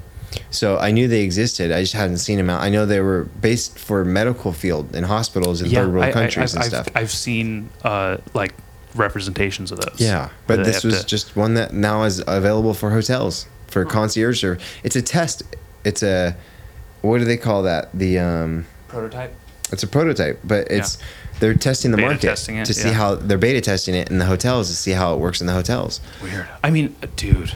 So 0.51 0.77
I 0.77 0.91
knew 0.91 1.07
they 1.07 1.21
existed. 1.21 1.71
I 1.71 1.81
just 1.81 1.93
hadn't 1.93 2.17
seen 2.17 2.37
them 2.37 2.49
out. 2.49 2.61
I 2.61 2.69
know 2.69 2.85
they 2.85 2.99
were 2.99 3.25
based 3.25 3.77
for 3.77 4.03
medical 4.05 4.53
field 4.53 4.95
in 4.95 5.03
hospitals 5.03 5.61
in 5.61 5.69
third 5.69 5.91
world 5.91 6.05
I, 6.05 6.11
countries 6.11 6.55
I, 6.55 6.57
and 6.57 6.63
I've, 6.63 6.69
stuff. 6.69 6.95
I've 6.95 7.11
seen 7.11 7.69
uh, 7.83 8.17
like 8.33 8.53
representations 8.95 9.71
of 9.71 9.79
those. 9.79 9.99
Yeah, 9.99 10.29
but 10.47 10.63
this 10.63 10.83
was 10.83 11.01
to- 11.01 11.07
just 11.07 11.35
one 11.35 11.53
that 11.55 11.73
now 11.73 12.03
is 12.03 12.23
available 12.27 12.73
for 12.73 12.89
hotels 12.91 13.47
for 13.67 13.85
concierge 13.85 14.43
or 14.43 14.57
it's 14.83 14.95
a 14.95 15.01
test. 15.01 15.43
It's 15.83 16.03
a 16.03 16.35
what 17.01 17.19
do 17.19 17.25
they 17.25 17.37
call 17.37 17.63
that? 17.63 17.89
The 17.93 18.19
um, 18.19 18.65
prototype. 18.87 19.33
it's 19.71 19.83
a 19.83 19.87
prototype, 19.87 20.39
but 20.43 20.69
it's 20.69 20.97
they're 21.39 21.53
testing 21.53 21.91
the 21.91 21.97
Beta 21.97 22.09
market 22.09 22.27
testing 22.27 22.57
it, 22.57 22.65
to 22.65 22.73
see 22.73 22.89
yeah. 22.89 22.95
how 22.95 23.15
they're 23.15 23.37
beta 23.37 23.61
testing 23.61 23.95
it 23.95 24.09
in 24.09 24.17
the 24.17 24.25
hotels 24.25 24.69
to 24.69 24.75
see 24.75 24.91
how 24.91 25.13
it 25.13 25.19
works 25.19 25.41
in 25.41 25.47
the 25.47 25.53
hotels. 25.53 26.01
Weird. 26.21 26.47
I 26.63 26.69
mean, 26.69 26.95
dude, 27.15 27.53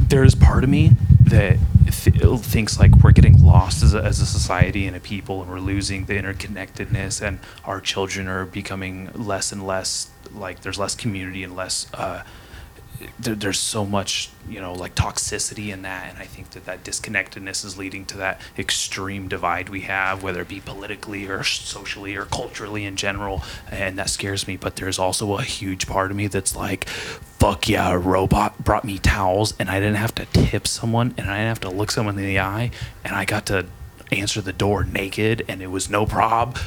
there's 0.00 0.34
part 0.34 0.64
of 0.64 0.70
me 0.70 0.92
that 1.24 1.58
th- 1.90 2.40
thinks 2.40 2.78
like 2.78 2.92
we're 3.02 3.12
getting 3.12 3.42
lost 3.44 3.82
as 3.82 3.94
a, 3.94 4.02
as 4.02 4.20
a 4.20 4.26
society 4.26 4.86
and 4.86 4.96
a 4.96 5.00
people, 5.00 5.42
and 5.42 5.50
we're 5.50 5.60
losing 5.60 6.06
the 6.06 6.14
interconnectedness, 6.14 7.20
and 7.20 7.38
our 7.64 7.80
children 7.80 8.28
are 8.28 8.46
becoming 8.46 9.10
less 9.14 9.52
and 9.52 9.66
less 9.66 10.10
like 10.32 10.60
there's 10.60 10.78
less 10.78 10.94
community 10.94 11.42
and 11.42 11.54
less. 11.54 11.86
Uh, 11.92 12.22
there, 13.18 13.34
there's 13.34 13.58
so 13.58 13.84
much, 13.84 14.30
you 14.48 14.60
know, 14.60 14.72
like 14.72 14.94
toxicity 14.94 15.72
in 15.72 15.82
that, 15.82 16.10
and 16.10 16.18
I 16.18 16.24
think 16.24 16.50
that 16.50 16.64
that 16.66 16.84
disconnectedness 16.84 17.64
is 17.64 17.78
leading 17.78 18.04
to 18.06 18.16
that 18.18 18.40
extreme 18.58 19.28
divide 19.28 19.68
we 19.68 19.82
have, 19.82 20.22
whether 20.22 20.42
it 20.42 20.48
be 20.48 20.60
politically 20.60 21.26
or 21.26 21.44
socially 21.44 22.16
or 22.16 22.24
culturally 22.24 22.84
in 22.84 22.96
general, 22.96 23.42
and 23.70 23.98
that 23.98 24.10
scares 24.10 24.46
me. 24.46 24.56
But 24.56 24.76
there's 24.76 24.98
also 24.98 25.36
a 25.36 25.42
huge 25.42 25.86
part 25.86 26.10
of 26.10 26.16
me 26.16 26.26
that's 26.26 26.56
like, 26.56 26.88
fuck 26.88 27.68
yeah, 27.68 27.90
a 27.90 27.98
robot 27.98 28.64
brought 28.64 28.84
me 28.84 28.98
towels, 28.98 29.54
and 29.58 29.70
I 29.70 29.78
didn't 29.80 29.96
have 29.96 30.14
to 30.16 30.26
tip 30.26 30.66
someone, 30.66 31.14
and 31.16 31.30
I 31.30 31.38
didn't 31.38 31.48
have 31.48 31.60
to 31.60 31.70
look 31.70 31.90
someone 31.90 32.18
in 32.18 32.26
the 32.26 32.40
eye, 32.40 32.70
and 33.04 33.14
I 33.14 33.24
got 33.24 33.46
to 33.46 33.66
answer 34.10 34.40
the 34.40 34.52
door 34.52 34.84
naked, 34.84 35.44
and 35.48 35.62
it 35.62 35.68
was 35.68 35.88
no 35.90 36.06
prob. 36.06 36.58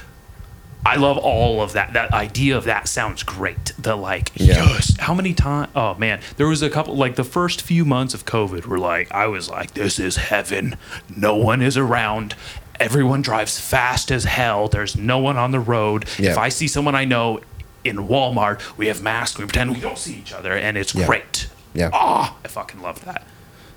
I 0.86 0.96
love 0.96 1.18
all 1.18 1.62
of 1.62 1.74
that. 1.74 1.94
That 1.94 2.12
idea 2.14 2.58
of 2.58 2.64
that 2.66 2.88
sounds 2.88 3.22
great. 3.24 3.74
The 3.78 3.96
like, 3.96 4.32
Yeah. 4.36 4.56
yes. 4.66 4.98
How 5.00 5.14
many 5.14 5.34
times? 5.34 5.70
Oh 5.76 5.94
man, 5.96 6.20
there 6.38 6.48
was 6.48 6.62
a 6.62 6.70
couple. 6.70 6.96
Like 6.96 7.16
the 7.16 7.24
first 7.24 7.62
few 7.62 7.86
months 7.86 8.14
of 8.14 8.26
COVID 8.26 8.66
were 8.66 8.80
like, 8.80 9.12
I 9.12 9.28
was 9.28 9.50
like, 9.50 9.74
this 9.76 10.00
is 10.00 10.16
heaven. 10.16 10.76
No 11.16 11.36
one 11.36 11.62
is 11.62 11.78
around. 11.78 12.36
Everyone 12.80 13.22
drives 13.22 13.60
fast 13.60 14.12
as 14.12 14.24
hell. 14.24 14.68
There's 14.68 14.96
no 14.98 15.20
one 15.20 15.38
on 15.38 15.52
the 15.52 15.60
road. 15.60 16.06
Yeah. 16.18 16.32
If 16.32 16.38
I 16.40 16.50
see 16.50 16.68
someone 16.68 16.96
I 16.96 17.06
know 17.06 17.42
in 17.84 17.98
Walmart, 17.98 18.76
we 18.78 18.88
have 18.88 19.04
masks. 19.04 19.38
We 19.38 19.46
pretend 19.46 19.72
we 19.76 19.80
don't 19.80 19.98
see 20.00 20.16
each 20.16 20.34
other, 20.34 20.54
and 20.54 20.78
it's 20.78 20.96
Yeah. 20.96 21.06
great. 21.06 21.48
Yeah. 21.76 21.92
Ah, 21.94 22.36
I 22.44 22.48
fucking 22.48 22.82
love 22.82 23.06
that. 23.06 23.24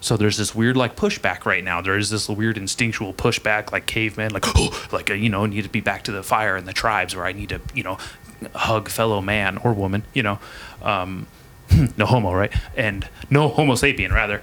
So 0.04 0.18
there's 0.18 0.36
this 0.36 0.54
weird 0.54 0.76
like 0.76 0.96
pushback 0.96 1.46
right 1.46 1.64
now. 1.64 1.80
There 1.80 1.96
is 1.96 2.10
this 2.10 2.28
weird 2.28 2.58
instinctual 2.58 3.14
pushback, 3.14 3.72
like 3.72 3.86
cavemen, 3.86 4.32
like 4.32 4.44
oh, 4.54 4.88
like 4.92 5.08
you 5.08 5.30
know, 5.30 5.46
need 5.46 5.62
to 5.62 5.70
be 5.70 5.80
back 5.80 6.04
to 6.04 6.12
the 6.12 6.22
fire 6.22 6.56
and 6.56 6.68
the 6.68 6.74
tribes, 6.74 7.16
where 7.16 7.24
I 7.24 7.32
need 7.32 7.48
to 7.48 7.62
you 7.72 7.84
know 7.84 7.96
hug 8.54 8.90
fellow 8.90 9.22
man 9.22 9.56
or 9.56 9.72
woman, 9.72 10.04
you 10.12 10.22
know, 10.22 10.38
um, 10.82 11.26
no 11.96 12.04
homo, 12.04 12.34
right? 12.34 12.52
And 12.76 13.08
no 13.30 13.48
Homo 13.48 13.72
sapien, 13.76 14.12
rather. 14.12 14.42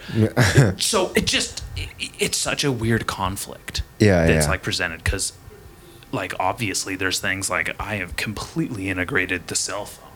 so 0.80 1.12
it 1.14 1.28
just 1.28 1.64
it, 1.78 1.90
it's 2.18 2.38
such 2.40 2.64
a 2.64 2.72
weird 2.72 3.06
conflict. 3.06 3.84
Yeah, 4.00 4.26
that's 4.26 4.48
yeah. 4.48 4.52
like 4.52 4.64
presented 4.64 5.04
because 5.04 5.34
like 6.12 6.34
obviously 6.40 6.96
there's 6.96 7.20
things 7.20 7.52
like 7.52 7.80
I 7.80 7.98
have 7.98 8.16
completely 8.16 8.90
integrated 8.90 9.46
the 9.46 9.56
cell 9.56 9.86
phone 9.86 10.11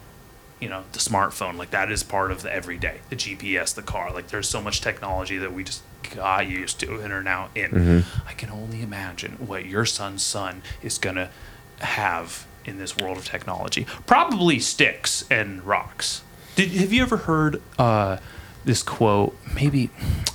you 0.60 0.70
know 0.70 0.84
the 0.93 0.99
smartphone 0.99 1.58
like 1.58 1.72
that 1.72 1.91
is 1.91 2.01
part 2.03 2.32
of 2.32 2.41
the 2.41 2.53
everyday 2.53 2.99
the 3.10 3.16
gps 3.16 3.76
the 3.76 3.82
car 3.82 4.12
like 4.14 4.28
there's 4.28 4.47
so 4.47 4.62
much 4.62 4.80
technology 4.80 5.38
that 5.38 5.53
we 5.53 5.64
just 5.64 5.84
got 6.16 6.47
used 6.47 6.80
to 6.80 7.01
and 7.01 7.12
are 7.12 7.24
now 7.24 7.49
in. 7.56 7.72
Mm-hmm. 7.72 8.28
i 8.28 8.34
can 8.34 8.49
only 8.49 8.82
imagine 8.82 9.34
what 9.34 9.66
your 9.66 9.86
son's 9.86 10.24
son 10.24 10.62
is 10.82 10.97
going 10.97 11.16
to 11.18 11.30
have 11.80 12.45
in 12.66 12.78
this 12.78 12.97
world 12.97 13.18
of 13.18 13.26
technology. 13.26 13.86
Probably 14.06 14.60
sticks 14.60 15.24
and 15.30 15.64
rocks. 15.64 16.24
Did, 16.56 16.72
have 16.72 16.91
you 16.91 17.01
ever 17.01 17.18
heard 17.18 17.62
uh, 17.78 18.18
this 18.64 18.82
quote? 18.82 19.38
Maybe 19.53 19.89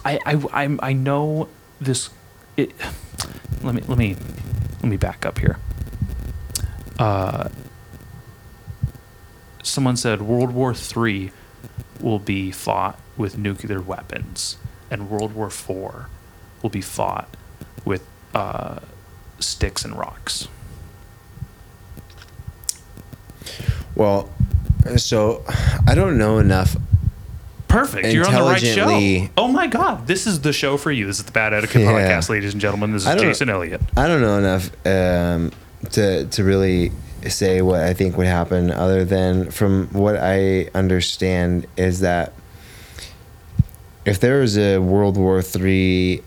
I, 0.04 0.18
I 0.24 0.62
I'm, 0.64 0.80
i 0.82 0.92
know 0.92 1.48
this 1.80 2.10
it, 2.56 2.72
let 3.62 3.74
me 3.74 3.82
let 3.88 3.98
me 3.98 4.16
let 4.76 4.84
me 4.84 4.96
back 4.96 5.24
up 5.24 5.38
here. 5.38 5.58
Uh, 6.98 7.48
someone 9.62 9.96
said 9.96 10.22
World 10.22 10.52
War 10.52 10.74
III 10.74 11.32
will 12.00 12.18
be 12.18 12.50
fought 12.50 12.98
with 13.16 13.36
nuclear 13.36 13.80
weapons, 13.80 14.56
and 14.90 15.10
World 15.10 15.34
War 15.34 15.48
IV 15.48 16.06
will 16.62 16.70
be 16.70 16.80
fought 16.80 17.28
with 17.84 18.06
uh, 18.34 18.80
sticks 19.38 19.84
and 19.84 19.98
rocks. 19.98 20.48
Well, 23.94 24.30
so 24.96 25.44
I 25.86 25.94
don't 25.94 26.16
know 26.16 26.38
enough. 26.38 26.76
Perfect. 27.68 28.08
You're 28.08 28.26
on 28.26 28.34
the 28.34 28.42
right 28.42 28.60
show. 28.60 29.28
Oh 29.36 29.48
my 29.48 29.66
God. 29.66 30.06
This 30.06 30.26
is 30.26 30.40
the 30.40 30.52
show 30.52 30.76
for 30.76 30.90
you. 30.90 31.06
This 31.06 31.18
is 31.18 31.24
the 31.24 31.32
Bad 31.32 31.54
Etiquette 31.54 31.82
Yeah. 31.84 31.92
Podcast, 31.92 32.28
ladies 32.28 32.52
and 32.52 32.60
gentlemen. 32.60 32.92
This 32.92 33.06
is 33.06 33.14
Jason 33.20 33.48
Elliott. 33.48 33.80
I 33.96 34.08
don't 34.08 34.20
know 34.20 34.38
enough 34.38 34.70
um, 34.86 35.52
to 35.92 36.24
to 36.26 36.44
really 36.44 36.90
say 37.28 37.60
what 37.62 37.80
I 37.80 37.94
think 37.94 38.16
would 38.16 38.26
happen. 38.26 38.70
Other 38.70 39.04
than 39.04 39.50
from 39.50 39.88
what 39.88 40.16
I 40.16 40.68
understand 40.74 41.66
is 41.76 42.00
that 42.00 42.32
if 44.04 44.20
there 44.20 44.40
was 44.40 44.56
a 44.56 44.78
World 44.78 45.16
War 45.16 45.42
Three, 45.42 46.22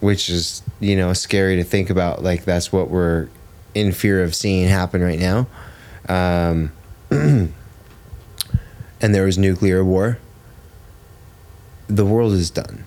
which 0.00 0.28
is 0.30 0.62
you 0.80 0.96
know 0.96 1.12
scary 1.12 1.56
to 1.56 1.64
think 1.64 1.90
about, 1.90 2.22
like 2.22 2.44
that's 2.44 2.72
what 2.72 2.90
we're 2.90 3.28
in 3.74 3.92
fear 3.92 4.22
of 4.22 4.34
seeing 4.34 4.68
happen 4.68 5.02
right 5.02 5.18
now. 5.18 5.46
Um, 6.08 6.72
and 7.10 7.52
there 9.00 9.24
was 9.24 9.38
nuclear 9.38 9.84
war. 9.84 10.18
The 11.88 12.04
world 12.04 12.32
is 12.32 12.50
done. 12.50 12.84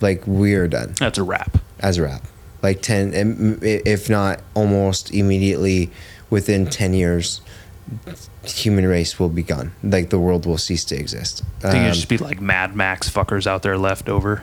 Like 0.00 0.26
we 0.26 0.54
are 0.54 0.66
done 0.66 0.94
That's 0.98 1.18
a 1.18 1.22
wrap. 1.22 1.58
as 1.80 1.98
a 1.98 2.02
wrap. 2.02 2.22
Like 2.62 2.80
10, 2.82 3.58
if 3.62 4.08
not 4.08 4.40
almost 4.54 5.12
immediately 5.12 5.90
within 6.32 6.64
10 6.66 6.94
years, 6.94 7.42
human 8.42 8.86
race 8.86 9.20
will 9.20 9.28
be 9.28 9.42
gone. 9.42 9.70
Like 9.84 10.08
the 10.08 10.18
world 10.18 10.46
will 10.46 10.56
cease 10.56 10.82
to 10.86 10.96
exist. 10.96 11.42
I 11.58 11.70
think 11.70 11.74
Um, 11.74 11.80
it'd 11.82 11.94
just 11.94 12.08
be 12.08 12.16
like 12.16 12.40
Mad 12.40 12.74
Max 12.74 13.10
fuckers 13.10 13.46
out 13.46 13.62
there 13.62 13.76
left 13.76 14.08
over. 14.08 14.42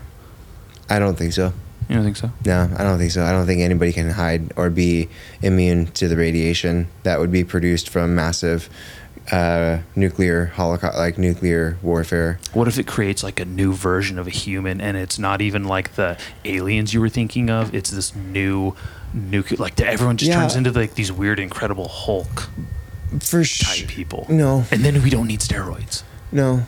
I 0.87 0.99
don't 0.99 1.17
think 1.17 1.33
so. 1.33 1.51
You 1.89 1.95
don't 1.95 2.03
think 2.03 2.17
so? 2.17 2.31
No, 2.45 2.69
I 2.77 2.83
don't 2.83 2.99
think 2.99 3.09
so. 3.11 3.23
I 3.25 3.31
don't 3.31 3.47
think 3.47 3.61
anybody 3.61 3.91
can 3.91 4.11
hide 4.11 4.53
or 4.55 4.69
be 4.69 5.09
immune 5.41 5.87
to 5.93 6.07
the 6.07 6.15
radiation 6.15 6.87
that 7.01 7.19
would 7.19 7.31
be 7.31 7.43
produced 7.43 7.89
from 7.89 8.13
massive 8.13 8.69
uh, 9.31 9.79
nuclear 9.95 10.45
holocaust, 10.47 10.97
like 10.97 11.17
nuclear 11.17 11.77
warfare. 11.81 12.39
What 12.53 12.67
if 12.67 12.77
it 12.79 12.87
creates 12.87 13.23
like 13.23 13.39
a 13.39 13.45
new 13.45 13.73
version 13.73 14.17
of 14.19 14.27
a 14.27 14.31
human 14.31 14.81
and 14.81 14.97
it's 14.97 15.19
not 15.19 15.41
even 15.41 15.63
like 15.65 15.95
the 15.95 16.17
aliens 16.45 16.93
you 16.93 16.99
were 17.01 17.09
thinking 17.09 17.49
of? 17.49 17.73
It's 17.73 17.89
this 17.91 18.15
new 18.15 18.75
nuclear, 19.13 19.57
like 19.59 19.79
everyone 19.81 20.17
just 20.17 20.29
Yeah. 20.31 20.41
turns 20.41 20.55
into 20.55 20.71
like 20.71 20.95
these 20.95 21.11
weird, 21.11 21.39
incredible 21.39 21.87
Hulk 21.87 22.49
For 23.21 23.39
type 23.39 23.45
sure. 23.45 23.87
people. 23.87 24.25
No. 24.29 24.65
And 24.71 24.83
then 24.83 25.01
we 25.03 25.09
don't 25.09 25.27
need 25.27 25.39
steroids. 25.41 26.03
No. 26.31 26.63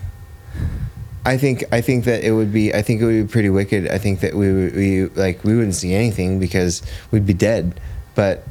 I 1.23 1.37
think 1.37 1.63
I 1.71 1.81
think 1.81 2.05
that 2.05 2.23
it 2.23 2.31
would 2.31 2.51
be 2.51 2.73
I 2.73 2.81
think 2.81 2.99
it 3.01 3.05
would 3.05 3.27
be 3.27 3.31
pretty 3.31 3.49
wicked. 3.49 3.87
I 3.87 3.99
think 3.99 4.21
that 4.21 4.33
we 4.35 4.51
would 4.51 4.75
we 4.75 5.05
like 5.05 5.43
we 5.43 5.55
wouldn't 5.55 5.75
see 5.75 5.93
anything 5.93 6.39
because 6.39 6.81
we'd 7.11 7.27
be 7.27 7.33
dead. 7.35 7.79
But 8.15 8.43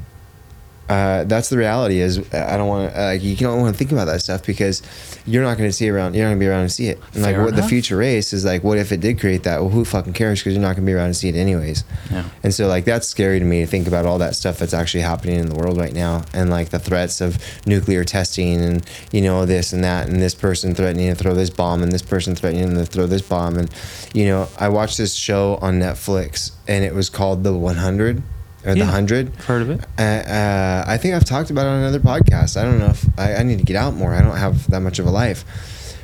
uh, 0.91 1.22
that's 1.22 1.51
the 1.51 1.57
reality. 1.57 2.01
Is 2.01 2.18
I 2.34 2.57
don't 2.57 2.66
want 2.66 2.93
to. 2.93 3.01
Uh, 3.01 3.11
you 3.12 3.36
don't 3.36 3.61
want 3.61 3.72
to 3.72 3.78
think 3.78 3.93
about 3.93 4.07
that 4.07 4.20
stuff 4.22 4.45
because 4.45 4.82
you're 5.24 5.45
not 5.45 5.57
going 5.57 5.68
to 5.68 5.72
see 5.72 5.88
around. 5.88 6.14
You're 6.16 6.24
not 6.24 6.30
going 6.30 6.41
to 6.41 6.45
be 6.45 6.49
around 6.49 6.64
to 6.64 6.68
see 6.68 6.88
it. 6.88 6.99
And 7.14 7.22
like 7.22 7.36
Fair 7.36 7.45
what 7.45 7.55
the 7.55 7.62
future 7.62 7.97
race 7.97 8.32
is 8.32 8.45
like. 8.45 8.64
What 8.64 8.76
if 8.76 8.91
it 8.91 9.01
did 9.01 9.20
create 9.20 9.45
that? 9.45 9.61
Well, 9.61 9.70
who 9.70 9.84
fucking 9.84 10.14
cares? 10.14 10.41
Because 10.41 10.55
you're 10.55 10.62
not 10.62 10.74
going 10.74 10.84
to 10.84 10.91
be 10.91 10.93
around 10.93 11.11
to 11.11 11.14
see 11.14 11.28
it 11.28 11.36
anyways. 11.36 11.84
Yeah. 12.11 12.28
And 12.43 12.53
so 12.53 12.66
like 12.66 12.86
that's 12.86 13.07
scary 13.07 13.38
to 13.38 13.45
me 13.45 13.61
to 13.61 13.68
think 13.68 13.86
about 13.86 14.05
all 14.05 14.18
that 14.18 14.34
stuff 14.34 14.59
that's 14.59 14.74
actually 14.74 15.03
happening 15.03 15.38
in 15.38 15.49
the 15.49 15.55
world 15.55 15.78
right 15.78 15.93
now, 15.93 16.24
and 16.34 16.51
like 16.51 16.70
the 16.70 16.80
threats 16.80 17.20
of 17.20 17.38
nuclear 17.66 18.03
testing, 18.03 18.61
and 18.61 18.84
you 19.12 19.20
know 19.20 19.47
this 19.47 19.72
and 19.72 19.84
that, 19.84 20.09
and 20.09 20.20
this 20.20 20.34
person 20.34 20.74
threatening 20.74 21.09
to 21.09 21.14
throw 21.14 21.34
this 21.34 21.51
bomb, 21.51 21.84
and 21.84 21.93
this 21.93 22.03
person 22.03 22.34
threatening 22.34 22.74
to 22.74 22.84
throw 22.84 23.07
this 23.07 23.22
bomb, 23.22 23.57
and 23.57 23.70
you 24.12 24.24
know 24.24 24.49
I 24.59 24.68
watched 24.68 24.99
this 24.99 25.14
show 25.14 25.57
on 25.62 25.78
Netflix, 25.78 26.51
and 26.66 26.84
it 26.84 26.95
was 26.95 27.09
called 27.09 27.45
The 27.45 27.57
100 27.57 28.24
or 28.64 28.74
The 28.74 28.80
100. 28.80 29.34
Heard 29.36 29.62
of 29.62 29.70
it? 29.70 29.80
Uh, 29.98 30.02
uh, 30.02 30.84
I 30.86 30.96
think 30.98 31.14
I've 31.14 31.24
talked 31.24 31.50
about 31.50 31.66
it 31.66 31.70
on 31.70 31.78
another 31.78 32.00
podcast. 32.00 32.56
I 32.56 32.64
don't 32.64 32.78
know 32.78 32.86
if 32.90 33.06
I, 33.18 33.36
I 33.36 33.42
need 33.42 33.58
to 33.58 33.64
get 33.64 33.76
out 33.76 33.94
more. 33.94 34.14
I 34.14 34.20
don't 34.22 34.36
have 34.36 34.70
that 34.70 34.80
much 34.80 34.98
of 34.98 35.06
a 35.06 35.11
life. 35.11 35.44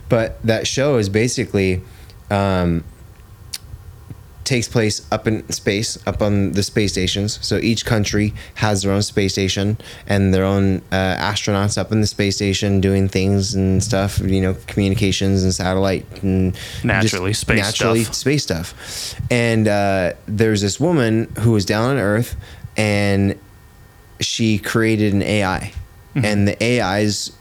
But 0.09 0.41
that 0.43 0.67
show 0.67 0.97
is 0.99 1.09
basically 1.09 1.83
um, 2.31 2.85
takes 4.47 4.69
place 4.69 5.07
up 5.13 5.27
in 5.27 5.47
space, 5.53 5.99
up 6.07 6.23
on 6.23 6.53
the 6.53 6.63
space 6.63 6.93
stations. 6.93 7.39
So 7.45 7.59
each 7.59 7.85
country 7.85 8.33
has 8.55 8.83
their 8.83 8.93
own 8.93 9.03
space 9.03 9.33
station 9.33 9.77
and 10.07 10.33
their 10.33 10.45
own 10.45 10.77
uh, 10.91 11.17
astronauts 11.17 11.77
up 11.77 11.93
in 11.93 12.01
the 12.01 12.07
space 12.07 12.37
station 12.37 12.81
doing 12.81 13.09
things 13.09 13.55
and 13.55 13.83
stuff. 13.85 14.19
You 14.21 14.41
know, 14.41 14.57
communications 14.67 15.43
and 15.43 15.53
satellite 15.53 16.07
and 16.23 16.57
Naturally, 16.83 17.35
space 17.35 17.59
naturally 17.59 18.05
stuff. 18.05 18.15
space 18.15 18.43
stuff. 18.45 19.21
And 19.31 19.69
uh, 19.69 20.13
there's 20.27 20.63
this 20.63 20.81
woman 20.81 21.31
who 21.41 21.53
was 21.53 21.65
down 21.67 21.91
on 21.91 21.99
Earth, 21.99 22.37
and 22.77 23.39
she 24.21 24.59
created 24.59 25.13
an 25.13 25.23
AI, 25.23 25.73
Mm-hmm. 26.15 26.25
and 26.25 26.49
the 26.49 26.57
AI's 26.65 27.33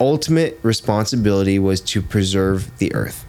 ultimate 0.00 0.58
responsibility 0.62 1.58
was 1.58 1.80
to 1.80 2.02
preserve 2.02 2.76
the 2.78 2.94
Earth. 2.94 3.24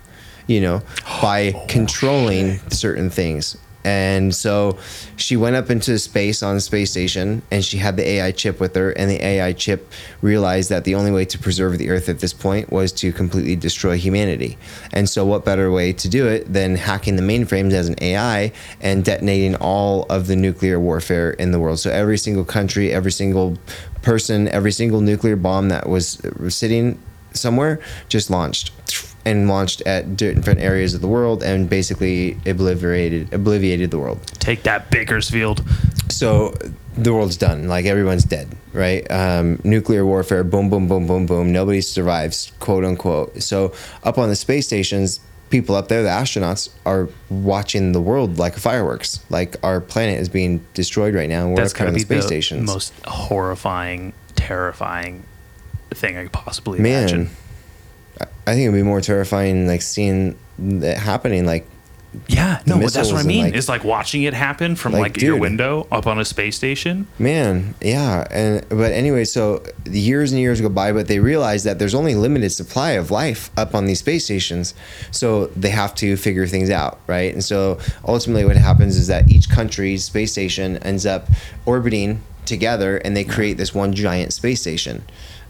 You 0.47 0.61
know, 0.61 0.81
by 1.21 1.53
Oh, 1.55 1.65
controlling 1.67 2.59
certain 2.69 3.09
things. 3.09 3.57
And 3.83 4.33
so 4.33 4.77
she 5.17 5.35
went 5.35 5.55
up 5.55 5.69
into 5.69 5.97
space 5.99 6.41
on 6.41 6.55
the 6.55 6.61
space 6.61 6.91
station 6.91 7.41
and 7.51 7.63
she 7.63 7.77
had 7.77 7.97
the 7.97 8.07
AI 8.07 8.31
chip 8.31 8.59
with 8.59 8.75
her. 8.75 8.91
And 8.91 9.09
the 9.09 9.23
AI 9.23 9.53
chip 9.53 9.91
realized 10.21 10.69
that 10.69 10.85
the 10.85 10.95
only 10.95 11.11
way 11.11 11.25
to 11.25 11.37
preserve 11.37 11.77
the 11.77 11.89
earth 11.89 12.07
at 12.07 12.19
this 12.19 12.33
point 12.33 12.71
was 12.71 12.91
to 12.93 13.11
completely 13.11 13.55
destroy 13.55 13.97
humanity. 13.97 14.57
And 14.93 15.09
so, 15.09 15.25
what 15.25 15.43
better 15.43 15.71
way 15.71 15.93
to 15.93 16.09
do 16.09 16.27
it 16.27 16.51
than 16.51 16.75
hacking 16.75 17.15
the 17.17 17.21
mainframes 17.21 17.73
as 17.73 17.89
an 17.89 17.95
AI 18.01 18.53
and 18.79 19.03
detonating 19.03 19.55
all 19.55 20.03
of 20.03 20.27
the 20.27 20.35
nuclear 20.35 20.79
warfare 20.79 21.31
in 21.31 21.51
the 21.51 21.59
world? 21.59 21.79
So, 21.79 21.91
every 21.91 22.17
single 22.17 22.45
country, 22.45 22.91
every 22.91 23.11
single 23.11 23.57
person, 24.01 24.47
every 24.47 24.71
single 24.71 25.01
nuclear 25.01 25.35
bomb 25.35 25.69
that 25.69 25.89
was 25.89 26.21
sitting 26.49 26.99
somewhere 27.33 27.79
just 28.09 28.29
launched 28.29 28.71
and 29.25 29.47
launched 29.47 29.81
at 29.81 30.17
different 30.17 30.59
areas 30.59 30.93
of 30.93 31.01
the 31.01 31.07
world 31.07 31.43
and 31.43 31.69
basically 31.69 32.37
obliterated 32.45 33.29
obliviated 33.31 33.91
the 33.91 33.99
world. 33.99 34.25
Take 34.39 34.63
that, 34.63 34.89
Bakersfield. 34.91 35.63
So 36.09 36.53
the 36.95 37.13
world's 37.13 37.37
done. 37.37 37.67
Like 37.67 37.85
everyone's 37.85 38.23
dead, 38.23 38.55
right? 38.73 39.09
Um, 39.09 39.59
nuclear 39.63 40.05
warfare, 40.05 40.43
boom, 40.43 40.69
boom, 40.69 40.87
boom, 40.87 41.07
boom, 41.07 41.25
boom. 41.25 41.51
Nobody 41.51 41.81
survives, 41.81 42.51
quote 42.59 42.83
unquote. 42.83 43.41
So 43.41 43.73
up 44.03 44.17
on 44.17 44.29
the 44.29 44.35
space 44.35 44.67
stations, 44.67 45.19
people 45.49 45.75
up 45.75 45.87
there, 45.87 46.03
the 46.03 46.09
astronauts, 46.09 46.69
are 46.85 47.09
watching 47.29 47.93
the 47.93 48.01
world 48.01 48.37
like 48.37 48.55
fireworks. 48.55 49.19
Like 49.29 49.55
our 49.63 49.79
planet 49.81 50.19
is 50.19 50.29
being 50.29 50.65
destroyed 50.73 51.15
right 51.15 51.29
now. 51.29 51.41
And 51.45 51.51
we're 51.51 51.57
That's 51.61 51.73
up 51.73 51.81
on 51.81 51.87
the 51.87 51.93
be 51.93 51.99
space 51.99 52.23
the 52.23 52.27
stations. 52.27 52.67
most 52.67 52.93
horrifying, 53.05 54.13
terrifying 54.35 55.23
thing 55.91 56.17
I 56.17 56.23
could 56.23 56.31
possibly 56.31 56.79
Man, 56.79 57.03
imagine. 57.03 57.29
I 58.45 58.51
think 58.53 58.63
it'd 58.63 58.73
be 58.73 58.83
more 58.83 59.01
terrifying, 59.01 59.67
like 59.67 59.81
seeing 59.81 60.37
it 60.59 60.97
happening. 60.97 61.45
Like 61.45 61.65
Yeah, 62.27 62.61
no, 62.67 62.77
but 62.79 62.93
that's 62.93 63.11
what 63.11 63.23
I 63.23 63.27
mean. 63.27 63.45
like- 63.45 63.55
it's 63.55 63.67
like 63.69 63.83
watching 63.83 64.21
it 64.23 64.33
happen 64.35 64.75
from 64.75 64.91
Like, 64.93 65.01
like, 65.01 65.21
your 65.21 65.35
window 65.37 65.87
up 65.91 66.05
on 66.05 66.19
a 66.19 66.25
space 66.25 66.55
station. 66.55 67.07
Man, 67.17 67.73
yeah, 67.81 68.27
and 68.29 68.63
but 68.69 68.91
anyway, 68.91 69.23
so 69.25 69.63
years 69.89 70.31
and 70.31 70.39
years 70.39 70.61
go 70.61 70.69
by, 70.69 70.91
but 70.91 71.07
they 71.07 71.19
realize 71.19 71.63
that 71.63 71.79
there's 71.79 71.95
only 71.95 72.13
limited 72.13 72.51
supply 72.51 72.91
of 72.91 73.09
life 73.09 73.49
up 73.57 73.73
on 73.73 73.85
these 73.85 73.99
space 73.99 74.25
stations, 74.25 74.75
so 75.09 75.47
they 75.55 75.69
have 75.71 75.95
to 75.95 76.15
figure 76.17 76.45
things 76.45 76.69
out, 76.69 76.99
right? 77.07 77.33
And 77.33 77.43
so 77.43 77.79
ultimately, 78.07 78.45
what 78.45 78.57
happens 78.57 78.95
is 78.95 79.07
that 79.07 79.31
each 79.31 79.49
country's 79.49 80.03
space 80.05 80.31
station 80.33 80.77
ends 80.77 81.05
up 81.07 81.29
orbiting 81.65 82.21
together, 82.45 82.97
and 82.97 83.15
they 83.17 83.23
create 83.23 83.57
this 83.57 83.73
one 83.73 83.93
giant 83.93 84.33
space 84.33 84.61
station, 84.61 85.01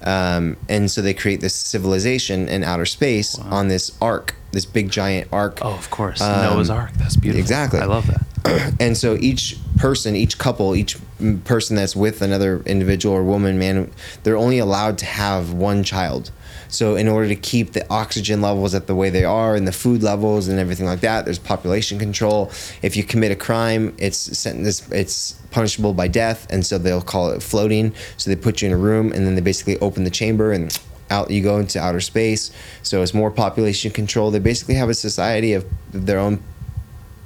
um, 0.03 0.57
and 0.69 0.89
so 0.91 1.01
they 1.01 1.13
create 1.13 1.41
this 1.41 1.55
civilization 1.55 2.47
in 2.47 2.63
outer 2.63 2.85
space 2.85 3.37
on 3.39 3.67
this 3.67 3.91
ark, 4.01 4.35
this 4.51 4.65
big 4.65 4.89
giant 4.89 5.27
ark. 5.31 5.59
Oh, 5.61 5.73
of 5.73 5.89
course, 5.89 6.21
Um, 6.21 6.41
Noah's 6.41 6.69
Ark. 6.69 6.91
That's 6.97 7.15
beautiful. 7.15 7.41
exactly. 7.41 7.79
I 7.79 7.85
love 7.85 8.07
that. 8.07 8.73
and 8.79 8.97
so 8.97 9.15
each 9.21 9.57
person 9.77 10.15
each 10.17 10.37
couple 10.37 10.75
each 10.75 10.97
person 11.45 11.77
that's 11.77 11.95
with 11.95 12.21
another 12.21 12.61
individual 12.65 13.15
or 13.15 13.23
woman 13.23 13.57
man 13.57 13.89
they're 14.23 14.35
only 14.37 14.59
allowed 14.59 14.97
to 14.97 15.05
have 15.05 15.53
one 15.53 15.81
child 15.83 16.29
so 16.73 16.95
in 16.95 17.07
order 17.07 17.27
to 17.27 17.35
keep 17.35 17.73
the 17.73 17.85
oxygen 17.93 18.41
levels 18.41 18.73
at 18.73 18.87
the 18.87 18.95
way 18.95 19.09
they 19.09 19.23
are 19.23 19.55
and 19.55 19.67
the 19.67 19.71
food 19.71 20.01
levels 20.01 20.47
and 20.47 20.59
everything 20.59 20.85
like 20.85 21.01
that 21.01 21.25
there's 21.25 21.39
population 21.39 21.99
control. 21.99 22.51
If 22.81 22.97
you 22.97 23.03
commit 23.03 23.31
a 23.31 23.35
crime 23.35 23.95
it's 23.97 24.45
it's 24.45 25.31
punishable 25.51 25.93
by 25.93 26.07
death 26.07 26.47
and 26.49 26.65
so 26.65 26.77
they'll 26.77 27.01
call 27.01 27.29
it 27.29 27.43
floating. 27.43 27.93
So 28.17 28.29
they 28.29 28.35
put 28.35 28.61
you 28.61 28.67
in 28.67 28.73
a 28.73 28.77
room 28.77 29.11
and 29.11 29.25
then 29.25 29.35
they 29.35 29.41
basically 29.41 29.77
open 29.79 30.03
the 30.03 30.09
chamber 30.09 30.51
and 30.51 30.77
out 31.09 31.29
you 31.29 31.43
go 31.43 31.59
into 31.59 31.79
outer 31.79 32.01
space. 32.01 32.51
So 32.81 33.03
it's 33.03 33.13
more 33.13 33.29
population 33.29 33.91
control. 33.91 34.31
They 34.31 34.39
basically 34.39 34.75
have 34.75 34.89
a 34.89 34.95
society 34.95 35.53
of 35.53 35.65
their 35.91 36.17
own 36.17 36.43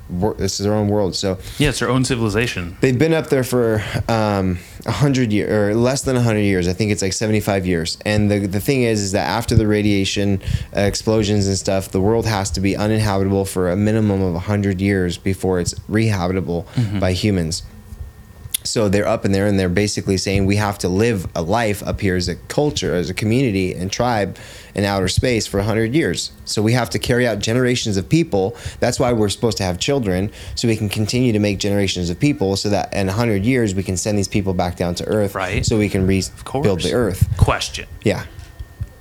this 0.09 0.59
is 0.59 0.65
their 0.65 0.73
own 0.73 0.87
world 0.87 1.15
so 1.15 1.37
Yeah, 1.57 1.69
it's 1.69 1.79
their 1.79 1.89
own 1.89 2.05
civilization. 2.05 2.77
They've 2.81 2.97
been 2.97 3.13
up 3.13 3.27
there 3.27 3.43
for 3.43 3.83
um, 4.07 4.59
a 4.85 4.91
hundred 4.91 5.31
years, 5.33 5.51
or 5.51 5.75
less 5.75 6.01
than 6.03 6.15
a 6.15 6.21
hundred 6.21 6.41
years. 6.41 6.67
I 6.67 6.73
think 6.73 6.91
it's 6.91 7.01
like 7.01 7.13
seventy-five 7.13 7.65
years. 7.65 7.97
And 8.05 8.31
the 8.31 8.39
the 8.47 8.59
thing 8.59 8.83
is, 8.83 9.01
is 9.01 9.11
that 9.11 9.27
after 9.27 9.55
the 9.55 9.67
radiation 9.67 10.41
uh, 10.75 10.81
explosions 10.81 11.47
and 11.47 11.57
stuff, 11.57 11.89
the 11.91 12.01
world 12.01 12.25
has 12.25 12.51
to 12.51 12.61
be 12.61 12.75
uninhabitable 12.75 13.45
for 13.45 13.69
a 13.69 13.75
minimum 13.75 14.21
of 14.21 14.35
a 14.35 14.39
hundred 14.39 14.79
years 14.81 15.17
before 15.17 15.59
it's 15.59 15.73
rehabitable 15.89 16.65
by 16.99 17.11
humans. 17.13 17.63
So 18.67 18.89
they're 18.89 19.07
up 19.07 19.25
in 19.25 19.31
there 19.31 19.47
and 19.47 19.57
they're 19.59 19.69
basically 19.69 20.17
saying 20.17 20.45
we 20.45 20.57
have 20.57 20.77
to 20.79 20.89
live 20.89 21.25
a 21.35 21.41
life 21.41 21.81
up 21.87 22.01
here 22.01 22.15
as 22.15 22.27
a 22.27 22.35
culture, 22.35 22.93
as 22.93 23.09
a 23.09 23.13
community 23.13 23.73
and 23.73 23.91
tribe 23.91 24.37
in 24.75 24.83
outer 24.83 25.07
space 25.07 25.47
for 25.47 25.57
100 25.57 25.95
years. 25.95 26.31
So 26.45 26.61
we 26.61 26.73
have 26.73 26.89
to 26.91 26.99
carry 26.99 27.25
out 27.27 27.39
generations 27.39 27.97
of 27.97 28.07
people. 28.09 28.55
That's 28.79 28.99
why 28.99 29.13
we're 29.13 29.29
supposed 29.29 29.57
to 29.57 29.63
have 29.63 29.79
children 29.79 30.31
so 30.55 30.67
we 30.67 30.75
can 30.75 30.89
continue 30.89 31.31
to 31.33 31.39
make 31.39 31.59
generations 31.59 32.09
of 32.09 32.19
people 32.19 32.55
so 32.57 32.69
that 32.69 32.93
in 32.93 33.07
100 33.07 33.43
years 33.45 33.73
we 33.73 33.83
can 33.83 33.97
send 33.97 34.17
these 34.17 34.27
people 34.27 34.53
back 34.53 34.75
down 34.75 34.95
to 34.95 35.05
earth 35.07 35.33
Right. 35.33 35.65
so 35.65 35.77
we 35.77 35.89
can 35.89 36.05
rebuild 36.05 36.81
the 36.81 36.93
earth. 36.93 37.25
Question: 37.37 37.87
Yeah. 38.03 38.25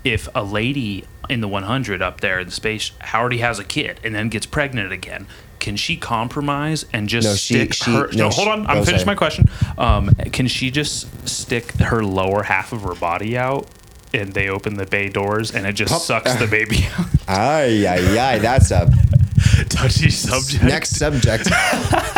If 0.05 0.29
a 0.35 0.45
lady 0.45 1.05
in 1.29 1.41
the 1.41 1.49
100 1.49 2.01
up 2.01 2.21
there 2.21 2.39
in 2.39 2.51
space 2.51 2.93
already 3.13 3.39
has 3.39 3.59
a 3.59 3.65
kid 3.65 3.99
and 4.05 4.15
then 4.15 4.29
gets 4.29 4.47
pregnant 4.47 4.93
again, 4.93 5.27
can 5.67 5.75
she 5.75 5.97
compromise 5.97 6.87
and 6.93 7.09
just 7.09 7.27
No, 7.27 7.35
stick 7.35 7.75
she- 7.75 7.91
her? 7.91 8.07
no, 8.13 8.17
No, 8.17 8.31
hold 8.31 8.47
she- 8.47 8.51
on. 8.53 8.67
I'm 8.69 8.79
oh, 8.79 8.85
finished 8.85 9.05
my 9.05 9.17
question. 9.17 9.49
Um, 9.77 10.11
can 10.31 10.47
she 10.47 10.71
just 10.71 11.09
stick 11.29 11.73
her 11.79 12.05
lower 12.05 12.45
half 12.45 12.73
of 12.73 12.83
her 12.83 12.95
body 12.95 13.37
out? 13.37 13.67
And 14.15 14.33
they 14.33 14.49
open 14.49 14.75
the 14.75 14.87
bay 14.87 15.09
doors, 15.09 15.51
and 15.53 15.67
it 15.67 15.73
just 15.73 15.93
Pop- 15.93 16.03
sucks 16.03 16.37
the 16.37 16.47
baby 16.47 16.87
out. 16.99 17.07
Ay, 17.27 17.85
ay, 17.85 18.17
ay. 18.17 18.39
That's 18.39 18.71
a 18.71 18.89
Touchy 19.69 20.09
subject. 20.11 20.63
next 20.63 20.91
subject. 20.97 21.51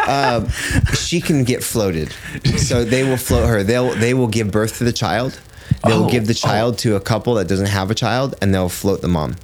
um, 0.06 0.50
she 0.94 1.22
can 1.22 1.42
get 1.44 1.64
floated, 1.64 2.12
so 2.58 2.84
they 2.84 3.02
will 3.02 3.16
float 3.16 3.48
her. 3.48 3.62
They'll 3.62 3.94
they 3.94 4.12
will 4.12 4.28
give 4.28 4.50
birth 4.50 4.76
to 4.78 4.84
the 4.84 4.92
child. 4.92 5.40
They'll 5.86 6.04
Oh, 6.04 6.10
give 6.10 6.26
the 6.26 6.34
child 6.34 6.76
to 6.84 6.96
a 6.96 7.00
couple 7.00 7.34
that 7.36 7.48
doesn't 7.48 7.68
have 7.68 7.90
a 7.90 7.94
child, 7.94 8.34
and 8.42 8.52
they'll 8.52 8.68
float 8.68 9.00
the 9.00 9.08
mom. 9.08 9.36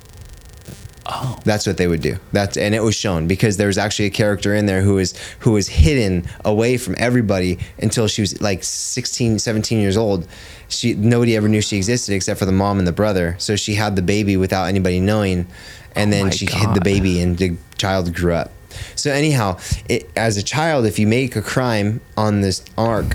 Oh. 1.06 1.38
That's 1.44 1.66
what 1.66 1.76
they 1.76 1.86
would 1.86 2.00
do. 2.00 2.16
That's 2.32 2.56
and 2.56 2.74
it 2.74 2.82
was 2.82 2.94
shown 2.94 3.26
because 3.26 3.58
there 3.58 3.66
was 3.66 3.76
actually 3.76 4.06
a 4.06 4.10
character 4.10 4.54
in 4.54 4.66
there 4.66 4.80
who 4.80 4.94
was 4.94 5.14
who 5.40 5.52
was 5.52 5.68
hidden 5.68 6.24
away 6.44 6.78
from 6.78 6.94
everybody 6.98 7.58
until 7.78 8.08
she 8.08 8.22
was 8.22 8.40
like 8.40 8.64
16, 8.64 9.38
17 9.38 9.78
years 9.80 9.98
old. 9.98 10.26
She 10.68 10.94
nobody 10.94 11.36
ever 11.36 11.48
knew 11.48 11.60
she 11.60 11.76
existed 11.76 12.14
except 12.14 12.38
for 12.38 12.46
the 12.46 12.52
mom 12.52 12.78
and 12.78 12.86
the 12.86 12.92
brother. 12.92 13.36
So 13.38 13.54
she 13.54 13.74
had 13.74 13.96
the 13.96 14.02
baby 14.02 14.38
without 14.38 14.64
anybody 14.64 14.98
knowing, 14.98 15.46
and 15.94 16.10
Oh 16.10 16.16
then 16.16 16.30
she 16.30 16.46
hid 16.46 16.74
the 16.74 16.80
baby, 16.80 17.20
and 17.20 17.36
the 17.36 17.56
child 17.76 18.14
grew 18.14 18.32
up. 18.32 18.50
So 18.96 19.10
anyhow, 19.10 19.58
it, 19.88 20.10
as 20.16 20.36
a 20.36 20.42
child, 20.42 20.86
if 20.86 20.98
you 20.98 21.06
make 21.06 21.36
a 21.36 21.42
crime 21.42 22.00
on 22.16 22.40
this 22.40 22.64
ark, 22.78 23.14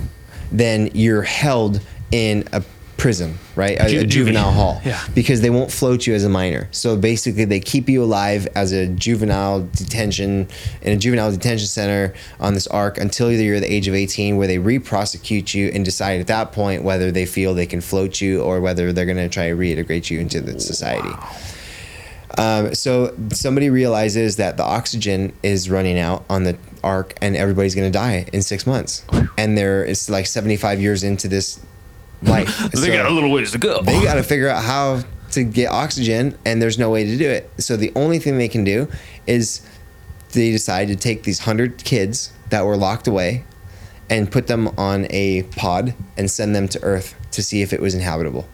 then 0.52 0.92
you're 0.94 1.24
held 1.24 1.82
in 2.12 2.48
a 2.54 2.64
prison, 3.00 3.38
right? 3.56 3.78
A, 3.80 3.88
Ju- 3.88 4.00
a 4.02 4.04
juvenile 4.04 4.52
hall. 4.52 4.82
Yeah. 4.86 5.02
Because 5.16 5.42
they 5.42 5.50
won't 5.50 5.72
float 5.72 6.06
you 6.06 6.14
as 6.14 6.24
a 6.24 6.30
minor. 6.30 6.68
So 6.72 6.96
basically, 6.96 7.46
they 7.46 7.60
keep 7.60 7.90
you 7.90 8.04
alive 8.04 8.48
as 8.56 8.72
a 8.72 8.88
juvenile 8.88 9.62
detention 9.74 10.48
in 10.82 10.94
a 10.94 10.98
juvenile 10.98 11.32
detention 11.32 11.68
center 11.68 12.14
on 12.40 12.54
this 12.54 12.68
ark 12.68 12.98
until 12.98 13.32
you're 13.32 13.60
the 13.60 13.72
age 13.72 13.88
of 13.88 13.96
18, 13.96 14.38
where 14.38 14.48
they 14.48 14.60
re-prosecute 14.60 15.54
you 15.54 15.72
and 15.74 15.84
decide 15.84 16.20
at 16.20 16.28
that 16.28 16.52
point 16.52 16.84
whether 16.84 17.12
they 17.12 17.26
feel 17.26 17.54
they 17.54 17.66
can 17.66 17.82
float 17.82 18.22
you 18.22 18.42
or 18.42 18.62
whether 18.62 18.94
they're 18.94 19.06
going 19.06 19.18
to 19.18 19.30
try 19.30 19.50
to 19.50 19.56
reintegrate 19.56 20.10
you 20.10 20.20
into 20.20 20.42
the 20.42 20.60
society. 20.60 21.10
Um, 22.38 22.74
so 22.76 23.16
somebody 23.34 23.70
realizes 23.70 24.38
that 24.38 24.56
the 24.56 24.64
oxygen 24.64 25.34
is 25.44 25.70
running 25.70 25.98
out 25.98 26.24
on 26.30 26.44
the 26.44 26.58
ark 26.84 27.14
and 27.22 27.36
everybody's 27.36 27.76
going 27.76 27.92
to 27.92 27.98
die 27.98 28.28
in 28.32 28.42
six 28.42 28.66
months. 28.66 29.04
And 29.38 29.58
there 29.58 29.84
it's 29.84 30.10
like 30.10 30.26
75 30.26 30.80
years 30.80 31.04
into 31.04 31.28
this 31.28 31.60
life. 32.22 32.60
They 32.72 32.78
So 32.82 32.88
got 32.88 33.06
a 33.06 33.10
little 33.14 33.32
ways 33.32 33.52
to 33.52 33.58
go. 33.58 33.82
they 33.82 34.04
got 34.04 34.16
to 34.16 34.24
figure 34.24 34.50
out 34.50 34.64
how 34.64 35.02
to 35.32 35.44
get 35.44 35.68
oxygen 35.70 36.38
and 36.46 36.62
there's 36.62 36.78
no 36.80 36.90
way 36.90 37.06
to 37.06 37.18
do 37.18 37.30
it. 37.30 37.50
So 37.60 37.78
the 37.78 37.92
only 37.96 38.20
thing 38.20 38.38
they 38.38 38.48
can 38.48 38.64
do 38.64 38.88
is 39.28 39.62
they 40.32 40.52
decide 40.52 40.88
to 40.90 40.96
take 40.96 41.24
these 41.24 41.40
100 41.40 41.84
kids 41.84 42.32
that 42.50 42.66
were 42.66 42.76
locked 42.78 43.08
away 43.08 43.44
and 44.10 44.32
put 44.32 44.48
them 44.48 44.68
on 44.78 45.06
a 45.12 45.44
pod 45.56 45.94
and 46.18 46.30
send 46.32 46.56
them 46.56 46.68
to 46.70 46.82
Earth 46.84 47.16
to 47.32 47.44
see 47.44 47.62
if 47.62 47.74
it 47.74 47.80
was 47.80 47.94
inhabitable. 47.94 48.48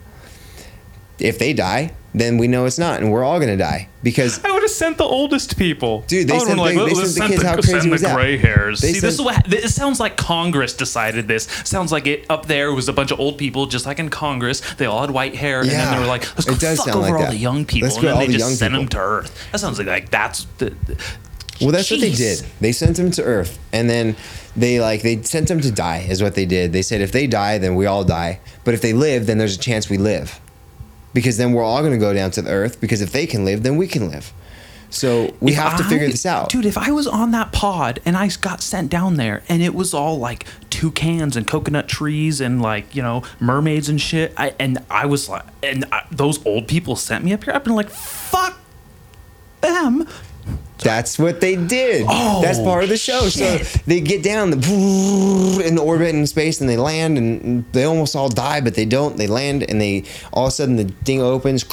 If 1.19 1.39
they 1.39 1.53
die, 1.53 1.91
then 2.13 2.37
we 2.37 2.47
know 2.47 2.65
it's 2.65 2.77
not, 2.77 2.99
and 3.01 3.11
we're 3.11 3.23
all 3.23 3.39
gonna 3.39 3.55
die 3.57 3.87
because 4.03 4.43
I 4.43 4.51
would 4.51 4.61
have 4.63 4.71
sent 4.71 4.97
the 4.97 5.03
oldest 5.05 5.57
people. 5.57 6.03
Dude, 6.07 6.27
they 6.27 6.33
I 6.33 6.37
would've 6.39 6.47
sent 6.49 6.63
been 6.63 6.75
the- 6.77 6.85
they 6.85 6.93
let's 6.93 6.95
sent 6.95 7.05
the 7.13 7.19
send 7.19 7.31
kids, 7.31 7.43
how 7.43 7.53
crazy 7.55 7.79
send 7.79 7.91
was 7.91 8.01
the 8.01 8.07
that? 8.07 8.15
gray 8.15 8.37
hairs. 8.37 8.81
They 8.81 8.93
See, 8.93 8.99
this 8.99 9.13
is 9.15 9.21
what 9.21 9.45
this 9.49 9.73
sounds 9.75 9.99
like. 9.99 10.17
Congress 10.17 10.73
decided 10.73 11.27
this. 11.27 11.47
Sounds 11.63 11.91
like 11.91 12.05
it 12.07 12.25
up 12.29 12.47
there 12.47 12.73
was 12.73 12.89
a 12.89 12.93
bunch 12.93 13.11
of 13.11 13.19
old 13.19 13.37
people, 13.37 13.65
just 13.65 13.85
like 13.85 13.99
in 13.99 14.09
Congress. 14.09 14.61
They 14.75 14.85
all 14.85 15.01
had 15.01 15.11
white 15.11 15.35
hair, 15.35 15.61
and 15.61 15.69
then 15.69 15.93
they 15.93 15.99
were 15.99 16.05
like, 16.07 16.23
"Let's 16.35 16.45
go 16.45 16.55
fuck 16.55 16.85
sound 16.85 16.89
over 16.91 16.99
like 17.01 17.13
all 17.13 17.19
that. 17.21 17.31
the 17.31 17.37
young 17.37 17.65
people," 17.65 17.87
Let's 17.87 17.95
and 17.95 18.01
go 18.03 18.07
then 18.09 18.13
all 18.15 18.19
they 18.21 18.27
the 18.27 18.33
just 18.33 18.45
young 18.45 18.55
sent 18.55 18.73
them 18.73 18.87
to 18.89 18.97
Earth. 18.99 19.47
That 19.51 19.59
sounds 19.59 19.77
like 19.77 19.87
like 19.87 20.09
that's 20.09 20.47
the. 20.57 20.71
the- 20.87 20.97
Well, 21.61 21.71
that's 21.71 21.89
what 21.89 22.01
they 22.01 22.11
did. 22.11 22.43
They 22.59 22.73
sent 22.73 22.97
them 22.97 23.11
to 23.11 23.23
Earth, 23.23 23.57
and 23.71 23.89
then 23.89 24.17
they 24.57 24.79
like 24.81 25.01
they 25.03 25.21
sent 25.21 25.47
them 25.47 25.61
to 25.61 25.71
die. 25.71 26.05
Is 26.09 26.21
what 26.21 26.35
they 26.35 26.45
did. 26.45 26.73
They 26.73 26.81
said 26.81 26.99
if 27.01 27.11
they 27.13 27.27
die, 27.27 27.57
then 27.59 27.75
we 27.75 27.85
all 27.85 28.03
die. 28.03 28.39
But 28.65 28.73
if 28.73 28.81
they 28.81 28.91
live, 28.93 29.25
then 29.25 29.37
there's 29.37 29.55
a 29.55 29.59
chance 29.59 29.89
we 29.89 29.97
live, 29.97 30.39
because 31.15 31.37
then 31.37 31.51
we're 31.53 31.63
all 31.63 31.79
going 31.79 31.93
to 31.93 31.97
go 31.97 32.13
down 32.13 32.29
to 32.31 32.43
the 32.43 32.51
Earth. 32.51 32.79
Because 32.79 33.01
if 33.01 33.11
they 33.11 33.25
can 33.25 33.43
live, 33.43 33.63
then 33.63 33.75
we 33.77 33.87
can 33.87 34.07
live. 34.11 34.31
So 34.91 35.33
we 35.41 35.51
If 35.53 35.57
have 35.57 35.77
to 35.77 35.83
I- 35.83 35.89
figure 35.89 36.07
this 36.07 36.25
out. 36.25 36.49
Dude, 36.49 36.65
if 36.65 36.77
I 36.77 36.91
was 36.91 37.07
on 37.07 37.31
that 37.31 37.51
pod 37.51 37.99
and 38.05 38.15
I 38.15 38.29
got 38.39 38.61
sent 38.61 38.89
down 38.91 39.15
there 39.17 39.41
and 39.49 39.61
it 39.63 39.73
was 39.73 39.93
all 39.93 40.19
like 40.19 40.45
toucans 40.69 41.35
and 41.35 41.45
coconut 41.47 41.87
trees 41.89 42.39
and 42.39 42.61
like, 42.61 42.95
you 42.95 43.01
know, 43.01 43.23
mermaids 43.39 43.89
and 43.89 43.99
shit, 43.99 44.33
I, 44.37 44.53
and 44.59 44.77
I 44.89 45.05
was 45.07 45.27
like, 45.27 45.43
and 45.63 45.83
I, 45.91 46.05
those 46.11 46.45
old 46.45 46.67
people 46.67 46.95
sent 46.95 47.25
me 47.25 47.33
up 47.33 47.43
here, 47.43 47.53
I've 47.53 47.63
been 47.63 47.75
like, 47.75 47.89
fuck 47.89 48.57
them. 49.61 50.07
That's 50.79 51.17
what 51.17 51.41
they 51.41 51.55
did. 51.55 52.05
Oh, 52.07 52.41
That's 52.41 52.59
part 52.59 52.83
of 52.83 52.89
the 52.89 52.97
show. 52.97 53.29
shit. 53.29 53.65
So 53.65 53.79
they 53.87 54.01
get 54.01 54.23
down 54.23 54.51
the 54.51 55.63
in 55.65 55.75
the 55.75 55.81
orbit 55.81 56.13
in 56.13 56.27
space 56.27 56.59
and 56.61 56.69
they 56.69 56.77
land 56.77 57.17
and 57.17 57.65
they 57.71 57.85
almost 57.85 58.15
all 58.15 58.29
die, 58.29 58.61
but 58.61 58.75
they 58.75 58.85
don't. 58.85 59.17
They 59.17 59.27
land 59.27 59.63
and 59.69 59.79
they 59.79 60.03
all 60.33 60.45
of 60.45 60.49
a 60.49 60.51
sudden 60.51 60.75
the 60.75 60.85
thing 61.05 61.21
opens 61.21 61.63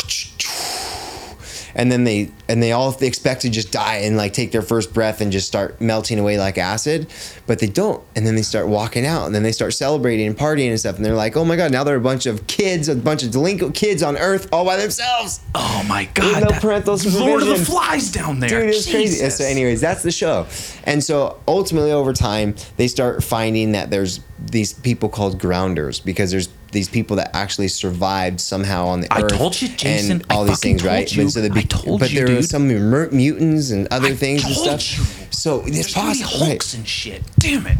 and 1.74 1.90
then 1.90 2.05
they 2.05 2.31
and 2.49 2.62
they 2.62 2.73
all 2.73 2.97
expect 3.01 3.43
to 3.43 3.51
just 3.51 3.73
die 3.73 3.97
and 3.97 4.16
like 4.16 4.32
take 4.32 4.53
their 4.53 4.62
first 4.62 4.93
breath 4.93 5.20
and 5.20 5.32
just 5.32 5.47
start 5.47 5.81
melting 5.81 6.19
away 6.19 6.39
like 6.39 6.59
acid, 6.59 7.09
but 7.47 7.59
they 7.59 7.66
don't. 7.66 8.03
And 8.15 8.27
then 8.27 8.35
they 8.35 8.43
start 8.43 8.69
walking 8.69 9.07
out 9.07 9.27
and 9.27 9.35
then 9.35 9.43
they 9.43 9.53
start 9.53 9.74
celebrating 9.74 10.27
and 10.27 10.36
partying 10.36 10.69
and 10.69 10.78
stuff. 10.78 10.97
And 10.97 11.05
they're 11.05 11.15
like, 11.15 11.36
oh 11.36 11.44
my 11.44 11.57
god, 11.57 11.73
now 11.73 11.85
they're 11.85 11.97
a 11.97 12.01
bunch 12.01 12.27
of 12.27 12.47
kids, 12.47 12.89
a 12.89 12.97
bunch 12.97 13.23
of 13.23 13.31
delinquent 13.31 13.74
kids 13.74 14.03
on 14.03 14.16
Earth 14.16 14.49
all 14.53 14.65
by 14.65 14.77
themselves. 14.77 15.40
Oh 15.55 15.85
my 15.89 16.05
god. 16.15 16.49
no 16.49 16.59
parental 16.61 16.97
Lord 17.11 17.43
of 17.43 17.49
the. 17.49 17.62
Flies 17.65 18.11
down 18.11 18.40
there. 18.40 18.49
Dude, 18.49 18.70
it's 18.70 18.90
crazy. 18.90 19.28
So, 19.31 19.44
anyways, 19.44 19.81
that's 19.81 20.03
the 20.03 20.11
show. 20.11 20.47
And 20.85 21.03
so, 21.03 21.40
ultimately, 21.49 21.93
over 21.93 22.12
time, 22.12 22.55
they 22.77 22.89
start 22.89 23.23
finding 23.23 23.73
that 23.73 23.90
there's 23.90 24.20
these 24.39 24.73
people 24.73 25.09
called 25.09 25.39
grounders 25.39 26.01
because 26.01 26.31
there's 26.31 26.49
these 26.73 26.89
people 26.89 27.16
that 27.16 27.31
actually 27.36 27.69
survived 27.69 28.40
somehow 28.40 28.86
on 28.89 29.03
the 29.03 29.12
I 29.12 29.23
earth. 29.23 29.36
told 29.36 29.61
you, 29.62 29.69
Jason. 29.69 30.11
and 30.12 30.27
all 30.31 30.44
I 30.44 30.49
these 30.49 30.61
things, 30.61 30.82
right? 30.85 31.11
you. 31.15 31.24
But 31.24 31.31
so 31.31 31.40
they 31.43 31.61
I 31.61 31.62
told 31.62 32.01
but 32.01 32.11
you, 32.11 32.24
there 32.27 32.35
were 32.35 32.43
some 32.43 32.66
mutants 32.66 33.70
and 33.70 33.86
other 33.90 34.09
I 34.09 34.15
things 34.15 34.44
and 34.44 34.55
stuff. 34.55 34.99
you. 34.99 35.05
So 35.31 35.61
it's 35.61 35.70
There's 35.73 35.94
gonna 35.94 36.09
possible. 36.09 36.47
Hulks 36.47 36.74
and 36.74 36.89
shit. 36.89 37.23
Damn 37.39 37.66
it. 37.66 37.78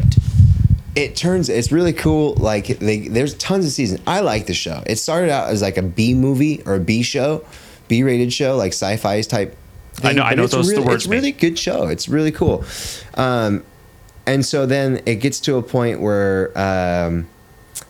It 0.95 1.15
turns. 1.15 1.49
It's 1.49 1.71
really 1.71 1.93
cool. 1.93 2.35
Like 2.35 2.67
they, 2.79 3.07
there's 3.07 3.33
tons 3.35 3.65
of 3.65 3.71
seasons. 3.71 3.99
I 4.05 4.19
like 4.19 4.45
the 4.45 4.53
show. 4.53 4.83
It 4.85 4.97
started 4.97 5.31
out 5.31 5.49
as 5.49 5.61
like 5.63 5.77
a 5.77 5.81
B 5.81 6.13
movie 6.13 6.61
or 6.65 6.75
a 6.75 6.79
B 6.79 7.01
show, 7.01 7.43
B 7.87 8.03
rated 8.03 8.31
show, 8.31 8.55
like 8.57 8.73
sci-fi 8.73 9.19
type. 9.21 9.57
I 10.03 10.13
know- 10.13 10.21
I 10.23 10.35
know 10.35 10.43
it's 10.43 10.53
those- 10.53 10.67
the 10.67 10.73
really, 10.75 10.85
words 10.87 11.05
It's 11.05 11.11
really 11.11 11.31
good 11.31 11.57
show. 11.57 11.87
It's 11.87 12.07
really 12.07 12.31
cool. 12.31 12.63
Um, 13.15 13.63
and 14.27 14.45
so 14.45 14.65
then 14.67 15.01
it 15.07 15.15
gets 15.15 15.39
to 15.41 15.55
a 15.57 15.63
point 15.63 15.99
where 15.99 16.55
um, 16.57 17.27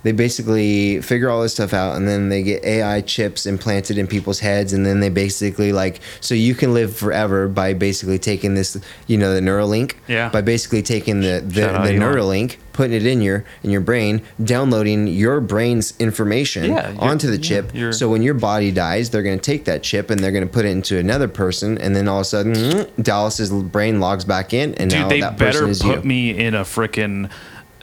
they 0.04 0.12
basically 0.12 1.02
figure 1.02 1.30
all 1.30 1.42
this 1.42 1.54
stuff 1.54 1.74
out 1.74 1.96
and 1.96 2.08
then 2.08 2.30
they 2.30 2.44
get 2.44 2.64
AI 2.64 3.02
chips 3.02 3.46
implanted 3.46 3.98
in 3.98 4.06
people's 4.08 4.40
heads 4.40 4.74
and 4.74 4.86
then 4.86 5.00
they 5.00 5.10
basically 5.10 5.72
like 5.72 6.02
so 6.22 6.36
you 6.36 6.54
can 6.56 6.74
live 6.74 6.96
forever 6.96 7.48
by 7.48 7.74
basically 7.74 8.20
taking 8.20 8.54
this 8.54 8.78
you 9.08 9.18
know 9.18 9.34
the 9.34 9.42
Neuralink 9.42 9.94
Yeah. 10.08 10.30
by 10.30 10.42
basically 10.42 10.82
taking 10.82 11.22
the 11.22 11.42
the, 11.46 11.62
Shout 11.62 11.86
the. 11.86 11.92
Neuralink 11.94 12.58
putting 12.74 12.94
it 12.96 13.06
in 13.06 13.22
your 13.22 13.46
in 13.64 13.70
your 13.70 13.82
brain 13.82 14.22
downloading 14.44 15.08
your 15.08 15.40
brain's 15.40 15.94
information 16.00 16.66
Yeah, 16.72 16.96
onto 17.00 17.30
the 17.30 17.38
chip 17.38 17.74
your- 17.74 17.94
so 17.94 18.10
when 18.10 18.24
your 18.24 18.34
body 18.34 18.72
dies 18.72 19.10
they're 19.12 19.24
going 19.24 19.38
to 19.40 19.44
take 19.44 19.66
that 19.66 19.84
chip 19.84 20.10
and 20.10 20.20
they're 20.20 20.32
going 20.32 20.46
to 20.46 20.52
put 20.52 20.66
it 20.66 20.70
into 20.70 20.98
another 20.98 21.28
person 21.28 21.78
and 21.78 21.96
then 21.96 22.08
all 22.08 22.18
of 22.20 22.22
a 22.24 22.26
sudden 22.26 22.54
mm-hmm. 22.54 23.02
Dallas's 23.02 23.52
brain 23.52 24.00
logs 24.00 24.26
back 24.26 24.54
in 24.54 24.74
and 24.76 24.92
now 24.92 25.04
Dude, 25.04 25.12
they 25.12 25.22
that 25.22 25.38
person 25.38 25.62
better 25.62 25.68
is 25.70 25.82
put 25.82 26.00
you 26.00 26.04
me 26.04 26.38
in 26.38 26.56
a 26.56 26.62
freaking 26.64 27.30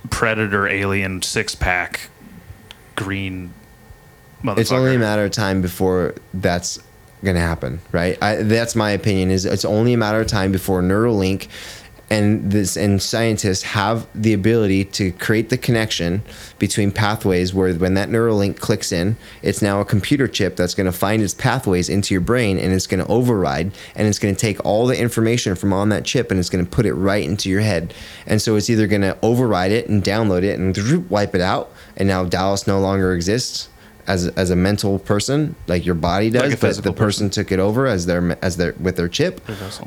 predator 0.09 0.67
alien 0.67 1.23
six 1.23 1.55
pack 1.55 2.09
green 2.97 3.53
motherfucker. 4.43 4.59
it's 4.59 4.73
only 4.73 4.95
a 4.95 4.99
matter 4.99 5.25
of 5.25 5.31
time 5.31 5.61
before 5.61 6.15
that's 6.35 6.79
to 7.35 7.41
happen, 7.41 7.81
right? 7.93 8.17
I, 8.23 8.37
that's 8.37 8.75
my 8.75 8.91
opinion. 8.91 9.31
Is 9.31 9.45
it's 9.45 9.65
only 9.65 9.93
a 9.93 9.99
matter 9.99 10.21
of 10.21 10.27
time 10.27 10.53
before 10.53 10.81
Neuralink 10.81 11.49
and 12.11 12.51
this 12.51 12.77
and 12.77 13.01
scientists 13.01 13.62
have 13.62 14.07
the 14.15 14.32
ability 14.32 14.85
to 14.85 15.12
create 15.12 15.49
the 15.49 15.57
connection 15.57 16.23
between 16.59 16.91
pathways 16.91 17.55
where 17.55 17.73
when 17.74 17.95
that 17.95 18.09
Neuralink 18.09 18.59
clicks 18.59 18.91
in, 18.91 19.16
it's 19.43 19.62
now 19.62 19.81
a 19.81 19.85
computer 19.85 20.27
chip 20.27 20.57
that's 20.57 20.74
going 20.74 20.87
to 20.87 20.93
find 20.93 21.23
its 21.23 21.35
pathways 21.35 21.89
into 21.89 22.12
your 22.12 22.20
brain 22.20 22.59
and 22.59 22.73
it's 22.73 22.89
going 22.89 23.03
to 23.03 23.11
override 23.11 23.73
and 23.95 24.09
it's 24.09 24.19
going 24.19 24.35
to 24.35 24.41
take 24.41 24.62
all 24.65 24.87
the 24.87 24.99
information 24.99 25.55
from 25.55 25.73
on 25.73 25.89
that 25.91 26.05
chip 26.05 26.32
and 26.32 26.41
it's 26.41 26.51
going 26.51 26.65
to 26.65 26.70
put 26.70 26.85
it 26.85 26.95
right 26.95 27.24
into 27.24 27.49
your 27.49 27.61
head. 27.61 27.95
And 28.27 28.43
so 28.43 28.57
it's 28.57 28.69
either 28.69 28.89
going 28.89 29.03
to 29.03 29.16
override 29.23 29.70
it 29.70 29.89
and 29.89 30.03
download 30.03 30.43
it 30.43 30.59
and 30.59 31.09
wipe 31.11 31.35
it 31.37 31.41
out 31.41 31.73
and 31.97 32.09
now 32.09 32.24
Dallas 32.24 32.66
no 32.66 32.81
longer 32.81 33.15
exists 33.15 33.69
as 34.07 34.29
as 34.29 34.51
a 34.51 34.57
mental 34.57 34.99
person, 34.99 35.55
like 35.67 35.85
your 35.87 35.95
body 35.95 36.31
does, 36.31 36.43
Like 36.43 36.51
but 36.53 36.61
the 36.61 36.67
physical 36.67 36.93
person, 36.93 37.31
took 37.31 37.51
it 37.53 37.59
over 37.59 37.87
as 37.87 38.07
their 38.07 38.37
as 38.43 38.57
their 38.57 38.75
with 38.81 38.97
their 38.97 39.09
chip, 39.09 39.41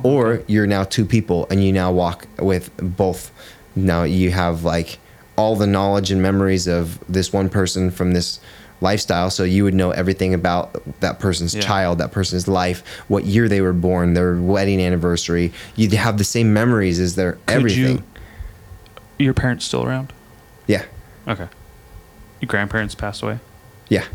or 0.03 0.41
you're 0.47 0.67
now 0.67 0.83
two 0.83 1.05
people 1.05 1.47
and 1.49 1.63
you 1.63 1.71
now 1.73 1.91
walk 1.91 2.27
with 2.39 2.71
both. 2.77 3.31
Now 3.75 4.03
you 4.03 4.31
have 4.31 4.63
like 4.63 4.99
all 5.35 5.55
the 5.55 5.67
knowledge 5.67 6.11
and 6.11 6.21
memories 6.21 6.67
of 6.67 6.99
this 7.09 7.33
one 7.33 7.49
person 7.49 7.89
from 7.89 8.13
this 8.13 8.39
lifestyle, 8.81 9.29
so 9.29 9.43
you 9.43 9.63
would 9.63 9.73
know 9.73 9.91
everything 9.91 10.33
about 10.33 10.75
that 10.99 11.17
person's 11.19 11.55
Yeah. 11.55 11.61
child, 11.61 11.97
that 11.99 12.11
person's 12.11 12.47
life, 12.47 12.83
what 13.07 13.23
year 13.25 13.47
they 13.47 13.61
were 13.61 13.71
born, 13.73 14.13
their 14.13 14.35
wedding 14.35 14.81
anniversary. 14.81 15.53
You'd 15.75 15.93
have 15.93 16.17
the 16.17 16.23
same 16.25 16.53
memories 16.53 16.99
as 16.99 17.15
their 17.15 17.33
Could 17.33 17.39
everything. 17.47 18.03
You, 19.17 19.25
your 19.25 19.33
parents 19.33 19.63
still 19.65 19.83
around? 19.85 20.11
Yeah, 20.67 20.83
Okay. 21.27 21.47
Your 22.41 22.47
grandparents 22.47 22.93
passed 22.93 23.23
away. 23.23 23.39
Yeah. 23.89 24.05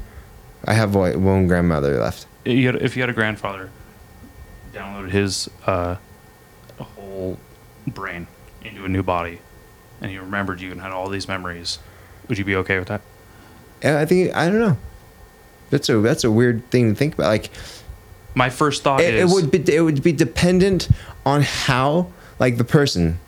I 0.66 0.74
have 0.74 0.95
one 0.95 1.23
one 1.23 1.47
grandmother 1.47 1.99
left. 2.01 2.27
You 2.45 2.66
had, 2.66 2.82
if 2.82 2.97
you 2.97 3.03
had 3.03 3.11
a 3.11 3.15
grandfather, 3.15 3.70
downloaded 4.73 5.11
his 5.11 5.49
uh, 5.66 5.97
whole 6.78 7.39
brain 7.86 8.27
into 8.62 8.85
a 8.85 8.89
new 8.89 9.03
body, 9.03 9.40
and 10.01 10.11
he 10.11 10.19
remembered 10.19 10.61
you 10.61 10.73
and 10.73 10.81
had 10.81 10.93
all 10.93 11.09
these 11.09 11.28
memories, 11.28 11.78
would 12.28 12.39
you 12.39 12.45
be 12.45 12.57
okay 12.57 12.78
with 12.78 12.89
that? 12.89 13.03
Yeah, 13.82 14.01
I 14.01 14.07
think 14.07 14.35
I 14.35 14.49
don't 14.49 14.59
know. 14.59 14.77
That's 15.70 15.89
a 15.89 15.99
that's 15.99 16.24
a 16.24 16.31
weird 16.31 16.69
thing 16.70 16.90
to 16.90 16.95
think 16.95 17.15
about. 17.15 17.28
Like 17.28 17.51
My 18.35 18.51
first 18.51 18.82
thought 18.82 19.01
is 19.01 19.09
it, 19.09 19.15
it 19.15 19.20
is 19.24 19.32
would 19.32 19.51
be 19.51 19.74
it 19.74 19.81
would 19.81 20.03
be 20.03 20.12
dependent 20.12 20.89
on 21.24 21.43
how 21.43 22.11
like 22.39 22.57
the 22.57 22.65
person. 22.65 23.19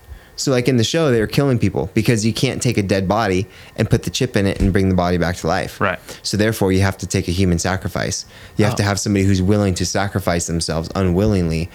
So 0.41 0.51
like 0.51 0.69
in 0.69 0.77
the 0.79 0.85
show, 0.85 1.11
they 1.11 1.21
were 1.21 1.27
killing 1.27 1.59
people 1.59 1.91
because 1.93 2.25
you 2.25 2.33
can't 2.33 2.62
take 2.62 2.79
a 2.79 2.83
dead 2.83 3.07
body 3.07 3.47
and 3.77 3.89
put 3.91 4.05
the 4.05 4.11
chip 4.11 4.37
in 4.37 4.47
it 4.47 4.59
and 4.61 4.73
bring 4.73 4.89
the 4.89 4.95
body 4.95 5.19
back 5.19 5.37
to 5.37 5.47
life. 5.47 5.81
Right. 5.81 5.99
So 6.23 6.37
therefore, 6.37 6.73
you 6.73 6.81
have 6.81 6.97
to 6.99 7.07
take 7.07 7.29
a 7.29 7.31
human 7.31 7.59
sacrifice. 7.59 8.25
You 8.57 8.65
have 8.65 8.75
Oh. 8.75 8.77
to 8.79 8.83
have 8.83 8.99
somebody 8.99 9.25
who's 9.27 9.43
willing 9.43 9.75
to 9.75 9.85
sacrifice 9.85 10.47
themselves 10.47 10.89
unwillingly. 10.95 11.69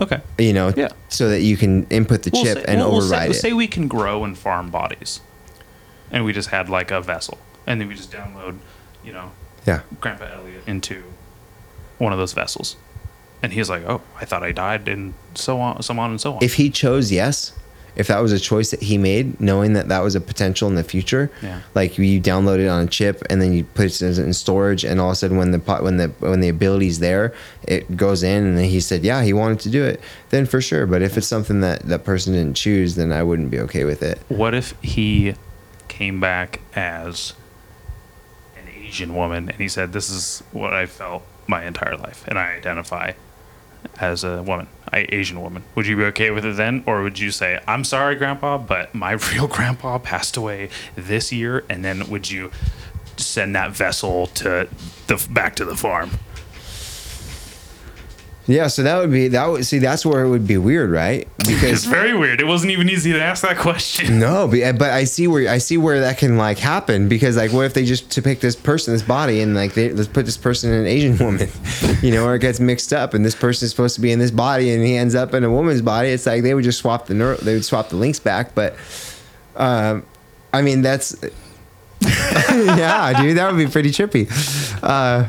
okay. 0.00 0.20
You 0.38 0.52
know, 0.52 0.72
Yeah. 0.76 0.88
so 1.08 1.28
that 1.28 1.42
you 1.42 1.56
can 1.56 1.86
input 1.90 2.22
the 2.22 2.30
We'll 2.32 2.42
chip 2.44 2.58
say- 2.58 2.64
and 2.66 2.80
we'll- 2.80 2.90
we'll 2.92 3.00
say, 3.02 3.06
override 3.16 3.30
it. 3.30 3.34
Say 3.34 3.52
we 3.52 3.66
can 3.68 3.86
grow 3.86 4.24
and 4.24 4.36
farm 4.36 4.70
bodies, 4.70 5.20
and 6.10 6.24
we 6.24 6.32
just 6.32 6.48
had 6.48 6.68
like 6.70 6.90
a 6.90 7.00
vessel, 7.02 7.38
and 7.66 7.80
then 7.80 7.86
we 7.88 7.94
just 7.94 8.10
download 8.10 8.56
you 9.04 9.12
know, 9.14 9.30
Yeah. 9.66 9.80
Grandpa 10.00 10.24
Elliot 10.34 10.62
into 10.66 11.02
one 11.98 12.12
of 12.12 12.18
those 12.18 12.32
vessels. 12.34 12.76
And 13.42 13.52
he's 13.52 13.70
like, 13.70 13.84
"Oh, 13.88 14.02
I 14.20 14.24
thought 14.24 14.42
I 14.42 14.52
died," 14.52 14.86
and 14.88 15.14
so 15.34 15.60
on, 15.60 15.82
so 15.82 15.98
on 15.98 16.10
and 16.10 16.20
so 16.20 16.34
on. 16.34 16.38
If 16.42 16.54
he 16.54 16.68
chose 16.70 17.10
yes, 17.10 17.52
if 17.96 18.06
that 18.08 18.20
was 18.20 18.32
a 18.32 18.38
choice 18.38 18.70
that 18.70 18.82
he 18.82 18.98
made, 18.98 19.40
knowing 19.40 19.72
that 19.72 19.88
that 19.88 20.02
was 20.02 20.14
a 20.14 20.20
potential 20.20 20.68
in 20.68 20.74
the 20.74 20.84
future, 20.84 21.30
Yeah. 21.42 21.60
like 21.74 21.98
you 21.98 22.20
download 22.20 22.58
it 22.60 22.68
on 22.68 22.84
a 22.84 22.86
chip 22.86 23.22
and 23.30 23.40
then 23.42 23.52
you 23.52 23.64
put 23.64 23.86
it 23.86 24.18
in 24.18 24.32
storage, 24.34 24.84
and 24.84 25.00
all 25.00 25.08
of 25.08 25.12
a 25.12 25.16
sudden 25.16 25.36
when 25.38 25.50
the 25.52 25.58
pot- 25.58 25.82
when 25.82 25.96
the 25.96 26.08
when 26.20 26.40
the 26.40 26.48
ability's 26.50 26.98
there, 26.98 27.32
it 27.66 27.96
goes 27.96 28.22
in, 28.22 28.44
and 28.46 28.58
then 28.58 28.66
he 28.66 28.78
said, 28.80 29.02
yeah, 29.04 29.22
he 29.22 29.32
wanted 29.32 29.58
to 29.60 29.70
do 29.70 29.84
it, 29.84 30.00
then 30.28 30.44
for 30.46 30.60
sure. 30.60 30.86
But 30.86 31.00
if 31.02 31.16
it's 31.16 31.26
something 31.26 31.60
that 31.62 31.80
that 31.88 32.04
person 32.04 32.34
didn't 32.34 32.56
choose, 32.56 32.94
then 32.94 33.10
I 33.10 33.22
wouldn't 33.22 33.50
be 33.50 33.58
okay 33.60 33.84
with 33.84 34.02
it. 34.02 34.20
what 34.28 34.54
if 34.54 34.74
he 34.82 35.34
came 35.88 36.20
back 36.20 36.60
as 36.76 37.32
an 38.56 38.64
Asian 38.86 39.14
woman 39.14 39.48
and 39.48 39.58
he 39.58 39.68
said, 39.68 39.92
"This 39.92 40.10
is 40.10 40.42
what 40.52 40.72
I 40.72 40.86
felt 40.86 41.22
my 41.46 41.64
entire 41.64 41.96
life, 41.96 42.22
and 42.28 42.38
I 42.38 42.52
identify 42.52 43.12
as 44.00 44.24
a 44.24 44.42
woman, 44.42 44.68
Asian 44.92 45.40
woman." 45.40 45.62
Would 45.74 45.86
you 45.86 45.96
be 45.96 46.04
okay 46.04 46.30
with 46.30 46.44
it 46.44 46.56
then, 46.56 46.82
or 46.86 47.02
would 47.02 47.18
you 47.18 47.30
say, 47.30 47.60
"I'm 47.66 47.84
sorry, 47.84 48.14
Grandpa, 48.16 48.58
but 48.58 48.94
my 48.94 49.12
real 49.32 49.46
grandpa 49.48 49.98
passed 49.98 50.36
away 50.36 50.68
this 50.96 51.32
year," 51.32 51.64
and 51.68 51.84
then 51.84 52.08
would 52.08 52.30
you 52.30 52.50
send 53.16 53.54
that 53.54 53.72
vessel 53.72 54.26
to 54.28 54.68
the 55.06 55.26
back 55.30 55.56
to 55.56 55.64
the 55.64 55.76
farm? 55.76 56.10
Yeah, 58.50 58.66
so 58.66 58.82
that 58.82 58.98
would 58.98 59.12
be 59.12 59.28
that 59.28 59.46
would 59.46 59.64
see 59.64 59.78
that's 59.78 60.04
where 60.04 60.24
it 60.24 60.28
would 60.28 60.44
be 60.44 60.58
weird, 60.58 60.90
right? 60.90 61.28
Because 61.38 61.62
It's 61.62 61.84
very 61.84 62.16
weird. 62.16 62.40
It 62.40 62.46
wasn't 62.46 62.72
even 62.72 62.88
easy 62.88 63.12
to 63.12 63.22
ask 63.22 63.42
that 63.42 63.56
question. 63.58 64.18
no, 64.18 64.48
but, 64.48 64.76
but 64.76 64.90
I 64.90 65.04
see 65.04 65.28
where 65.28 65.48
I 65.48 65.58
see 65.58 65.78
where 65.78 66.00
that 66.00 66.18
can 66.18 66.36
like 66.36 66.58
happen 66.58 67.08
because 67.08 67.36
like 67.36 67.52
what 67.52 67.66
if 67.66 67.74
they 67.74 67.84
just 67.84 68.10
to 68.12 68.22
pick 68.22 68.40
this 68.40 68.56
person, 68.56 68.92
this 68.92 69.02
body, 69.02 69.40
and 69.40 69.54
like 69.54 69.74
they 69.74 69.92
let's 69.92 70.08
put 70.08 70.26
this 70.26 70.36
person 70.36 70.72
in 70.72 70.80
an 70.80 70.86
Asian 70.86 71.16
woman, 71.24 71.48
you 72.02 72.10
know, 72.10 72.24
or 72.26 72.34
it 72.34 72.40
gets 72.40 72.58
mixed 72.58 72.92
up, 72.92 73.14
and 73.14 73.24
this 73.24 73.36
person 73.36 73.66
is 73.66 73.70
supposed 73.70 73.94
to 73.94 74.00
be 74.00 74.10
in 74.10 74.18
this 74.18 74.32
body, 74.32 74.72
and 74.72 74.84
he 74.84 74.96
ends 74.96 75.14
up 75.14 75.32
in 75.32 75.44
a 75.44 75.50
woman's 75.50 75.82
body. 75.82 76.08
It's 76.08 76.26
like 76.26 76.42
they 76.42 76.54
would 76.54 76.64
just 76.64 76.80
swap 76.80 77.06
the 77.06 77.14
neuro, 77.14 77.36
they 77.36 77.54
would 77.54 77.64
swap 77.64 77.90
the 77.90 77.96
links 77.96 78.18
back, 78.18 78.54
but 78.56 78.74
um, 79.54 80.04
I 80.52 80.62
mean 80.62 80.82
that's 80.82 81.14
yeah, 82.02 83.12
dude, 83.20 83.36
that 83.36 83.52
would 83.52 83.58
be 83.58 83.70
pretty 83.70 83.90
trippy. 83.90 84.26
Uh, 84.82 85.28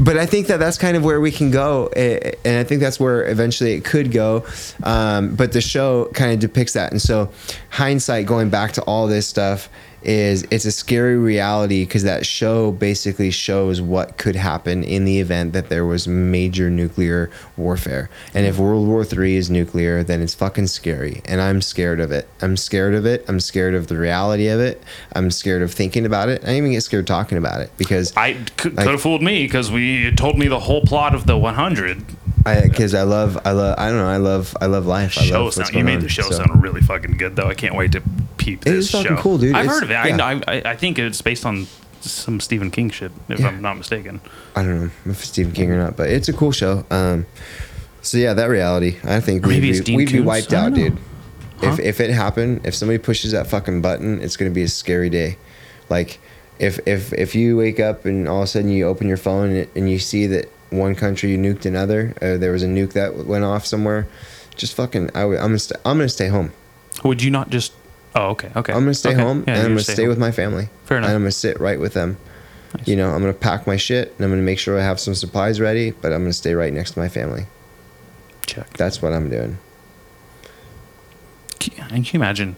but 0.00 0.16
I 0.16 0.26
think 0.26 0.46
that 0.48 0.58
that's 0.58 0.78
kind 0.78 0.96
of 0.96 1.04
where 1.04 1.20
we 1.20 1.30
can 1.30 1.50
go, 1.50 1.88
and 1.88 2.58
I 2.58 2.64
think 2.64 2.80
that's 2.80 3.00
where 3.00 3.28
eventually 3.28 3.72
it 3.72 3.84
could 3.84 4.12
go. 4.12 4.44
Um, 4.82 5.34
but 5.34 5.52
the 5.52 5.60
show 5.60 6.06
kind 6.14 6.32
of 6.32 6.38
depicts 6.40 6.74
that, 6.74 6.92
and 6.92 7.00
so 7.00 7.30
hindsight, 7.70 8.26
going 8.26 8.50
back 8.50 8.72
to 8.72 8.82
all 8.82 9.06
this 9.06 9.26
stuff, 9.26 9.68
is 10.02 10.46
it's 10.50 10.64
a 10.64 10.70
scary 10.72 11.16
reality 11.18 11.84
because 11.84 12.04
that 12.04 12.24
show 12.24 12.70
basically 12.72 13.30
shows 13.30 13.80
what 13.80 14.16
could 14.16 14.36
happen 14.36 14.84
in 14.84 15.04
the 15.04 15.18
event 15.18 15.52
that 15.52 15.68
there 15.68 15.84
was 15.84 16.06
major 16.06 16.70
nuclear 16.70 17.30
warfare. 17.56 18.08
And 18.34 18.46
if 18.46 18.58
World 18.58 18.86
War 18.86 19.04
III 19.04 19.36
is 19.36 19.50
nuclear, 19.50 20.02
then 20.04 20.22
it's 20.22 20.34
fucking 20.34 20.68
scary, 20.68 21.20
and 21.24 21.40
I'm 21.40 21.60
scared 21.60 22.00
of 22.00 22.12
it. 22.12 22.28
I'm 22.40 22.56
scared 22.56 22.94
of 22.94 23.06
it. 23.06 23.24
I'm 23.28 23.40
scared 23.40 23.74
of 23.74 23.88
the 23.88 23.96
reality 23.96 24.48
of 24.48 24.60
it. 24.60 24.82
I'm 25.14 25.30
scared 25.30 25.62
of 25.62 25.72
thinking 25.72 26.06
about 26.06 26.28
it. 26.28 26.42
I 26.46 26.56
even 26.56 26.70
get 26.72 26.82
scared 26.82 27.06
talking 27.06 27.38
about 27.38 27.60
it 27.60 27.70
because 27.76 28.16
I 28.16 28.34
could, 28.56 28.76
Like- 28.76 28.84
could 28.86 28.92
have 28.92 29.02
fooled 29.02 29.22
me 29.22 29.44
because 29.44 29.70
we 29.70 30.12
told 30.12 30.38
me 30.38 30.46
the 30.48 30.60
whole 30.60 30.82
plot 30.82 31.14
of 31.14 31.26
the 31.26 31.36
100 31.36 32.04
I 32.46 32.62
because 32.62 32.94
I 32.94 33.02
love 33.02 33.36
I 33.44 33.50
love 33.50 33.74
I 33.78 33.88
don't 33.88 33.98
know 33.98 34.06
I 34.08 34.16
love 34.16 34.56
I 34.60 34.66
love 34.66 34.86
life. 34.86 35.18
I 35.18 35.22
show 35.22 35.44
love 35.44 35.54
sound. 35.54 35.74
You 35.74 35.82
made 35.84 35.96
on, 35.96 36.02
the 36.02 36.08
show 36.08 36.22
so. 36.22 36.36
sound 36.36 36.62
really 36.62 36.80
fucking 36.80 37.16
good, 37.18 37.34
though. 37.36 37.48
I 37.48 37.54
can't 37.54 37.74
wait 37.74 37.92
to 37.92 38.02
peep 38.38 38.60
It 38.62 38.70
this 38.70 38.84
is 38.86 38.90
fucking 38.92 39.16
show. 39.16 39.22
cool, 39.22 39.38
dude. 39.38 39.54
I've 39.56 39.64
It's- 39.64 39.74
heard 39.74 39.82
of 39.82 39.87
it. 39.90 40.08
yeah. 40.08 40.24
I, 40.24 40.40
I 40.56 40.62
I 40.72 40.76
think 40.76 40.98
it's 40.98 41.22
based 41.22 41.44
on 41.46 41.66
some 42.00 42.38
Stephen 42.40 42.70
King 42.70 42.90
shit, 42.90 43.10
if 43.28 43.40
Yeah. 43.40 43.48
I'm 43.48 43.60
not 43.60 43.76
mistaken. 43.76 44.20
I 44.54 44.62
don't 44.62 44.80
know 44.80 44.90
if 45.06 45.20
it's 45.20 45.28
Stephen 45.28 45.52
King 45.52 45.70
or 45.72 45.78
not, 45.78 45.96
but 45.96 46.10
it's 46.10 46.28
a 46.28 46.32
cool 46.32 46.52
show. 46.52 46.84
Um, 46.90 47.26
so 48.02 48.18
yeah, 48.18 48.34
that 48.34 48.46
reality. 48.46 48.96
I 49.04 49.20
think 49.20 49.44
we'd, 49.44 49.60
be, 49.60 49.96
we'd 49.96 50.12
be 50.12 50.20
wiped 50.20 50.52
out, 50.52 50.70
know. 50.72 50.76
dude. 50.90 50.98
If 51.60 51.70
Huh? 51.74 51.76
if 51.82 52.00
it 52.00 52.10
happened, 52.10 52.60
if 52.64 52.74
somebody 52.74 52.98
pushes 52.98 53.32
that 53.32 53.48
fucking 53.48 53.82
button, 53.82 54.20
it's 54.20 54.36
gonna 54.36 54.52
be 54.52 54.62
a 54.62 54.68
scary 54.68 55.10
day. 55.10 55.36
Like 55.90 56.20
if 56.60 56.78
if 56.86 57.12
if 57.12 57.34
you 57.34 57.56
wake 57.56 57.80
up 57.80 58.04
and 58.04 58.28
all 58.28 58.38
of 58.38 58.44
a 58.44 58.46
sudden 58.46 58.70
you 58.70 58.86
open 58.86 59.08
your 59.08 59.16
phone 59.16 59.50
and, 59.50 59.68
and 59.74 59.90
you 59.90 59.98
see 59.98 60.26
that 60.28 60.48
one 60.70 60.94
country 60.94 61.30
you 61.32 61.38
nuked 61.38 61.66
another, 61.66 62.14
there 62.20 62.52
was 62.52 62.62
a 62.62 62.66
nuke 62.68 62.92
that 62.92 63.26
went 63.26 63.42
off 63.44 63.66
somewhere. 63.66 64.06
Just 64.54 64.74
fucking, 64.74 65.10
I, 65.16 65.22
I'm 65.22 65.30
gonna 65.34 65.58
st- 65.58 65.80
I'm 65.84 65.96
gonna 65.98 66.08
stay 66.08 66.28
home. 66.28 66.52
Would 67.04 67.22
you 67.22 67.30
not 67.30 67.50
just? 67.50 67.72
Oh, 68.14 68.28
okay, 68.30 68.50
okay. 68.56 68.72
I'm 68.72 68.80
gonna 68.80 68.94
stay 68.94 69.10
Okay. 69.10 69.20
home 69.20 69.44
Yeah, 69.46 69.54
and 69.54 69.62
I'm 69.62 69.68
gonna 69.70 69.80
stay 69.80 69.94
stay 69.94 70.08
with 70.08 70.18
my 70.18 70.30
family. 70.32 70.68
Fair 70.84 70.98
enough. 70.98 71.08
And 71.08 71.16
I'm 71.16 71.22
gonna 71.22 71.30
sit 71.32 71.60
right 71.60 71.78
with 71.78 71.94
them. 71.94 72.16
Nice. 72.76 72.88
You 72.88 72.96
know, 72.96 73.10
I'm 73.10 73.20
gonna 73.20 73.32
pack 73.32 73.66
my 73.66 73.76
shit 73.76 74.12
and 74.16 74.24
I'm 74.24 74.30
gonna 74.30 74.42
make 74.42 74.58
sure 74.58 74.78
I 74.78 74.82
have 74.82 74.98
some 75.00 75.14
supplies 75.14 75.60
ready, 75.60 75.90
but 75.92 76.12
I'm 76.12 76.22
gonna 76.22 76.32
stay 76.32 76.54
right 76.54 76.72
next 76.72 76.92
to 76.92 76.98
my 76.98 77.08
family. 77.08 77.46
Check. 78.46 78.76
That's 78.76 79.00
what 79.02 79.12
I'm 79.12 79.28
doing. 79.30 79.58
Can 81.58 82.04
you 82.04 82.10
imagine 82.14 82.56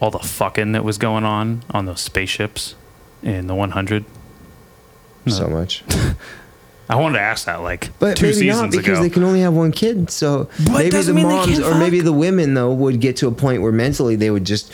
all 0.00 0.10
the 0.10 0.18
fucking 0.18 0.72
that 0.72 0.84
was 0.84 0.98
going 0.98 1.24
on 1.24 1.62
on 1.70 1.86
those 1.86 2.00
spaceships 2.00 2.74
in 3.22 3.46
the 3.46 3.54
100? 3.54 4.04
No. 5.26 5.32
So 5.32 5.46
much. 5.48 5.82
I 6.88 6.96
wanted 6.96 7.18
to 7.18 7.22
ask 7.24 7.46
that 7.46 7.62
like 7.62 7.90
But 7.98 8.16
two 8.18 8.26
maybe 8.26 8.34
seasons 8.38 8.60
not 8.62 8.70
because 8.70 8.98
ago. 8.98 9.02
they 9.02 9.10
can 9.10 9.22
only 9.24 9.40
have 9.40 9.54
one 9.54 9.72
kid. 9.72 10.10
So 10.10 10.50
But 10.66 10.72
maybe 10.72 10.90
doesn't 10.90 11.14
the 11.14 11.20
mean 11.20 11.28
they 11.28 11.34
moms 11.34 11.58
can't 11.58 11.64
or 11.64 11.78
maybe 11.78 11.98
fuck. 12.00 12.04
the 12.04 12.12
women 12.12 12.54
though 12.54 12.72
would 12.74 13.00
get 13.00 13.16
to 13.18 13.28
a 13.28 13.32
point 13.32 13.62
where 13.62 13.72
mentally 13.72 14.16
they 14.16 14.30
would 14.30 14.44
just 14.44 14.70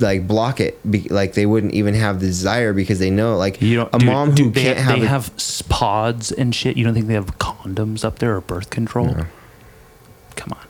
like 0.00 0.26
block 0.26 0.60
it, 0.60 0.78
be, 0.90 1.08
like 1.08 1.34
they 1.34 1.46
wouldn't 1.46 1.72
even 1.72 1.94
have 1.94 2.18
the 2.20 2.26
desire 2.26 2.72
because 2.72 2.98
they 2.98 3.10
know 3.10 3.36
like 3.38 3.62
You 3.62 3.76
don't, 3.76 3.94
a 3.94 3.98
dude, 3.98 4.08
mom 4.08 4.30
who 4.30 4.34
dude, 4.36 4.54
they, 4.54 4.62
can't 4.64 4.76
have, 4.78 4.86
have, 4.88 5.00
they 5.00 5.06
a, 5.06 5.08
have 5.08 5.30
s- 5.36 5.62
pods 5.62 6.32
and 6.32 6.54
shit. 6.54 6.76
You 6.76 6.84
don't 6.84 6.94
think 6.94 7.06
they 7.06 7.14
have 7.14 7.38
condoms 7.38 8.04
up 8.04 8.18
there 8.18 8.34
or 8.36 8.40
birth 8.40 8.70
control? 8.70 9.06
No. 9.14 9.26
Come 10.36 10.52
on, 10.52 10.66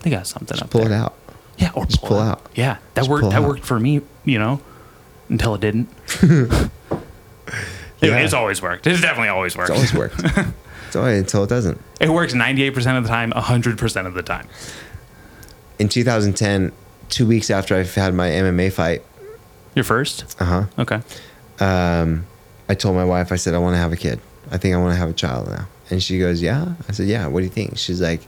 they 0.00 0.10
got 0.10 0.26
something 0.26 0.56
up 0.60 0.68
there. 0.70 0.82
pull 0.82 0.88
there. 0.88 0.98
it 0.98 1.02
out. 1.02 1.14
Yeah, 1.56 1.70
or 1.74 1.86
Just 1.86 2.00
pull, 2.00 2.08
pull 2.10 2.18
it 2.20 2.24
out. 2.28 2.46
Yeah, 2.54 2.76
that 2.94 3.00
Just 3.00 3.10
worked. 3.10 3.22
pull 3.22 3.30
That 3.30 3.40
out. 3.42 3.48
worked 3.48 3.64
for 3.64 3.80
me. 3.80 4.02
You 4.26 4.38
know, 4.38 4.60
until 5.30 5.54
it 5.54 5.62
didn't. 5.62 5.88
It- 8.02 8.08
Yeah. 8.08 8.18
It's 8.18 8.34
always 8.34 8.60
worked. 8.60 8.86
It's 8.86 9.00
definitely 9.00 9.28
always 9.28 9.56
worked. 9.56 9.70
It's 9.70 9.76
always 9.76 9.94
worked. 9.94 10.22
it's 10.86 10.96
always 10.96 11.18
until 11.20 11.44
it 11.44 11.48
doesn't. 11.48 11.80
it 12.00 12.08
works 12.10 12.34
ninety 12.34 12.62
eight 12.64 12.74
percent 12.74 12.98
of 12.98 13.04
the 13.04 13.08
time, 13.08 13.30
hundred 13.30 13.78
percent 13.78 14.06
of 14.06 14.14
the 14.14 14.22
time. 14.22 14.48
In 15.78 15.88
2010, 15.88 16.72
two 17.08 17.26
weeks 17.26 17.50
after 17.50 17.74
I 17.76 17.82
had 17.82 18.14
my 18.14 18.28
MMA 18.28 18.72
fight, 18.72 19.02
Your 19.74 19.84
first? 19.84 20.36
uh 20.40 20.44
huh. 20.44 20.64
Okay. 20.78 21.00
um, 21.60 22.26
I 22.68 22.74
told 22.74 22.94
my 22.96 23.04
wife, 23.04 23.32
I 23.32 23.36
said, 23.36 23.54
I 23.54 23.58
want 23.58 23.74
to 23.74 23.78
have 23.78 23.92
a 23.92 23.96
kid. 23.96 24.20
I 24.50 24.58
think 24.58 24.74
I 24.74 24.78
want 24.78 24.92
to 24.94 24.98
have 24.98 25.08
a 25.10 25.12
child 25.14 25.48
now. 25.48 25.66
And 25.90 26.02
she 26.02 26.18
goes, 26.18 26.40
Yeah. 26.42 26.74
I 26.88 26.92
said, 26.92 27.06
Yeah. 27.06 27.26
What 27.26 27.40
do 27.40 27.44
you 27.44 27.50
think? 27.50 27.78
She's 27.78 28.00
like, 28.00 28.20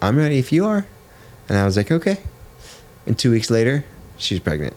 I'm 0.00 0.16
ready 0.16 0.38
if 0.38 0.52
you 0.52 0.64
are. 0.66 0.86
And 1.48 1.58
I 1.58 1.64
was 1.64 1.76
like, 1.76 1.90
Okay. 1.90 2.18
And 3.06 3.18
two 3.18 3.30
weeks 3.30 3.50
later, 3.50 3.84
she's 4.16 4.38
pregnant. 4.40 4.74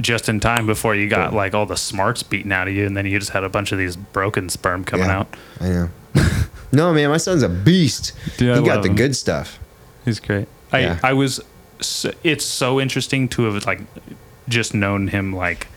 Just 0.00 0.28
in 0.28 0.40
time 0.40 0.66
before 0.66 0.94
you 0.94 1.08
got 1.08 1.32
like 1.32 1.54
all 1.54 1.64
the 1.66 1.76
smarts 1.76 2.22
beaten 2.22 2.52
out 2.52 2.68
of 2.68 2.74
you, 2.74 2.84
and 2.86 2.96
then 2.96 3.06
you 3.06 3.18
just 3.18 3.30
had 3.32 3.44
a 3.44 3.48
bunch 3.48 3.72
of 3.72 3.78
these 3.78 3.96
broken 3.96 4.48
sperm 4.50 4.84
coming 4.84 5.06
Yeah, 5.06 5.18
out. 5.20 5.34
I 5.60 5.68
know. 5.68 5.88
no, 6.72 6.92
man, 6.92 7.08
my 7.08 7.16
son's 7.16 7.42
a 7.42 7.48
beast. 7.48 8.12
Dude, 8.36 8.50
I 8.56 8.60
he 8.60 8.66
got 8.66 8.74
love 8.76 8.82
the 8.82 8.90
him. 8.90 8.96
good 8.96 9.16
stuff. 9.16 9.58
He's 10.04 10.20
great. 10.20 10.48
I 10.72 10.80
Yeah. 10.80 10.98
I 11.02 11.12
was. 11.14 11.40
So, 11.80 12.10
it's 12.22 12.44
so 12.44 12.78
interesting 12.80 13.28
to 13.30 13.44
have 13.44 13.64
like 13.66 13.80
just 14.48 14.74
known 14.74 15.08
him 15.08 15.34
like. 15.34 15.68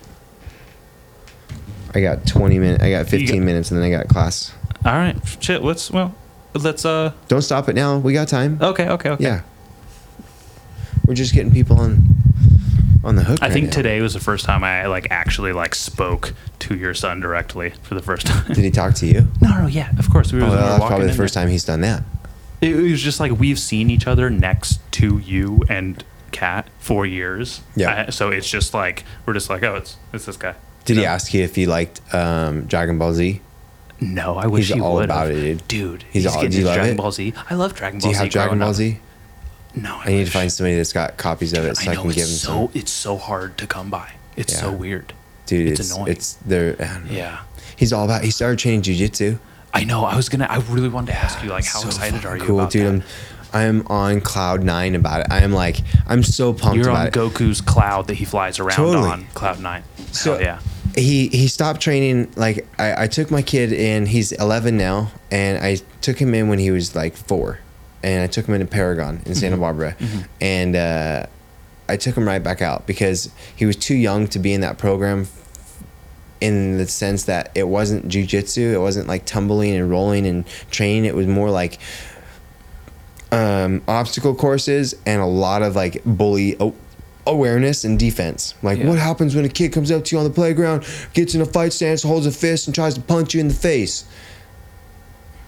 I 1.96 2.02
got 2.02 2.28
20 2.28 2.60
minutes. 2.60 2.84
I 2.84 2.92
got 2.92 3.08
15 3.08 3.40
got- 3.40 3.46
minutes, 3.46 3.72
and 3.72 3.80
then 3.82 3.88
I 3.88 3.90
got 3.96 4.08
class. 4.10 4.54
All 4.86 4.94
right, 4.94 5.16
shit. 5.40 5.64
Let's 5.64 5.90
well, 5.92 6.14
let's 6.54 6.86
uh. 6.86 7.14
Don't 7.30 7.42
stop 7.42 7.70
it 7.70 7.74
now. 7.76 7.98
We 7.98 8.14
got 8.14 8.28
time. 8.28 8.60
Okay, 8.62 8.88
okay, 8.90 9.10
okay. 9.12 9.24
Yeah. 9.24 9.42
We're 11.06 11.16
just 11.16 11.34
getting 11.34 11.52
people 11.52 11.80
on 11.80 12.09
on 13.04 13.16
the 13.16 13.24
hook. 13.24 13.40
I 13.42 13.46
right 13.48 13.54
think 13.54 13.66
now. 13.68 13.72
today 13.72 14.02
was 14.02 14.14
the 14.14 14.20
first 14.20 14.46
time 14.46 14.64
I 14.64 14.88
like 14.88 15.08
actually 15.10 15.54
like 15.54 15.74
spoke 15.76 16.34
to 16.60 16.76
your 16.76 16.94
son 16.94 17.20
directly 17.20 17.72
for 17.84 17.96
the 17.96 18.02
first 18.02 18.28
time. 18.28 18.46
Did 18.48 18.58
he 18.64 18.72
talk 18.72 18.94
to 18.96 19.06
you? 19.06 19.28
no, 19.42 19.62
no, 19.62 19.68
yeah, 19.68 19.92
of 19.98 20.10
course. 20.10 20.32
We 20.34 20.42
Oh, 20.42 20.46
were, 20.46 20.50
well, 20.52 20.58
we 20.58 20.64
were 20.64 20.70
that's 20.78 20.86
probably 20.88 21.08
the 21.08 21.14
first 21.14 21.34
there. 21.34 21.44
time 21.44 21.52
he's 21.52 21.64
done 21.66 21.82
that. 21.82 22.04
It 22.62 22.76
was 22.76 23.02
just 23.02 23.20
like 23.22 23.32
we've 23.40 23.60
seen 23.60 23.90
each 23.90 24.06
other 24.08 24.30
next 24.30 24.80
to 24.94 25.18
you 25.20 25.64
and 25.70 26.04
Kat 26.32 26.68
for 26.78 27.06
years. 27.06 27.62
Yeah. 27.76 28.06
Uh, 28.08 28.12
so 28.12 28.30
it's 28.32 28.50
just 28.50 28.74
like 28.74 29.06
we're 29.26 29.34
just 29.34 29.50
like, 29.50 29.64
oh, 29.64 29.76
it's 29.76 29.96
it's 30.14 30.26
this 30.26 30.38
guy. 30.38 30.56
Did 30.86 30.96
You 30.98 31.02
he 31.04 31.06
ask 31.08 31.34
you 31.34 31.44
if 31.44 31.56
he 31.56 31.66
liked 31.68 32.02
um, 32.14 32.66
Dragon 32.66 32.98
Ball 32.98 33.14
Z? 33.14 33.42
No, 34.02 34.36
I 34.36 34.48
wish 34.48 34.68
He's 34.68 34.76
he 34.76 34.82
all 34.82 34.96
would. 34.96 35.06
about 35.06 35.30
it, 35.32 35.68
dude. 35.68 36.04
He's, 36.04 36.24
He's 36.24 36.26
all- 36.28 36.36
getting 36.42 36.52
do 36.52 36.58
you 36.60 36.66
love 36.66 36.76
Dragon 36.76 36.94
it? 36.94 36.98
Ball 36.98 37.12
Z. 37.12 37.34
I 37.50 37.56
love 37.56 37.74
Dragon 37.76 38.00
Do 38.00 38.04
Ball 38.04 38.12
you 38.12 38.16
Z. 38.18 38.24
have 38.24 38.32
Dragon 38.32 38.60
Ball. 38.60 38.74
Z? 38.74 39.00
No, 39.76 39.96
I, 39.98 40.04
I 40.06 40.12
need 40.12 40.26
to 40.26 40.32
find 40.32 40.52
somebody 40.52 40.76
that's 40.76 40.94
got 40.94 41.18
copies 41.18 41.54
of 41.54 41.64
it 41.66 41.78
so 41.78 41.90
I, 41.90 41.94
I 41.94 41.96
can 41.96 42.06
give 42.08 42.16
them 42.16 42.24
it's 42.24 42.42
some. 42.42 42.68
so 42.68 42.72
it's 42.74 42.92
so 42.92 43.18
hard 43.18 43.58
to 43.60 43.68
come 43.68 43.90
by. 43.90 44.12
It's 44.36 44.54
Yeah. 44.54 44.62
so 44.62 44.72
weird. 44.72 45.14
Dude, 45.46 45.68
it's 45.68 45.80
it's 45.80 45.92
annoying. 45.96 46.12
it's 46.12 46.34
there. 46.46 46.76
I 46.80 46.86
don't 46.94 47.06
know. 47.06 47.12
Yeah. 47.12 47.40
He's 47.76 47.94
all 47.94 48.06
about. 48.06 48.24
He 48.24 48.32
started 48.32 48.60
training 48.60 48.82
jujitsu. 48.82 49.40
I 49.74 49.84
know. 49.84 50.04
I 50.06 50.16
was 50.16 50.28
gonna. 50.30 50.48
I 50.50 50.58
really 50.70 50.90
wanted 50.90 51.12
to 51.14 51.18
ask 51.18 51.44
you, 51.44 51.50
like, 51.50 51.66
how 51.66 51.80
So 51.80 51.88
excited 51.88 52.26
are 52.26 52.38
you 52.38 52.44
cool, 52.44 52.60
about 52.60 52.72
dude. 52.72 53.02
that? 53.02 53.06
I'm, 53.54 53.62
I 53.62 53.64
am 53.64 53.88
on 53.88 54.22
cloud 54.22 54.64
nine 54.64 54.94
about 54.96 55.22
it. 55.22 55.28
I 55.32 55.40
am 55.42 55.52
like, 55.54 55.78
I'm 56.08 56.22
so 56.24 56.54
pumped 56.54 56.78
You're 56.78 56.90
about 56.90 57.02
on 57.02 57.08
it. 57.08 57.14
Goku's 57.14 57.62
cloud 57.62 58.08
that 58.08 58.16
he 58.16 58.26
flies 58.26 58.60
around 58.60 58.76
Totally. 58.76 59.10
on 59.10 59.26
cloud 59.34 59.60
nine. 59.60 59.84
So 60.12 60.34
Hell 60.34 60.42
yeah. 60.42 60.60
he 60.96 61.30
he 61.30 61.48
stopped 61.48 61.82
training. 61.82 62.32
Like 62.36 62.68
I, 62.78 63.04
I 63.04 63.08
took 63.08 63.32
my 63.32 63.42
kid 63.42 63.72
in. 63.72 64.06
He's 64.08 64.32
11 64.34 64.78
now, 64.78 65.12
and 65.32 65.64
I 65.64 65.78
took 66.02 66.18
him 66.20 66.34
in 66.36 66.48
when 66.50 66.60
he 66.60 66.70
was 66.70 66.96
like 66.96 67.16
four, 67.16 67.60
and 68.04 68.24
I 68.24 68.28
took 68.28 68.46
him 68.48 68.54
into 68.54 68.66
Paragon 68.68 69.22
in 69.26 69.36
Santa 69.36 69.58
Barbara, 69.58 69.96
and 70.40 70.76
uh, 70.76 71.26
I 71.88 71.98
took 71.98 72.16
him 72.16 72.26
right 72.28 72.44
back 72.44 72.62
out 72.62 72.88
because 72.88 73.30
he 73.56 73.66
was 73.66 73.76
too 73.76 73.96
young 73.96 74.28
to 74.28 74.40
be 74.40 74.54
in 74.54 74.62
that 74.62 74.78
program. 74.78 75.28
In 76.42 76.78
the 76.78 76.88
sense 76.88 77.24
that 77.26 77.52
it 77.54 77.68
wasn't 77.68 78.08
jujitsu, 78.08 78.72
it 78.74 78.78
wasn't 78.80 79.08
like 79.10 79.26
tumbling 79.26 79.76
and 79.76 79.90
rolling 79.90 80.26
and 80.26 80.48
training. 80.72 81.04
It 81.04 81.14
was 81.14 81.28
more 81.28 81.50
like 81.52 81.80
um, 83.32 83.82
obstacle 83.90 84.34
courses 84.34 84.96
and 85.06 85.22
a 85.22 85.26
lot 85.26 85.62
of 85.62 85.76
like 85.76 86.02
bully 86.06 86.58
awareness 87.28 87.84
and 87.84 88.00
defense. 88.00 88.56
Like, 88.64 88.80
Yeah. 88.80 88.88
what 88.88 88.98
happens 89.00 89.36
when 89.36 89.44
a 89.46 89.50
kid 89.50 89.74
comes 89.74 89.92
up 89.92 90.06
to 90.06 90.16
you 90.16 90.20
on 90.20 90.24
the 90.24 90.34
playground, 90.34 90.86
gets 91.14 91.36
in 91.36 91.42
a 91.42 91.46
fight 91.46 91.74
stance, 91.74 92.04
holds 92.04 92.26
a 92.26 92.32
fist, 92.32 92.68
and 92.68 92.74
tries 92.74 92.96
to 92.96 93.02
punch 93.02 93.34
you 93.34 93.42
in 93.42 93.50
the 93.50 93.54
face? 93.54 94.06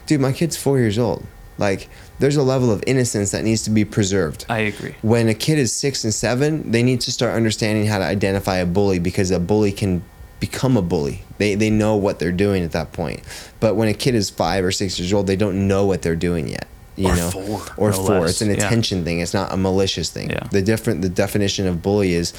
Dude, 0.05 0.19
my 0.21 0.31
kid's 0.33 0.57
four 0.57 0.77
years 0.77 0.99
old. 0.99 1.25
Like, 1.57 1.89
there's 2.21 2.37
a 2.37 2.43
level 2.43 2.71
of 2.71 2.83
innocence 2.87 3.31
that 3.31 3.43
needs 3.43 3.63
to 3.63 3.69
be 3.69 3.83
preserved. 3.83 4.45
I 4.47 4.59
agree. 4.59 4.95
When 5.01 5.27
a 5.27 5.33
kid 5.33 5.57
is 5.59 5.73
six 5.73 6.03
and 6.03 6.13
seven, 6.13 6.71
they 6.71 6.83
need 6.83 7.01
to 7.01 7.11
start 7.11 7.35
understanding 7.35 7.85
how 7.87 7.97
to 7.99 8.05
identify 8.05 8.57
a 8.57 8.65
bully 8.65 8.99
because 8.99 9.31
a 9.31 9.39
bully 9.39 9.71
can 9.71 10.03
become 10.39 10.77
a 10.77 10.81
bully. 10.81 11.23
They, 11.37 11.55
they 11.55 11.69
know 11.69 11.95
what 11.97 12.19
they're 12.19 12.31
doing 12.31 12.63
at 12.63 12.71
that 12.71 12.93
point. 12.93 13.21
But 13.59 13.75
when 13.75 13.89
a 13.89 13.93
kid 13.93 14.15
is 14.15 14.29
five 14.29 14.63
or 14.63 14.71
six 14.71 14.97
years 14.99 15.11
old, 15.13 15.27
they 15.27 15.35
don't 15.35 15.67
know 15.67 15.85
what 15.85 16.01
they're 16.01 16.15
doing 16.15 16.47
yet. 16.47 16.67
You 16.95 17.09
Or 17.09 17.15
know, 17.15 17.29
four, 17.31 17.61
or 17.77 17.89
no 17.91 17.95
four. 17.97 18.19
less. 18.21 18.31
It's 18.31 18.41
an 18.41 18.49
Yeah. 18.49 18.65
attention 18.65 19.03
thing. 19.03 19.19
It's 19.19 19.33
not 19.33 19.51
a 19.53 19.57
malicious 19.57 20.09
thing. 20.09 20.29
Yeah. 20.29 20.47
The 20.51 20.61
different 20.61 21.01
the 21.01 21.09
definition 21.09 21.67
of 21.67 21.81
bully 21.81 22.13
is 22.13 22.33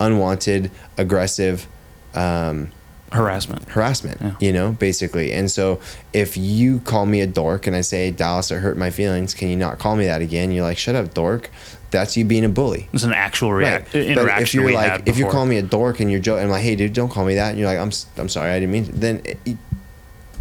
unwanted, 0.00 0.70
aggressive, 0.98 1.66
um, 2.14 2.70
Harassment. 3.12 3.68
harassment, 3.68 4.18
Yeah. 4.20 4.32
you 4.40 4.52
know, 4.52 4.72
basically. 4.72 5.32
And 5.32 5.50
so 5.50 5.78
if 6.12 6.36
you 6.36 6.80
call 6.80 7.06
me 7.06 7.20
a 7.20 7.26
dork 7.26 7.66
and 7.66 7.76
I 7.76 7.80
say, 7.80 8.10
Dallas, 8.10 8.50
it 8.50 8.56
hurt 8.56 8.76
my 8.76 8.90
feelings, 8.90 9.34
can 9.34 9.48
you 9.48 9.56
not 9.56 9.78
call 9.78 9.94
me 9.96 10.06
that 10.06 10.20
again? 10.20 10.50
You're 10.50 10.64
like, 10.64 10.78
shut 10.78 10.94
up, 10.96 11.14
dork. 11.14 11.50
That's 11.92 12.16
you 12.16 12.24
being 12.24 12.44
a 12.44 12.48
bully. 12.48 12.88
It's 12.92 13.04
an 13.04 13.12
actual 13.12 13.52
react- 13.52 13.94
Right. 13.94 14.04
interaction 14.06 14.34
But 14.34 14.42
if 14.42 14.54
you're 14.54 14.72
like, 14.72 15.02
if 15.08 15.16
you 15.16 15.26
call 15.26 15.46
me 15.46 15.58
a 15.58 15.62
dork 15.62 16.00
and 16.00 16.10
you're 16.10 16.18
joking, 16.18 16.44
I'm 16.44 16.50
like, 16.50 16.62
hey, 16.64 16.74
dude, 16.74 16.92
don't 16.92 17.08
call 17.08 17.24
me 17.24 17.36
that. 17.36 17.50
And 17.50 17.58
you're 17.58 17.68
like, 17.68 17.78
I'm, 17.78 17.92
I'm 18.20 18.28
sorry, 18.28 18.50
I 18.50 18.58
didn't 18.58 18.72
mean. 18.72 18.86
To. 18.86 18.92
Then 18.92 19.22
it, 19.24 19.38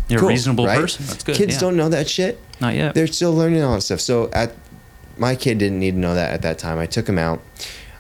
You're 0.09 0.19
cool, 0.19 0.29
a 0.29 0.31
reasonable 0.31 0.65
right? 0.65 0.79
person. 0.79 1.05
That's 1.05 1.23
good. 1.23 1.35
Kids 1.35 1.53
yeah. 1.55 1.59
don't 1.59 1.77
know 1.77 1.89
that 1.89 2.09
shit. 2.09 2.39
Not 2.59 2.73
yet. 2.73 2.95
They're 2.95 3.05
still 3.05 3.35
learning 3.35 3.61
all 3.61 3.75
that 3.75 3.81
stuff. 3.81 3.99
So 3.99 4.31
at 4.33 4.53
my 5.19 5.35
kid 5.35 5.59
didn't 5.59 5.79
need 5.79 5.91
to 5.91 5.97
know 5.99 6.15
that 6.15 6.33
at 6.33 6.41
that 6.41 6.57
time. 6.57 6.79
I 6.79 6.87
took 6.87 7.07
him 7.07 7.19
out. 7.19 7.39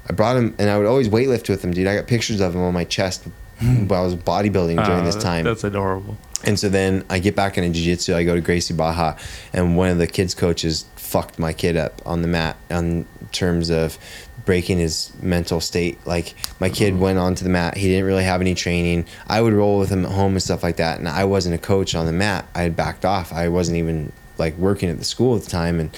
I 0.09 0.13
brought 0.13 0.35
him, 0.35 0.55
and 0.57 0.69
I 0.71 0.77
would 0.79 0.87
always 0.87 1.07
weightlift 1.09 1.47
with 1.47 1.63
him, 1.63 1.71
dude. 1.71 1.85
I 1.85 1.95
got 1.95 2.07
pictures 2.07 2.41
of 2.41 2.55
him 2.55 2.61
on 2.61 2.73
my 2.73 2.83
chest 2.85 3.27
while 3.87 4.01
I 4.01 4.05
was 4.05 4.15
bodybuilding 4.15 4.83
during 4.85 5.01
Oh, 5.01 5.05
this 5.05 5.15
time. 5.15 5.45
That's 5.45 5.63
adorable. 5.63 6.17
And 6.45 6.59
so 6.59 6.67
then 6.69 7.05
I 7.09 7.19
get 7.19 7.35
back 7.35 7.57
into 7.57 7.71
jiu-jitsu. 7.71 8.13
I 8.15 8.23
go 8.23 8.35
to 8.35 8.41
Gracie 8.41 8.73
Barra, 8.73 9.17
and 9.53 9.77
one 9.77 9.89
of 9.89 9.97
the 9.97 10.07
kids' 10.07 10.35
coaches 10.35 10.85
fucked 10.95 11.39
my 11.39 11.53
kid 11.53 11.77
up 11.77 12.01
on 12.05 12.21
the 12.21 12.27
mat 12.27 12.57
in 12.69 13.05
terms 13.31 13.69
of 13.69 13.97
breaking 14.45 14.77
his 14.77 15.13
mental 15.21 15.61
state. 15.61 15.97
Like 16.05 16.33
my 16.59 16.69
kid 16.69 16.99
went 16.99 17.17
onto 17.17 17.43
the 17.45 17.49
mat. 17.49 17.77
He 17.77 17.87
didn't 17.87 18.05
really 18.05 18.25
have 18.25 18.41
any 18.41 18.55
training. 18.55 19.05
I 19.27 19.39
would 19.41 19.53
roll 19.53 19.79
with 19.79 19.89
him 19.89 20.05
at 20.05 20.11
home 20.11 20.33
and 20.33 20.43
stuff 20.43 20.63
like 20.63 20.75
that. 20.77 20.99
And 20.99 21.07
I 21.07 21.23
wasn't 21.23 21.55
a 21.55 21.57
coach 21.59 21.95
on 21.95 22.05
the 22.07 22.11
mat. 22.11 22.45
I 22.53 22.63
had 22.63 22.75
backed 22.75 23.05
off. 23.05 23.31
I 23.31 23.47
wasn't 23.47 23.77
even 23.77 24.11
like 24.37 24.57
working 24.57 24.89
at 24.89 24.97
the 24.99 25.05
school 25.05 25.37
at 25.37 25.43
the 25.43 25.49
time. 25.49 25.79
And 25.79 25.97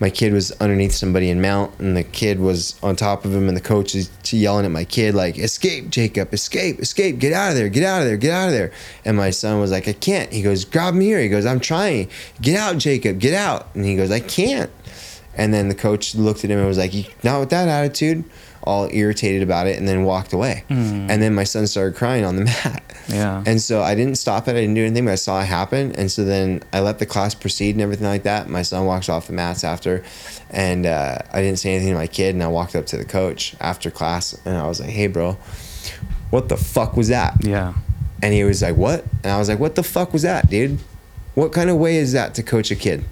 my 0.00 0.10
kid 0.10 0.32
was 0.32 0.52
underneath 0.52 0.92
somebody 0.92 1.28
in 1.28 1.40
mount 1.40 1.76
and 1.78 1.96
the 1.96 2.04
kid 2.04 2.38
was 2.38 2.78
on 2.82 2.94
top 2.94 3.24
of 3.24 3.34
him 3.34 3.48
and 3.48 3.56
the 3.56 3.60
coach 3.60 3.94
is 3.94 4.10
yelling 4.32 4.64
at 4.64 4.70
my 4.70 4.84
kid 4.84 5.14
like 5.14 5.38
escape 5.38 5.90
jacob 5.90 6.32
escape 6.32 6.78
escape 6.78 7.18
get 7.18 7.32
out 7.32 7.50
of 7.50 7.56
there 7.56 7.68
get 7.68 7.82
out 7.82 8.02
of 8.02 8.06
there 8.06 8.16
get 8.16 8.32
out 8.32 8.48
of 8.48 8.52
there. 8.52 8.70
And 9.04 9.16
my 9.16 9.30
son 9.30 9.60
was 9.60 9.70
like 9.70 9.88
i 9.88 9.92
can't. 9.92 10.32
He 10.32 10.42
goes 10.42 10.64
grab 10.64 10.94
me 10.94 11.06
here. 11.06 11.20
He 11.20 11.28
goes 11.28 11.46
i'm 11.46 11.60
trying. 11.60 12.10
Get 12.40 12.56
out 12.58 12.78
jacob 12.78 13.18
get 13.18 13.34
out. 13.34 13.68
And 13.74 13.84
he 13.84 13.96
goes 13.96 14.10
i 14.10 14.20
can't. 14.20 14.70
And 15.34 15.54
then 15.54 15.68
the 15.68 15.74
coach 15.74 16.14
looked 16.14 16.44
at 16.44 16.50
him 16.50 16.58
and 16.58 16.66
was 16.66 16.78
like 16.78 16.92
not 17.24 17.40
with 17.40 17.50
that 17.50 17.68
attitude 17.68 18.24
all 18.68 18.88
irritated 18.92 19.42
about 19.42 19.66
it 19.66 19.78
and 19.78 19.86
then 19.88 20.04
walked 20.04 20.32
away 20.32 20.62
and 20.68 21.18
then 21.22 21.32
my 21.34 21.44
son 21.44 21.66
started 21.66 21.94
crying 21.96 22.24
on 22.24 22.36
the 22.36 22.44
mat 22.52 22.82
Yeah. 23.08 23.42
and 23.46 23.58
so 23.68 23.74
I 23.82 23.94
didn't 23.94 24.16
stop 24.16 24.46
it. 24.48 24.52
I 24.52 24.60
didn't 24.62 24.74
do 24.74 24.84
anything, 24.84 25.06
but 25.06 25.12
I 25.12 25.20
saw 25.26 25.40
it 25.40 25.46
happen. 25.46 25.92
And 25.96 26.10
so 26.10 26.20
then 26.24 26.62
I 26.76 26.80
let 26.80 26.98
the 26.98 27.06
class 27.06 27.34
proceed 27.34 27.74
and 27.76 27.80
everything 27.82 28.06
like 28.14 28.24
that. 28.24 28.48
My 28.58 28.62
son 28.62 28.84
walks 28.84 29.08
off 29.08 29.26
the 29.26 29.32
mats 29.32 29.64
after, 29.64 30.02
and 30.50 30.84
uh, 30.84 31.18
I 31.32 31.40
didn't 31.40 31.58
say 31.58 31.70
anything 31.74 31.92
to 31.94 31.98
my 31.98 32.06
kid. 32.06 32.34
And 32.34 32.42
I 32.44 32.48
walked 32.48 32.76
up 32.76 32.84
to 32.92 32.96
the 32.98 33.06
coach 33.06 33.54
after 33.60 33.90
class, 33.90 34.36
and 34.44 34.54
I 34.58 34.66
was 34.68 34.78
like, 34.80 34.90
"Hey, 34.90 35.06
bro, 35.06 35.38
what 36.30 36.48
the 36.50 36.56
fuck 36.58 36.96
was 36.96 37.08
that?" 37.08 37.32
yeah. 37.44 37.72
And 38.22 38.34
he 38.34 38.44
was 38.44 38.60
like, 38.60 38.76
"What?" 38.76 39.04
And 39.24 39.32
I 39.32 39.38
was 39.38 39.48
like, 39.48 39.58
"What 39.60 39.74
the 39.74 39.82
fuck 39.82 40.12
was 40.12 40.22
that, 40.22 40.50
dude? 40.50 40.78
What 41.34 41.52
kind 41.52 41.70
of 41.70 41.76
way 41.78 41.96
is 41.96 42.12
that 42.12 42.34
to 42.34 42.42
coach 42.42 42.70
a 42.70 42.76
kid?" 42.76 43.04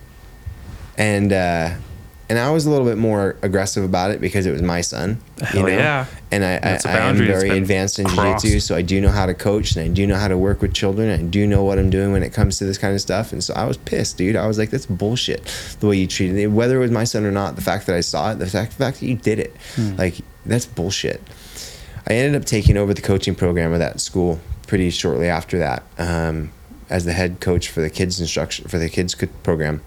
And 0.98 1.32
uh, 1.32 1.70
and 2.28 2.38
I 2.38 2.50
was 2.50 2.66
a 2.66 2.70
little 2.70 2.86
bit 2.86 2.98
more 2.98 3.36
aggressive 3.42 3.84
about 3.84 4.10
it 4.10 4.20
because 4.20 4.46
it 4.46 4.50
was 4.52 4.62
my 4.62 4.80
son. 4.80 5.20
Hell 5.40 5.68
yeah. 5.68 6.06
And 6.32 6.44
I, 6.44 6.54
I, 6.56 6.78
I 6.84 6.98
am 7.08 7.16
very 7.18 7.50
advanced 7.50 7.98
in 7.98 8.06
jiu-jitsu, 8.08 8.60
so 8.60 8.74
I 8.74 8.82
do 8.82 9.00
know 9.00 9.10
how 9.10 9.26
to 9.26 9.34
coach 9.34 9.76
and 9.76 9.84
I 9.84 9.88
do 9.88 10.06
know 10.06 10.16
how 10.16 10.26
to 10.28 10.36
work 10.36 10.60
with 10.60 10.74
children. 10.74 11.08
And 11.08 11.22
I 11.22 11.26
do 11.30 11.46
know 11.46 11.62
what 11.62 11.78
I'm 11.78 11.88
doing 11.88 12.10
when 12.12 12.22
it 12.24 12.32
comes 12.32 12.58
to 12.58 12.64
this 12.64 12.78
kind 12.78 12.94
of 12.94 13.00
stuff. 13.00 13.32
And 13.32 13.44
so 13.44 13.54
I 13.54 13.64
was 13.64 13.76
pissed, 13.76 14.16
dude. 14.18 14.34
I 14.36 14.46
was 14.48 14.58
like, 14.58 14.70
that's 14.70 14.86
bullshit 14.86 15.44
the 15.80 15.86
way 15.86 15.96
you 15.98 16.06
treated 16.08 16.36
it. 16.36 16.48
Whether 16.48 16.76
it 16.76 16.80
was 16.80 16.90
my 16.90 17.04
son 17.04 17.24
or 17.24 17.30
not, 17.30 17.54
the 17.54 17.62
fact 17.62 17.86
that 17.86 17.94
I 17.94 18.00
saw 18.00 18.32
it, 18.32 18.40
the 18.40 18.46
fact, 18.46 18.72
the 18.72 18.84
fact 18.84 19.00
that 19.00 19.06
you 19.06 19.14
did 19.14 19.38
it, 19.38 19.56
Hmm. 19.76 19.96
like, 19.96 20.16
that's 20.44 20.66
bullshit. 20.66 21.22
I 22.08 22.14
ended 22.14 22.40
up 22.40 22.46
taking 22.46 22.76
over 22.76 22.92
the 22.94 23.02
coaching 23.02 23.34
program 23.34 23.72
of 23.72 23.78
that 23.80 24.00
school 24.00 24.40
pretty 24.66 24.90
shortly 24.90 25.28
after 25.28 25.58
that 25.58 25.82
um, 25.98 26.50
as 26.90 27.04
the 27.04 27.12
head 27.12 27.40
coach 27.40 27.68
for 27.68 27.80
the 27.80 27.90
kids 27.90 28.20
instruction 28.20 28.66
for 28.68 28.78
the 28.78 28.88
kids 28.88 29.14
program. 29.42 29.80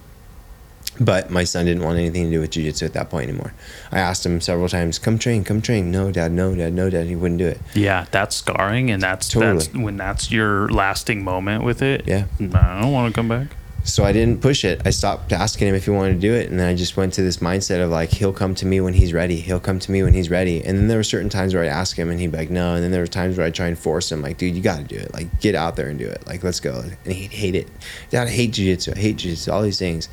But 1.00 1.30
my 1.30 1.46
son 1.46 1.66
didn't 1.66 1.84
want 1.84 1.98
anything 1.98 2.26
to 2.26 2.30
do 2.32 2.40
with 2.42 2.52
jujitsu 2.52 2.84
at 2.84 2.94
that 2.94 3.10
point 3.10 3.30
anymore. 3.30 3.54
I 3.92 4.00
asked 4.00 4.26
him 4.26 4.42
several 4.42 4.68
times, 4.68 5.00
"Come 5.00 5.18
train, 5.18 5.44
come 5.44 5.62
train." 5.62 5.92
No, 5.92 6.12
dad, 6.12 6.32
no, 6.32 6.54
dad, 6.56 6.74
no, 6.74 6.90
dad. 6.90 7.08
He 7.08 7.16
wouldn't 7.16 7.40
do 7.40 7.48
it. 7.48 7.60
Yeah, 7.74 8.06
that's 8.12 8.36
scarring, 8.36 8.92
and 8.92 9.02
that's 9.02 9.30
Totally. 9.30 9.54
that's 9.54 9.74
when 9.74 9.96
that's 9.98 10.30
your 10.32 10.68
lasting 10.70 11.24
moment 11.24 11.64
with 11.64 11.82
it. 11.82 12.04
Yeah. 12.06 12.26
Mm, 12.40 12.56
I 12.56 12.82
don't 12.82 12.92
want 12.92 13.14
to 13.14 13.18
come 13.18 13.30
back. 13.30 13.48
So 13.86 14.04
I 14.04 14.12
didn't 14.12 14.42
push 14.42 14.66
it. 14.66 14.82
I 14.86 14.90
stopped 14.90 15.32
asking 15.32 15.70
him 15.70 15.74
if 15.74 15.86
he 15.86 15.92
wanted 15.92 16.16
to 16.16 16.20
do 16.20 16.34
it, 16.34 16.50
and 16.50 16.60
then 16.60 16.68
I 16.68 16.76
just 16.76 16.98
went 16.98 17.14
to 17.14 17.22
this 17.22 17.38
mindset 17.38 17.82
of 17.82 17.90
like, 17.90 18.10
he'll 18.10 18.34
come 18.34 18.54
to 18.56 18.66
me 18.66 18.82
when 18.82 18.94
he's 18.94 19.14
ready. 19.14 19.38
He'll 19.38 19.62
come 19.62 19.80
to 19.80 19.92
me 19.92 20.04
when 20.04 20.14
he's 20.14 20.30
ready. 20.30 20.62
And 20.64 20.78
then 20.78 20.90
there 20.90 20.98
were 20.98 21.04
certain 21.04 21.30
times 21.30 21.54
where 21.54 21.64
I 21.64 21.68
ask 21.68 21.98
him, 21.98 22.10
and 22.10 22.20
he'd 22.20 22.32
be 22.34 22.38
like, 22.38 22.50
no. 22.50 22.76
And 22.76 22.84
then 22.84 22.92
there 22.92 23.02
were 23.02 23.08
times 23.08 23.38
where 23.38 23.48
I 23.48 23.52
try 23.52 23.68
and 23.68 23.80
force 23.80 24.12
him, 24.12 24.22
like, 24.22 24.38
dude, 24.38 24.54
you 24.54 24.62
got 24.62 24.80
to 24.80 24.84
do 24.84 24.98
it. 24.98 25.14
Like, 25.14 25.40
get 25.40 25.56
out 25.56 25.78
there 25.78 25.88
and 25.88 25.98
do 25.98 26.06
it. 26.06 26.28
Like, 26.28 26.44
let's 26.44 26.60
go. 26.60 26.84
And 27.06 27.14
he'd 27.14 27.32
hate 27.32 27.56
it. 27.56 27.70
Dad, 28.10 28.28
I 28.28 28.32
hate 28.32 28.52
jujitsu. 28.52 28.98
I 28.98 29.00
hate 29.00 29.16
jujitsu. 29.18 29.52
All 29.52 29.62
these 29.62 29.80
things. 29.80 30.10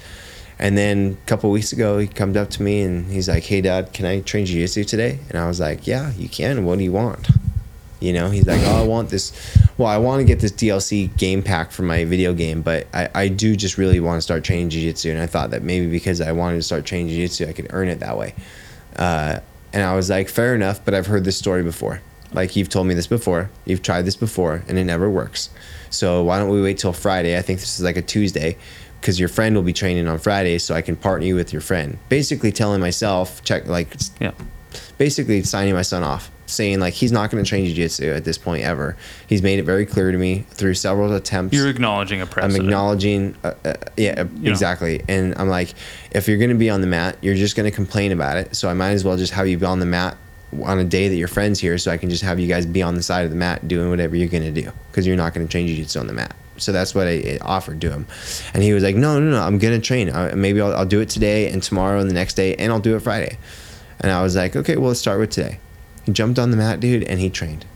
And 0.58 0.76
then 0.76 1.18
a 1.22 1.26
couple 1.26 1.50
weeks 1.50 1.72
ago, 1.72 1.98
he 1.98 2.06
comes 2.06 2.36
up 2.36 2.48
to 2.50 2.62
me 2.62 2.82
and 2.82 3.10
he's 3.12 3.28
like, 3.28 3.44
"Hey, 3.44 3.60
Dad, 3.60 3.92
can 3.92 4.06
I 4.06 4.20
train 4.20 4.46
jiu-jitsu 4.46 4.84
today?" 4.84 5.18
And 5.28 5.38
I 5.38 5.46
was 5.46 5.60
like, 5.60 5.86
"Yeah, 5.86 6.12
you 6.16 6.28
can. 6.28 6.64
What 6.64 6.78
do 6.78 6.84
you 6.84 6.92
want?" 6.92 7.28
You 8.00 8.12
know, 8.12 8.30
he's 8.30 8.46
like, 8.46 8.60
"Oh, 8.64 8.82
I 8.82 8.86
want 8.86 9.10
this. 9.10 9.32
Well, 9.76 9.88
I 9.88 9.98
want 9.98 10.20
to 10.20 10.24
get 10.24 10.40
this 10.40 10.52
DLC 10.52 11.14
game 11.16 11.42
pack 11.42 11.70
for 11.72 11.82
my 11.82 12.04
video 12.04 12.32
game, 12.32 12.62
but 12.62 12.86
I, 12.94 13.08
I 13.14 13.28
do 13.28 13.54
just 13.56 13.76
really 13.76 14.00
want 14.00 14.18
to 14.18 14.22
start 14.22 14.44
training 14.44 14.70
jiu-jitsu." 14.70 15.10
And 15.10 15.20
I 15.20 15.26
thought 15.26 15.50
that 15.50 15.62
maybe 15.62 15.90
because 15.90 16.20
I 16.20 16.32
wanted 16.32 16.56
to 16.56 16.62
start 16.62 16.86
training 16.86 17.08
jiu-jitsu, 17.08 17.48
I 17.48 17.52
could 17.52 17.66
earn 17.70 17.88
it 17.88 18.00
that 18.00 18.16
way. 18.16 18.34
Uh, 18.96 19.40
and 19.74 19.82
I 19.82 19.94
was 19.94 20.08
like, 20.08 20.30
"Fair 20.30 20.54
enough," 20.54 20.82
but 20.84 20.94
I've 20.94 21.06
heard 21.06 21.24
this 21.24 21.36
story 21.36 21.62
before. 21.62 22.00
Like 22.32 22.56
you've 22.56 22.68
told 22.68 22.86
me 22.86 22.94
this 22.94 23.06
before, 23.06 23.50
you've 23.64 23.82
tried 23.82 24.02
this 24.02 24.16
before, 24.16 24.62
and 24.68 24.78
it 24.78 24.84
never 24.84 25.08
works. 25.08 25.50
So 25.90 26.22
why 26.24 26.38
don't 26.38 26.50
we 26.50 26.60
wait 26.60 26.78
till 26.78 26.92
Friday? 26.92 27.38
I 27.38 27.42
think 27.42 27.60
this 27.60 27.78
is 27.78 27.84
like 27.84 27.96
a 27.96 28.02
Tuesday, 28.02 28.56
because 29.00 29.18
your 29.20 29.28
friend 29.28 29.54
will 29.54 29.62
be 29.62 29.72
training 29.72 30.08
on 30.08 30.18
Friday, 30.18 30.58
so 30.58 30.74
I 30.74 30.82
can 30.82 30.96
partner 30.96 31.26
you 31.26 31.34
with 31.34 31.52
your 31.52 31.62
friend. 31.62 31.98
Basically, 32.08 32.52
telling 32.52 32.80
myself, 32.80 33.42
check 33.44 33.66
like 33.66 33.94
Yeah. 34.20 34.32
basically 34.98 35.42
signing 35.42 35.74
my 35.74 35.82
son 35.82 36.02
off, 36.02 36.30
saying 36.46 36.80
like 36.80 36.94
he's 36.94 37.12
not 37.12 37.30
going 37.30 37.42
to 37.42 37.48
train 37.48 37.64
jiu-jitsu 37.66 38.10
at 38.12 38.24
this 38.24 38.38
point 38.38 38.62
ever. 38.64 38.96
He's 39.26 39.42
made 39.42 39.58
it 39.58 39.62
very 39.64 39.86
clear 39.86 40.10
to 40.12 40.18
me 40.18 40.44
through 40.50 40.74
several 40.74 41.12
attempts. 41.14 41.54
You're 41.56 41.68
acknowledging 41.68 42.20
a 42.20 42.24
I'm 42.24 42.28
precedent. 42.28 42.64
acknowledging, 42.64 43.36
uh, 43.44 43.52
uh, 43.64 43.74
yeah, 43.96 44.22
know. 44.24 44.50
exactly. 44.50 45.02
And 45.08 45.34
I'm 45.38 45.48
like, 45.48 45.74
if 46.12 46.28
you're 46.28 46.38
going 46.38 46.50
to 46.50 46.56
be 46.56 46.70
on 46.70 46.80
the 46.80 46.86
mat, 46.86 47.16
you're 47.22 47.34
just 47.34 47.56
going 47.56 47.68
to 47.70 47.74
complain 47.74 48.12
about 48.12 48.36
it. 48.38 48.56
So 48.56 48.68
I 48.68 48.74
might 48.74 48.90
as 48.90 49.04
well 49.04 49.16
just 49.16 49.32
have 49.34 49.46
you 49.48 49.58
be 49.58 49.66
on 49.66 49.80
the 49.80 49.86
mat 49.86 50.16
on 50.64 50.78
a 50.78 50.84
day 50.84 51.08
that 51.08 51.16
your 51.16 51.28
friend's 51.28 51.58
here, 51.60 51.76
so 51.76 51.90
I 51.90 51.96
can 51.96 52.08
just 52.08 52.22
have 52.22 52.38
you 52.38 52.46
guys 52.46 52.64
be 52.66 52.80
on 52.82 52.94
the 52.94 53.02
side 53.02 53.24
of 53.24 53.30
the 53.30 53.36
mat 53.36 53.66
doing 53.66 53.90
whatever 53.90 54.14
you're 54.16 54.28
going 54.28 54.44
to 54.54 54.62
do 54.62 54.70
because 54.90 55.06
you're 55.06 55.16
not 55.16 55.34
going 55.34 55.46
to 55.46 55.50
train 55.50 55.66
jiu-jitsu 55.66 55.98
on 55.98 56.06
the 56.06 56.12
mat. 56.12 56.34
So 56.58 56.72
that's 56.72 56.94
what 56.94 57.06
I 57.06 57.12
I 57.16 57.38
offered 57.42 57.80
to 57.82 57.90
him, 57.90 58.06
and 58.54 58.62
he 58.62 58.72
was 58.72 58.82
like, 58.82 58.96
"No, 58.96 59.18
no, 59.20 59.30
no, 59.30 59.42
I'm 59.42 59.58
gonna 59.58 59.80
train. 59.80 60.10
Uh, 60.10 60.32
maybe 60.36 60.60
I'll, 60.60 60.74
I'll 60.74 60.86
do 60.86 61.00
it 61.00 61.08
today 61.08 61.50
and 61.50 61.62
tomorrow 61.62 62.00
and 62.00 62.08
the 62.10 62.14
next 62.14 62.34
day, 62.34 62.54
and 62.56 62.72
I'll 62.72 62.80
do 62.80 62.96
it 62.96 63.00
Friday." 63.00 63.38
And 64.00 64.12
I 64.12 64.22
was 64.22 64.36
like, 64.36 64.56
"Okay, 64.56 64.76
well, 64.76 64.88
let's 64.88 65.00
start 65.00 65.18
with 65.18 65.30
today." 65.30 65.58
He 66.04 66.12
jumped 66.12 66.38
on 66.38 66.50
the 66.50 66.56
mat, 66.56 66.80
dude, 66.80 67.02
and 67.04 67.18
he 67.20 67.30
trained. 67.30 67.66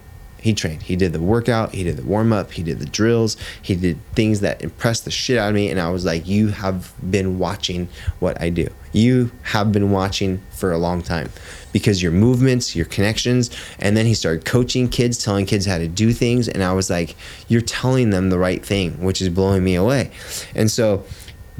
He 0.41 0.55
trained. 0.55 0.83
He 0.83 0.97
did 0.97 1.13
the 1.13 1.21
workout. 1.21 1.75
He 1.75 1.85
did 1.85 1.97
the 1.97 2.03
warm 2.03 2.33
up. 2.33 2.53
He 2.53 2.63
did 2.63 2.79
the 2.79 2.87
drills. 2.87 3.37
He 3.63 3.75
did 3.75 3.99
things 4.15 4.41
that 4.41 4.63
impressed 4.63 5.05
the 5.05 5.11
shit 5.11 5.39
out 5.39 5.51
of 5.51 5.55
me. 5.55 5.71
And 5.71 5.81
I 5.81 5.91
was 5.91 6.05
like, 6.05 6.27
You 6.27 6.49
have 6.49 6.93
been 7.11 7.39
watching 7.39 7.89
what 8.19 8.41
I 8.41 8.51
do. 8.51 8.69
you 8.93 9.31
have 9.43 9.71
been 9.71 9.91
watching 9.93 10.41
for 10.51 10.73
a 10.73 10.79
long 10.79 11.01
time 11.03 11.31
because 11.73 12.03
your 12.03 12.11
movements, 12.11 12.75
your 12.75 12.87
connections, 12.87 13.51
and 13.79 13.97
then 13.97 14.05
he 14.07 14.15
started 14.15 14.45
coaching 14.45 14.89
kids, 14.89 15.23
telling 15.23 15.47
kids 15.47 15.65
how 15.67 15.79
to 15.79 15.87
do 15.87 16.13
things, 16.13 16.49
and 16.49 16.65
I 16.65 16.73
was 16.73 16.91
like, 16.91 17.15
you're 17.47 17.61
telling 17.61 18.11
them 18.11 18.31
the 18.31 18.39
right 18.39 18.65
thing, 18.65 19.01
which 19.05 19.23
is 19.23 19.29
blowing 19.29 19.63
me 19.63 19.77
away. 19.77 20.11
And 20.57 20.69
so 20.71 21.05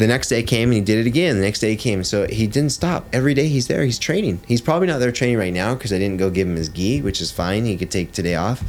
the 0.01 0.07
next 0.07 0.29
day 0.29 0.43
came 0.43 0.71
and 0.71 0.75
he 0.75 0.81
did 0.81 0.99
it 0.99 1.07
again. 1.07 1.37
The 1.37 1.43
next 1.43 1.61
day 1.61 1.77
came. 1.77 2.03
So 2.05 2.27
he 2.27 2.47
didn't 2.47 2.71
stop. 2.71 3.07
Every 3.13 3.35
day 3.35 3.49
he's 3.49 3.69
there. 3.69 3.85
He's 3.85 3.99
training. 3.99 4.41
He's 4.49 4.63
probably 4.63 4.89
not 4.89 4.99
there 4.99 5.13
training 5.13 5.37
right 5.37 5.53
now 5.53 5.75
because 5.75 5.93
I 5.93 5.99
didn't 5.99 6.17
go 6.17 6.31
give 6.31 6.49
him 6.49 6.57
his 6.57 6.71
gi, 6.71 7.03
which 7.03 7.21
is 7.21 7.31
fine. 7.31 7.67
He 7.67 7.77
could 7.77 7.91
take 7.91 8.13
today 8.13 8.35
off. 8.35 8.65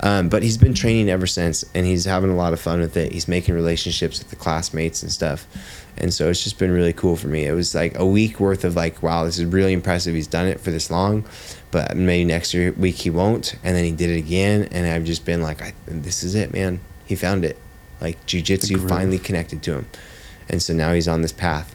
Um, 0.00 0.28
but 0.28 0.42
he's 0.42 0.58
been 0.58 0.74
training 0.74 1.08
ever 1.08 1.26
since 1.26 1.64
and 1.74 1.86
he's 1.86 2.04
having 2.04 2.30
a 2.30 2.36
lot 2.36 2.52
of 2.52 2.60
fun 2.60 2.80
with 2.80 2.94
it. 2.98 3.10
He's 3.10 3.26
making 3.26 3.54
relationships 3.54 4.18
with 4.18 4.28
the 4.28 4.36
classmates 4.36 5.02
and 5.02 5.10
stuff. 5.10 5.46
And 5.96 6.12
so 6.12 6.28
it's 6.28 6.44
just 6.44 6.58
been 6.58 6.70
really 6.70 6.92
cool 6.92 7.16
for 7.16 7.28
me. 7.28 7.46
It 7.46 7.52
was 7.52 7.74
like 7.74 7.98
a 7.98 8.04
week 8.04 8.38
worth 8.38 8.62
of 8.64 8.76
like, 8.76 9.02
wow, 9.02 9.24
this 9.24 9.38
is 9.38 9.46
really 9.46 9.72
impressive. 9.72 10.14
He's 10.14 10.26
done 10.26 10.46
it 10.46 10.60
for 10.60 10.70
this 10.70 10.90
long, 10.90 11.24
but 11.70 11.96
maybe 11.96 12.26
next 12.26 12.52
year 12.52 12.72
week 12.72 12.96
he 12.96 13.08
won't. 13.08 13.54
And 13.64 13.74
then 13.74 13.84
he 13.84 13.92
did 13.92 14.10
it 14.10 14.18
again. 14.18 14.68
And 14.72 14.86
I've 14.86 15.04
just 15.04 15.24
been 15.24 15.40
like, 15.40 15.62
I, 15.62 15.72
this 15.86 16.22
is 16.22 16.34
it, 16.34 16.52
man. 16.52 16.80
He 17.06 17.16
found 17.16 17.46
it. 17.46 17.56
Like 17.98 18.26
jujitsu 18.26 18.86
finally 18.86 19.18
connected 19.18 19.62
to 19.62 19.72
him 19.72 19.86
and 20.48 20.62
so 20.62 20.72
now 20.74 20.92
he's 20.92 21.08
on 21.08 21.22
this 21.22 21.32
path. 21.32 21.74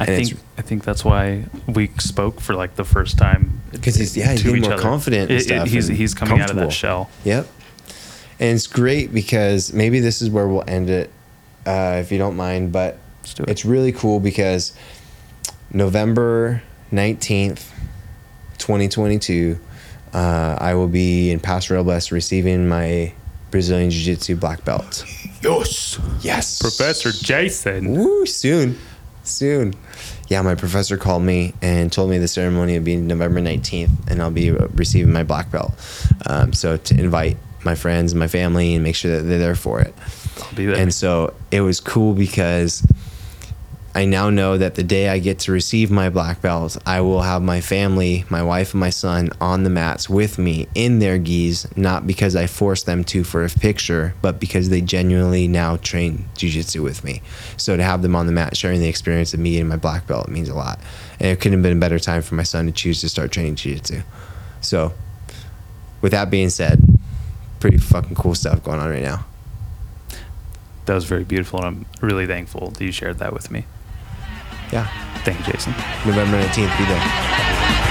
I 0.00 0.04
And 0.04 0.26
think 0.26 0.40
I 0.56 0.62
think 0.62 0.84
that's 0.84 1.04
why 1.04 1.44
we 1.66 1.90
spoke 1.98 2.40
for 2.40 2.54
like 2.54 2.76
the 2.76 2.84
first 2.84 3.18
time 3.18 3.60
'Cause 3.82 3.96
he's- 3.96 4.16
yeah, 4.16 4.32
he's 4.32 4.44
more 4.44 4.72
other. 4.74 4.82
confident 4.82 5.30
and 5.30 5.32
It- 5.32 5.42
it- 5.42 5.44
stuff 5.44 5.68
he's 5.68 5.88
and 5.88 5.98
he's 5.98 6.14
coming 6.14 6.40
out 6.40 6.50
of 6.50 6.56
that 6.56 6.72
shell. 6.72 7.10
Yep. 7.24 7.46
And 8.40 8.54
it's 8.54 8.68
great 8.68 9.12
because 9.12 9.72
maybe 9.72 9.98
this 9.98 10.22
is 10.22 10.30
where 10.30 10.46
we'll 10.46 10.62
end 10.68 10.88
it, 10.88 11.10
uh, 11.66 11.98
if 12.00 12.12
you 12.12 12.18
don't 12.18 12.36
mind. 12.36 12.70
But 12.70 12.98
do 13.34 13.42
it. 13.42 13.50
it's 13.50 13.64
really 13.64 13.90
cool 13.90 14.20
because 14.20 14.72
November 15.72 16.62
19th, 16.92 17.64
2022, 18.58 19.58
uh, 20.14 20.56
I 20.58 20.74
will 20.74 20.88
be 20.88 21.30
in 21.30 21.40
Paso 21.40 21.74
Robles 21.74 22.10
receiving 22.12 22.68
my 22.68 23.12
Brazilian 23.50 23.90
Jiu 23.90 24.02
Jitsu 24.04 24.36
black 24.36 24.64
belt. 24.64 25.04
Yes, 25.42 25.98
Yes. 26.20 26.58
Professor 26.60 27.12
Jason. 27.12 27.92
Woo, 27.92 28.26
soon. 28.26 28.78
Soon. 29.24 29.74
Yeah, 30.28 30.42
my 30.42 30.54
professor 30.54 30.96
called 30.96 31.22
me 31.22 31.54
and 31.62 31.92
told 31.92 32.10
me 32.10 32.18
the 32.18 32.28
ceremony 32.28 32.78
will 32.78 32.84
be 32.84 32.96
November 32.96 33.40
19th, 33.40 34.10
and 34.10 34.20
I'll 34.22 34.30
be 34.30 34.50
receiving 34.50 35.12
my 35.12 35.22
black 35.22 35.50
belt. 35.50 35.72
Um, 36.26 36.52
so 36.52 36.76
to 36.76 36.98
invite 36.98 37.36
my 37.64 37.74
friends 37.74 38.12
and 38.12 38.20
my 38.20 38.28
family 38.28 38.74
and 38.74 38.84
make 38.84 38.94
sure 38.94 39.16
that 39.16 39.22
they're 39.22 39.38
there 39.38 39.54
for 39.54 39.80
it. 39.80 39.94
I'll 40.42 40.54
be 40.54 40.66
there. 40.66 40.76
And 40.76 40.92
so 40.94 41.34
it 41.50 41.60
was 41.60 41.80
cool 41.80 42.14
because 42.14 42.86
I 43.98 44.04
now 44.04 44.30
know 44.30 44.56
that 44.56 44.76
the 44.76 44.84
day 44.84 45.08
I 45.08 45.18
get 45.18 45.40
to 45.40 45.50
receive 45.50 45.90
my 45.90 46.08
black 46.08 46.40
belt, 46.40 46.76
I 46.86 47.00
will 47.00 47.22
have 47.22 47.42
my 47.42 47.60
family, 47.60 48.24
my 48.30 48.44
wife 48.44 48.72
and 48.72 48.78
my 48.78 48.90
son 48.90 49.30
on 49.40 49.64
the 49.64 49.70
mats 49.70 50.08
with 50.08 50.38
me 50.38 50.68
in 50.76 51.00
their 51.00 51.18
gis, 51.18 51.66
not 51.76 52.06
because 52.06 52.36
I 52.36 52.46
forced 52.46 52.86
them 52.86 53.02
to 53.06 53.24
for 53.24 53.44
a 53.44 53.48
picture, 53.48 54.14
but 54.22 54.38
because 54.38 54.68
they 54.68 54.82
genuinely 54.82 55.48
now 55.48 55.78
train 55.78 56.28
jujitsu 56.36 56.80
with 56.80 57.02
me. 57.02 57.22
So 57.56 57.76
to 57.76 57.82
have 57.82 58.02
them 58.02 58.14
on 58.14 58.26
the 58.26 58.32
mat 58.32 58.56
sharing 58.56 58.78
the 58.78 58.86
experience 58.86 59.34
of 59.34 59.40
me 59.40 59.50
getting 59.50 59.66
my 59.66 59.74
black 59.74 60.06
belt 60.06 60.28
means 60.28 60.48
a 60.48 60.54
lot. 60.54 60.78
And 61.18 61.30
it 61.30 61.40
couldn't 61.40 61.58
have 61.58 61.64
been 61.64 61.78
a 61.78 61.80
better 61.80 61.98
time 61.98 62.22
for 62.22 62.36
my 62.36 62.44
son 62.44 62.66
to 62.66 62.72
choose 62.72 63.00
to 63.00 63.08
start 63.08 63.32
training 63.32 63.56
jujitsu. 63.56 64.04
So 64.60 64.92
with 66.02 66.12
that 66.12 66.30
being 66.30 66.50
said, 66.50 66.80
pretty 67.58 67.78
fucking 67.78 68.14
cool 68.14 68.36
stuff 68.36 68.62
going 68.62 68.78
on 68.78 68.90
right 68.90 69.02
now. 69.02 69.26
that 70.86 70.94
was 70.94 71.04
very 71.04 71.24
beautiful, 71.24 71.58
and 71.58 71.66
I'm 71.66 71.86
really 72.00 72.28
thankful 72.28 72.70
that 72.70 72.84
you 72.84 72.92
shared 72.92 73.18
that 73.18 73.32
with 73.32 73.50
me. 73.50 73.64
Yeah. 74.72 74.86
Thank 75.24 75.46
you, 75.46 75.52
Jason. 75.52 75.72
November 76.06 76.40
19th, 76.40 76.78
be 76.78 76.84
there. 76.84 77.87